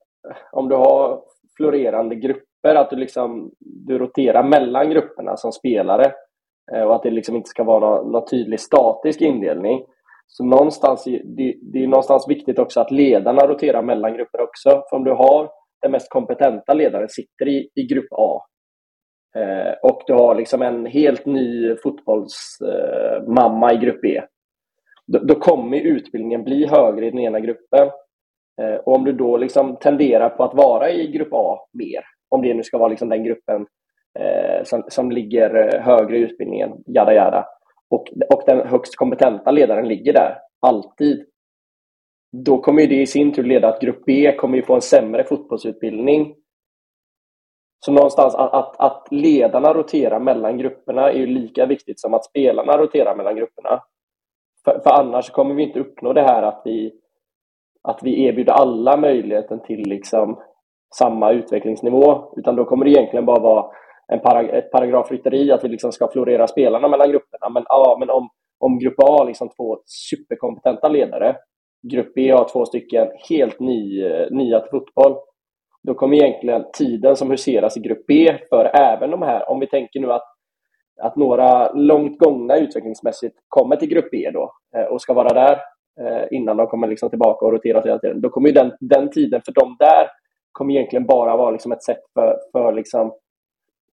om 0.52 0.68
du 0.68 0.74
har 0.74 1.20
florerande 1.56 2.14
grupper, 2.14 2.74
att 2.74 2.90
du 2.90 2.96
liksom 2.96 3.50
du 3.60 3.98
roterar 3.98 4.42
mellan 4.42 4.90
grupperna 4.90 5.36
som 5.36 5.52
spelare 5.52 6.12
Eh, 6.72 6.82
och 6.82 6.94
att 6.94 7.02
det 7.02 7.10
liksom 7.10 7.36
inte 7.36 7.48
ska 7.48 7.64
vara 7.64 7.80
någon, 7.80 8.12
någon 8.12 8.26
tydlig 8.26 8.60
statisk 8.60 9.20
indelning. 9.20 9.84
Så 10.26 10.44
någonstans, 10.44 11.04
det, 11.04 11.54
det 11.72 11.82
är 11.82 11.86
någonstans 11.86 12.28
viktigt 12.28 12.58
också 12.58 12.80
att 12.80 12.90
ledarna 12.90 13.46
roterar 13.46 13.82
mellan 13.82 14.14
grupper 14.14 14.40
också. 14.40 14.70
För 14.90 14.96
om 14.96 15.04
du 15.04 15.10
har 15.10 15.50
den 15.82 15.92
mest 15.92 16.10
kompetenta 16.10 16.74
ledaren 16.74 17.08
sitter 17.08 17.48
i, 17.48 17.70
i 17.74 17.82
grupp 17.82 18.12
A 18.12 18.42
eh, 19.36 19.72
och 19.82 20.02
du 20.06 20.12
har 20.12 20.34
liksom 20.34 20.62
en 20.62 20.86
helt 20.86 21.26
ny 21.26 21.76
fotbollsmamma 21.76 23.70
eh, 23.70 23.76
i 23.76 23.80
grupp 23.84 24.00
B. 24.02 24.22
Då, 25.06 25.18
då, 25.18 25.34
kommer 25.34 25.80
utbildningen 25.80 26.44
bli 26.44 26.66
högre 26.66 27.06
i 27.06 27.10
den 27.10 27.20
ena 27.20 27.40
gruppen. 27.40 27.90
Eh, 28.62 28.74
och 28.74 28.94
om 28.94 29.04
du 29.04 29.12
då 29.12 29.36
liksom 29.36 29.76
tenderar 29.76 30.28
på 30.28 30.44
att 30.44 30.54
vara 30.54 30.90
i 30.90 31.06
grupp 31.06 31.32
A 31.32 31.58
mer, 31.72 32.04
om 32.28 32.42
det 32.42 32.54
nu 32.54 32.62
ska 32.62 32.78
vara 32.78 32.88
liksom 32.88 33.08
den 33.08 33.24
gruppen 33.24 33.66
Eh, 34.20 34.64
som, 34.64 34.82
som 34.88 35.10
ligger 35.10 35.74
eh, 35.74 35.80
högre 35.80 36.16
i 36.16 36.20
utbildningen, 36.20 36.82
jada 36.86 37.14
jada, 37.14 37.46
och, 37.90 38.12
och 38.34 38.42
den 38.46 38.68
högst 38.68 38.96
kompetenta 38.96 39.50
ledaren 39.50 39.88
ligger 39.88 40.12
där, 40.12 40.38
alltid, 40.60 41.26
då 42.32 42.58
kommer 42.58 42.86
det 42.86 43.02
i 43.02 43.06
sin 43.06 43.32
tur 43.32 43.44
leda 43.44 43.68
att 43.68 43.80
grupp 43.80 44.04
B 44.06 44.36
kommer 44.36 44.62
få 44.62 44.74
en 44.74 44.80
sämre 44.80 45.24
fotbollsutbildning. 45.24 46.34
Så 47.84 47.92
någonstans 47.92 48.34
att, 48.34 48.52
att, 48.52 48.80
att 48.80 49.08
ledarna 49.10 49.74
roterar 49.74 50.20
mellan 50.20 50.58
grupperna 50.58 51.10
är 51.10 51.18
ju 51.18 51.26
lika 51.26 51.66
viktigt 51.66 52.00
som 52.00 52.14
att 52.14 52.24
spelarna 52.24 52.78
roterar 52.78 53.16
mellan 53.16 53.36
grupperna. 53.36 53.82
För, 54.64 54.80
för 54.80 54.90
annars 54.90 55.30
kommer 55.30 55.54
vi 55.54 55.62
inte 55.62 55.80
uppnå 55.80 56.12
det 56.12 56.22
här 56.22 56.42
att 56.42 56.62
vi, 56.64 56.92
att 57.82 58.02
vi 58.02 58.24
erbjuder 58.24 58.52
alla 58.52 58.96
möjligheten 58.96 59.60
till 59.60 59.88
liksom 59.88 60.40
samma 60.94 61.32
utvecklingsnivå. 61.32 62.34
Utan 62.36 62.56
då 62.56 62.64
kommer 62.64 62.84
det 62.84 62.90
egentligen 62.90 63.26
bara 63.26 63.40
vara 63.40 63.70
en 64.12 64.20
parag 64.20 64.48
ett 64.48 64.70
paragrafrytteri 64.70 65.52
att 65.52 65.64
vi 65.64 65.68
liksom 65.68 65.92
ska 65.92 66.08
florera 66.08 66.46
spelarna 66.46 66.88
mellan 66.88 67.10
grupperna. 67.10 67.48
Men, 67.48 67.64
ja, 67.68 67.96
men 68.00 68.10
om, 68.10 68.28
om 68.58 68.78
grupp 68.78 68.98
A 68.98 69.16
har 69.18 69.26
liksom 69.26 69.48
två 69.48 69.78
superkompetenta 69.86 70.88
ledare, 70.88 71.36
grupp 71.82 72.14
B 72.14 72.30
har 72.30 72.48
två 72.48 72.64
stycken 72.64 73.08
helt 73.28 73.60
ny, 73.60 74.04
eh, 74.04 74.30
nya 74.30 74.60
till 74.60 74.70
fotboll, 74.70 75.16
då 75.82 75.94
kommer 75.94 76.16
egentligen 76.16 76.64
tiden 76.72 77.16
som 77.16 77.30
huseras 77.30 77.76
i 77.76 77.80
grupp 77.80 78.04
B 78.08 78.38
för 78.48 78.64
även 78.64 79.10
de 79.10 79.22
här, 79.22 79.50
om 79.50 79.60
vi 79.60 79.66
tänker 79.66 80.00
nu 80.00 80.12
att, 80.12 80.24
att 81.02 81.16
några 81.16 81.72
långt 81.72 82.18
gångna 82.18 82.56
utvecklingsmässigt 82.56 83.36
kommer 83.48 83.76
till 83.76 83.88
grupp 83.88 84.10
B 84.10 84.30
då 84.32 84.52
eh, 84.76 84.84
och 84.84 85.00
ska 85.00 85.14
vara 85.14 85.34
där 85.34 85.60
eh, 86.00 86.26
innan 86.30 86.56
de 86.56 86.66
kommer 86.66 86.88
liksom 86.88 87.10
tillbaka 87.10 87.46
och 87.46 87.52
roteras 87.52 87.86
hela 87.86 87.98
tiden. 87.98 88.20
Då 88.20 88.30
kommer 88.30 88.52
den, 88.52 88.72
den 88.80 89.10
tiden 89.10 89.42
för 89.44 89.52
dem 89.52 89.76
där 89.78 90.06
kommer 90.52 90.74
egentligen 90.74 91.06
bara 91.06 91.36
vara 91.36 91.50
liksom 91.50 91.72
ett 91.72 91.82
sätt 91.82 92.02
för, 92.14 92.36
för 92.52 92.72
liksom 92.72 93.12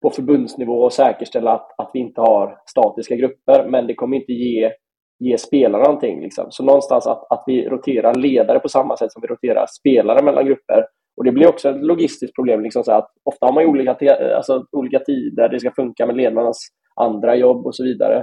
på 0.03 0.09
förbundsnivå 0.09 0.83
och 0.83 0.93
säkerställa 0.93 1.53
att, 1.53 1.79
att 1.79 1.89
vi 1.93 1.99
inte 1.99 2.21
har 2.21 2.59
statiska 2.65 3.15
grupper, 3.15 3.69
men 3.69 3.87
det 3.87 3.95
kommer 3.95 4.17
inte 4.17 4.33
ge, 4.33 4.71
ge 5.19 5.37
spelarna 5.37 5.83
någonting. 5.83 6.21
Liksom. 6.21 6.45
Så 6.49 6.63
någonstans 6.63 7.07
att, 7.07 7.31
att 7.31 7.43
vi 7.47 7.69
roterar 7.69 8.13
ledare 8.13 8.59
på 8.59 8.69
samma 8.69 8.97
sätt 8.97 9.11
som 9.11 9.21
vi 9.21 9.27
roterar 9.27 9.65
spelare 9.79 10.23
mellan 10.23 10.45
grupper. 10.45 10.85
Och 11.17 11.23
Det 11.23 11.31
blir 11.31 11.47
också 11.47 11.69
ett 11.69 11.83
logistiskt 11.83 12.35
problem. 12.35 12.61
Liksom, 12.61 12.83
så 12.83 12.91
att 12.91 13.11
ofta 13.23 13.45
har 13.45 13.53
man 13.53 13.65
olika, 13.65 14.15
alltså, 14.35 14.65
olika 14.71 14.99
tider, 14.99 15.49
det 15.49 15.59
ska 15.59 15.71
funka 15.71 16.05
med 16.05 16.15
ledarnas 16.15 16.57
andra 16.95 17.35
jobb 17.35 17.65
och 17.65 17.75
så 17.75 17.83
vidare. 17.83 18.17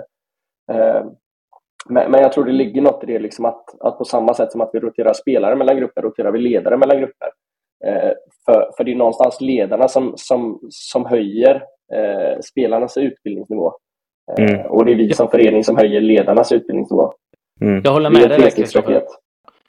Eh, 0.73 1.05
men, 1.89 2.11
men, 2.11 2.23
jag 2.23 2.33
tror 2.33 2.45
det 2.45 2.53
ligger 2.53 2.83
något 2.83 3.05
i 3.05 3.07
det, 3.07 3.19
liksom 3.19 3.45
att, 3.45 3.81
att 3.81 3.99
på 3.99 4.05
samma 4.05 4.35
sätt 4.35 4.53
som 4.53 4.61
att 4.61 4.71
vi 4.73 4.81
roterar 4.81 5.13
spelare 5.13 5.57
mellan 5.57 5.77
grupper, 5.77 6.03
roterar 6.03 6.33
vi 6.33 6.39
ledare 6.39 6.77
mellan 6.77 6.99
grupper. 6.99 7.29
Eh, 7.87 8.13
för, 8.45 8.71
för 8.77 8.85
det 8.85 8.93
är 8.93 8.97
någonstans 8.97 9.41
ledarna 9.41 9.89
som, 9.89 10.13
som, 10.17 10.59
som 10.71 11.07
höjer 11.07 11.55
eh, 11.95 12.41
spelarnas 12.41 12.97
utbildningsnivå. 12.97 13.73
Eh, 14.39 14.45
mm. 14.45 14.67
Och 14.67 14.85
det 14.85 14.93
är 14.93 14.97
vi 14.97 15.13
som 15.13 15.29
förening 15.29 15.65
som 15.65 15.77
höjer 15.77 16.01
ledarnas 16.01 16.53
utbildningsnivå. 16.53 17.13
Mm. 17.61 17.81
Jag 17.85 17.93
håller 17.93 18.11
med 18.11 18.29
dig 18.29 18.39
där, 18.39 18.51
Kristoffer. 18.51 19.03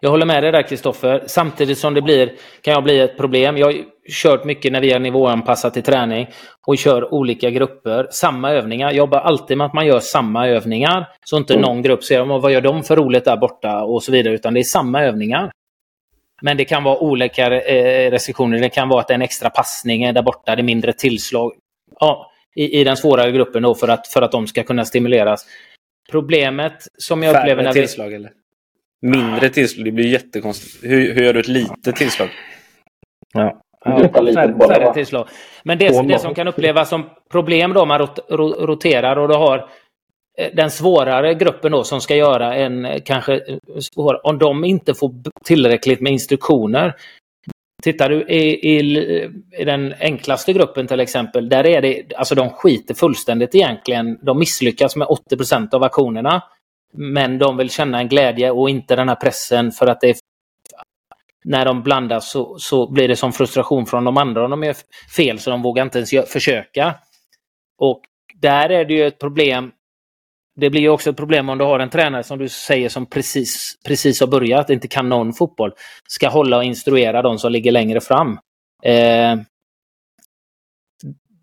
Jag 0.03 0.09
håller 0.09 0.25
med 0.25 0.43
dig 0.43 0.51
där, 0.51 0.61
Kristoffer. 0.61 1.23
Samtidigt 1.25 1.77
som 1.77 1.93
det 1.93 2.01
blir, 2.01 2.31
kan 2.61 2.73
jag 2.73 2.83
bli 2.83 2.99
ett 2.99 3.17
problem. 3.17 3.57
Jag 3.57 3.67
har 3.67 3.75
kört 4.23 4.45
mycket 4.45 4.71
när 4.71 4.81
vi 4.81 4.93
har 4.93 4.99
nivåanpassat 4.99 5.77
i 5.77 5.81
träning 5.81 6.27
och 6.67 6.77
kör 6.77 7.13
olika 7.13 7.49
grupper. 7.49 8.07
Samma 8.11 8.51
övningar. 8.51 8.87
Jag 8.87 8.95
jobbar 8.95 9.19
alltid 9.19 9.57
med 9.57 9.65
att 9.67 9.73
man 9.73 9.87
gör 9.87 9.99
samma 9.99 10.47
övningar. 10.47 11.07
Så 11.25 11.37
inte 11.37 11.53
mm. 11.53 11.61
någon 11.61 11.81
grupp 11.81 12.03
säger 12.03 12.39
vad 12.39 12.51
gör 12.51 12.61
de 12.61 12.83
för 12.83 12.95
roligt 12.95 13.25
där 13.25 13.37
borta 13.37 13.83
och 13.83 14.03
så 14.03 14.11
vidare. 14.11 14.33
Utan 14.33 14.53
det 14.53 14.59
är 14.59 14.63
samma 14.63 15.03
övningar. 15.03 15.51
Men 16.41 16.57
det 16.57 16.65
kan 16.65 16.83
vara 16.83 16.97
olika 16.97 17.61
eh, 17.61 18.11
restriktioner. 18.11 18.59
Det 18.59 18.69
kan 18.69 18.89
vara 18.89 19.01
att 19.01 19.07
det 19.07 19.13
är 19.13 19.15
en 19.15 19.21
extra 19.21 19.49
passning 19.49 20.13
där 20.13 20.21
borta, 20.21 20.55
det 20.55 20.61
är 20.61 20.63
mindre 20.63 20.93
tillslag. 20.93 21.51
Ja, 21.99 22.31
i, 22.55 22.79
i 22.79 22.83
den 22.83 22.97
svårare 22.97 23.31
gruppen 23.31 23.63
då 23.63 23.75
för 23.75 23.87
att, 23.87 24.07
för 24.07 24.21
att 24.21 24.31
de 24.31 24.47
ska 24.47 24.63
kunna 24.63 24.85
stimuleras. 24.85 25.45
Problemet 26.11 26.73
som 26.97 27.23
jag 27.23 27.33
Färre 27.33 27.41
upplever... 27.41 27.63
När 27.63 27.73
tillslag 27.73 28.09
vi... 28.09 28.15
eller? 28.15 28.31
Mindre 29.01 29.49
tillslag? 29.49 29.85
Det 29.85 29.91
blir 29.91 30.07
jättekonstigt. 30.07 30.83
Hur, 30.83 31.13
hur 31.13 31.23
gör 31.23 31.33
du 31.33 31.39
ett 31.39 31.47
litet 31.47 31.95
tillslag? 31.95 32.29
Ja. 33.33 33.61
Ja, 33.85 33.97
färre, 33.97 34.67
färre 34.67 34.93
tillslag. 34.93 35.27
Men 35.63 35.77
det, 35.77 36.07
det 36.07 36.19
som 36.19 36.35
kan 36.35 36.47
upplevas 36.47 36.89
som 36.89 37.09
problem 37.31 37.73
då 37.73 37.85
man 37.85 37.99
rot, 37.99 38.19
roterar 38.59 39.15
och 39.15 39.27
du 39.27 39.33
har 39.33 39.69
Eh, 40.41 40.49
den 40.53 40.71
svårare 40.71 41.33
gruppen 41.33 41.71
då 41.71 41.83
som 41.83 42.01
ska 42.01 42.15
göra 42.15 42.55
en 42.55 42.85
eh, 42.85 43.01
kanske 43.05 43.33
eh, 43.33 43.57
svår, 43.79 44.27
om 44.27 44.37
de 44.37 44.63
inte 44.65 44.93
får 44.93 45.13
tillräckligt 45.43 46.01
med 46.01 46.11
instruktioner. 46.11 46.95
Tittar 47.83 48.09
du 48.09 48.21
i, 48.21 48.69
i, 48.69 48.79
i, 49.59 49.65
den 49.65 49.93
enklaste 49.99 50.53
gruppen 50.53 50.87
till 50.87 50.99
exempel, 50.99 51.49
där 51.49 51.65
är 51.65 51.81
det, 51.81 52.13
alltså 52.15 52.35
de 52.35 52.49
skiter 52.49 52.93
fullständigt 52.93 53.55
egentligen. 53.55 54.19
De 54.21 54.39
misslyckas 54.39 54.95
med 54.95 55.07
80 55.07 55.37
procent 55.37 55.73
av 55.73 55.83
aktionerna. 55.83 56.43
Men 56.93 57.37
de 57.37 57.57
vill 57.57 57.69
känna 57.69 57.99
en 57.99 58.07
glädje 58.07 58.51
och 58.51 58.69
inte 58.69 58.95
den 58.95 59.09
här 59.09 59.15
pressen 59.15 59.71
för 59.71 59.87
att 59.87 60.01
det 60.01 60.09
är 60.09 60.15
när 61.43 61.65
de 61.65 61.83
blandas 61.83 62.31
så, 62.31 62.55
så 62.59 62.91
blir 62.91 63.07
det 63.07 63.15
som 63.15 63.31
frustration 63.31 63.85
från 63.85 64.03
de 64.03 64.17
andra 64.17 64.43
om 64.45 64.51
de 64.51 64.63
gör 64.63 64.75
fel 65.15 65.39
så 65.39 65.49
de 65.49 65.61
vågar 65.61 65.83
inte 65.83 65.97
ens 65.97 66.31
försöka. 66.31 66.95
Och 67.77 68.01
där 68.41 68.69
är 68.69 68.85
det 68.85 68.93
ju 68.93 69.07
ett 69.07 69.19
problem 69.19 69.71
det 70.55 70.69
blir 70.69 70.81
ju 70.81 70.89
också 70.89 71.09
ett 71.09 71.17
problem 71.17 71.49
om 71.49 71.57
du 71.57 71.63
har 71.63 71.79
en 71.79 71.89
tränare 71.89 72.23
som 72.23 72.39
du 72.39 72.49
säger 72.49 72.89
som 72.89 73.05
precis, 73.05 73.73
precis 73.85 74.19
har 74.19 74.27
börjat, 74.27 74.69
inte 74.69 74.87
kan 74.87 75.09
någon 75.09 75.33
fotboll, 75.33 75.71
ska 76.07 76.29
hålla 76.29 76.57
och 76.57 76.63
instruera 76.63 77.21
de 77.21 77.39
som 77.39 77.51
ligger 77.51 77.71
längre 77.71 78.01
fram. 78.01 78.39
Eh, 78.83 79.35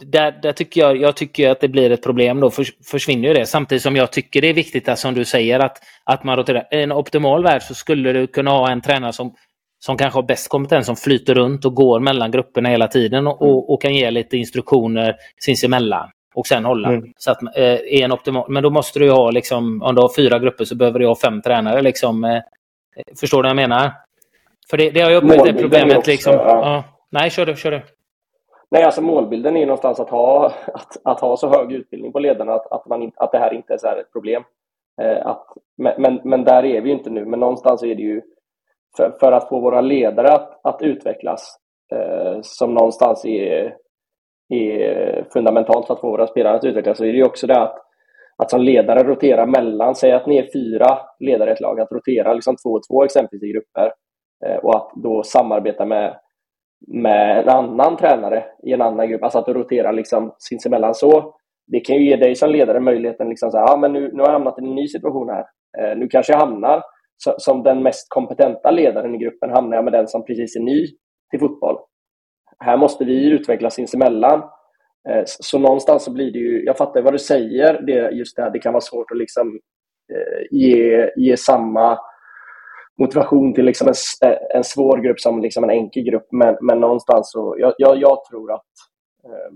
där, 0.04 0.40
där 0.42 0.52
tycker 0.52 0.80
jag, 0.80 0.96
jag 0.96 1.16
tycker 1.16 1.50
att 1.50 1.60
det 1.60 1.68
blir 1.68 1.90
ett 1.90 2.02
problem. 2.02 2.40
Då 2.40 2.50
för, 2.50 2.66
försvinner 2.90 3.28
ju 3.28 3.34
det. 3.34 3.46
Samtidigt 3.46 3.82
som 3.82 3.96
jag 3.96 4.12
tycker 4.12 4.40
det 4.40 4.48
är 4.48 4.54
viktigt 4.54 4.88
att 4.88 4.98
som 4.98 5.14
du 5.14 5.24
säger 5.24 5.60
att, 5.60 5.78
att 6.04 6.24
man 6.24 6.36
roterar. 6.36 6.68
I 6.70 6.82
en 6.82 6.92
optimal 6.92 7.42
värld 7.42 7.62
så 7.62 7.74
skulle 7.74 8.12
du 8.12 8.26
kunna 8.26 8.50
ha 8.50 8.70
en 8.70 8.80
tränare 8.80 9.12
som, 9.12 9.34
som 9.78 9.96
kanske 9.96 10.18
har 10.18 10.22
bäst 10.22 10.48
kompetens, 10.48 10.86
som 10.86 10.96
flyter 10.96 11.34
runt 11.34 11.64
och 11.64 11.74
går 11.74 12.00
mellan 12.00 12.30
grupperna 12.30 12.68
hela 12.68 12.88
tiden 12.88 13.26
och, 13.26 13.42
och, 13.42 13.72
och 13.72 13.82
kan 13.82 13.94
ge 13.94 14.10
lite 14.10 14.36
instruktioner 14.36 15.16
sinsemellan 15.44 16.10
och 16.38 16.46
sen 16.46 16.64
hålla. 16.64 16.88
Mm. 16.88 17.12
Så 17.16 17.30
att, 17.30 17.42
eh, 17.56 18.02
en 18.02 18.12
optimal, 18.12 18.44
men 18.48 18.62
då 18.62 18.70
måste 18.70 18.98
du 18.98 19.10
ha, 19.10 19.30
liksom, 19.30 19.82
om 19.82 19.94
du 19.94 20.00
har 20.00 20.14
fyra 20.16 20.38
grupper 20.38 20.64
så 20.64 20.76
behöver 20.76 20.98
du 20.98 21.06
ha 21.06 21.16
fem 21.16 21.42
tränare. 21.42 21.82
Liksom, 21.82 22.24
eh, 22.24 22.42
förstår 23.20 23.42
du 23.42 23.42
vad 23.42 23.50
jag 23.50 23.68
menar? 23.68 23.92
För 24.70 24.76
det, 24.76 24.90
det 24.90 25.00
har 25.00 25.10
jag 25.10 25.24
upplevt 25.24 25.44
det 25.44 25.62
problemet. 25.62 25.98
Också, 25.98 26.10
liksom, 26.10 26.32
ja. 26.32 26.46
Ja. 26.46 26.84
Nej, 27.10 27.30
kör 27.30 27.46
du. 27.46 27.56
Kör 27.56 27.70
du. 27.70 27.82
Nej, 28.70 28.82
alltså 28.82 29.02
målbilden 29.02 29.56
är 29.56 29.66
någonstans 29.66 30.00
att 30.00 30.10
ha, 30.10 30.46
att, 30.74 30.96
att 31.04 31.20
ha 31.20 31.36
så 31.36 31.48
hög 31.48 31.72
utbildning 31.72 32.12
på 32.12 32.18
ledarna 32.18 32.52
att, 32.52 32.72
att, 32.72 32.86
man, 32.86 33.12
att 33.16 33.32
det 33.32 33.38
här 33.38 33.54
inte 33.54 33.74
är 33.74 33.78
så 33.78 33.88
ett 33.88 34.12
problem. 34.12 34.42
Eh, 35.02 35.26
att, 35.26 35.46
men, 35.76 36.20
men 36.24 36.44
där 36.44 36.64
är 36.64 36.80
vi 36.80 36.90
inte 36.90 37.10
nu, 37.10 37.24
men 37.24 37.40
någonstans 37.40 37.82
är 37.82 37.94
det 37.94 38.02
ju 38.02 38.22
för, 38.96 39.16
för 39.20 39.32
att 39.32 39.48
få 39.48 39.60
våra 39.60 39.80
ledare 39.80 40.32
att, 40.32 40.60
att 40.62 40.82
utvecklas 40.82 41.58
eh, 41.92 42.38
som 42.42 42.74
någonstans 42.74 43.24
är, 43.24 43.76
är 44.48 45.18
eh, 45.18 45.24
fundamentalt 45.32 45.86
för 45.86 45.94
att 45.94 46.00
få 46.00 46.10
våra 46.10 46.26
spelare 46.26 46.56
att 46.56 46.64
utvecklas 46.64 46.98
så 46.98 47.04
är 47.04 47.12
det 47.12 47.18
ju 47.18 47.24
också 47.24 47.46
det 47.46 47.60
att, 47.60 47.78
att 48.36 48.50
som 48.50 48.60
ledare 48.60 49.02
rotera 49.02 49.46
mellan, 49.46 49.94
säg 49.94 50.12
att 50.12 50.26
ni 50.26 50.38
är 50.38 50.52
fyra 50.52 50.98
ledare 51.20 51.50
i 51.50 51.52
ett 51.52 51.60
lag, 51.60 51.80
att 51.80 51.92
rotera 51.92 52.34
liksom 52.34 52.56
två 52.56 52.70
och 52.70 52.82
två 52.90 53.04
exempelvis 53.04 53.42
i 53.42 53.52
grupper 53.52 53.92
eh, 54.46 54.56
och 54.56 54.76
att 54.76 54.90
då 54.94 55.22
samarbeta 55.22 55.84
med 55.84 56.16
med 56.86 57.38
en 57.38 57.48
annan 57.48 57.96
tränare 57.96 58.44
i 58.62 58.72
en 58.72 58.82
annan 58.82 59.08
grupp, 59.08 59.22
alltså 59.22 59.38
att 59.38 59.46
du 59.46 59.52
roterar 59.52 59.92
liksom 59.92 60.34
sinsemellan 60.38 60.94
så. 60.94 61.34
Det 61.66 61.80
kan 61.80 61.96
ju 61.96 62.08
ge 62.08 62.16
dig 62.16 62.34
som 62.34 62.50
ledare 62.50 62.80
möjligheten 62.80 63.28
liksom 63.28 63.50
så 63.50 63.58
här, 63.58 63.72
ah, 63.72 63.76
men 63.76 63.92
nu, 63.92 64.10
nu 64.12 64.18
har 64.18 64.26
jag 64.26 64.32
hamnat 64.32 64.58
i 64.58 64.64
en 64.64 64.74
ny 64.74 64.88
situation 64.88 65.28
här. 65.28 65.44
Eh, 65.78 65.98
nu 65.98 66.08
kanske 66.08 66.32
jag 66.32 66.40
hamnar 66.40 66.82
så, 67.16 67.34
som 67.38 67.62
den 67.62 67.82
mest 67.82 68.06
kompetenta 68.08 68.70
ledaren 68.70 69.14
i 69.14 69.18
gruppen, 69.18 69.50
hamnar 69.50 69.76
jag 69.76 69.84
med 69.84 69.92
den 69.92 70.08
som 70.08 70.24
precis 70.24 70.56
är 70.56 70.60
ny 70.60 70.86
till 71.30 71.40
fotboll. 71.40 71.76
Här 72.64 72.76
måste 72.76 73.04
vi 73.04 73.30
utvecklas 73.30 73.74
sinsemellan. 73.74 74.42
Eh, 75.08 75.22
så 75.26 75.58
någonstans 75.58 76.04
så 76.04 76.12
blir 76.12 76.32
det 76.32 76.38
ju, 76.38 76.64
jag 76.64 76.76
fattar 76.76 77.02
vad 77.02 77.14
du 77.14 77.18
säger, 77.18 77.82
det, 77.82 78.10
just 78.10 78.36
det 78.36 78.42
här, 78.42 78.50
det 78.50 78.58
kan 78.58 78.72
vara 78.72 78.80
svårt 78.80 79.10
att 79.10 79.18
liksom 79.18 79.60
eh, 80.12 80.46
ge, 80.50 81.10
ge 81.16 81.36
samma 81.36 81.98
motivation 82.98 83.54
till 83.54 83.64
liksom 83.64 83.88
en, 83.88 84.36
en 84.54 84.64
svår 84.64 84.98
grupp 84.98 85.20
som 85.20 85.42
liksom 85.42 85.64
en 85.64 85.70
enkel 85.70 86.02
grupp. 86.02 86.26
Men, 86.32 86.56
men 86.60 86.80
någonstans 86.80 87.32
så, 87.32 87.56
jag, 87.58 87.74
jag, 87.78 87.96
jag 87.96 88.24
tror 88.24 88.52
att 88.52 88.72
eh, 89.24 89.54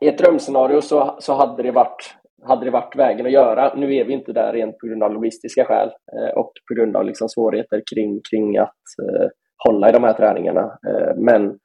i 0.00 0.08
ett 0.08 0.18
drömscenario 0.18 0.80
så, 0.80 1.16
så 1.20 1.34
hade, 1.34 1.62
det 1.62 1.70
varit, 1.70 2.14
hade 2.42 2.64
det 2.64 2.70
varit 2.70 2.96
vägen 2.96 3.26
att 3.26 3.32
göra. 3.32 3.74
Nu 3.74 3.94
är 3.94 4.04
vi 4.04 4.12
inte 4.12 4.32
där 4.32 4.52
rent 4.52 4.78
på 4.78 4.86
grund 4.86 5.02
av 5.02 5.12
logistiska 5.12 5.64
skäl 5.64 5.88
eh, 5.88 6.38
och 6.38 6.52
på 6.68 6.74
grund 6.74 6.96
av 6.96 7.04
liksom 7.04 7.28
svårigheter 7.28 7.82
kring, 7.94 8.20
kring 8.30 8.56
att 8.56 8.84
eh, 9.02 9.28
hålla 9.66 9.88
i 9.88 9.92
de 9.92 10.04
här 10.04 10.12
träningarna. 10.12 10.78
Eh, 10.88 11.16
men 11.16 11.58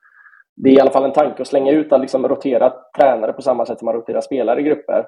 det 0.55 0.69
är 0.69 0.73
i 0.73 0.79
alla 0.79 0.91
fall 0.91 1.05
en 1.05 1.13
tanke 1.13 1.41
att 1.41 1.47
slänga 1.47 1.71
ut 1.71 1.93
att 1.93 2.01
liksom 2.01 2.27
rotera 2.27 2.73
tränare 2.97 3.33
på 3.33 3.41
samma 3.41 3.65
sätt 3.65 3.79
som 3.79 3.85
man 3.85 3.95
roterar 3.95 4.21
spelare 4.21 4.59
i 4.59 4.63
grupper 4.63 5.05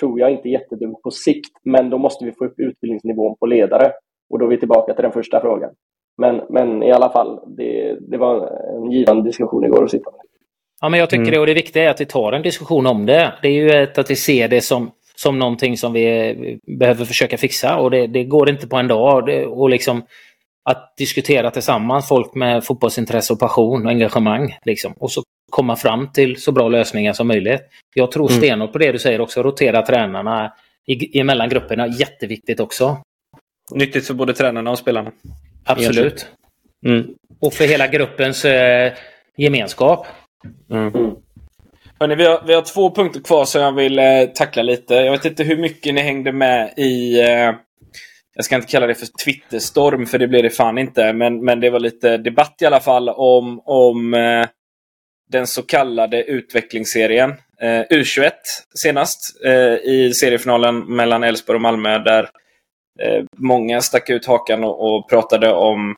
tror 0.00 0.20
jag 0.20 0.30
inte 0.30 0.48
är 0.48 0.50
jättedumt 0.50 1.02
på 1.02 1.10
sikt, 1.10 1.52
men 1.64 1.90
då 1.90 1.98
måste 1.98 2.24
vi 2.24 2.32
få 2.32 2.44
upp 2.44 2.60
utbildningsnivån 2.60 3.36
på 3.40 3.46
ledare. 3.46 3.92
Och 4.30 4.38
då 4.38 4.44
är 4.44 4.50
vi 4.50 4.58
tillbaka 4.58 4.94
till 4.94 5.02
den 5.02 5.12
första 5.12 5.40
frågan. 5.40 5.70
Men, 6.18 6.40
men 6.50 6.82
i 6.82 6.92
alla 6.92 7.10
fall, 7.10 7.40
det, 7.56 7.96
det 8.00 8.16
var 8.16 8.50
en 8.76 8.90
givande 8.90 9.22
diskussion 9.22 9.64
igår 9.64 9.84
att 9.84 9.90
sitta 9.90 10.10
med. 10.10 10.20
Ja, 10.80 10.88
men 10.88 11.00
jag 11.00 11.10
tycker 11.10 11.22
mm. 11.22 11.32
det 11.32 11.40
och 11.40 11.46
det 11.46 11.54
viktiga 11.54 11.84
är 11.84 11.90
att 11.90 12.00
vi 12.00 12.06
tar 12.06 12.32
en 12.32 12.42
diskussion 12.42 12.86
om 12.86 13.06
det. 13.06 13.32
Det 13.42 13.48
är 13.48 13.52
ju 13.52 13.70
ett, 13.70 13.98
att 13.98 14.10
vi 14.10 14.16
ser 14.16 14.48
det 14.48 14.60
som, 14.60 14.90
som 15.16 15.38
någonting 15.38 15.76
som 15.76 15.92
vi 15.92 16.58
behöver 16.78 17.04
försöka 17.04 17.36
fixa 17.36 17.76
och 17.76 17.90
det, 17.90 18.06
det 18.06 18.24
går 18.24 18.50
inte 18.50 18.68
på 18.68 18.76
en 18.76 18.88
dag. 18.88 19.26
Det, 19.26 19.46
och 19.46 19.70
liksom 19.70 20.02
att 20.70 20.96
diskutera 20.96 21.50
tillsammans, 21.50 22.08
folk 22.08 22.34
med 22.34 22.64
fotbollsintresse 22.64 23.32
och 23.32 23.40
passion 23.40 23.86
och 23.86 23.90
engagemang. 23.90 24.58
Liksom. 24.64 24.92
Och 24.98 25.10
så 25.10 25.22
komma 25.50 25.76
fram 25.76 26.12
till 26.12 26.42
så 26.42 26.52
bra 26.52 26.68
lösningar 26.68 27.12
som 27.12 27.28
möjligt. 27.28 27.62
Jag 27.94 28.12
tror 28.12 28.30
mm. 28.30 28.40
stenhårt 28.40 28.72
på 28.72 28.78
det 28.78 28.92
du 28.92 28.98
säger 28.98 29.20
också, 29.20 29.42
rotera 29.42 29.82
tränarna 29.82 30.52
i, 30.86 31.20
emellan 31.20 31.48
grupperna. 31.48 31.86
Jätteviktigt 31.86 32.60
också. 32.60 32.98
Nyttigt 33.70 34.06
för 34.06 34.14
både 34.14 34.34
tränarna 34.34 34.70
och 34.70 34.78
spelarna. 34.78 35.12
Absolut. 35.64 36.26
Mm. 36.86 37.06
Och 37.40 37.52
för 37.52 37.64
hela 37.64 37.86
gruppens 37.86 38.44
eh, 38.44 38.92
gemenskap. 39.36 40.06
Mm. 40.70 40.92
Hörrni, 42.00 42.14
vi, 42.14 42.24
har, 42.24 42.42
vi 42.46 42.54
har 42.54 42.62
två 42.62 42.94
punkter 42.94 43.20
kvar 43.20 43.44
som 43.44 43.62
jag 43.62 43.72
vill 43.72 43.98
eh, 43.98 44.24
tackla 44.34 44.62
lite. 44.62 44.94
Jag 44.94 45.12
vet 45.12 45.24
inte 45.24 45.44
hur 45.44 45.56
mycket 45.56 45.94
ni 45.94 46.00
hängde 46.00 46.32
med 46.32 46.74
i 46.76 47.20
eh, 47.20 47.52
jag 48.34 48.44
ska 48.44 48.56
inte 48.56 48.68
kalla 48.68 48.86
det 48.86 48.94
för 48.94 49.06
Twitterstorm, 49.24 50.06
för 50.06 50.18
det 50.18 50.28
blir 50.28 50.42
det 50.42 50.50
fan 50.50 50.78
inte. 50.78 51.12
Men, 51.12 51.44
men 51.44 51.60
det 51.60 51.70
var 51.70 51.80
lite 51.80 52.16
debatt 52.16 52.56
i 52.60 52.66
alla 52.66 52.80
fall 52.80 53.08
om, 53.08 53.60
om 53.64 54.14
eh, 54.14 54.46
den 55.30 55.46
så 55.46 55.62
kallade 55.62 56.24
utvecklingsserien. 56.24 57.30
Eh, 57.60 57.82
U21 57.90 58.32
senast 58.78 59.44
eh, 59.44 59.74
i 59.74 60.12
seriefinalen 60.14 60.78
mellan 60.78 61.24
Elfsborg 61.24 61.56
och 61.56 61.62
Malmö 61.62 61.98
där 61.98 62.28
eh, 63.00 63.24
många 63.36 63.80
stack 63.80 64.10
ut 64.10 64.26
hakan 64.26 64.64
och, 64.64 64.96
och 64.96 65.08
pratade 65.08 65.52
om 65.52 65.94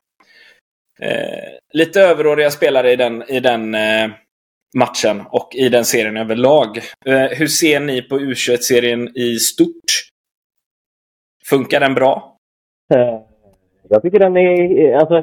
eh, 1.01 1.53
lite 1.73 2.01
överåriga 2.01 2.51
spelare 2.51 2.93
i 2.93 2.97
den, 2.97 3.23
i 3.23 3.41
den 3.41 3.75
eh, 3.75 4.11
matchen 4.77 5.23
och 5.31 5.55
i 5.55 5.69
den 5.69 5.85
serien 5.85 6.17
överlag. 6.17 6.79
Eh, 7.07 7.39
hur 7.39 7.47
ser 7.47 7.81
ni 7.81 8.03
på 8.03 8.19
U21-serien 8.19 9.19
i 9.19 9.39
stort? 9.39 10.07
Funkar 11.51 11.81
den 11.81 11.95
bra? 11.95 12.37
Jag 13.89 14.03
tycker 14.03 14.19
den 14.19 14.37
är... 14.37 14.95
Alltså, 14.95 15.23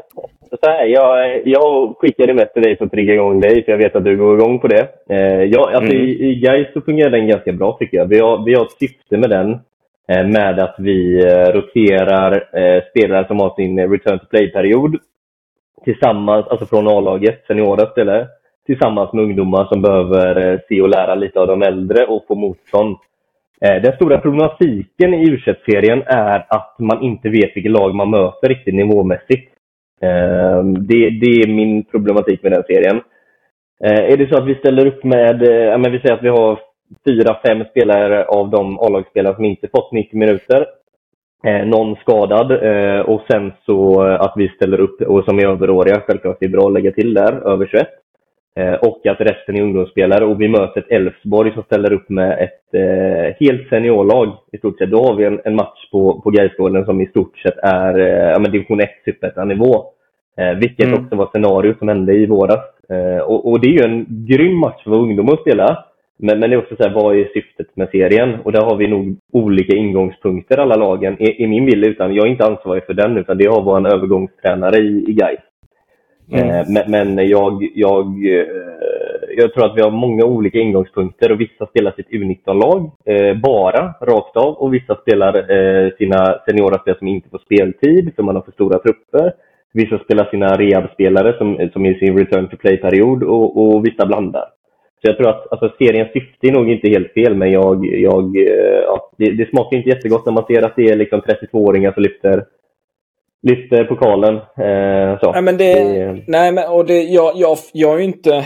så 0.50 0.70
här, 0.70 0.86
jag, 0.86 1.42
jag 1.48 1.96
skickade 1.98 2.34
med 2.34 2.54
till 2.54 2.64
dig 2.64 2.78
för 2.78 2.86
att 2.86 2.92
trigga 2.92 3.14
igång 3.14 3.40
dig, 3.40 3.66
för 3.66 3.72
jag 3.72 3.80
vet 3.80 3.96
att 3.96 4.04
du 4.04 4.18
går 4.18 4.40
igång 4.40 4.60
på 4.60 4.68
det. 4.68 4.88
Eh, 5.10 5.44
jag, 5.44 5.74
alltså, 5.74 5.94
mm. 5.94 6.08
I, 6.08 6.30
i 6.30 6.36
Gais 6.36 6.74
så 6.74 6.82
fungerar 6.82 7.10
den 7.10 7.28
ganska 7.28 7.52
bra 7.52 7.78
tycker 7.80 7.98
jag. 7.98 8.06
Vi 8.06 8.20
har, 8.20 8.46
vi 8.46 8.54
har 8.54 8.66
ett 8.66 8.72
syfte 8.72 9.18
med 9.18 9.30
den, 9.30 9.52
eh, 10.08 10.28
med 10.28 10.60
att 10.60 10.76
vi 10.78 11.26
eh, 11.26 11.54
roterar 11.54 12.32
eh, 12.34 12.84
spelare 12.90 13.28
som 13.28 13.40
har 13.40 13.56
sin 13.56 13.92
return 13.92 14.20
to 14.20 14.26
play-period 14.26 14.98
tillsammans, 15.84 16.48
alltså 16.48 16.66
från 16.66 16.88
A-laget, 16.88 17.44
seniora 17.48 17.86
spelare, 17.86 18.28
tillsammans 18.66 19.14
med 19.14 19.24
ungdomar 19.24 19.66
som 19.66 19.82
behöver 19.82 20.52
eh, 20.52 20.60
se 20.70 20.82
och 20.82 20.90
lära 20.90 21.16
lite 21.16 21.40
av 21.40 21.48
de 21.48 21.62
äldre 21.62 22.06
och 22.06 22.26
få 22.28 22.36
motstånd. 22.36 22.98
Eh, 23.64 23.82
den 23.82 23.96
stora 23.96 24.18
problematiken 24.20 25.14
i 25.14 25.30
u 25.30 25.40
serien 25.66 26.04
är 26.06 26.46
att 26.50 26.76
man 26.80 27.02
inte 27.04 27.30
vet 27.30 27.56
vilket 27.56 27.72
lag 27.72 27.96
man 27.96 28.10
möter 28.10 28.50
riktigt 28.50 28.76
nivåmässigt. 28.76 29.52
Eh, 30.02 30.64
det, 30.64 31.10
det 31.10 31.32
är 31.44 31.48
min 31.48 31.84
problematik 31.84 32.44
med 32.44 32.52
den 32.52 32.64
serien. 32.64 33.02
Eh, 33.84 34.14
är 34.14 34.18
det 34.18 34.30
så 34.30 34.38
att 34.38 34.48
vi 34.48 34.56
ställer 34.56 34.88
upp 34.88 35.04
med, 35.04 35.40
men 35.80 35.92
vi 35.92 36.00
säger 36.00 36.14
att 36.14 36.24
vi 36.24 36.30
har 36.30 36.60
fyra, 37.08 37.38
fem 37.48 37.64
spelare 37.72 38.26
av 38.26 38.50
de 38.50 38.80
A-lagsspelare 38.80 39.36
som 39.36 39.46
inte 39.46 39.68
fått 39.68 39.92
90 39.92 40.20
minuter. 40.20 40.66
någon 41.66 41.96
skadad 41.96 42.52
och 43.06 43.22
sen 43.32 43.52
så 43.66 44.02
att 44.02 44.34
vi 44.36 44.48
ställer 44.48 44.80
upp, 44.80 45.02
och 45.02 45.24
som 45.24 45.40
är 45.40 45.48
överåriga, 45.48 46.02
självklart 46.08 46.38
det 46.40 46.46
är 46.46 46.50
bra 46.50 46.68
att 46.68 46.74
lägga 46.74 46.92
till 46.92 47.14
där, 47.14 47.34
över 47.54 47.66
21. 47.66 47.88
Eh, 48.56 48.74
och 48.74 49.08
att 49.08 49.22
resten 49.22 49.56
är 49.56 49.62
ungdomsspelare. 49.62 50.26
Och 50.26 50.42
vi 50.42 50.48
möter 50.48 50.82
ett 50.82 50.92
Elfsborg 50.92 51.54
som 51.54 51.64
ställer 51.64 51.94
upp 51.94 52.10
med 52.10 52.32
ett 52.40 52.74
eh, 52.74 53.36
helt 53.40 53.70
seniorlag 53.70 54.38
i 54.52 54.58
stort 54.58 54.78
sett. 54.78 54.92
Då 54.92 55.04
har 55.04 55.16
vi 55.16 55.26
en, 55.26 55.42
en 55.46 55.56
match 55.56 55.90
på, 55.92 56.22
på 56.22 56.30
Gaisgården 56.30 56.86
som 56.86 57.02
i 57.02 57.08
stort 57.08 57.38
sett 57.38 57.58
är 57.58 58.00
eh, 58.00 58.32
ja, 58.32 58.40
men 58.40 58.52
division 58.52 58.82
1 58.82 58.90
superettan-nivå. 59.06 59.86
Eh, 60.38 60.54
vilket 60.54 60.86
mm. 60.86 61.04
också 61.04 61.16
var 61.16 61.30
scenario 61.32 61.76
som 61.80 61.88
hände 61.88 62.14
i 62.14 62.26
våras. 62.26 62.60
Eh, 62.90 63.24
och, 63.24 63.52
och, 63.52 63.60
det 63.60 63.68
är 63.68 63.72
ju 63.72 63.84
en 63.84 64.06
grym 64.10 64.60
match 64.60 64.84
för 64.84 64.96
ungdomar 64.96 65.34
att 65.34 65.42
spela. 65.42 65.86
Men, 66.20 66.40
men 66.40 66.50
det 66.50 66.56
är 66.56 66.62
också 66.62 66.76
så 66.76 66.84
här, 66.84 66.94
vad 66.94 67.16
är 67.16 67.30
syftet 67.34 67.76
med 67.76 67.90
serien? 67.90 68.40
Och 68.44 68.52
där 68.52 68.62
har 68.62 68.76
vi 68.76 68.88
nog 68.88 69.18
olika 69.32 69.76
ingångspunkter 69.76 70.58
alla 70.58 70.76
lagen 70.76 71.22
i, 71.22 71.44
i 71.44 71.48
min 71.48 71.66
bild. 71.66 71.86
Utan 71.86 72.14
jag 72.14 72.28
är 72.28 72.32
inte 72.32 72.46
ansvarig 72.46 72.86
för 72.86 72.94
den, 72.94 73.18
utan 73.18 73.38
det 73.38 73.48
har 73.48 73.62
vår 73.62 73.94
övergångstränare 73.94 74.78
i, 74.78 75.06
i 75.08 75.14
Gais. 75.14 75.40
Mm. 76.32 76.74
Men, 76.74 76.92
men 76.92 77.28
jag, 77.28 77.70
jag, 77.76 78.06
eh, 78.26 78.48
jag 79.38 79.54
tror 79.54 79.66
att 79.66 79.78
vi 79.78 79.82
har 79.82 79.92
många 79.92 80.26
olika 80.26 80.60
ingångspunkter 80.60 81.32
och 81.32 81.42
vissa 81.42 81.66
spelar 81.66 81.92
sitt 81.92 82.10
U19-lag 82.10 82.92
eh, 83.06 83.38
bara, 83.38 83.94
rakt 84.02 84.38
av. 84.38 84.54
Och 84.54 84.74
vissa 84.74 84.96
spelar 84.96 85.34
sina 85.98 86.40
seniora 86.46 86.80
spelare 86.80 87.00
som 87.00 87.08
inte 87.08 87.30
får 87.30 87.40
speltid 87.40 88.14
för 88.16 88.24
man 88.24 88.36
har 88.36 88.42
för 88.42 88.52
stora 88.52 88.80
trupper. 88.80 89.34
Vissa 89.74 90.00
spelar 90.00 90.26
sina 90.26 90.58
rehab-spelare 90.58 91.38
som, 91.38 91.70
som 91.74 91.86
är 91.86 91.96
i 91.96 92.00
sin 92.00 92.18
return 92.18 92.48
to 92.48 92.58
play-period 92.58 93.24
och, 93.24 93.58
och 93.58 93.86
vissa 93.86 94.06
blandar. 94.06 94.46
Så 95.02 95.10
jag 95.10 95.18
tror 95.18 95.30
att 95.30 95.52
alltså, 95.52 95.76
seriens 95.78 96.12
syfte 96.14 96.48
är 96.48 96.52
nog 96.52 96.70
inte 96.70 96.90
helt 96.90 97.14
fel, 97.14 97.36
men 97.36 97.52
jag, 97.52 97.86
jag, 97.86 98.38
ja, 98.86 99.12
det, 99.18 99.32
det 99.32 99.50
smakar 99.50 99.78
inte 99.78 99.90
jättegott 99.90 100.26
när 100.26 100.34
man 100.34 100.46
ser 100.46 100.66
att 100.66 100.76
det 100.76 100.90
är 100.90 100.96
liksom 100.96 101.22
32-åringar 101.22 101.92
som 101.92 102.04
lyfter 102.04 102.46
lyfter 103.44 103.84
pokalen. 103.84 104.36
Eh, 104.36 105.20
så. 105.20 105.32
Nej, 105.32 105.42
men 105.42 105.58
det, 105.58 105.74
det... 105.74 106.24
nej, 106.28 106.52
men, 106.52 106.70
och 106.70 106.86
det, 106.86 107.04
jag, 107.04 107.34
jag, 107.36 107.58
jag 107.74 107.94
är 107.94 107.98
ju 107.98 108.04
inte... 108.04 108.46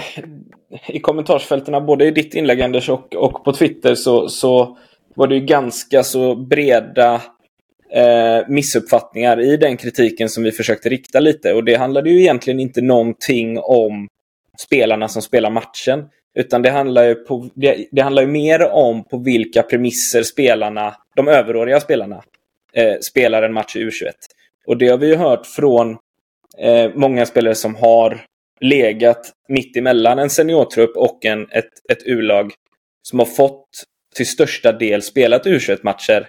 I 0.88 1.00
kommentarsfälten, 1.00 1.86
både 1.86 2.06
i 2.06 2.12
ditt 2.12 2.36
inlägg 2.36 2.62
Anders 2.62 2.90
och, 2.90 3.16
och 3.16 3.44
på 3.44 3.54
Twitter, 3.54 3.96
så, 3.96 4.30
så 4.30 4.78
var 5.16 5.28
det 5.28 5.36
ju 5.36 5.42
ganska 5.42 6.04
så 6.04 6.36
breda 6.36 7.22
eh, 7.94 8.48
missuppfattningar 8.48 9.40
i 9.42 9.58
den 9.58 9.78
kritiken 9.78 10.30
som 10.30 10.44
vi 10.44 10.52
försökte 10.52 10.90
rikta 10.90 11.20
lite. 11.20 11.54
Och 11.54 11.64
det 11.64 11.76
handlade 11.76 12.10
ju 12.10 12.20
egentligen 12.20 12.60
inte 12.60 12.82
någonting 12.82 13.60
om 13.60 14.08
spelarna 14.60 15.08
som 15.08 15.22
spelar 15.22 15.50
matchen. 15.50 16.06
Utan 16.40 16.62
det 16.62 16.70
handlar 16.70 17.04
ju, 17.04 17.16
på, 17.16 17.50
det, 17.54 17.88
det 17.92 18.02
handlar 18.02 18.22
ju 18.22 18.28
mer 18.28 18.72
om 18.72 19.04
på 19.04 19.18
vilka 19.18 19.64
premisser 19.64 20.24
spelarna, 20.24 20.96
de 21.16 21.28
överåriga 21.28 21.80
spelarna, 21.80 22.24
eh, 22.74 22.96
spelar 23.02 23.44
en 23.44 23.54
match 23.54 23.76
i 23.76 23.80
U21. 23.80 24.12
Och 24.68 24.78
det 24.78 24.88
har 24.88 24.98
vi 24.98 25.08
ju 25.08 25.16
hört 25.16 25.46
från 25.46 25.98
eh, 26.58 26.92
många 26.96 27.26
spelare 27.26 27.56
som 27.56 27.76
har 27.76 28.22
legat 28.62 29.32
mitt 29.50 29.78
emellan 29.78 30.20
en 30.20 30.30
seniortrupp 30.30 30.98
och 30.98 31.26
en, 31.26 31.42
ett, 31.52 31.70
ett 31.92 32.04
U-lag 32.06 32.54
som 33.02 33.20
har 33.20 33.26
fått 33.26 33.68
till 34.16 34.28
största 34.28 34.72
del 34.72 35.02
spelat 35.02 35.46
U21-matcher 35.46 36.28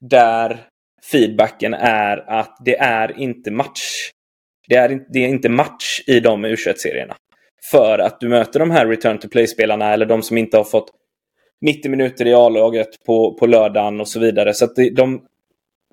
där 0.00 0.60
feedbacken 1.12 1.74
är 1.74 2.30
att 2.30 2.56
det 2.64 2.76
är 2.78 3.20
inte 3.20 3.50
match. 3.50 4.10
Det 4.68 4.74
är, 4.74 5.00
det 5.12 5.18
är 5.18 5.28
inte 5.28 5.48
match 5.48 6.00
i 6.06 6.20
de 6.20 6.46
U21-serierna. 6.46 7.16
För 7.70 7.98
att 7.98 8.20
du 8.20 8.28
möter 8.28 8.60
de 8.60 8.70
här 8.70 8.86
return 8.86 9.18
to 9.18 9.28
play-spelarna 9.28 9.92
eller 9.92 10.06
de 10.06 10.22
som 10.22 10.38
inte 10.38 10.56
har 10.56 10.64
fått 10.64 10.90
90 11.60 11.90
minuter 11.90 12.26
i 12.26 12.34
A-laget 12.34 13.04
på, 13.06 13.34
på 13.34 13.46
lördagen 13.46 14.00
och 14.00 14.08
så 14.08 14.20
vidare. 14.20 14.54
Så 14.54 14.64
att 14.64 14.76
de, 14.96 15.26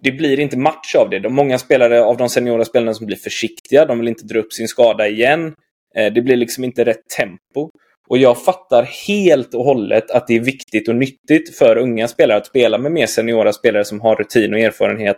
det 0.02 0.12
blir 0.12 0.40
inte 0.40 0.58
match 0.58 0.96
av 0.96 1.10
det. 1.10 1.20
De, 1.20 1.34
många 1.34 1.58
spelare 1.58 2.02
av 2.02 2.18
de 2.18 2.30
seniora 2.30 2.66
spelarna 2.66 2.94
som 2.94 3.06
blir 3.06 3.18
försiktiga, 3.18 3.86
de 3.86 4.00
vill 4.00 4.08
inte 4.08 4.26
dra 4.26 4.40
upp 4.40 4.54
sin 4.54 4.68
skada 4.68 5.08
igen. 5.08 5.54
Eh, 5.96 6.14
det 6.14 6.22
blir 6.22 6.36
liksom 6.36 6.64
inte 6.64 6.86
rätt 6.86 7.10
tempo. 7.18 7.70
Och 8.10 8.18
jag 8.18 8.44
fattar 8.44 8.84
helt 9.08 9.54
och 9.54 9.64
hållet 9.64 10.12
att 10.12 10.28
det 10.28 10.36
är 10.36 10.40
viktigt 10.40 10.88
och 10.88 10.96
nyttigt 10.96 11.58
för 11.58 11.78
unga 11.78 12.08
spelare 12.08 12.38
att 12.38 12.46
spela 12.46 12.78
med 12.78 12.92
mer 12.92 13.06
seniora 13.06 13.54
spelare 13.54 13.86
som 13.86 14.02
har 14.02 14.16
rutin 14.16 14.54
och 14.54 14.60
erfarenhet 14.60 15.18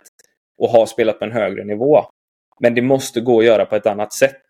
och 0.58 0.68
har 0.68 0.86
spelat 0.86 1.18
på 1.18 1.24
en 1.24 1.32
högre 1.32 1.64
nivå. 1.64 2.04
Men 2.60 2.74
det 2.74 2.82
måste 2.82 3.20
gå 3.20 3.38
att 3.38 3.44
göra 3.44 3.66
på 3.66 3.76
ett 3.76 3.86
annat 3.86 4.12
sätt. 4.12 4.42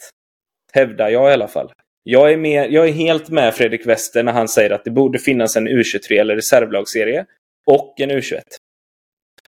Hävdar 0.72 1.08
jag 1.08 1.30
i 1.30 1.32
alla 1.32 1.48
fall. 1.48 1.72
Jag 2.02 2.32
är, 2.32 2.36
med, 2.36 2.72
jag 2.72 2.88
är 2.88 2.92
helt 2.92 3.28
med 3.28 3.54
Fredrik 3.54 3.86
Wester 3.86 4.22
när 4.22 4.32
han 4.32 4.48
säger 4.48 4.70
att 4.70 4.84
det 4.84 4.90
borde 4.90 5.18
finnas 5.18 5.56
en 5.56 5.68
U23 5.68 6.20
eller 6.20 6.36
reservlagsserie 6.36 7.26
och 7.66 8.00
en 8.00 8.10
U21. 8.10 8.40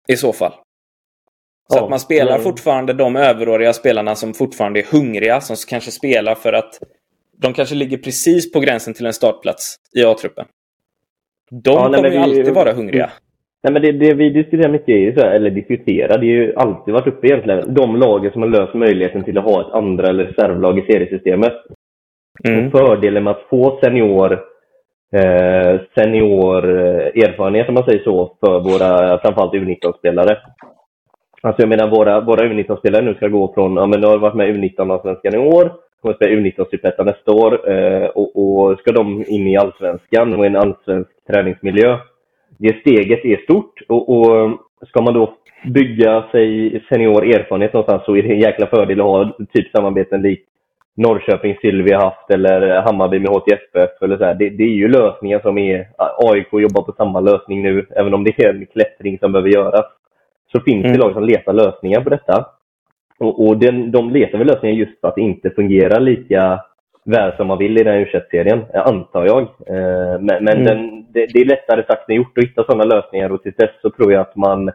I 0.08 0.18
så 0.18 0.34
fall. 0.34 0.54
Så 1.72 1.78
ja, 1.78 1.84
att 1.84 1.90
man 1.90 2.00
spelar 2.00 2.32
ja. 2.32 2.38
fortfarande 2.38 2.94
de 2.94 3.16
överåriga 3.16 3.74
spelarna 3.74 4.16
som 4.16 4.34
fortfarande 4.34 4.80
är 4.80 4.86
hungriga, 4.92 5.42
som 5.42 5.56
kanske 5.70 5.92
spelar 5.92 6.36
för 6.36 6.54
att 6.54 6.80
de 7.38 7.54
kanske 7.54 7.76
ligger 7.76 7.98
precis 7.98 8.52
på 8.52 8.60
gränsen 8.60 8.94
till 8.94 9.06
en 9.06 9.14
startplats 9.14 9.76
i 9.96 10.06
A-truppen. 10.06 10.46
De 11.52 11.72
ja, 11.72 11.94
kommer 11.94 12.12
ju 12.12 12.18
alltid 12.18 12.54
vara 12.54 12.74
hungriga. 12.74 13.10
Nej, 13.64 13.74
men 13.74 13.82
det, 13.82 13.92
det 13.92 14.14
vi 14.14 14.30
diskuterar 14.30 14.72
mycket, 14.72 14.90
är 14.90 15.00
ju 15.00 15.16
så 15.16 15.22
här, 15.22 15.32
eller 15.32 15.50
diskuterar, 15.50 16.18
det 16.18 16.28
har 16.28 16.34
ju 16.34 16.56
alltid 16.56 16.94
varit 16.94 17.08
uppe 17.08 17.28
egentligen. 17.28 17.74
De 17.74 17.96
lagen 17.96 18.32
som 18.32 18.42
har 18.42 18.50
löst 18.50 18.74
möjligheten 18.74 19.24
till 19.24 19.38
att 19.38 19.44
ha 19.44 19.62
ett 19.62 19.74
andra 19.74 20.08
eller 20.08 20.24
reservlag 20.26 20.80
i 20.80 20.82
seriesystemet. 20.82 21.54
Mm. 22.44 22.72
fördelen 22.72 23.24
med 23.24 23.32
att 23.32 23.48
få 23.50 23.80
senior, 23.84 24.34
eh, 25.14 25.80
senior 25.96 26.80
eh, 26.80 27.24
erfarenhet, 27.24 27.68
om 27.68 27.74
man 27.74 27.86
säger 27.86 28.04
så, 28.04 28.38
för 28.40 28.60
våra 28.60 29.20
framförallt 29.20 29.54
U19-spelare. 29.54 30.38
Alltså 31.44 31.62
jag 31.62 31.70
menar 31.70 31.90
våra, 31.90 32.22
våra 32.22 32.46
U19-spelare 32.46 33.06
nu 33.06 33.14
ska 33.14 33.28
gå 33.28 33.54
från, 33.54 33.76
ja 33.76 33.86
men 33.86 34.02
nu 34.02 34.08
har 34.08 34.18
varit 34.18 34.36
med 34.36 34.56
U19-allsvenskan 34.56 35.36
i 35.36 35.38
år, 35.38 35.72
kommer 36.02 36.16
spela 36.16 36.36
U19-superettan 36.36 37.06
nästa 37.06 37.32
år 37.32 37.72
eh, 37.72 38.06
och, 38.06 38.36
och, 38.36 38.80
ska 38.80 38.92
de 38.92 39.26
in 39.28 39.48
i 39.48 39.58
allsvenskan 39.58 40.34
och 40.34 40.46
en 40.46 40.56
allsvensk 40.56 41.10
träningsmiljö. 41.28 41.98
Det 42.58 42.80
steget 42.80 43.26
är 43.26 43.44
stort 43.44 43.82
och, 43.88 44.10
och 44.10 44.60
ska 44.88 45.02
man 45.02 45.14
då 45.14 45.34
bygga 45.66 46.24
sig 46.32 46.84
senior 46.90 47.26
erfarenhet 47.26 47.74
någonstans 47.74 48.06
så 48.06 48.16
är 48.16 48.24
det 48.24 48.30
en 48.30 48.40
jäkla 48.40 48.68
fördel 48.68 49.00
att 49.00 49.06
ha 49.06 49.38
typ 49.54 49.72
samarbeten 49.72 50.22
likt 50.22 50.48
Norrköping 50.96 51.58
Sylvia, 51.62 52.00
haft 52.00 52.32
eller 52.32 52.82
Hammarby 52.82 53.20
med 53.20 53.30
HTFF. 53.30 54.02
Eller 54.02 54.18
så 54.18 54.24
det, 54.24 54.50
det, 54.50 54.64
är 54.64 54.76
ju 54.76 54.88
lösningar 54.88 55.40
som 55.40 55.58
är... 55.58 55.88
AIK 55.98 56.48
jobbar 56.52 56.82
på 56.82 56.94
samma 56.98 57.20
lösning 57.20 57.62
nu, 57.62 57.86
även 57.96 58.14
om 58.14 58.24
det 58.24 58.40
är 58.40 58.50
en 58.50 58.66
klättring 58.66 59.20
som 59.20 59.32
behöver 59.32 59.50
göras. 59.50 59.86
Så 60.52 60.60
finns 60.60 60.86
mm. 60.86 60.94
det 60.94 61.04
lag 61.04 61.14
som 61.14 61.24
letar 61.24 61.54
lösningar 61.54 62.02
på 62.02 62.10
detta. 62.10 62.46
Och, 63.20 63.48
och 63.48 63.58
den, 63.58 63.92
de 63.92 64.10
letar 64.10 64.38
väl 64.38 64.48
lösningar 64.48 64.76
just 64.76 65.02
för 65.02 65.08
att 65.08 65.16
det 65.16 65.22
inte 65.22 65.50
fungerar 65.50 66.00
lika 66.00 66.60
väl 67.06 67.36
som 67.38 67.48
man 67.48 67.58
vill 67.58 67.78
i 67.78 67.84
den 67.84 67.96
u 67.96 68.22
serien 68.32 68.66
antar 68.74 69.26
jag. 69.26 69.42
Eh, 69.42 70.20
men, 70.20 70.44
men 70.44 70.48
mm. 70.48 70.64
den, 70.64 71.06
det, 71.10 71.26
det, 71.34 71.40
är 71.40 71.46
lättare 71.46 71.84
sagt 71.88 72.10
än 72.10 72.16
gjort 72.16 72.38
att 72.38 72.44
hitta 72.44 72.64
sådana 72.64 72.84
lösningar 72.84 73.32
och 73.32 73.44
till 73.44 73.54
dess 73.58 73.82
så 73.82 73.90
tror 73.90 74.14
jag 74.14 74.22
att 74.22 74.36
man 74.36 74.72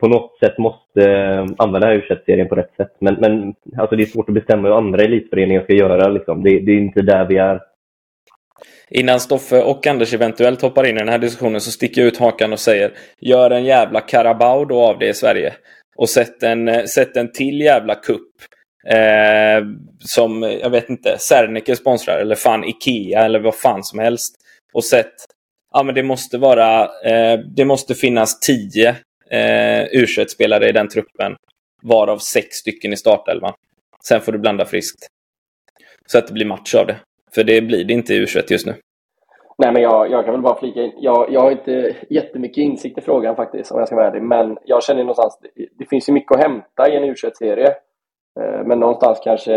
på 0.00 0.08
något 0.08 0.38
sätt 0.38 0.58
måste 0.58 1.10
eh, 1.10 1.46
använda 1.58 1.94
u 1.94 2.02
serien 2.26 2.48
på 2.48 2.54
rätt 2.54 2.74
sätt. 2.76 2.96
Men, 2.98 3.14
men 3.20 3.54
alltså 3.76 3.96
det 3.96 4.02
är 4.02 4.06
svårt 4.06 4.28
att 4.28 4.34
bestämma 4.34 4.68
hur 4.68 4.76
andra 4.76 5.04
elitföreningar 5.04 5.62
ska 5.62 5.72
göra. 5.72 6.08
Liksom. 6.08 6.42
Det, 6.42 6.60
det 6.60 6.72
är 6.72 6.76
inte 6.76 7.02
där 7.02 7.24
vi 7.24 7.36
är. 7.36 7.60
Innan 8.90 9.20
Stoffe 9.20 9.62
och 9.62 9.86
Anders 9.86 10.14
eventuellt 10.14 10.62
hoppar 10.62 10.86
in 10.86 10.96
i 10.96 10.98
den 10.98 11.08
här 11.08 11.18
diskussionen 11.18 11.60
så 11.60 11.70
sticker 11.70 12.00
jag 12.00 12.08
ut 12.08 12.18
hakan 12.18 12.52
och 12.52 12.60
säger 12.60 12.92
Gör 13.20 13.50
en 13.50 13.64
jävla 13.64 14.00
Carabao 14.00 14.64
då 14.64 14.80
av 14.80 14.98
det 14.98 15.08
i 15.08 15.14
Sverige. 15.14 15.54
Och 15.96 16.10
sätt 16.10 16.42
en, 16.42 16.88
sätt 16.88 17.16
en 17.16 17.32
till 17.32 17.60
jävla 17.60 17.94
kupp. 17.94 18.32
Eh, 18.88 19.64
som, 20.00 20.42
jag 20.42 20.70
vet 20.70 20.90
inte, 20.90 21.18
Serneke 21.18 21.76
sponsrar 21.76 22.18
eller 22.18 22.34
fan 22.34 22.64
Ikea 22.64 23.24
eller 23.24 23.40
vad 23.40 23.54
fan 23.54 23.84
som 23.84 23.98
helst. 23.98 24.34
Och 24.72 24.84
sätt, 24.84 25.12
ja 25.72 25.82
men 25.82 25.94
det 25.94 26.02
måste 26.02 26.38
vara, 26.38 26.82
eh, 27.04 27.38
det 27.38 27.64
måste 27.64 27.94
finnas 27.94 28.40
tio 28.40 28.96
eh, 29.30 29.84
u 29.84 30.06
spelare 30.28 30.68
i 30.68 30.72
den 30.72 30.88
truppen. 30.88 31.36
Varav 31.82 32.18
sex 32.18 32.56
stycken 32.56 32.92
i 32.92 32.96
startelvan. 32.96 33.54
Sen 34.08 34.20
får 34.20 34.32
du 34.32 34.38
blanda 34.38 34.66
friskt. 34.66 35.06
Så 36.06 36.18
att 36.18 36.26
det 36.26 36.32
blir 36.32 36.46
match 36.46 36.74
av 36.74 36.86
det. 36.86 36.96
För 37.34 37.44
det 37.44 37.60
blir 37.60 37.84
det 37.84 37.92
inte 37.92 38.14
i 38.14 38.16
u 38.16 38.26
just 38.50 38.66
nu. 38.66 38.74
Nej, 39.58 39.72
men 39.72 39.82
jag, 39.82 40.10
jag 40.10 40.24
kan 40.24 40.34
väl 40.34 40.42
bara 40.42 40.58
flika 40.58 40.82
in. 40.82 40.92
Jag, 40.96 41.32
jag 41.32 41.40
har 41.40 41.50
inte 41.50 41.96
jättemycket 42.10 42.58
insikt 42.62 42.98
i 42.98 43.00
frågan 43.00 43.36
faktiskt, 43.36 43.72
om 43.72 43.78
jag 43.78 43.88
ska 43.88 43.96
vara 43.96 44.08
ärlig. 44.08 44.22
Men 44.22 44.58
jag 44.64 44.82
känner 44.82 45.00
någonstans, 45.00 45.38
det, 45.42 45.66
det 45.78 45.86
finns 45.90 46.08
ju 46.08 46.12
mycket 46.12 46.32
att 46.32 46.42
hämta 46.42 46.88
i 46.88 46.96
en 46.96 47.04
u 47.04 47.14
serie 47.38 47.68
eh, 48.40 48.64
Men 48.66 48.80
någonstans 48.80 49.20
kanske 49.24 49.54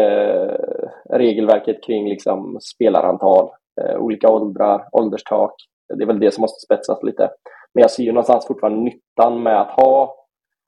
regelverket 1.09 1.83
kring 1.83 2.09
liksom 2.09 2.59
spelarantal, 2.61 3.49
eh, 3.81 3.97
olika 3.97 4.29
åldrar, 4.29 4.87
ålderstak. 4.91 5.53
Det 5.97 6.03
är 6.03 6.07
väl 6.07 6.19
det 6.19 6.33
som 6.33 6.41
måste 6.41 6.65
spetsas 6.65 7.03
lite. 7.03 7.29
Men 7.73 7.81
jag 7.81 7.91
ser 7.91 8.03
ju 8.03 8.11
någonstans 8.11 8.47
fortfarande 8.47 8.79
nyttan 8.79 9.43
med 9.43 9.61
att 9.61 9.71
ha 9.71 10.15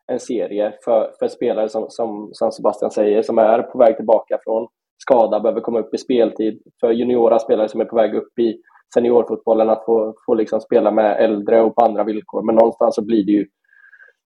en 0.08 0.20
serie 0.20 0.74
för, 0.86 1.12
för 1.20 1.28
spelare 1.28 1.70
som, 1.70 1.86
som, 1.90 2.30
som 2.34 2.52
Sebastian 2.52 2.92
säger, 2.92 3.22
som 3.22 3.38
är 3.38 3.62
på 3.62 3.78
väg 3.78 3.96
tillbaka 3.96 4.40
från 4.44 4.68
skada, 4.98 5.40
behöver 5.40 5.62
komma 5.62 5.80
upp 5.80 5.94
i 5.94 5.98
speltid. 5.98 6.62
För 6.80 6.92
juniora 6.92 7.40
spelare 7.40 7.70
som 7.70 7.82
är 7.82 7.86
på 7.86 7.96
väg 7.96 8.16
upp 8.16 8.40
i 8.40 8.58
seniorfotbollen 8.94 9.70
att 9.70 9.86
få, 9.86 10.16
få 10.26 10.34
liksom 10.34 10.62
spela 10.62 10.92
med 10.92 11.24
äldre 11.24 11.62
och 11.62 11.76
på 11.76 11.86
andra 11.86 12.04
villkor. 12.04 12.42
Men 12.46 12.56
någonstans 12.56 12.96
så 12.96 13.06
blir 13.06 13.26
det 13.26 13.32
ju, 13.32 13.48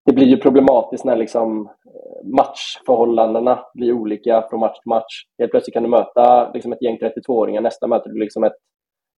det 0.05 0.13
blir 0.13 0.27
ju 0.27 0.37
problematiskt 0.37 1.05
när 1.05 1.15
liksom 1.15 1.65
eh, 1.65 2.29
matchförhållandena 2.29 3.59
blir 3.73 3.93
olika 3.93 4.47
från 4.49 4.59
match 4.59 4.79
till 4.79 4.89
match. 4.89 5.23
Helt 5.39 5.51
plötsligt 5.51 5.73
kan 5.73 5.83
du 5.83 5.89
möta 5.89 6.51
liksom 6.53 6.73
ett 6.73 6.81
gäng 6.81 6.97
32-åringar, 6.97 7.61
nästa 7.61 7.87
möter 7.87 8.09
du 8.09 8.19
liksom 8.19 8.43
ett, 8.43 8.55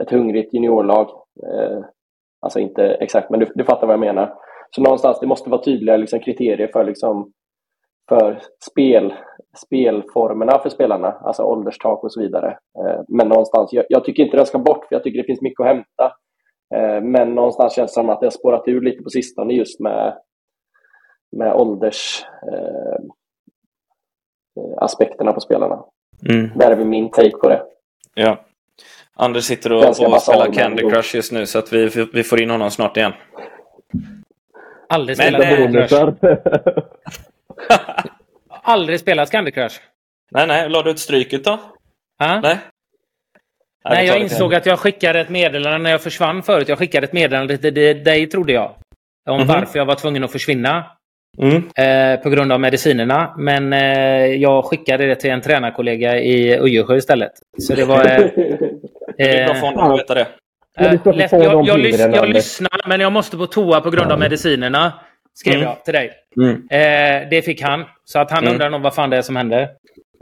ett 0.03 0.11
hungrigt 0.11 0.55
juniorlag. 0.55 1.09
Eh, 1.47 1.85
alltså 2.41 2.59
inte 2.59 2.85
exakt, 2.85 3.31
men 3.31 3.41
du, 3.41 3.53
du 3.55 3.65
fattar 3.65 3.87
vad 3.87 3.95
jag 3.95 4.01
menar. 4.01 4.35
Så 4.77 4.83
någonstans, 4.83 5.21
det 5.21 5.27
måste 5.27 5.51
vara 5.51 5.63
tydliga 5.63 5.97
liksom, 5.97 6.21
kriterier 6.21 6.71
för, 6.73 6.85
liksom, 6.85 7.33
för 8.09 8.43
spel, 8.71 9.15
spelformerna 9.57 10.59
för 10.59 10.69
spelarna, 10.69 11.13
alltså 11.13 11.43
ålderstak 11.43 12.05
och 12.05 12.13
så 12.13 12.21
vidare. 12.21 12.59
Eh, 12.79 13.01
men 13.09 13.29
någonstans, 13.29 13.73
jag, 13.73 13.85
jag, 13.89 14.05
tycker 14.05 14.23
inte 14.23 14.37
den 14.37 14.47
ska 14.47 14.59
bort, 14.59 14.85
för 14.89 14.95
jag 14.95 15.03
tycker 15.05 15.19
det 15.19 15.27
finns 15.27 15.41
mycket 15.41 15.61
att 15.61 15.67
hämta. 15.67 16.17
Eh, 16.75 17.01
men 17.03 17.35
någonstans 17.35 17.75
känns 17.75 17.91
det 17.91 17.95
som 17.95 18.11
att 18.11 18.21
det 18.21 18.27
har 18.27 18.31
spårat 18.31 18.63
ur 18.67 18.81
lite 18.81 19.03
på 19.03 19.11
sistone 19.11 19.55
just 19.55 19.81
med, 19.81 20.19
med 21.37 21.55
ålders 21.55 22.25
eh, 22.53 22.99
aspekterna 24.77 25.33
på 25.33 25.41
spelarna. 25.41 25.85
Mm. 26.29 26.51
Där 26.55 26.71
är 26.71 26.77
väl 26.77 26.87
min 26.87 27.11
take 27.11 27.37
på 27.37 27.49
det. 27.49 27.63
Ja. 28.15 28.45
Anders 29.15 29.45
sitter 29.45 29.73
och, 29.73 29.89
och 29.89 29.97
spelar 30.23 30.53
Candy 30.53 30.91
Crush 30.91 31.17
just 31.17 31.33
nu 31.33 31.47
så 31.47 31.59
att 31.59 31.73
vi, 31.73 32.07
vi 32.13 32.23
får 32.23 32.43
in 32.43 32.51
honom 32.51 32.71
snart 32.71 32.97
igen. 32.97 33.13
Aldrig 34.89 35.17
spelat 35.17 35.43
Candy 35.43 35.87
Crush. 35.87 36.17
Aldrig 38.63 39.01
spelat 39.01 39.31
Candy 39.31 39.51
Crush. 39.51 39.77
Nej, 40.31 40.47
nej. 40.47 40.69
La 40.69 40.83
du 40.83 40.91
ut 40.91 40.99
stryket 40.99 41.45
då? 41.45 41.59
Ha? 42.19 42.41
Nej. 42.41 42.59
Nej, 43.85 44.07
jag 44.07 44.21
insåg 44.21 44.55
att 44.55 44.67
jag 44.67 44.79
skickade 44.79 45.21
ett 45.21 45.29
meddelande 45.29 45.79
när 45.79 45.91
jag 45.91 46.03
försvann 46.03 46.43
förut. 46.43 46.69
Jag 46.69 46.79
skickade 46.79 47.07
ett 47.07 47.13
meddelande 47.13 47.59
till 47.59 47.75
dig, 48.05 48.27
trodde 48.27 48.53
jag. 48.53 48.75
Om 49.31 49.35
mm 49.41 49.49
-hmm. 49.49 49.61
varför 49.61 49.79
jag 49.79 49.87
var 49.87 49.95
tvungen 49.95 50.25
att 50.25 50.33
försvinna. 50.33 50.85
Mm. 51.39 51.57
Eh, 51.57 52.21
på 52.21 52.31
grund 52.31 52.53
av 52.53 52.61
medicinerna. 52.61 53.35
Men 53.39 53.73
eh, 53.73 54.27
jag 54.27 54.65
skickade 54.65 55.07
det 55.07 55.15
till 55.15 55.31
en 55.31 55.41
tränarkollega 55.41 56.19
i 56.19 56.59
Ujjersjö 56.61 56.97
istället. 56.97 57.33
Så 57.59 57.75
det 57.75 57.85
var... 57.85 58.05
Eh, 58.05 58.19
det 59.17 59.39
är 59.39 59.47
bra 59.47 59.55
för 59.55 59.67
honom 59.67 59.93
att 59.93 60.01
veta 60.01 60.15
det. 60.15 60.27
Eh, 60.79 60.95
jag, 61.05 61.67
jag, 61.67 61.79
lys 61.79 62.01
jag 62.01 62.29
lyssnar, 62.29 62.89
men 62.89 63.01
jag 63.01 63.13
måste 63.13 63.37
på 63.37 63.47
toa 63.47 63.81
på 63.81 63.91
grund 63.91 64.13
av 64.13 64.19
medicinerna. 64.19 64.93
Skrev 65.35 65.55
mm. 65.55 65.67
jag 65.67 65.85
till 65.85 65.95
dig. 65.95 66.11
Mm. 66.37 66.53
Eh, 66.71 67.29
det 67.31 67.43
fick 67.43 67.63
han. 67.63 67.85
Så 68.05 68.19
att 68.19 68.31
han 68.31 68.43
mm. 68.43 68.53
undrar 68.53 68.71
nog 68.71 68.83
vad 68.83 68.95
fan 68.95 69.11
det 69.11 69.17
är 69.17 69.23
som 69.23 69.37
händer. 69.37 69.69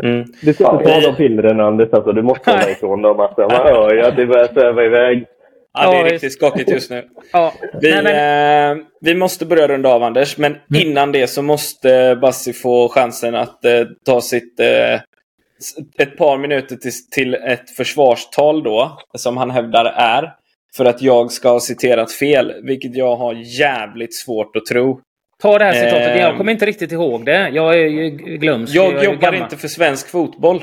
Mm. 0.03 0.25
Du 0.43 0.55
ska 0.55 0.73
inte 0.73 0.85
ta 0.85 1.01
de 1.01 1.17
pillren 1.17 1.61
Anders. 1.61 1.89
Alltså, 1.93 2.13
du 2.13 2.23
måste 2.23 2.51
hålla 2.51 2.71
ifrån 2.71 3.03
dem. 3.03 3.21
Alltså. 3.21 3.41
Man 3.41 3.67
hör 3.67 3.95
ju 3.95 4.03
att 4.03 4.17
det 4.17 4.27
börjar 4.27 4.47
sväva 4.47 4.85
iväg. 4.85 5.27
Ja, 5.73 5.91
det 5.91 5.97
är 5.97 6.05
riktigt 6.05 6.33
skakigt 6.33 6.71
just 6.71 6.91
nu. 6.91 7.09
ja. 7.33 7.53
vi, 7.81 7.91
Nej, 7.91 8.03
men... 8.03 8.79
eh, 8.79 8.85
vi 9.01 9.15
måste 9.15 9.47
börja 9.47 9.69
runda 9.69 9.89
av 9.89 10.03
Anders, 10.03 10.39
men 10.39 10.53
mm. 10.53 10.89
innan 10.89 11.13
det 11.13 11.27
så 11.27 11.43
måste 11.43 12.19
Bassi 12.23 12.53
få 12.53 12.89
chansen 12.89 13.35
att 13.35 13.65
eh, 13.65 13.83
ta 14.07 14.21
sitt 14.21 14.61
eh, 14.61 15.01
ett 15.99 16.17
par 16.17 16.39
minuter 16.39 16.77
till, 16.77 16.93
till 17.11 17.35
ett 17.35 17.71
försvarstal 17.71 18.63
då, 18.63 18.99
som 19.15 19.37
han 19.37 19.51
hävdar 19.51 19.85
är. 19.85 20.33
För 20.77 20.85
att 20.85 21.03
jag 21.03 21.33
ska 21.33 21.49
ha 21.49 21.61
citerat 21.61 22.13
fel, 22.13 22.53
vilket 22.63 22.97
jag 22.97 23.17
har 23.17 23.35
jävligt 23.61 24.15
svårt 24.15 24.57
att 24.57 24.67
tro. 24.67 25.01
Ta 25.43 25.59
det 25.59 25.65
här 25.65 25.73
citatet. 25.73 26.17
Eh, 26.17 26.21
jag 26.21 26.37
kommer 26.37 26.53
inte 26.53 26.67
riktigt 26.67 26.93
ihåg 26.93 27.25
det. 27.25 27.49
Jag 27.49 27.75
är 27.75 27.87
ju 27.87 28.11
glömsk. 28.11 28.75
Jag, 28.75 28.93
jag 28.95 29.05
jobbar 29.05 29.33
inte 29.33 29.57
för 29.57 29.69
svensk 29.69 30.09
fotboll. 30.09 30.63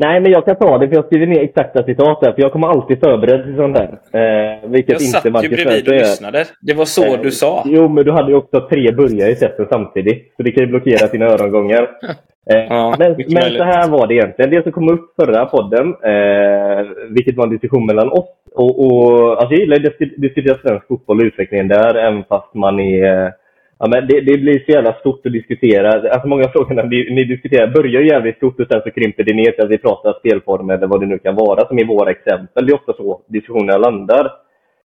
Nej, 0.00 0.20
men 0.20 0.32
jag 0.32 0.44
kan 0.44 0.56
ta 0.56 0.78
det 0.78 0.88
för 0.88 0.94
jag 0.94 1.06
skriver 1.06 1.26
ner 1.26 1.40
exakta 1.40 1.84
citat 1.84 2.20
där. 2.20 2.32
För 2.32 2.42
jag 2.42 2.52
kommer 2.52 2.68
alltid 2.68 3.00
förberedd 3.00 3.44
till 3.44 3.56
sånt 3.56 3.78
här. 3.78 3.88
Eh, 4.12 4.70
vilket 4.70 4.92
jag 4.92 5.00
inte 5.00 5.30
satt 5.30 5.44
ju 5.44 5.48
bredvid 5.48 5.88
och 5.88 5.94
lyssnade. 5.94 6.44
Det 6.60 6.74
var 6.74 6.84
så 6.84 7.04
eh, 7.04 7.22
du 7.22 7.30
sa. 7.30 7.62
Jo, 7.66 7.88
men 7.88 8.04
du 8.04 8.12
hade 8.12 8.30
ju 8.30 8.36
också 8.36 8.68
tre 8.68 8.92
burgare 8.92 9.30
i 9.30 9.36
sätten 9.36 9.66
samtidigt. 9.70 10.32
Så 10.36 10.42
det 10.42 10.52
kan 10.52 10.64
ju 10.64 10.70
blockera 10.70 11.06
dina 11.06 11.26
örongångar. 11.26 11.90
Eh, 12.50 12.66
ja, 12.68 12.94
men 12.98 13.16
men 13.28 13.42
så 13.56 13.64
här 13.64 13.88
var 13.88 14.06
det 14.06 14.14
egentligen. 14.14 14.50
Det 14.50 14.62
som 14.62 14.72
kom 14.72 14.88
upp 14.88 15.14
förra 15.20 15.46
podden, 15.46 15.88
eh, 15.88 16.86
vilket 17.10 17.36
var 17.36 17.44
en 17.44 17.50
diskussion 17.50 17.86
mellan 17.86 18.08
oss. 18.08 18.28
Och, 18.56 18.86
och, 18.86 19.30
alltså 19.30 19.54
jag 19.54 19.60
gillar 19.60 19.76
att 19.76 19.98
diskutera 20.16 20.58
svensk 20.58 20.86
fotboll 20.86 21.20
och 21.20 21.24
utvecklingen 21.24 21.68
där, 21.68 21.94
även 21.94 22.24
fast 22.24 22.54
man 22.54 22.80
är 22.80 23.24
eh, 23.24 23.30
Ja, 23.78 23.86
men 23.88 24.06
det, 24.06 24.20
det, 24.20 24.38
blir 24.38 24.64
så 24.64 24.72
jävla 24.72 24.92
stort 24.92 25.26
att 25.26 25.32
diskutera. 25.32 25.88
Alltså 25.88 26.28
många 26.28 26.48
frågor 26.48 26.82
ni, 26.82 27.14
ni 27.14 27.24
diskuterar 27.24 27.66
börjar 27.66 28.02
jävligt 28.02 28.36
stort 28.36 28.60
och 28.60 28.66
sen 28.70 28.82
så 28.82 28.90
krymper 28.90 29.24
det 29.24 29.34
ner 29.34 29.50
till 29.50 29.64
att 29.64 29.70
vi 29.70 29.78
pratar 29.78 30.12
spelformer 30.12 30.74
eller 30.74 30.86
vad 30.86 31.00
det 31.00 31.06
nu 31.06 31.18
kan 31.18 31.34
vara, 31.34 31.66
som 31.68 31.78
i 31.78 31.84
våra 31.84 32.10
exempel. 32.10 32.66
Det 32.66 32.72
är 32.72 32.74
ofta 32.74 32.92
så 32.92 33.20
diskussionerna 33.26 33.78
landar. 33.78 34.24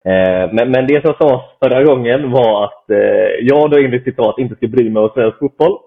Eh, 0.04 0.52
men, 0.52 0.70
men 0.70 0.86
det 0.86 1.04
som 1.04 1.14
sades 1.14 1.42
förra 1.62 1.84
gången 1.84 2.30
var 2.30 2.64
att 2.64 2.90
eh, 2.90 3.30
jag 3.40 3.70
då 3.70 3.78
enligt 3.78 4.04
citat 4.04 4.38
inte 4.38 4.54
ska 4.54 4.66
bry 4.66 4.90
mig 4.90 5.02
om 5.02 5.10
svensk 5.14 5.38
fotboll. 5.38 5.78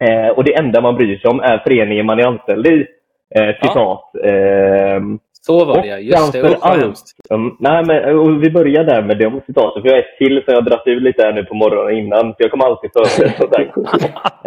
Eh, 0.00 0.28
och 0.28 0.44
det 0.44 0.58
enda 0.58 0.80
man 0.80 0.96
bryr 0.96 1.18
sig 1.18 1.30
om 1.30 1.40
är 1.40 1.58
föreningen 1.58 2.06
man 2.06 2.18
är 2.20 2.26
anställd 2.26 2.66
i. 2.66 2.86
Eh, 3.34 3.54
citat. 3.62 4.10
Ja. 4.12 5.00
Så 5.46 5.64
var 5.64 5.82
det 5.82 5.88
ja, 5.88 5.98
just 5.98 6.32
det. 6.32 6.56
Allt, 6.60 7.02
um, 7.30 7.56
nej, 7.60 7.84
men, 7.84 8.18
och 8.18 8.44
vi 8.44 8.50
börjar 8.50 8.84
där 8.84 9.02
med 9.02 9.18
de 9.18 9.40
citaten, 9.46 9.82
för 9.82 9.88
jag 9.88 9.96
har 9.96 10.02
ett 10.02 10.18
till 10.18 10.42
som 10.44 10.54
jag 10.54 10.54
har 10.54 10.62
dragit 10.62 10.86
ur 10.86 11.00
lite 11.00 11.22
här 11.22 11.32
nu 11.32 11.44
på 11.44 11.54
morgonen 11.54 11.98
innan. 11.98 12.30
Så 12.30 12.36
jag 12.38 12.50
kommer 12.50 12.64
alltid 12.64 12.90
förberedd 12.92 13.36
sådär. 13.36 13.60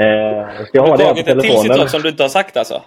eh, 0.04 0.48
så 0.66 0.72
jag 0.74 0.84
har 0.88 0.98
det 0.98 1.04
tagit 1.04 1.28
ett 1.28 1.40
till 1.40 1.52
citat 1.52 1.90
som 1.90 2.02
du 2.02 2.10
inte 2.10 2.24
har 2.24 2.30
sagt 2.30 2.58
alltså? 2.58 2.82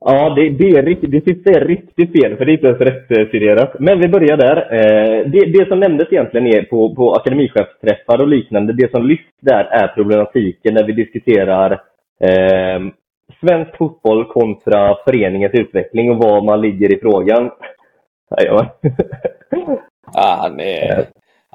Ja, 0.00 0.34
det, 0.34 0.50
det, 0.50 0.70
är, 0.70 0.82
riktigt, 0.82 1.10
det 1.10 1.24
sista 1.24 1.50
är 1.50 1.64
riktigt 1.64 2.12
fel, 2.12 2.36
för 2.36 2.44
det 2.44 2.52
är 2.52 2.54
inte 2.54 2.66
ens 2.66 2.80
rätt 2.80 3.30
citerat. 3.30 3.80
Men 3.80 4.00
vi 4.00 4.08
börjar 4.08 4.36
där. 4.36 4.56
Eh, 4.56 5.30
det, 5.30 5.58
det 5.58 5.68
som 5.68 5.80
nämndes 5.80 6.12
egentligen 6.12 6.46
är 6.46 6.62
på, 6.62 6.94
på 6.94 7.14
akademichefsträffar 7.14 8.20
och 8.20 8.28
liknande, 8.28 8.72
det 8.72 8.90
som 8.90 9.06
lyfts 9.06 9.40
där 9.40 9.64
är 9.64 9.88
problematiken 9.88 10.74
när 10.74 10.84
vi 10.84 10.92
diskuterar 10.92 11.72
eh, 12.22 12.80
svensk 13.40 13.76
fotboll 13.76 14.24
kontra 14.24 14.96
föreningens 15.04 15.54
utveckling 15.54 16.10
och 16.10 16.16
var 16.16 16.40
man 16.40 16.60
ligger 16.60 16.94
i 16.94 17.00
frågan. 17.00 17.50
ja, 18.28 18.76
han 20.14 20.60
är... 20.60 21.06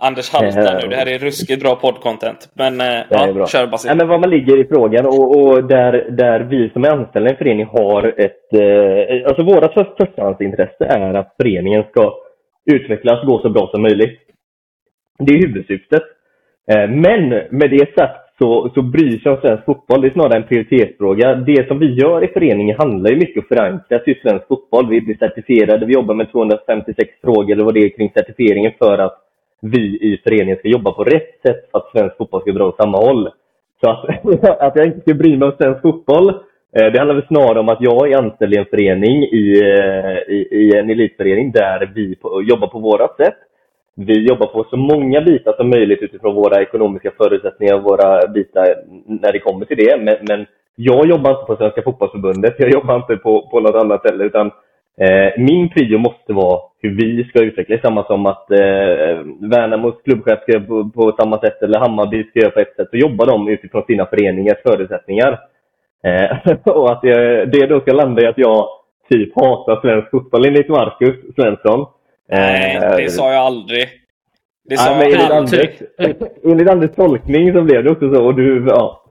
Anders 0.03 0.34
haltar 0.34 0.81
nu. 0.81 0.88
Det 0.88 0.95
här 0.95 1.07
är 1.07 1.19
ruskigt 1.19 1.64
bra 1.64 1.76
poddcontent. 1.76 2.49
Men 2.53 2.81
eh, 2.81 3.02
ja, 3.10 3.34
bra. 3.34 3.48
kör 3.48 3.68
Basil. 3.68 3.89
Ja, 3.89 3.95
men 3.95 4.07
var 4.07 4.19
man 4.19 4.30
ligger 4.30 4.57
i 4.57 4.68
frågan 4.68 5.06
och, 5.06 5.38
och, 5.38 5.64
där, 5.64 6.11
där 6.11 6.39
vi 6.39 6.69
som 6.69 6.84
är 6.84 6.89
anställda 6.89 7.30
i 7.30 7.31
en 7.31 7.38
förening 7.38 7.65
har 7.65 8.14
ett... 8.18 8.53
Eh, 8.53 9.27
alltså 9.27 9.43
vårt 9.43 9.73
förstahandsintresse 9.73 10.85
är 10.85 11.14
att 11.14 11.34
föreningen 11.38 11.84
ska 11.89 12.14
utvecklas 12.72 13.22
och 13.22 13.27
gå 13.27 13.39
så 13.39 13.49
bra 13.49 13.69
som 13.73 13.81
möjligt. 13.81 14.19
Det 15.19 15.34
är 15.34 15.48
huvudsyftet. 15.48 16.03
Eh, 16.72 16.89
men 16.89 17.30
med 17.30 17.69
det 17.69 17.93
sagt 17.95 18.20
så, 18.41 18.72
så 18.73 18.81
bryr 18.81 19.19
sig 19.19 19.31
om 19.31 19.38
svensk 19.41 19.65
fotboll. 19.65 20.01
Det 20.01 20.07
är 20.07 20.13
snarare 20.13 20.38
en 20.38 20.47
prioritetsfråga. 20.47 21.35
Det 21.35 21.68
som 21.68 21.80
vi 21.80 21.93
gör 21.93 22.23
i 22.23 22.27
föreningen 22.27 22.76
handlar 22.77 23.09
ju 23.09 23.15
mycket 23.15 23.38
om 23.38 23.41
att 23.41 23.57
förankra 23.57 23.99
till 23.99 24.19
svensk 24.22 24.47
fotboll. 24.47 24.89
Vi 24.89 25.01
blir 25.01 25.18
certifierade. 25.18 25.85
Vi 25.85 25.93
jobbar 25.93 26.15
med 26.15 26.31
256 26.31 27.09
frågor 27.22 27.51
eller 27.51 27.63
vad 27.63 27.73
det 27.73 27.80
är 27.80 27.89
kring 27.89 28.11
certifieringen 28.15 28.72
för 28.80 28.97
att 28.97 29.18
vi 29.61 29.81
i 29.81 30.22
föreningen 30.23 30.57
ska 30.57 30.68
jobba 30.68 30.91
på 30.91 31.03
rätt 31.03 31.41
sätt 31.45 31.72
för 31.72 31.77
att 31.77 31.91
svensk 31.91 32.18
fotboll 32.18 32.41
ska 32.41 32.51
dra 32.51 32.68
åt 32.68 32.77
samma 32.77 32.97
håll. 32.97 33.30
Så 33.81 33.89
att, 33.89 34.05
att 34.61 34.76
jag 34.76 34.85
inte 34.85 35.01
ska 35.01 35.13
bry 35.13 35.38
mig 35.38 35.47
om 35.47 35.55
svensk 35.57 35.81
fotboll, 35.81 36.30
eh, 36.76 36.85
det 36.91 36.97
handlar 36.97 37.15
väl 37.15 37.27
snarare 37.27 37.59
om 37.59 37.69
att 37.69 37.81
jag 37.81 38.11
är 38.11 38.18
anställd 38.18 38.53
i 38.53 38.57
en 38.57 38.65
förening, 38.65 39.23
i, 39.23 39.61
eh, 39.61 40.34
i, 40.35 40.47
i 40.51 40.77
en 40.77 40.89
elitförening 40.89 41.51
där 41.51 41.91
vi 41.95 42.15
på, 42.15 42.43
jobbar 42.43 42.68
på 42.68 42.80
vårat 42.80 43.18
sätt 43.18 43.38
vi 43.95 44.27
jobbar 44.27 44.47
på 44.47 44.65
så 44.69 44.77
många 44.77 45.22
bitar 45.22 45.53
som 45.53 45.69
möjligt 45.69 46.01
utifrån 46.01 46.35
våra 46.35 46.61
ekonomiska 46.61 47.11
förutsättningar 47.18 47.76
och 47.76 47.84
våra 47.84 48.27
bitar 48.27 48.65
när 49.05 49.31
det 49.31 49.39
kommer 49.39 49.65
till 49.65 49.77
det. 49.77 49.97
Men, 49.97 50.15
men 50.22 50.45
jag 50.76 51.05
jobbar 51.05 51.31
inte 51.31 51.45
på 51.45 51.55
Svenska 51.55 51.81
fotbollsförbundet, 51.81 52.55
jag 52.57 52.73
jobbar 52.73 52.95
inte 52.95 53.18
på, 53.18 53.49
på 53.51 53.59
något 53.59 53.76
annat 53.76 53.99
ställe. 53.99 54.23
Utan, 54.23 54.51
eh, 54.97 55.31
min 55.38 55.69
prio 55.69 55.97
måste 55.97 56.34
vara 56.34 56.61
hur 56.81 56.89
vi 56.89 57.23
ska 57.23 57.43
utvecklas. 57.43 57.81
Samma 57.81 58.03
som 58.03 58.26
att 58.26 58.51
eh, 58.51 59.18
Värnamos 59.39 59.95
klubbchef 60.03 60.39
ska 60.41 60.51
göra 60.51 60.63
på, 60.63 60.89
på, 60.89 61.15
samma 61.19 61.39
sätt 61.39 61.61
eller 61.61 61.80
Hammarby 61.80 62.23
ska 62.23 62.39
göra 62.39 62.51
på 62.51 62.59
ett 62.59 62.76
sätt. 62.76 62.88
Så 62.91 62.97
jobbar 62.97 63.26
de 63.26 63.47
utifrån 63.47 63.84
sina 63.88 64.05
föreningars 64.05 64.61
förutsättningar. 64.63 65.39
Eh, 66.03 66.53
och 66.76 66.91
att 66.91 67.01
det, 67.01 67.45
det 67.45 67.68
då 67.68 67.80
ska 67.80 67.93
landa 67.93 68.22
i 68.22 68.27
att 68.27 68.38
jag 68.38 68.68
typ 69.09 69.35
hatar 69.35 69.81
svensk 69.81 70.11
fotboll 70.11 70.45
enligt 70.45 70.69
Marcus 70.69 71.35
Svensson. 71.35 71.85
Nej, 72.31 72.75
eh, 72.75 72.95
det 72.97 73.09
sa 73.09 73.33
jag 73.33 73.41
aldrig. 73.41 73.87
Det 74.69 74.77
sa 74.77 75.01
ja, 75.01 75.09
jag 75.09 75.31
aldrig. 75.31 75.69
Enligt 76.43 76.69
Anders 76.69 76.95
tolkning 76.95 77.53
så 77.53 77.61
blev 77.61 77.83
det 77.83 77.91
också 77.91 78.13
så. 78.13 78.25
Och 78.25 78.35
du, 78.35 78.65
ja. 78.69 79.03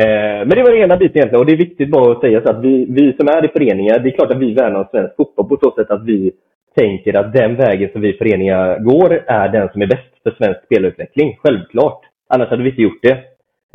Eh, 0.00 0.46
men 0.46 0.48
det 0.48 0.62
var 0.62 0.70
den 0.70 0.82
ena 0.82 0.96
biten 0.96 1.16
egentligen. 1.16 1.40
Och 1.40 1.46
det 1.46 1.52
är 1.52 1.56
viktigt 1.56 1.90
bara 1.90 2.12
att 2.12 2.20
säga 2.20 2.42
så 2.42 2.50
att 2.50 2.64
vi, 2.64 2.86
vi 2.90 3.12
som 3.12 3.28
är 3.28 3.44
i 3.44 3.48
föreningar, 3.48 3.98
det 3.98 4.08
är 4.08 4.16
klart 4.16 4.30
att 4.30 4.42
vi 4.42 4.54
värnar 4.54 4.80
om 4.80 4.88
svensk 4.90 5.16
fotboll 5.16 5.48
på 5.48 5.58
så 5.62 5.70
sätt 5.70 5.90
att 5.90 6.04
vi 6.04 6.32
tänker 6.76 7.16
att 7.16 7.32
den 7.32 7.56
vägen 7.56 7.90
som 7.92 8.00
vi 8.00 8.12
föreningar 8.12 8.78
går 8.78 9.24
är 9.26 9.48
den 9.48 9.68
som 9.72 9.82
är 9.82 9.86
bäst 9.86 10.22
för 10.22 10.30
svensk 10.30 10.64
spelutveckling. 10.64 11.38
Självklart. 11.42 12.00
Annars 12.28 12.48
hade 12.48 12.62
vi 12.62 12.70
inte 12.70 12.82
gjort 12.82 13.02
det. 13.02 13.18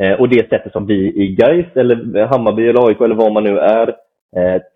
Eh, 0.02 0.14
och 0.20 0.30
det 0.30 0.50
sättet 0.50 0.72
som 0.72 0.86
vi 0.86 1.24
i 1.24 1.36
Gais 1.36 1.76
eller 1.76 2.26
Hammarby 2.26 2.70
eller 2.70 2.88
AIK 2.88 3.02
eller 3.02 3.16
vad 3.16 3.32
man 3.32 3.44
nu 3.44 3.58
är 3.60 3.96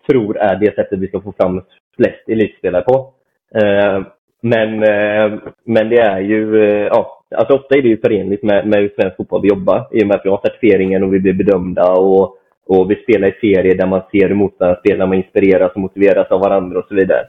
tror 0.06 0.36
är 0.36 0.56
det 0.56 0.74
sättet 0.74 0.98
vi 0.98 1.08
ska 1.08 1.20
få 1.20 1.32
fram 1.32 1.62
flest 1.96 2.28
elitspelare 2.28 2.82
på. 2.82 3.13
Eh, 3.62 4.02
men, 4.42 4.82
eh, 4.82 5.38
men 5.64 5.88
det 5.88 6.00
är 6.00 6.20
ju, 6.20 6.64
eh, 6.64 6.86
ja, 6.86 7.24
alltså 7.36 7.54
ofta 7.54 7.76
är 7.76 7.82
det 7.82 7.88
ju 7.88 8.00
förenligt 8.00 8.42
med, 8.42 8.66
med 8.66 8.80
hur 8.80 8.88
svensk 8.88 9.16
fotboll 9.16 9.42
vi 9.42 9.48
jobbar 9.48 9.88
i 9.92 10.02
och 10.02 10.06
med 10.06 10.16
att 10.16 10.24
vi 10.24 10.30
har 10.30 10.40
certifieringen 10.44 11.02
och 11.02 11.14
vi 11.14 11.20
blir 11.20 11.32
bedömda 11.32 11.92
och, 11.92 12.36
och 12.66 12.90
vi 12.90 12.94
spelar 12.94 13.28
i 13.28 13.32
serier 13.40 13.74
där 13.74 13.86
man 13.86 14.02
ser 14.12 14.28
hur 14.28 14.34
motståndarna 14.34 14.80
spelar, 14.80 15.06
man 15.06 15.16
inspireras 15.16 15.72
och 15.72 15.80
motiveras 15.80 16.30
av 16.30 16.40
varandra 16.40 16.78
och 16.78 16.86
så 16.88 16.94
vidare. 16.94 17.26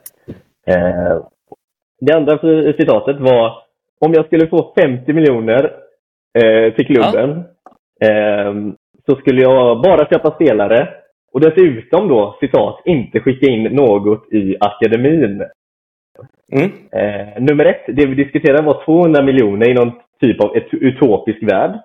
det 2.02 2.14
andra 2.14 2.38
citatet 2.74 3.20
var 3.20 3.54
om 4.00 4.14
jag 4.14 4.26
skulle 4.26 4.48
få 4.48 4.74
50 4.82 5.14
miljoner 5.14 5.74
till 6.76 6.86
klubben 6.86 7.44
ja. 8.00 8.54
så 9.06 9.16
skulle 9.16 9.42
jag 9.42 9.82
bara 9.82 10.10
köpa 10.10 10.32
spelare 10.32 10.90
och 11.36 11.42
dessutom 11.42 12.08
då, 12.08 12.38
citat, 12.40 12.82
inte 12.86 13.20
skicka 13.20 13.52
in 13.52 13.64
något 13.64 14.34
i 14.34 14.56
akademin. 14.60 15.44
Mm. 16.52 16.72
Eh, 16.92 17.42
nummer 17.42 17.66
ett, 17.66 17.84
det 17.88 18.06
vi 18.06 18.16
diskuterade 18.16 18.62
var 18.62 18.86
200 18.86 19.24
miljoner 19.24 19.70
i 19.70 19.74
någon 19.74 19.92
typ 20.22 20.42
av 20.42 20.56
ett 20.58 20.68
utopisk 20.72 21.44
värld. 21.44 21.80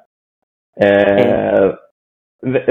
Eh, 0.80 1.62
mm. 1.62 1.72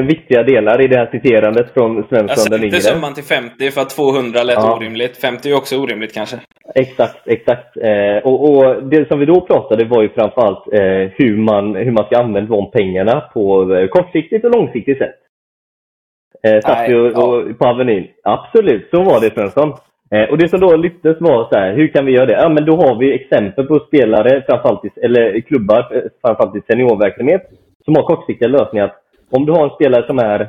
Viktiga 0.07 0.43
delar 0.43 0.81
i 0.81 0.87
det 0.87 0.97
här 0.97 1.09
citerandet 1.11 1.73
från 1.73 2.03
Svensson 2.09 2.35
jag 2.37 2.51
den 2.51 2.63
yngre. 2.63 2.71
Sänkte 2.71 2.91
summan 2.91 3.13
till 3.13 3.23
50 3.23 3.71
för 3.71 3.81
att 3.81 3.89
200 3.89 4.43
lät 4.43 4.55
ja. 4.55 4.75
orimligt. 4.77 5.17
50 5.17 5.51
är 5.51 5.57
också 5.57 5.77
orimligt 5.77 6.13
kanske. 6.13 6.39
Exakt, 6.75 7.27
exakt. 7.27 7.77
Eh, 7.77 8.17
och, 8.23 8.49
och, 8.49 8.83
det 8.83 9.07
som 9.07 9.19
vi 9.19 9.25
då 9.25 9.41
pratade 9.41 9.85
var 9.85 10.01
ju 10.01 10.09
framförallt 10.09 10.73
eh, 10.73 11.11
hur, 11.15 11.37
man, 11.37 11.75
hur 11.75 11.91
man 11.91 12.05
ska 12.05 12.17
använda 12.17 12.55
de 12.55 12.71
pengarna 12.71 13.21
på 13.33 13.73
eh, 13.75 13.87
kortsiktigt 13.87 14.45
och 14.45 14.51
långsiktigt 14.51 14.97
sätt. 14.97 15.15
Eh, 16.43 16.61
satt 16.61 16.89
vi 16.89 16.93
och, 16.93 17.05
och, 17.05 17.59
på 17.59 17.65
Avenyn. 17.65 18.07
Absolut, 18.23 18.89
så 18.91 19.03
var 19.03 19.21
det 19.21 19.33
Svensson. 19.33 19.73
Eh, 20.11 20.29
och 20.29 20.37
det 20.37 20.49
som 20.49 20.59
då 20.59 20.75
lyftes 20.75 21.17
var 21.19 21.47
så 21.51 21.59
här, 21.59 21.73
hur 21.73 21.87
kan 21.87 22.05
vi 22.05 22.11
göra 22.11 22.25
det? 22.25 22.33
Ja, 22.33 22.49
men 22.49 22.65
då 22.65 22.75
har 22.75 22.99
vi 22.99 23.13
exempel 23.13 23.65
på 23.65 23.79
spelare, 23.79 24.43
framförallt 24.47 24.85
i, 24.85 24.89
eller 25.01 25.39
klubbar, 25.39 25.95
eh, 25.95 26.01
framförallt 26.21 26.55
i 26.55 26.61
seniorverksamhet, 26.67 27.41
som 27.85 27.95
har 27.95 28.03
kortsiktiga 28.03 28.49
lösningar. 28.49 28.93
Om 29.31 29.45
du 29.45 29.51
har 29.51 29.63
en 29.63 29.75
spelare 29.75 30.07
som 30.07 30.19
är 30.19 30.39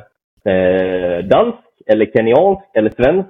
eh, 0.51 1.25
dansk, 1.25 1.57
eller 1.85 2.05
kenyansk 2.05 2.61
eller 2.73 2.89
svensk 2.89 3.29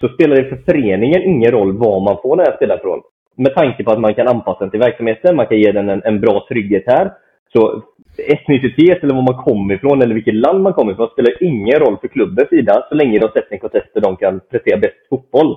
så 0.00 0.08
spelar 0.08 0.36
det 0.36 0.48
för 0.48 0.56
föreningen 0.56 1.22
ingen 1.22 1.50
roll 1.50 1.78
var 1.78 2.00
man 2.00 2.18
får 2.22 2.36
den 2.36 2.46
här 2.46 2.56
spelaren 2.56 2.80
från. 2.80 3.00
Med 3.36 3.54
tanke 3.54 3.84
på 3.84 3.90
att 3.90 4.00
man 4.00 4.14
kan 4.14 4.28
anpassa 4.28 4.60
den 4.60 4.70
till 4.70 4.80
verksamheten, 4.80 5.36
man 5.36 5.46
kan 5.46 5.58
ge 5.58 5.72
den 5.72 5.88
en, 5.88 6.02
en 6.04 6.20
bra 6.20 6.46
trygghet 6.48 6.84
här. 6.86 7.12
Så 7.52 7.82
etnicitet 8.18 9.02
eller 9.02 9.14
var 9.14 9.22
man 9.22 9.44
kommer 9.44 9.74
ifrån 9.74 10.02
eller 10.02 10.14
vilket 10.14 10.34
land 10.34 10.62
man 10.62 10.72
kommer 10.72 10.92
ifrån 10.92 11.08
spelar 11.08 11.42
ingen 11.42 11.78
roll 11.78 11.98
för 12.00 12.08
klubbens 12.08 12.48
sida 12.48 12.86
så 12.88 12.94
länge 12.94 13.18
de 13.18 13.28
sätter 13.28 13.52
en 13.52 13.58
kontest 13.58 13.94
där 13.94 14.00
de 14.00 14.16
kan 14.16 14.40
prestera 14.50 14.78
bäst 14.78 15.08
fotboll. 15.10 15.56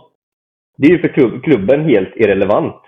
Det 0.81 0.87
är 0.87 0.91
ju 0.91 0.99
för 0.99 1.41
klubben 1.41 1.85
helt 1.85 2.15
irrelevant. 2.15 2.81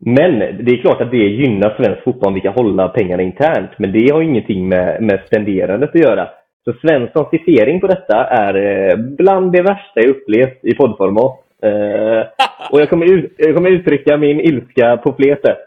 Men 0.00 0.38
det 0.38 0.72
är 0.72 0.80
klart 0.80 1.00
att 1.00 1.10
det 1.10 1.16
gynnar 1.16 1.76
svensk 1.76 2.04
fotboll 2.04 2.28
om 2.28 2.34
vi 2.34 2.40
kan 2.40 2.52
hålla 2.52 2.88
pengarna 2.88 3.22
internt. 3.22 3.70
Men 3.78 3.92
det 3.92 4.12
har 4.12 4.22
ingenting 4.22 4.68
med, 4.68 5.02
med 5.02 5.22
spenderandet 5.26 5.90
att 5.90 6.00
göra. 6.00 6.28
Så 6.64 6.72
Svenssons 6.80 7.30
citering 7.30 7.80
på 7.80 7.86
detta 7.86 8.24
är 8.24 8.54
eh, 8.54 8.96
bland 8.96 9.52
det 9.52 9.62
värsta 9.62 10.00
jag 10.00 10.08
upplevt 10.08 10.64
i 10.64 10.74
poddformat. 10.74 11.40
Eh, 11.62 12.46
och 12.70 12.80
jag 12.80 12.90
kommer, 12.90 13.12
ut, 13.12 13.34
jag 13.36 13.54
kommer 13.54 13.70
uttrycka 13.70 14.16
min 14.16 14.40
ilska 14.40 14.96
på 14.96 15.12
fletet. 15.12 15.58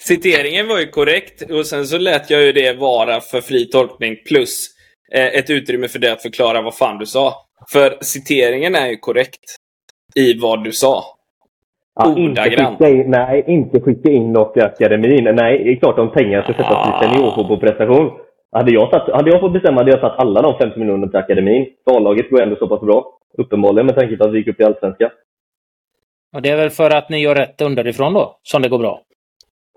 Citeringen 0.00 0.68
var 0.68 0.80
ju 0.80 0.86
korrekt 0.86 1.50
och 1.50 1.66
sen 1.66 1.86
så 1.86 1.98
lät 1.98 2.30
jag 2.30 2.42
ju 2.42 2.52
det 2.52 2.78
vara 2.78 3.20
för 3.20 3.40
fri 3.40 3.66
tolkning 3.66 4.16
plus 4.28 4.73
ett 5.12 5.50
utrymme 5.50 5.88
för 5.88 5.98
det 5.98 6.12
att 6.12 6.22
förklara 6.22 6.62
vad 6.62 6.76
fan 6.76 6.98
du 6.98 7.06
sa. 7.06 7.34
För 7.72 7.96
citeringen 8.00 8.74
är 8.74 8.88
ju 8.88 8.96
korrekt 8.96 9.56
i 10.14 10.38
vad 10.40 10.64
du 10.64 10.72
sa. 10.72 11.04
Ja, 11.94 12.18
inte 12.18 12.42
skicka 12.42 12.88
in, 12.88 13.10
nej, 13.10 13.44
inte 13.46 13.80
skicka 13.80 14.10
in 14.10 14.32
något 14.32 14.56
i 14.56 14.60
akademin. 14.60 15.24
Nej, 15.24 15.64
det 15.64 15.70
är 15.72 15.76
klart 15.76 15.98
om 15.98 16.12
pengar 16.12 16.42
ska 16.42 16.52
sättas 16.52 17.00
till 17.00 17.08
seniorfotbollsprestation. 17.08 18.10
Hade 18.52 18.72
jag, 18.72 18.90
satt, 18.90 19.10
hade 19.14 19.30
jag 19.30 19.40
fått 19.40 19.52
bestämma 19.52 19.80
hade 19.80 19.90
jag 19.90 20.00
satt 20.00 20.18
alla 20.18 20.42
de 20.42 20.58
50 20.58 20.78
miljonerna 20.78 21.08
till 21.08 21.18
akademin. 21.18 21.66
A-laget 21.90 22.30
går 22.30 22.42
ändå 22.42 22.56
så 22.56 22.68
pass 22.68 22.80
bra. 22.80 23.18
Uppenbarligen 23.38 23.86
med 23.86 23.96
tanke 23.96 24.16
på 24.16 24.24
att 24.24 24.32
vi 24.32 24.38
gick 24.38 24.48
upp 24.48 24.60
i 24.60 24.64
Allsvenskan. 24.64 25.10
Och 26.34 26.42
det 26.42 26.50
är 26.50 26.56
väl 26.56 26.70
för 26.70 26.90
att 26.96 27.08
ni 27.08 27.18
gör 27.18 27.34
rätt 27.34 27.60
underifrån 27.60 28.14
då, 28.14 28.38
som 28.42 28.62
det 28.62 28.68
går 28.68 28.78
bra? 28.78 29.00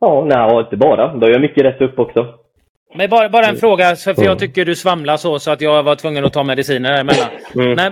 Ja, 0.02 0.26
nej, 0.26 0.60
inte 0.60 0.78
bara. 0.78 1.14
Då 1.14 1.28
gör 1.28 1.34
jag 1.34 1.42
mycket 1.42 1.64
rätt 1.64 1.82
upp 1.82 2.00
också. 2.00 2.26
Men 2.96 3.10
bara, 3.10 3.30
bara 3.30 3.44
en 3.44 3.50
mm. 3.50 3.60
fråga, 3.60 3.96
för 3.96 4.24
jag 4.24 4.40
tycker 4.40 4.66
du 4.66 4.76
svamlar 4.76 5.18
så, 5.18 5.40
så 5.40 5.52
att 5.52 5.62
jag 5.62 5.84
var 5.84 5.96
tvungen 5.96 6.26
att 6.26 6.34
ta 6.34 6.44
mediciner 6.44 6.92
däremellan. 6.92 7.30
Mm. 7.56 7.74
Nej, 7.74 7.88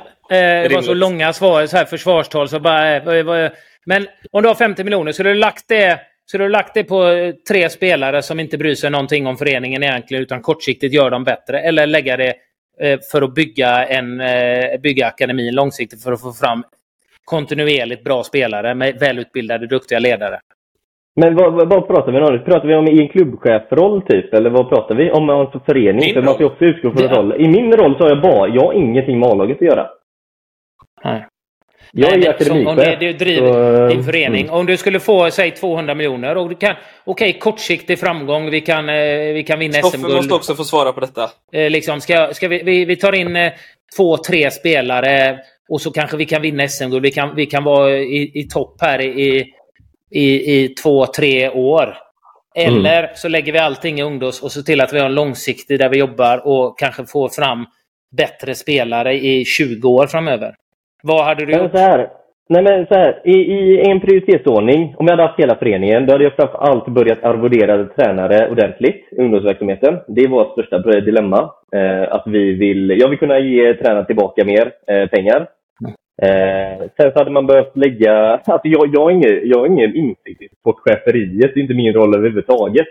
eh, 0.64 0.70
det 0.70 0.76
var 0.76 0.82
så 0.82 0.94
långa 0.94 1.34
svar, 1.34 1.66
så 1.66 1.78
här 1.78 1.86
försvarstal, 1.86 2.50
så 2.50 2.60
bara... 2.60 2.96
Eh, 2.96 3.52
men 3.86 4.08
om 4.32 4.42
du 4.42 4.48
har 4.48 4.56
50 4.56 4.84
miljoner, 4.84 5.12
skulle 5.12 5.30
du 5.30 5.36
lagt 5.36 5.68
det 5.68 6.00
så 6.26 6.38
du 6.38 6.44
har 6.44 6.50
lagt 6.50 6.74
det 6.74 6.84
på 6.84 7.08
eh, 7.08 7.34
tre 7.50 7.70
spelare 7.70 8.22
som 8.22 8.40
inte 8.40 8.58
bryr 8.58 8.76
sig 8.76 8.90
någonting 8.90 9.28
om 9.28 9.38
föreningen 9.38 9.84
egentligen, 9.84 10.24
utan 10.24 10.42
kortsiktigt 10.42 10.94
gör 10.94 11.12
dem 11.12 11.24
bättre. 11.24 11.60
Eller 11.60 11.88
lägga 11.88 12.18
det 12.18 12.36
eh, 12.80 13.00
för 13.12 13.22
att 13.22 13.34
bygga, 13.34 13.86
en, 13.86 14.22
eh, 14.22 14.80
bygga 14.80 15.08
akademin 15.08 15.56
långsiktigt 15.56 16.04
för 16.04 16.12
att 16.12 16.22
få 16.22 16.34
fram 16.34 16.64
kontinuerligt 17.26 18.04
bra 18.04 18.24
spelare 18.24 18.76
med 18.76 19.00
välutbildade, 19.00 19.68
duktiga 19.68 20.00
ledare. 20.00 20.40
Men 21.16 21.36
vad, 21.36 21.70
vad, 21.70 21.88
pratar 21.88 22.12
vi 22.12 22.20
om? 22.20 22.44
Pratar 22.46 22.68
vi 22.68 22.76
om 22.76 22.88
i 22.88 23.02
en 23.02 23.10
klubbchefroll 23.10 24.02
typ? 24.02 24.34
Eller 24.34 24.50
vad 24.50 24.70
pratar 24.70 24.96
vi 24.96 25.12
om? 25.12 25.30
Alltså 25.30 25.60
förening? 25.60 26.06
Min 26.06 26.14
för 26.14 26.22
man 26.22 26.34
ska 26.34 26.46
också 26.46 26.66
utgå 26.66 26.92
från 26.92 27.10
roll. 27.10 27.42
I 27.42 27.48
min 27.48 27.74
roll 27.74 27.98
så 27.98 28.04
har 28.04 28.10
jag 28.10 28.22
bara, 28.22 28.48
jag 28.48 28.62
har 28.62 28.74
ingenting 28.74 29.20
med 29.20 29.30
A-laget 29.30 29.58
att 29.58 29.68
göra. 29.68 29.88
Nej. 31.04 31.26
Jag 31.92 32.14
är 32.14 32.30
akademichef. 32.30 32.68
Om 32.68 32.76
det, 32.76 32.98
det 33.00 33.14
driver 33.14 33.88
så, 33.88 33.94
din 33.96 34.04
förening. 34.04 34.42
Mm. 34.42 34.54
Om 34.54 34.66
du 34.66 34.78
skulle 34.78 35.00
få, 35.00 35.32
säg 35.32 35.52
200 35.52 35.96
miljoner 35.96 36.38
och 36.38 36.50
du 36.50 36.56
kan... 36.56 36.76
Okej, 37.04 37.30
okay, 37.30 37.40
kortsiktig 37.40 38.00
framgång. 38.00 38.50
Vi 38.50 38.62
kan, 38.62 38.90
eh, 38.90 39.34
vi 39.34 39.44
kan 39.48 39.60
vinna 39.60 39.74
SM-guld. 39.74 39.94
Stoffe 39.94 40.16
måste 40.16 40.34
också 40.34 40.56
få 40.56 40.64
svara 40.64 40.94
på 40.94 41.00
detta. 41.00 41.30
Eh, 41.52 41.70
liksom, 41.70 42.02
ska, 42.02 42.34
ska 42.34 42.48
vi, 42.48 42.64
vi, 42.64 42.86
vi 42.86 42.96
tar 42.96 43.16
in 43.16 43.36
eh, 43.36 43.52
två, 43.98 44.18
tre 44.18 44.52
spelare 44.52 45.40
och 45.70 45.82
så 45.82 45.92
kanske 45.92 46.18
vi 46.18 46.26
kan 46.26 46.42
vinna 46.42 46.68
SM-guld. 46.68 47.04
Vi 47.04 47.12
kan, 47.12 47.36
vi 47.36 47.46
kan 47.46 47.64
vara 47.64 47.92
i, 47.92 48.32
i 48.40 48.44
topp 48.44 48.78
här 48.82 49.02
i, 49.02 49.46
i, 50.12 50.56
i 50.56 50.70
två, 50.70 51.06
tre 51.06 51.50
år. 51.50 51.98
Eller 52.56 53.00
mm. 53.00 53.10
så 53.16 53.28
lägger 53.28 53.54
vi 53.54 53.60
allting 53.60 54.00
i 54.00 54.04
ungdoms 54.04 54.44
och 54.44 54.52
ser 54.52 54.62
till 54.62 54.82
att 54.82 54.94
vi 54.94 55.00
har 55.00 55.06
en 55.06 55.16
långsiktig 55.16 55.80
där 55.80 55.90
vi 55.90 56.00
jobbar 56.00 56.48
och 56.48 56.80
kanske 56.80 57.06
får 57.06 57.30
fram 57.30 57.66
bättre 58.18 58.56
spelare 58.56 59.14
i 59.14 59.46
20 59.46 59.90
år 59.90 60.08
framöver. 60.08 60.56
Vad 61.04 61.26
hade 61.26 61.46
du 61.46 61.54
gjort? 61.54 61.72
Så 61.72 61.78
här. 61.78 62.10
Nej 62.50 62.64
men 62.64 62.86
så 62.86 62.94
här, 62.94 63.22
i, 63.24 63.32
i 63.32 63.90
en 63.90 64.00
prioritetsordning, 64.00 64.96
om 64.98 65.08
jag 65.08 65.14
hade 65.14 65.28
haft 65.28 65.40
hela 65.40 65.56
föreningen, 65.56 66.06
då 66.06 66.12
hade 66.12 66.24
jag 66.24 66.36
framför 66.36 66.58
allt 66.58 66.88
börjat 66.88 67.24
arvodera 67.24 67.86
tränare 67.86 68.50
ordentligt 68.50 69.08
i 69.12 69.22
ungdomsverksamheten. 69.22 70.00
Det 70.08 70.22
är 70.22 70.28
vårt 70.28 70.52
största 70.52 70.78
dilemma. 70.80 71.52
Eh, 71.76 72.14
att 72.16 72.24
vi 72.26 72.54
vill, 72.54 73.00
jag 73.00 73.10
vill 73.10 73.20
kunna 73.20 73.40
ge 73.40 73.74
tränarna 73.74 74.06
tillbaka 74.06 74.46
mer 74.46 74.72
eh, 74.88 75.10
pengar. 75.10 75.48
Eh, 76.22 76.88
sen 76.98 77.12
så 77.12 77.20
hade 77.20 77.32
man 77.32 77.48
behövt 77.48 77.78
lägga... 77.78 78.14
Alltså 78.46 78.68
jag, 78.68 78.90
jag, 78.94 79.02
har 79.02 79.12
ingen, 79.12 79.40
jag 79.44 79.60
har 79.60 79.68
ingen 79.68 79.96
insikt 79.96 80.42
i 80.42 80.50
sportcheferiet, 80.60 81.54
det 81.54 81.60
är 81.60 81.62
inte 81.62 81.74
min 81.74 81.94
roll 81.94 82.16
överhuvudtaget. 82.16 82.88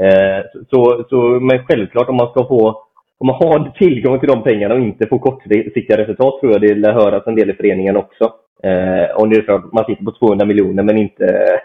Eh, 0.00 0.44
så, 0.70 1.04
så, 1.08 1.16
men 1.40 1.66
självklart 1.66 2.08
om 2.08 2.16
man 2.16 2.30
ska 2.30 2.48
få 2.48 2.86
om 3.18 3.26
man 3.26 3.36
har 3.36 3.70
tillgång 3.70 4.20
till 4.20 4.28
de 4.28 4.42
pengarna 4.42 4.74
och 4.74 4.80
inte 4.80 5.06
får 5.06 5.18
kortsiktiga 5.18 5.96
resultat 5.96 6.40
tror 6.40 6.52
jag 6.52 6.60
det 6.60 6.74
lär 6.74 6.92
höras 6.92 7.26
en 7.26 7.34
del 7.34 7.50
i 7.50 7.54
föreningen 7.54 7.96
också. 7.96 8.24
Eh, 8.62 9.16
om 9.16 9.30
det 9.30 9.36
är 9.36 9.42
så 9.46 9.54
att 9.54 9.72
man 9.72 9.84
sitter 9.84 10.04
på 10.04 10.12
200 10.12 10.46
miljoner 10.46 10.82
men 10.82 10.98
inte, 10.98 11.60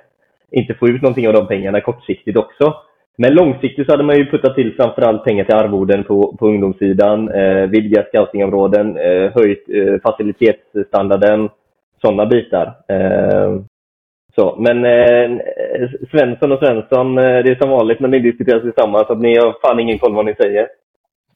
inte 0.51 0.73
får 0.73 0.89
ut 0.89 1.01
någonting 1.01 1.27
av 1.27 1.33
de 1.33 1.47
pengarna 1.47 1.81
kortsiktigt 1.81 2.37
också. 2.37 2.73
Men 3.17 3.33
långsiktigt 3.33 3.85
så 3.85 3.93
hade 3.93 4.03
man 4.03 4.17
ju 4.17 4.31
puttat 4.31 4.55
till 4.55 4.75
framförallt 4.75 5.23
pengar 5.23 5.43
till 5.43 5.55
arvoden 5.55 6.03
på, 6.03 6.35
på 6.39 6.47
ungdomssidan, 6.47 7.29
eh, 7.29 7.67
vidgat 7.67 8.07
scoutingområden, 8.07 8.97
eh, 8.97 9.31
höjt 9.35 9.69
eh, 9.69 10.01
facilitetsstandarden, 10.03 11.49
sådana 12.01 12.25
bitar. 12.25 12.73
Eh, 12.87 13.61
så, 14.35 14.55
men 14.59 14.85
eh, 14.85 15.39
Svensson 16.11 16.51
och 16.51 16.59
Svensson, 16.59 17.17
eh, 17.17 17.23
det 17.43 17.51
är 17.51 17.61
som 17.61 17.69
vanligt 17.69 17.99
när 17.99 18.07
ni 18.07 18.19
diskuterar 18.19 18.59
tillsammans 18.59 19.09
att 19.09 19.19
ni 19.19 19.37
har 19.37 19.55
fan 19.61 19.79
ingen 19.79 19.99
koll 19.99 20.15
vad 20.15 20.25
ni 20.25 20.35
säger. 20.35 20.67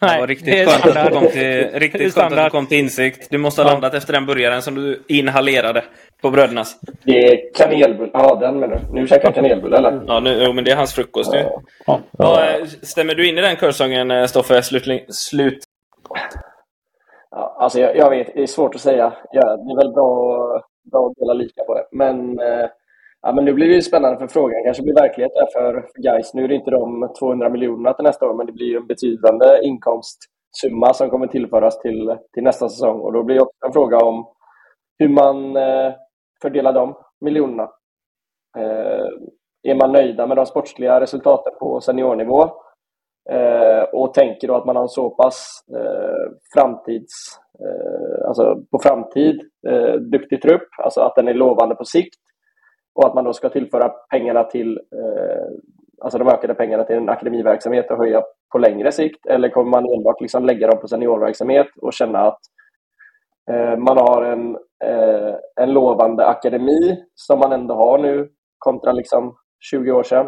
Nej, 0.06 0.16
det 0.16 0.20
var 0.20 0.28
riktigt 0.28 0.70
skönt, 0.70 0.98
att 0.98 1.08
du, 1.08 1.20
kom 1.20 1.28
till, 1.28 1.70
riktigt 1.74 2.14
skönt 2.14 2.34
att 2.34 2.46
du 2.46 2.50
kom 2.50 2.68
till 2.68 2.78
insikt. 2.78 3.28
Du 3.30 3.38
måste 3.38 3.64
ha 3.64 3.72
landat 3.72 3.94
efter 3.94 4.14
den 4.14 4.26
burgaren 4.26 4.62
som 4.62 4.76
du 4.76 5.04
inhalerade 5.08 5.84
på 6.22 6.32
Brödernas. 6.32 6.80
Det 7.04 7.28
är 7.28 7.54
kanelbulle. 7.54 8.12
Ja, 8.14 8.36
den 8.36 8.60
menar 8.60 8.76
du. 8.76 8.94
Nu 8.94 9.08
käkar 9.08 9.24
jag 9.24 9.36
kanelbulle, 9.36 9.78
eller? 9.78 10.04
Ja, 10.08 10.20
nu, 10.20 10.44
jo, 10.46 10.54
men 10.54 10.64
det 10.64 10.72
är 10.72 10.76
hans 10.76 10.94
frukost 10.94 11.32
nu. 11.34 11.40
Ja. 11.40 11.62
Ja. 11.86 12.00
Ja, 12.18 12.46
eh, 12.46 12.66
stämmer 12.66 13.16
du 13.16 13.30
in 13.30 13.38
i 13.38 13.42
den 13.42 13.56
körsången, 13.56 14.12
eh, 14.12 14.26
Stoffe? 14.26 14.62
Slut... 14.62 15.16
slut. 15.16 15.60
Ja, 17.32 17.58
alltså, 17.60 17.80
jag, 17.80 17.98
jag, 17.98 18.10
vet, 18.10 18.28
det 18.36 18.42
är 18.42 18.48
svårt 18.48 18.76
att 18.76 18.82
säga. 18.82 19.14
Ja, 19.32 19.58
det 19.58 19.72
är 19.74 19.78
väl 19.78 19.94
bra, 19.94 20.62
bra 20.92 21.08
att 21.08 21.16
dela 21.16 21.34
lika 21.34 21.64
på 21.64 21.74
det. 21.74 21.86
Men 21.92 22.40
eh, 22.40 22.66
Ja, 23.28 23.32
men 23.32 23.46
nu 23.46 23.54
blir 23.54 23.70
det 23.70 23.82
spännande 23.82 24.20
för 24.20 24.28
frågan 24.28 24.64
kanske 24.64 24.84
blir 24.84 24.94
verklighet 24.94 25.34
där 25.34 25.48
för 25.54 25.88
guys. 25.96 26.34
Nu 26.34 26.44
är 26.44 26.48
det 26.48 26.56
inte 26.56 26.72
de 26.72 27.14
200 27.20 27.50
miljonerna 27.50 27.94
till 27.94 28.04
nästa 28.04 28.30
år, 28.30 28.34
men 28.34 28.46
det 28.46 28.52
blir 28.52 28.78
en 28.78 28.88
betydande 28.88 29.46
inkomstsumma 29.64 30.94
som 30.94 31.10
kommer 31.10 31.28
tillföras 31.28 31.80
till, 31.80 32.16
till 32.34 32.44
nästa 32.44 32.70
säsong. 32.70 33.00
Och 33.00 33.14
då 33.14 33.24
blir 33.24 33.36
det 33.36 33.42
också 33.42 33.66
en 33.66 33.74
fråga 33.74 33.98
om 33.98 34.28
hur 35.00 35.10
man 35.10 35.58
eh, 35.58 35.94
fördelar 36.42 36.74
de 36.74 36.96
miljonerna. 37.22 37.70
Eh, 38.58 39.08
är 39.64 39.76
man 39.76 39.92
nöjda 39.92 40.28
med 40.28 40.38
de 40.38 40.46
sportsliga 40.46 41.00
resultaten 41.00 41.54
på 41.60 41.82
seniornivå 41.82 42.44
eh, 43.30 43.84
och 43.94 44.14
tänker 44.14 44.48
då 44.48 44.56
att 44.56 44.66
man 44.66 44.76
har 44.76 44.84
en 44.84 44.90
så 44.90 45.10
pass 45.10 45.64
framtids, 46.54 47.40
alltså 48.28 48.62
på 48.72 48.80
framtid 48.80 49.42
duktig 50.12 50.42
trupp, 50.42 50.68
alltså 50.84 51.02
att 51.02 51.16
den 51.16 51.28
är 51.28 51.34
lovande 51.34 51.76
på 51.76 51.86
sikt 51.86 52.25
och 52.96 53.08
att 53.08 53.14
man 53.16 53.24
då 53.24 53.34
ska 53.34 53.50
tillföra 53.50 53.90
pengarna 53.90 54.44
till, 54.44 54.78
eh, 54.78 55.48
alltså 56.02 56.18
de 56.18 56.28
ökade 56.28 56.54
pengarna 56.54 56.84
till 56.84 56.96
en 56.96 57.10
akademiverksamhet 57.10 57.92
och 57.92 57.98
höja 57.98 58.24
på 58.52 58.58
längre 58.58 58.92
sikt? 58.92 59.26
Eller 59.26 59.50
kommer 59.50 59.72
man 59.72 59.94
enbart 59.94 60.22
liksom 60.22 60.46
lägga 60.46 60.68
dem 60.68 60.80
på 60.82 60.88
seniorverksamhet 60.88 61.68
och 61.82 61.94
känna 61.94 62.20
att 62.20 62.40
eh, 63.52 63.78
man 63.78 63.98
har 63.98 64.24
en, 64.24 64.56
eh, 64.84 65.36
en 65.56 65.74
lovande 65.74 66.26
akademi 66.28 67.04
som 67.16 67.40
man 67.40 67.52
ändå 67.52 67.76
har 67.76 67.98
nu 67.98 68.30
kontra 68.58 68.92
liksom 68.92 69.36
20 69.60 69.92
år 69.92 70.04
sedan? 70.04 70.26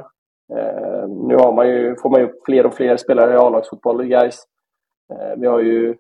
Eh, 0.56 1.08
nu 1.08 1.36
har 1.36 1.54
man 1.54 1.68
ju, 1.68 1.96
får 1.96 2.10
man 2.10 2.20
ju 2.20 2.28
upp 2.28 2.46
fler 2.46 2.66
och 2.66 2.74
fler 2.74 2.98
spelare 2.98 3.34
i 3.34 3.38
A-lagsfotboll 3.38 4.06
i 4.06 4.08
Gais. 4.08 4.44
Eh, 5.14 5.40
vi 5.40 5.48
har 5.48 5.60
ju 5.60 5.96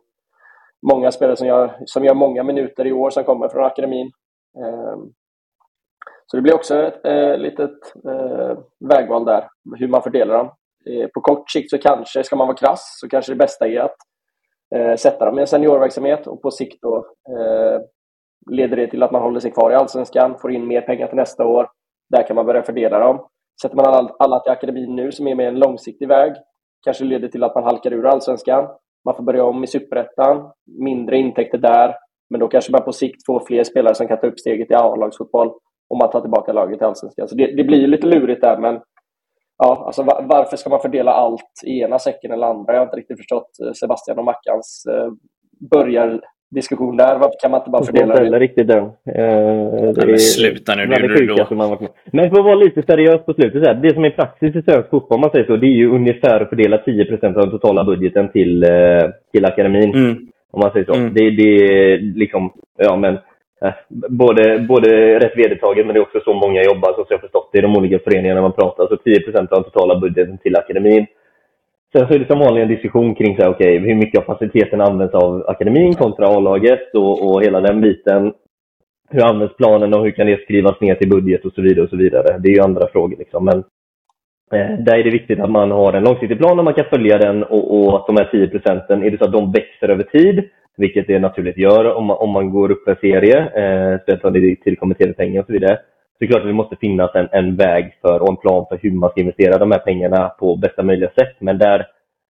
många 0.91 1.11
spelare 1.11 1.35
som 1.35 1.47
gör, 1.47 1.77
som 1.85 2.05
gör 2.05 2.13
många 2.13 2.43
minuter 2.43 2.87
i 2.87 2.93
år 2.93 3.09
som 3.09 3.23
kommer 3.23 3.49
från 3.49 3.65
akademin. 3.65 4.11
Eh, 4.57 4.97
så 6.31 6.37
det 6.37 6.41
blir 6.41 6.55
också 6.55 6.75
ett 6.75 7.05
eh, 7.05 7.37
litet 7.37 7.95
eh, 8.05 8.57
vägval 8.89 9.25
där, 9.25 9.47
hur 9.77 9.87
man 9.87 10.03
fördelar 10.03 10.37
dem. 10.37 10.51
Eh, 10.89 11.07
på 11.07 11.21
kort 11.21 11.51
sikt 11.51 11.69
så 11.69 11.77
kanske, 11.77 12.23
ska 12.23 12.35
man 12.35 12.47
vara 12.47 12.57
krass, 12.57 12.97
så 13.01 13.09
kanske 13.09 13.31
det 13.31 13.35
bästa 13.35 13.67
är 13.67 13.79
att 13.79 13.95
eh, 14.75 14.95
sätta 14.95 15.25
dem 15.25 15.37
i 15.37 15.41
en 15.41 15.47
seniorverksamhet 15.47 16.27
och 16.27 16.41
på 16.41 16.51
sikt 16.51 16.81
då 16.81 16.97
eh, 17.29 17.81
leder 18.51 18.77
det 18.77 18.87
till 18.87 19.03
att 19.03 19.11
man 19.11 19.21
håller 19.21 19.39
sig 19.39 19.51
kvar 19.51 19.71
i 19.71 19.75
allsvenskan, 19.75 20.37
får 20.41 20.51
in 20.51 20.67
mer 20.67 20.81
pengar 20.81 21.07
till 21.07 21.15
nästa 21.15 21.45
år. 21.45 21.69
Där 22.09 22.27
kan 22.27 22.35
man 22.35 22.45
börja 22.45 22.63
fördela 22.63 22.99
dem. 22.99 23.27
sätter 23.61 23.75
man 23.75 23.85
alla, 23.85 24.15
alla 24.19 24.39
till 24.39 24.51
akademin 24.51 24.95
nu 24.95 25.11
som 25.11 25.27
är 25.27 25.35
med 25.35 25.47
en 25.47 25.59
långsiktig 25.59 26.07
väg 26.07 26.33
kanske 26.83 27.03
leder 27.03 27.27
till 27.27 27.43
att 27.43 27.55
man 27.55 27.63
halkar 27.63 27.93
ur 27.93 28.05
allsvenskan. 28.05 28.67
Man 29.05 29.15
får 29.15 29.23
börja 29.23 29.43
om 29.43 29.63
i 29.63 29.67
superettan, 29.67 30.51
mindre 30.79 31.17
intäkter 31.17 31.57
där, 31.57 31.95
men 32.29 32.39
då 32.39 32.47
kanske 32.47 32.71
man 32.71 32.83
på 32.83 32.93
sikt 32.93 33.25
får 33.25 33.45
fler 33.47 33.63
spelare 33.63 33.95
som 33.95 34.07
kan 34.07 34.19
ta 34.19 34.27
upp 34.27 34.39
steget 34.39 34.71
i 34.71 34.73
A-lagsfotboll 34.73 35.51
om 35.89 35.97
man 35.97 36.09
tar 36.09 36.21
tillbaka 36.21 36.53
laget 36.53 36.77
till 36.79 36.87
allsvenskan. 36.87 37.27
Så 37.27 37.35
det, 37.35 37.55
det 37.55 37.63
blir 37.63 37.87
lite 37.87 38.07
lurigt 38.07 38.41
där, 38.41 38.57
men 38.57 38.79
ja, 39.57 39.83
alltså 39.85 40.03
varför 40.03 40.57
ska 40.57 40.69
man 40.69 40.81
fördela 40.81 41.11
allt 41.11 41.63
i 41.65 41.79
ena 41.79 41.99
säcken 41.99 42.31
eller 42.31 42.47
andra? 42.47 42.73
Jag 42.73 42.79
har 42.79 42.85
inte 42.85 42.97
riktigt 42.97 43.17
förstått 43.17 43.49
eh, 43.65 43.71
Sebastian 43.73 44.19
och 44.19 44.25
Mackans 44.25 44.85
eh, 44.89 45.11
börjar 45.71 46.21
diskussion 46.49 46.97
där. 46.97 47.15
Varför 47.15 47.35
kan 47.41 47.51
man 47.51 47.59
inte 47.59 47.69
bara 47.69 47.83
fördela 47.83 48.15
det? 48.15 48.25
Jag 48.25 48.41
riktigt 48.41 48.67
den. 48.67 48.83
Eh, 48.83 49.93
det 49.93 50.07
men 50.07 50.19
sluta 50.19 50.75
nu, 50.75 50.85
det 50.85 51.01
gjorde 51.01 51.17
du 51.17 51.25
då. 51.25 51.77
Men 52.11 52.29
för 52.29 52.39
att 52.39 52.45
vara 52.45 52.55
lite 52.55 52.83
seriös 52.83 53.25
på 53.25 53.33
slutet, 53.33 53.63
så 53.63 53.69
här, 53.69 53.75
det 53.75 53.93
som 53.93 54.05
är 54.05 54.09
praxis 54.09 54.55
i 54.55 54.61
svensk 54.61 54.89
fotboll, 54.89 55.15
om 55.15 55.21
man 55.21 55.31
säger 55.31 55.45
så, 55.45 55.57
det 55.57 55.67
är 55.67 55.77
ju 55.77 55.89
ungefär 55.89 56.39
att 56.39 56.49
fördela 56.49 56.77
10% 56.77 57.25
av 57.25 57.33
den 57.33 57.51
totala 57.51 57.83
budgeten 57.83 58.31
till, 58.31 58.63
eh, 58.63 59.09
till 59.31 59.45
akademin. 59.45 59.95
Mm. 59.95 60.27
Om 60.51 60.59
man 60.59 60.71
säger 60.71 60.85
så. 60.85 60.93
Mm. 60.93 61.13
Det, 61.13 61.29
det 61.29 61.43
är 61.43 61.97
liksom, 61.97 62.53
ja 62.77 62.95
men, 62.95 63.17
Eh, 63.65 63.73
både, 64.09 64.59
både 64.59 65.19
rätt 65.19 65.37
vedertaget, 65.37 65.85
men 65.85 65.93
det 65.93 65.99
är 65.99 66.07
också 66.07 66.19
så 66.19 66.33
många 66.33 66.63
jobbar, 66.63 66.93
så 66.93 67.05
jag 67.09 67.17
har 67.17 67.21
förstått 67.21 67.49
det 67.51 67.57
i 67.57 67.61
de 67.61 67.77
olika 67.77 67.99
föreningarna 67.99 68.41
man 68.41 68.51
pratar. 68.51 68.87
Så 68.87 68.95
10% 68.95 69.37
av 69.37 69.45
den 69.49 69.63
totala 69.63 69.99
budgeten 69.99 70.37
till 70.37 70.57
akademin. 70.57 71.05
Sen 71.91 72.07
så 72.07 72.13
är 72.13 72.19
det 72.19 72.27
som 72.27 72.39
vanligt 72.39 72.61
en 72.61 72.75
diskussion 72.75 73.15
kring 73.15 73.35
så 73.35 73.41
här, 73.41 73.49
okay, 73.49 73.77
hur 73.77 73.95
mycket 73.95 74.19
av 74.19 74.25
faciliteten 74.25 74.81
används 74.81 75.13
av 75.13 75.45
akademin 75.47 75.93
kontra 75.93 76.27
A-laget 76.27 76.93
och, 76.93 77.25
och 77.27 77.43
hela 77.43 77.61
den 77.61 77.81
biten. 77.81 78.33
Hur 79.09 79.23
används 79.23 79.55
planen 79.57 79.93
och 79.93 80.03
hur 80.03 80.11
kan 80.11 80.27
det 80.27 80.43
skrivas 80.43 80.81
ner 80.81 80.95
till 80.95 81.09
budget 81.09 81.45
och 81.45 81.53
så 81.53 81.61
vidare. 81.61 81.83
och 81.83 81.89
så 81.89 81.97
vidare. 81.97 82.37
Det 82.39 82.49
är 82.49 82.53
ju 82.53 82.61
andra 82.61 82.87
frågor. 82.87 83.17
Liksom. 83.17 83.45
Men 83.45 83.57
eh, 84.53 84.79
där 84.79 84.97
är 84.97 85.03
det 85.03 85.09
viktigt 85.09 85.39
att 85.39 85.49
man 85.49 85.71
har 85.71 85.93
en 85.93 86.03
långsiktig 86.03 86.37
plan 86.37 86.59
och 86.59 86.65
man 86.65 86.73
kan 86.73 86.85
följa 86.89 87.17
den 87.17 87.43
och, 87.43 87.77
och 87.77 87.95
att 87.95 88.07
de 88.07 88.15
här 88.17 88.29
10 88.31 88.47
procenten, 88.47 89.03
är 89.03 89.11
det 89.11 89.17
så 89.17 89.25
att 89.25 89.31
de 89.31 89.51
växer 89.51 89.89
över 89.89 90.03
tid, 90.03 90.49
vilket 90.77 91.07
det 91.07 91.19
naturligt 91.19 91.57
gör 91.57 91.93
om 91.93 92.05
man, 92.05 92.17
om 92.17 92.29
man 92.29 92.49
går 92.49 92.71
upp 92.71 92.87
en 92.87 92.95
serie, 92.95 93.37
eh, 93.39 93.99
speciellt 93.99 94.25
om 94.25 94.33
det 94.33 94.55
tillkommer 94.55 94.95
tv-pengar 94.95 95.41
och 95.41 95.47
så 95.47 95.53
vidare, 95.53 95.79
så 96.17 96.23
är 96.23 96.27
klart 96.27 96.41
att 96.41 96.47
det 96.47 96.53
måste 96.53 96.75
finnas 96.75 97.15
en, 97.15 97.27
en 97.31 97.55
väg 97.55 97.93
för 98.01 98.21
och 98.21 98.29
en 98.29 98.37
plan 98.37 98.65
för 98.69 98.79
hur 98.81 98.91
man 98.91 99.09
ska 99.09 99.21
investera 99.21 99.57
de 99.57 99.71
här 99.71 99.79
pengarna 99.79 100.29
på 100.39 100.55
bästa 100.55 100.83
möjliga 100.83 101.09
sätt. 101.09 101.35
Men 101.39 101.57
där, 101.57 101.85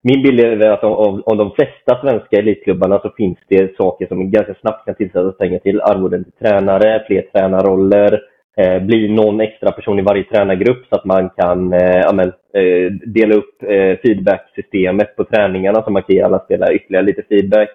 min 0.03 0.23
bild 0.23 0.41
är 0.41 0.71
att 0.71 0.85
om, 0.85 1.23
om 1.27 1.37
de 1.37 1.51
flesta 1.51 2.01
svenska 2.01 2.39
elitklubbarna 2.39 2.99
så 2.99 3.11
finns 3.17 3.39
det 3.49 3.77
saker 3.77 4.07
som 4.07 4.31
ganska 4.31 4.55
snabbt 4.55 4.85
kan 4.85 4.95
tillsättas 4.95 5.39
pengar 5.39 5.59
till. 5.59 5.81
Arvoden 5.81 6.25
till 6.25 6.33
tränare, 6.33 7.05
fler 7.07 7.23
tränarroller, 7.33 8.21
eh, 8.57 8.83
bli 8.83 9.09
någon 9.09 9.41
extra 9.41 9.73
person 9.73 9.99
i 9.99 10.03
varje 10.03 10.25
tränargrupp 10.25 10.87
så 10.89 10.97
att 10.97 11.05
man 11.05 11.31
kan 11.37 11.73
eh, 11.73 12.07
amen, 12.09 12.33
eh, 12.55 12.93
dela 12.93 13.35
upp 13.35 13.63
eh, 13.63 13.99
feedbacksystemet 14.03 15.17
på 15.17 15.25
träningarna 15.25 15.83
så 15.83 15.91
man 15.91 16.03
kan 16.03 16.17
ge 16.17 16.23
alla 16.23 16.39
spelare 16.39 16.75
ytterligare 16.75 17.07
lite 17.07 17.23
feedback 17.29 17.69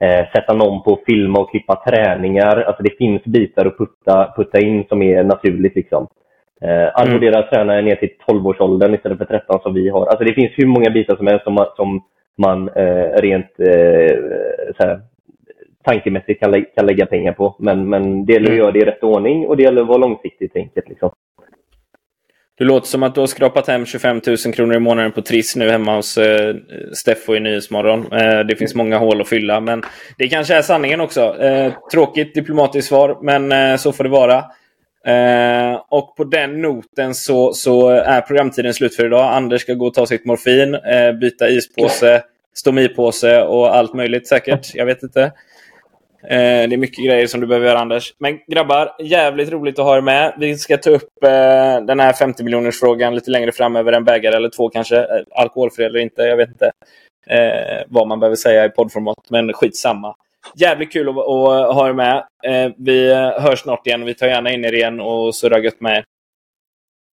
eh, 0.00 0.26
sätta 0.34 0.54
någon 0.54 0.82
på 0.82 0.92
att 0.92 1.04
filma 1.06 1.40
och 1.40 1.50
klippa 1.50 1.82
träningar. 1.86 2.56
Alltså 2.56 2.82
det 2.82 2.96
finns 2.98 3.24
bitar 3.24 3.66
att 3.66 3.78
putta, 3.78 4.32
putta 4.36 4.60
in 4.60 4.84
som 4.88 5.02
är 5.02 5.24
naturligt. 5.24 5.76
Liksom. 5.76 6.06
Eh, 6.62 7.00
arvodera 7.00 7.36
mm. 7.36 7.48
tränare 7.48 7.82
ner 7.82 7.96
till 7.96 8.10
12-årsåldern 8.28 8.94
istället 8.94 9.18
för 9.18 9.24
13 9.24 9.60
som 9.62 9.74
vi 9.74 9.88
har. 9.88 10.06
Alltså 10.06 10.24
det 10.24 10.34
finns 10.34 10.52
hur 10.56 10.66
många 10.66 10.90
bitar 10.90 11.16
som 11.16 11.26
helst 11.26 11.44
som 11.44 11.54
man, 11.54 11.66
som 11.76 12.02
man 12.38 12.68
eh, 12.68 13.20
rent 13.22 13.60
eh, 13.60 14.16
såhär, 14.76 15.00
tankemässigt 15.84 16.40
kan, 16.40 16.50
lä 16.50 16.60
kan 16.60 16.86
lägga 16.86 17.06
pengar 17.06 17.32
på. 17.32 17.56
Men, 17.58 17.88
men 17.88 18.26
det 18.26 18.32
gäller 18.32 18.46
att 18.46 18.50
mm. 18.50 18.58
göra 18.58 18.72
det 18.72 18.78
i 18.78 18.84
rätt 18.84 19.02
ordning 19.02 19.46
och 19.46 19.56
det 19.56 19.62
gäller 19.62 19.82
att 19.82 19.88
vara 19.88 19.98
långsiktigt 19.98 20.52
tänket. 20.52 20.88
Liksom. 20.88 21.10
Det 22.58 22.64
låter 22.64 22.88
som 22.88 23.02
att 23.02 23.14
du 23.14 23.20
har 23.20 23.26
skrapat 23.26 23.66
hem 23.66 23.86
25 23.86 24.20
000 24.26 24.36
kronor 24.36 24.76
i 24.76 24.78
månaden 24.78 25.12
på 25.12 25.22
Triss 25.22 25.56
nu 25.56 25.70
hemma 25.70 25.96
hos 25.96 26.18
eh, 26.18 26.56
Steffo 26.92 27.34
i 27.34 27.40
Nyhetsmorgon. 27.40 28.12
Eh, 28.12 28.38
det 28.38 28.56
finns 28.56 28.74
många 28.74 28.98
hål 28.98 29.20
att 29.20 29.28
fylla, 29.28 29.60
men 29.60 29.82
det 30.18 30.28
kanske 30.28 30.54
är 30.54 30.62
sanningen 30.62 31.00
också. 31.00 31.42
Eh, 31.42 31.72
tråkigt 31.92 32.34
diplomatiskt 32.34 32.88
svar, 32.88 33.18
men 33.22 33.52
eh, 33.52 33.76
så 33.76 33.92
får 33.92 34.04
det 34.04 34.10
vara. 34.10 34.44
Eh, 35.06 35.80
och 35.88 36.16
på 36.16 36.24
den 36.24 36.62
noten 36.62 37.14
så, 37.14 37.52
så 37.52 37.88
är 37.88 38.20
programtiden 38.20 38.74
slut 38.74 38.96
för 38.96 39.06
idag. 39.06 39.34
Anders 39.34 39.62
ska 39.62 39.74
gå 39.74 39.86
och 39.86 39.94
ta 39.94 40.06
sitt 40.06 40.24
morfin, 40.24 40.74
eh, 40.74 41.12
byta 41.12 41.48
ispåse, 41.48 42.22
stomipåse 42.54 43.42
och 43.42 43.76
allt 43.76 43.94
möjligt 43.94 44.28
säkert. 44.28 44.74
Jag 44.74 44.86
vet 44.86 45.02
inte. 45.02 45.32
Eh, 46.30 46.68
det 46.68 46.74
är 46.74 46.76
mycket 46.76 47.04
grejer 47.04 47.26
som 47.26 47.40
du 47.40 47.46
behöver 47.46 47.66
göra 47.66 47.78
Anders. 47.78 48.14
Men 48.18 48.38
grabbar, 48.46 48.96
jävligt 48.98 49.50
roligt 49.50 49.78
att 49.78 49.84
ha 49.84 49.96
er 49.96 50.00
med. 50.00 50.34
Vi 50.38 50.56
ska 50.56 50.76
ta 50.76 50.90
upp 50.90 51.24
eh, 51.24 51.84
den 51.86 52.00
här 52.00 52.12
50 52.12 52.44
miljoners 52.44 52.80
frågan 52.80 53.14
lite 53.14 53.30
längre 53.30 53.52
fram 53.52 53.76
över 53.76 53.92
en 53.92 54.04
bägare 54.04 54.36
eller 54.36 54.48
två 54.48 54.68
kanske. 54.68 54.96
Eh, 54.96 55.22
alkoholfri 55.30 55.84
eller 55.84 55.98
inte, 55.98 56.22
jag 56.22 56.36
vet 56.36 56.48
inte 56.48 56.70
eh, 57.26 57.84
vad 57.88 58.08
man 58.08 58.20
behöver 58.20 58.36
säga 58.36 58.64
i 58.64 58.68
poddformat. 58.68 59.30
Men 59.30 59.52
skitsamma. 59.52 60.14
Jävligt 60.54 60.92
kul 60.92 61.08
att, 61.08 61.16
att 61.16 61.74
ha 61.74 61.88
er 61.88 61.92
med. 61.92 62.16
Eh, 62.44 62.72
vi 62.78 63.14
hörs 63.14 63.58
snart 63.58 63.86
igen. 63.86 64.04
Vi 64.04 64.14
tar 64.14 64.26
gärna 64.26 64.50
in 64.50 64.64
er 64.64 64.74
igen 64.74 65.00
och 65.00 65.34
surrar 65.34 65.58
gött 65.58 65.80
med 65.80 65.96
er. 65.96 66.04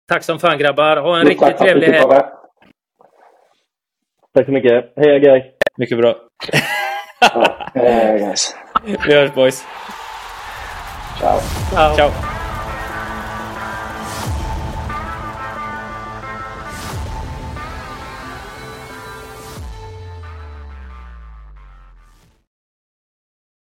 Tack 0.09 0.23
som 0.23 0.39
fan 0.39 0.59
grabbar. 0.59 0.97
Ha 0.97 1.21
en 1.21 1.27
riktigt 1.27 1.59
trevlig 1.59 1.87
helg. 1.87 2.23
Tack 4.35 4.47
så 4.47 4.53
mycket. 4.53 4.93
Hej 4.97 5.21
guys. 5.21 5.45
Mycket 5.79 5.99
bra. 5.99 6.17
Hej 7.75 8.19
guys. 8.19 8.57
Vi 8.85 9.15
hörs 9.15 9.35
boys. 9.35 9.65
Ciao. 11.19 11.41
Ciao. 11.73 11.97
Ciao. 11.97 12.36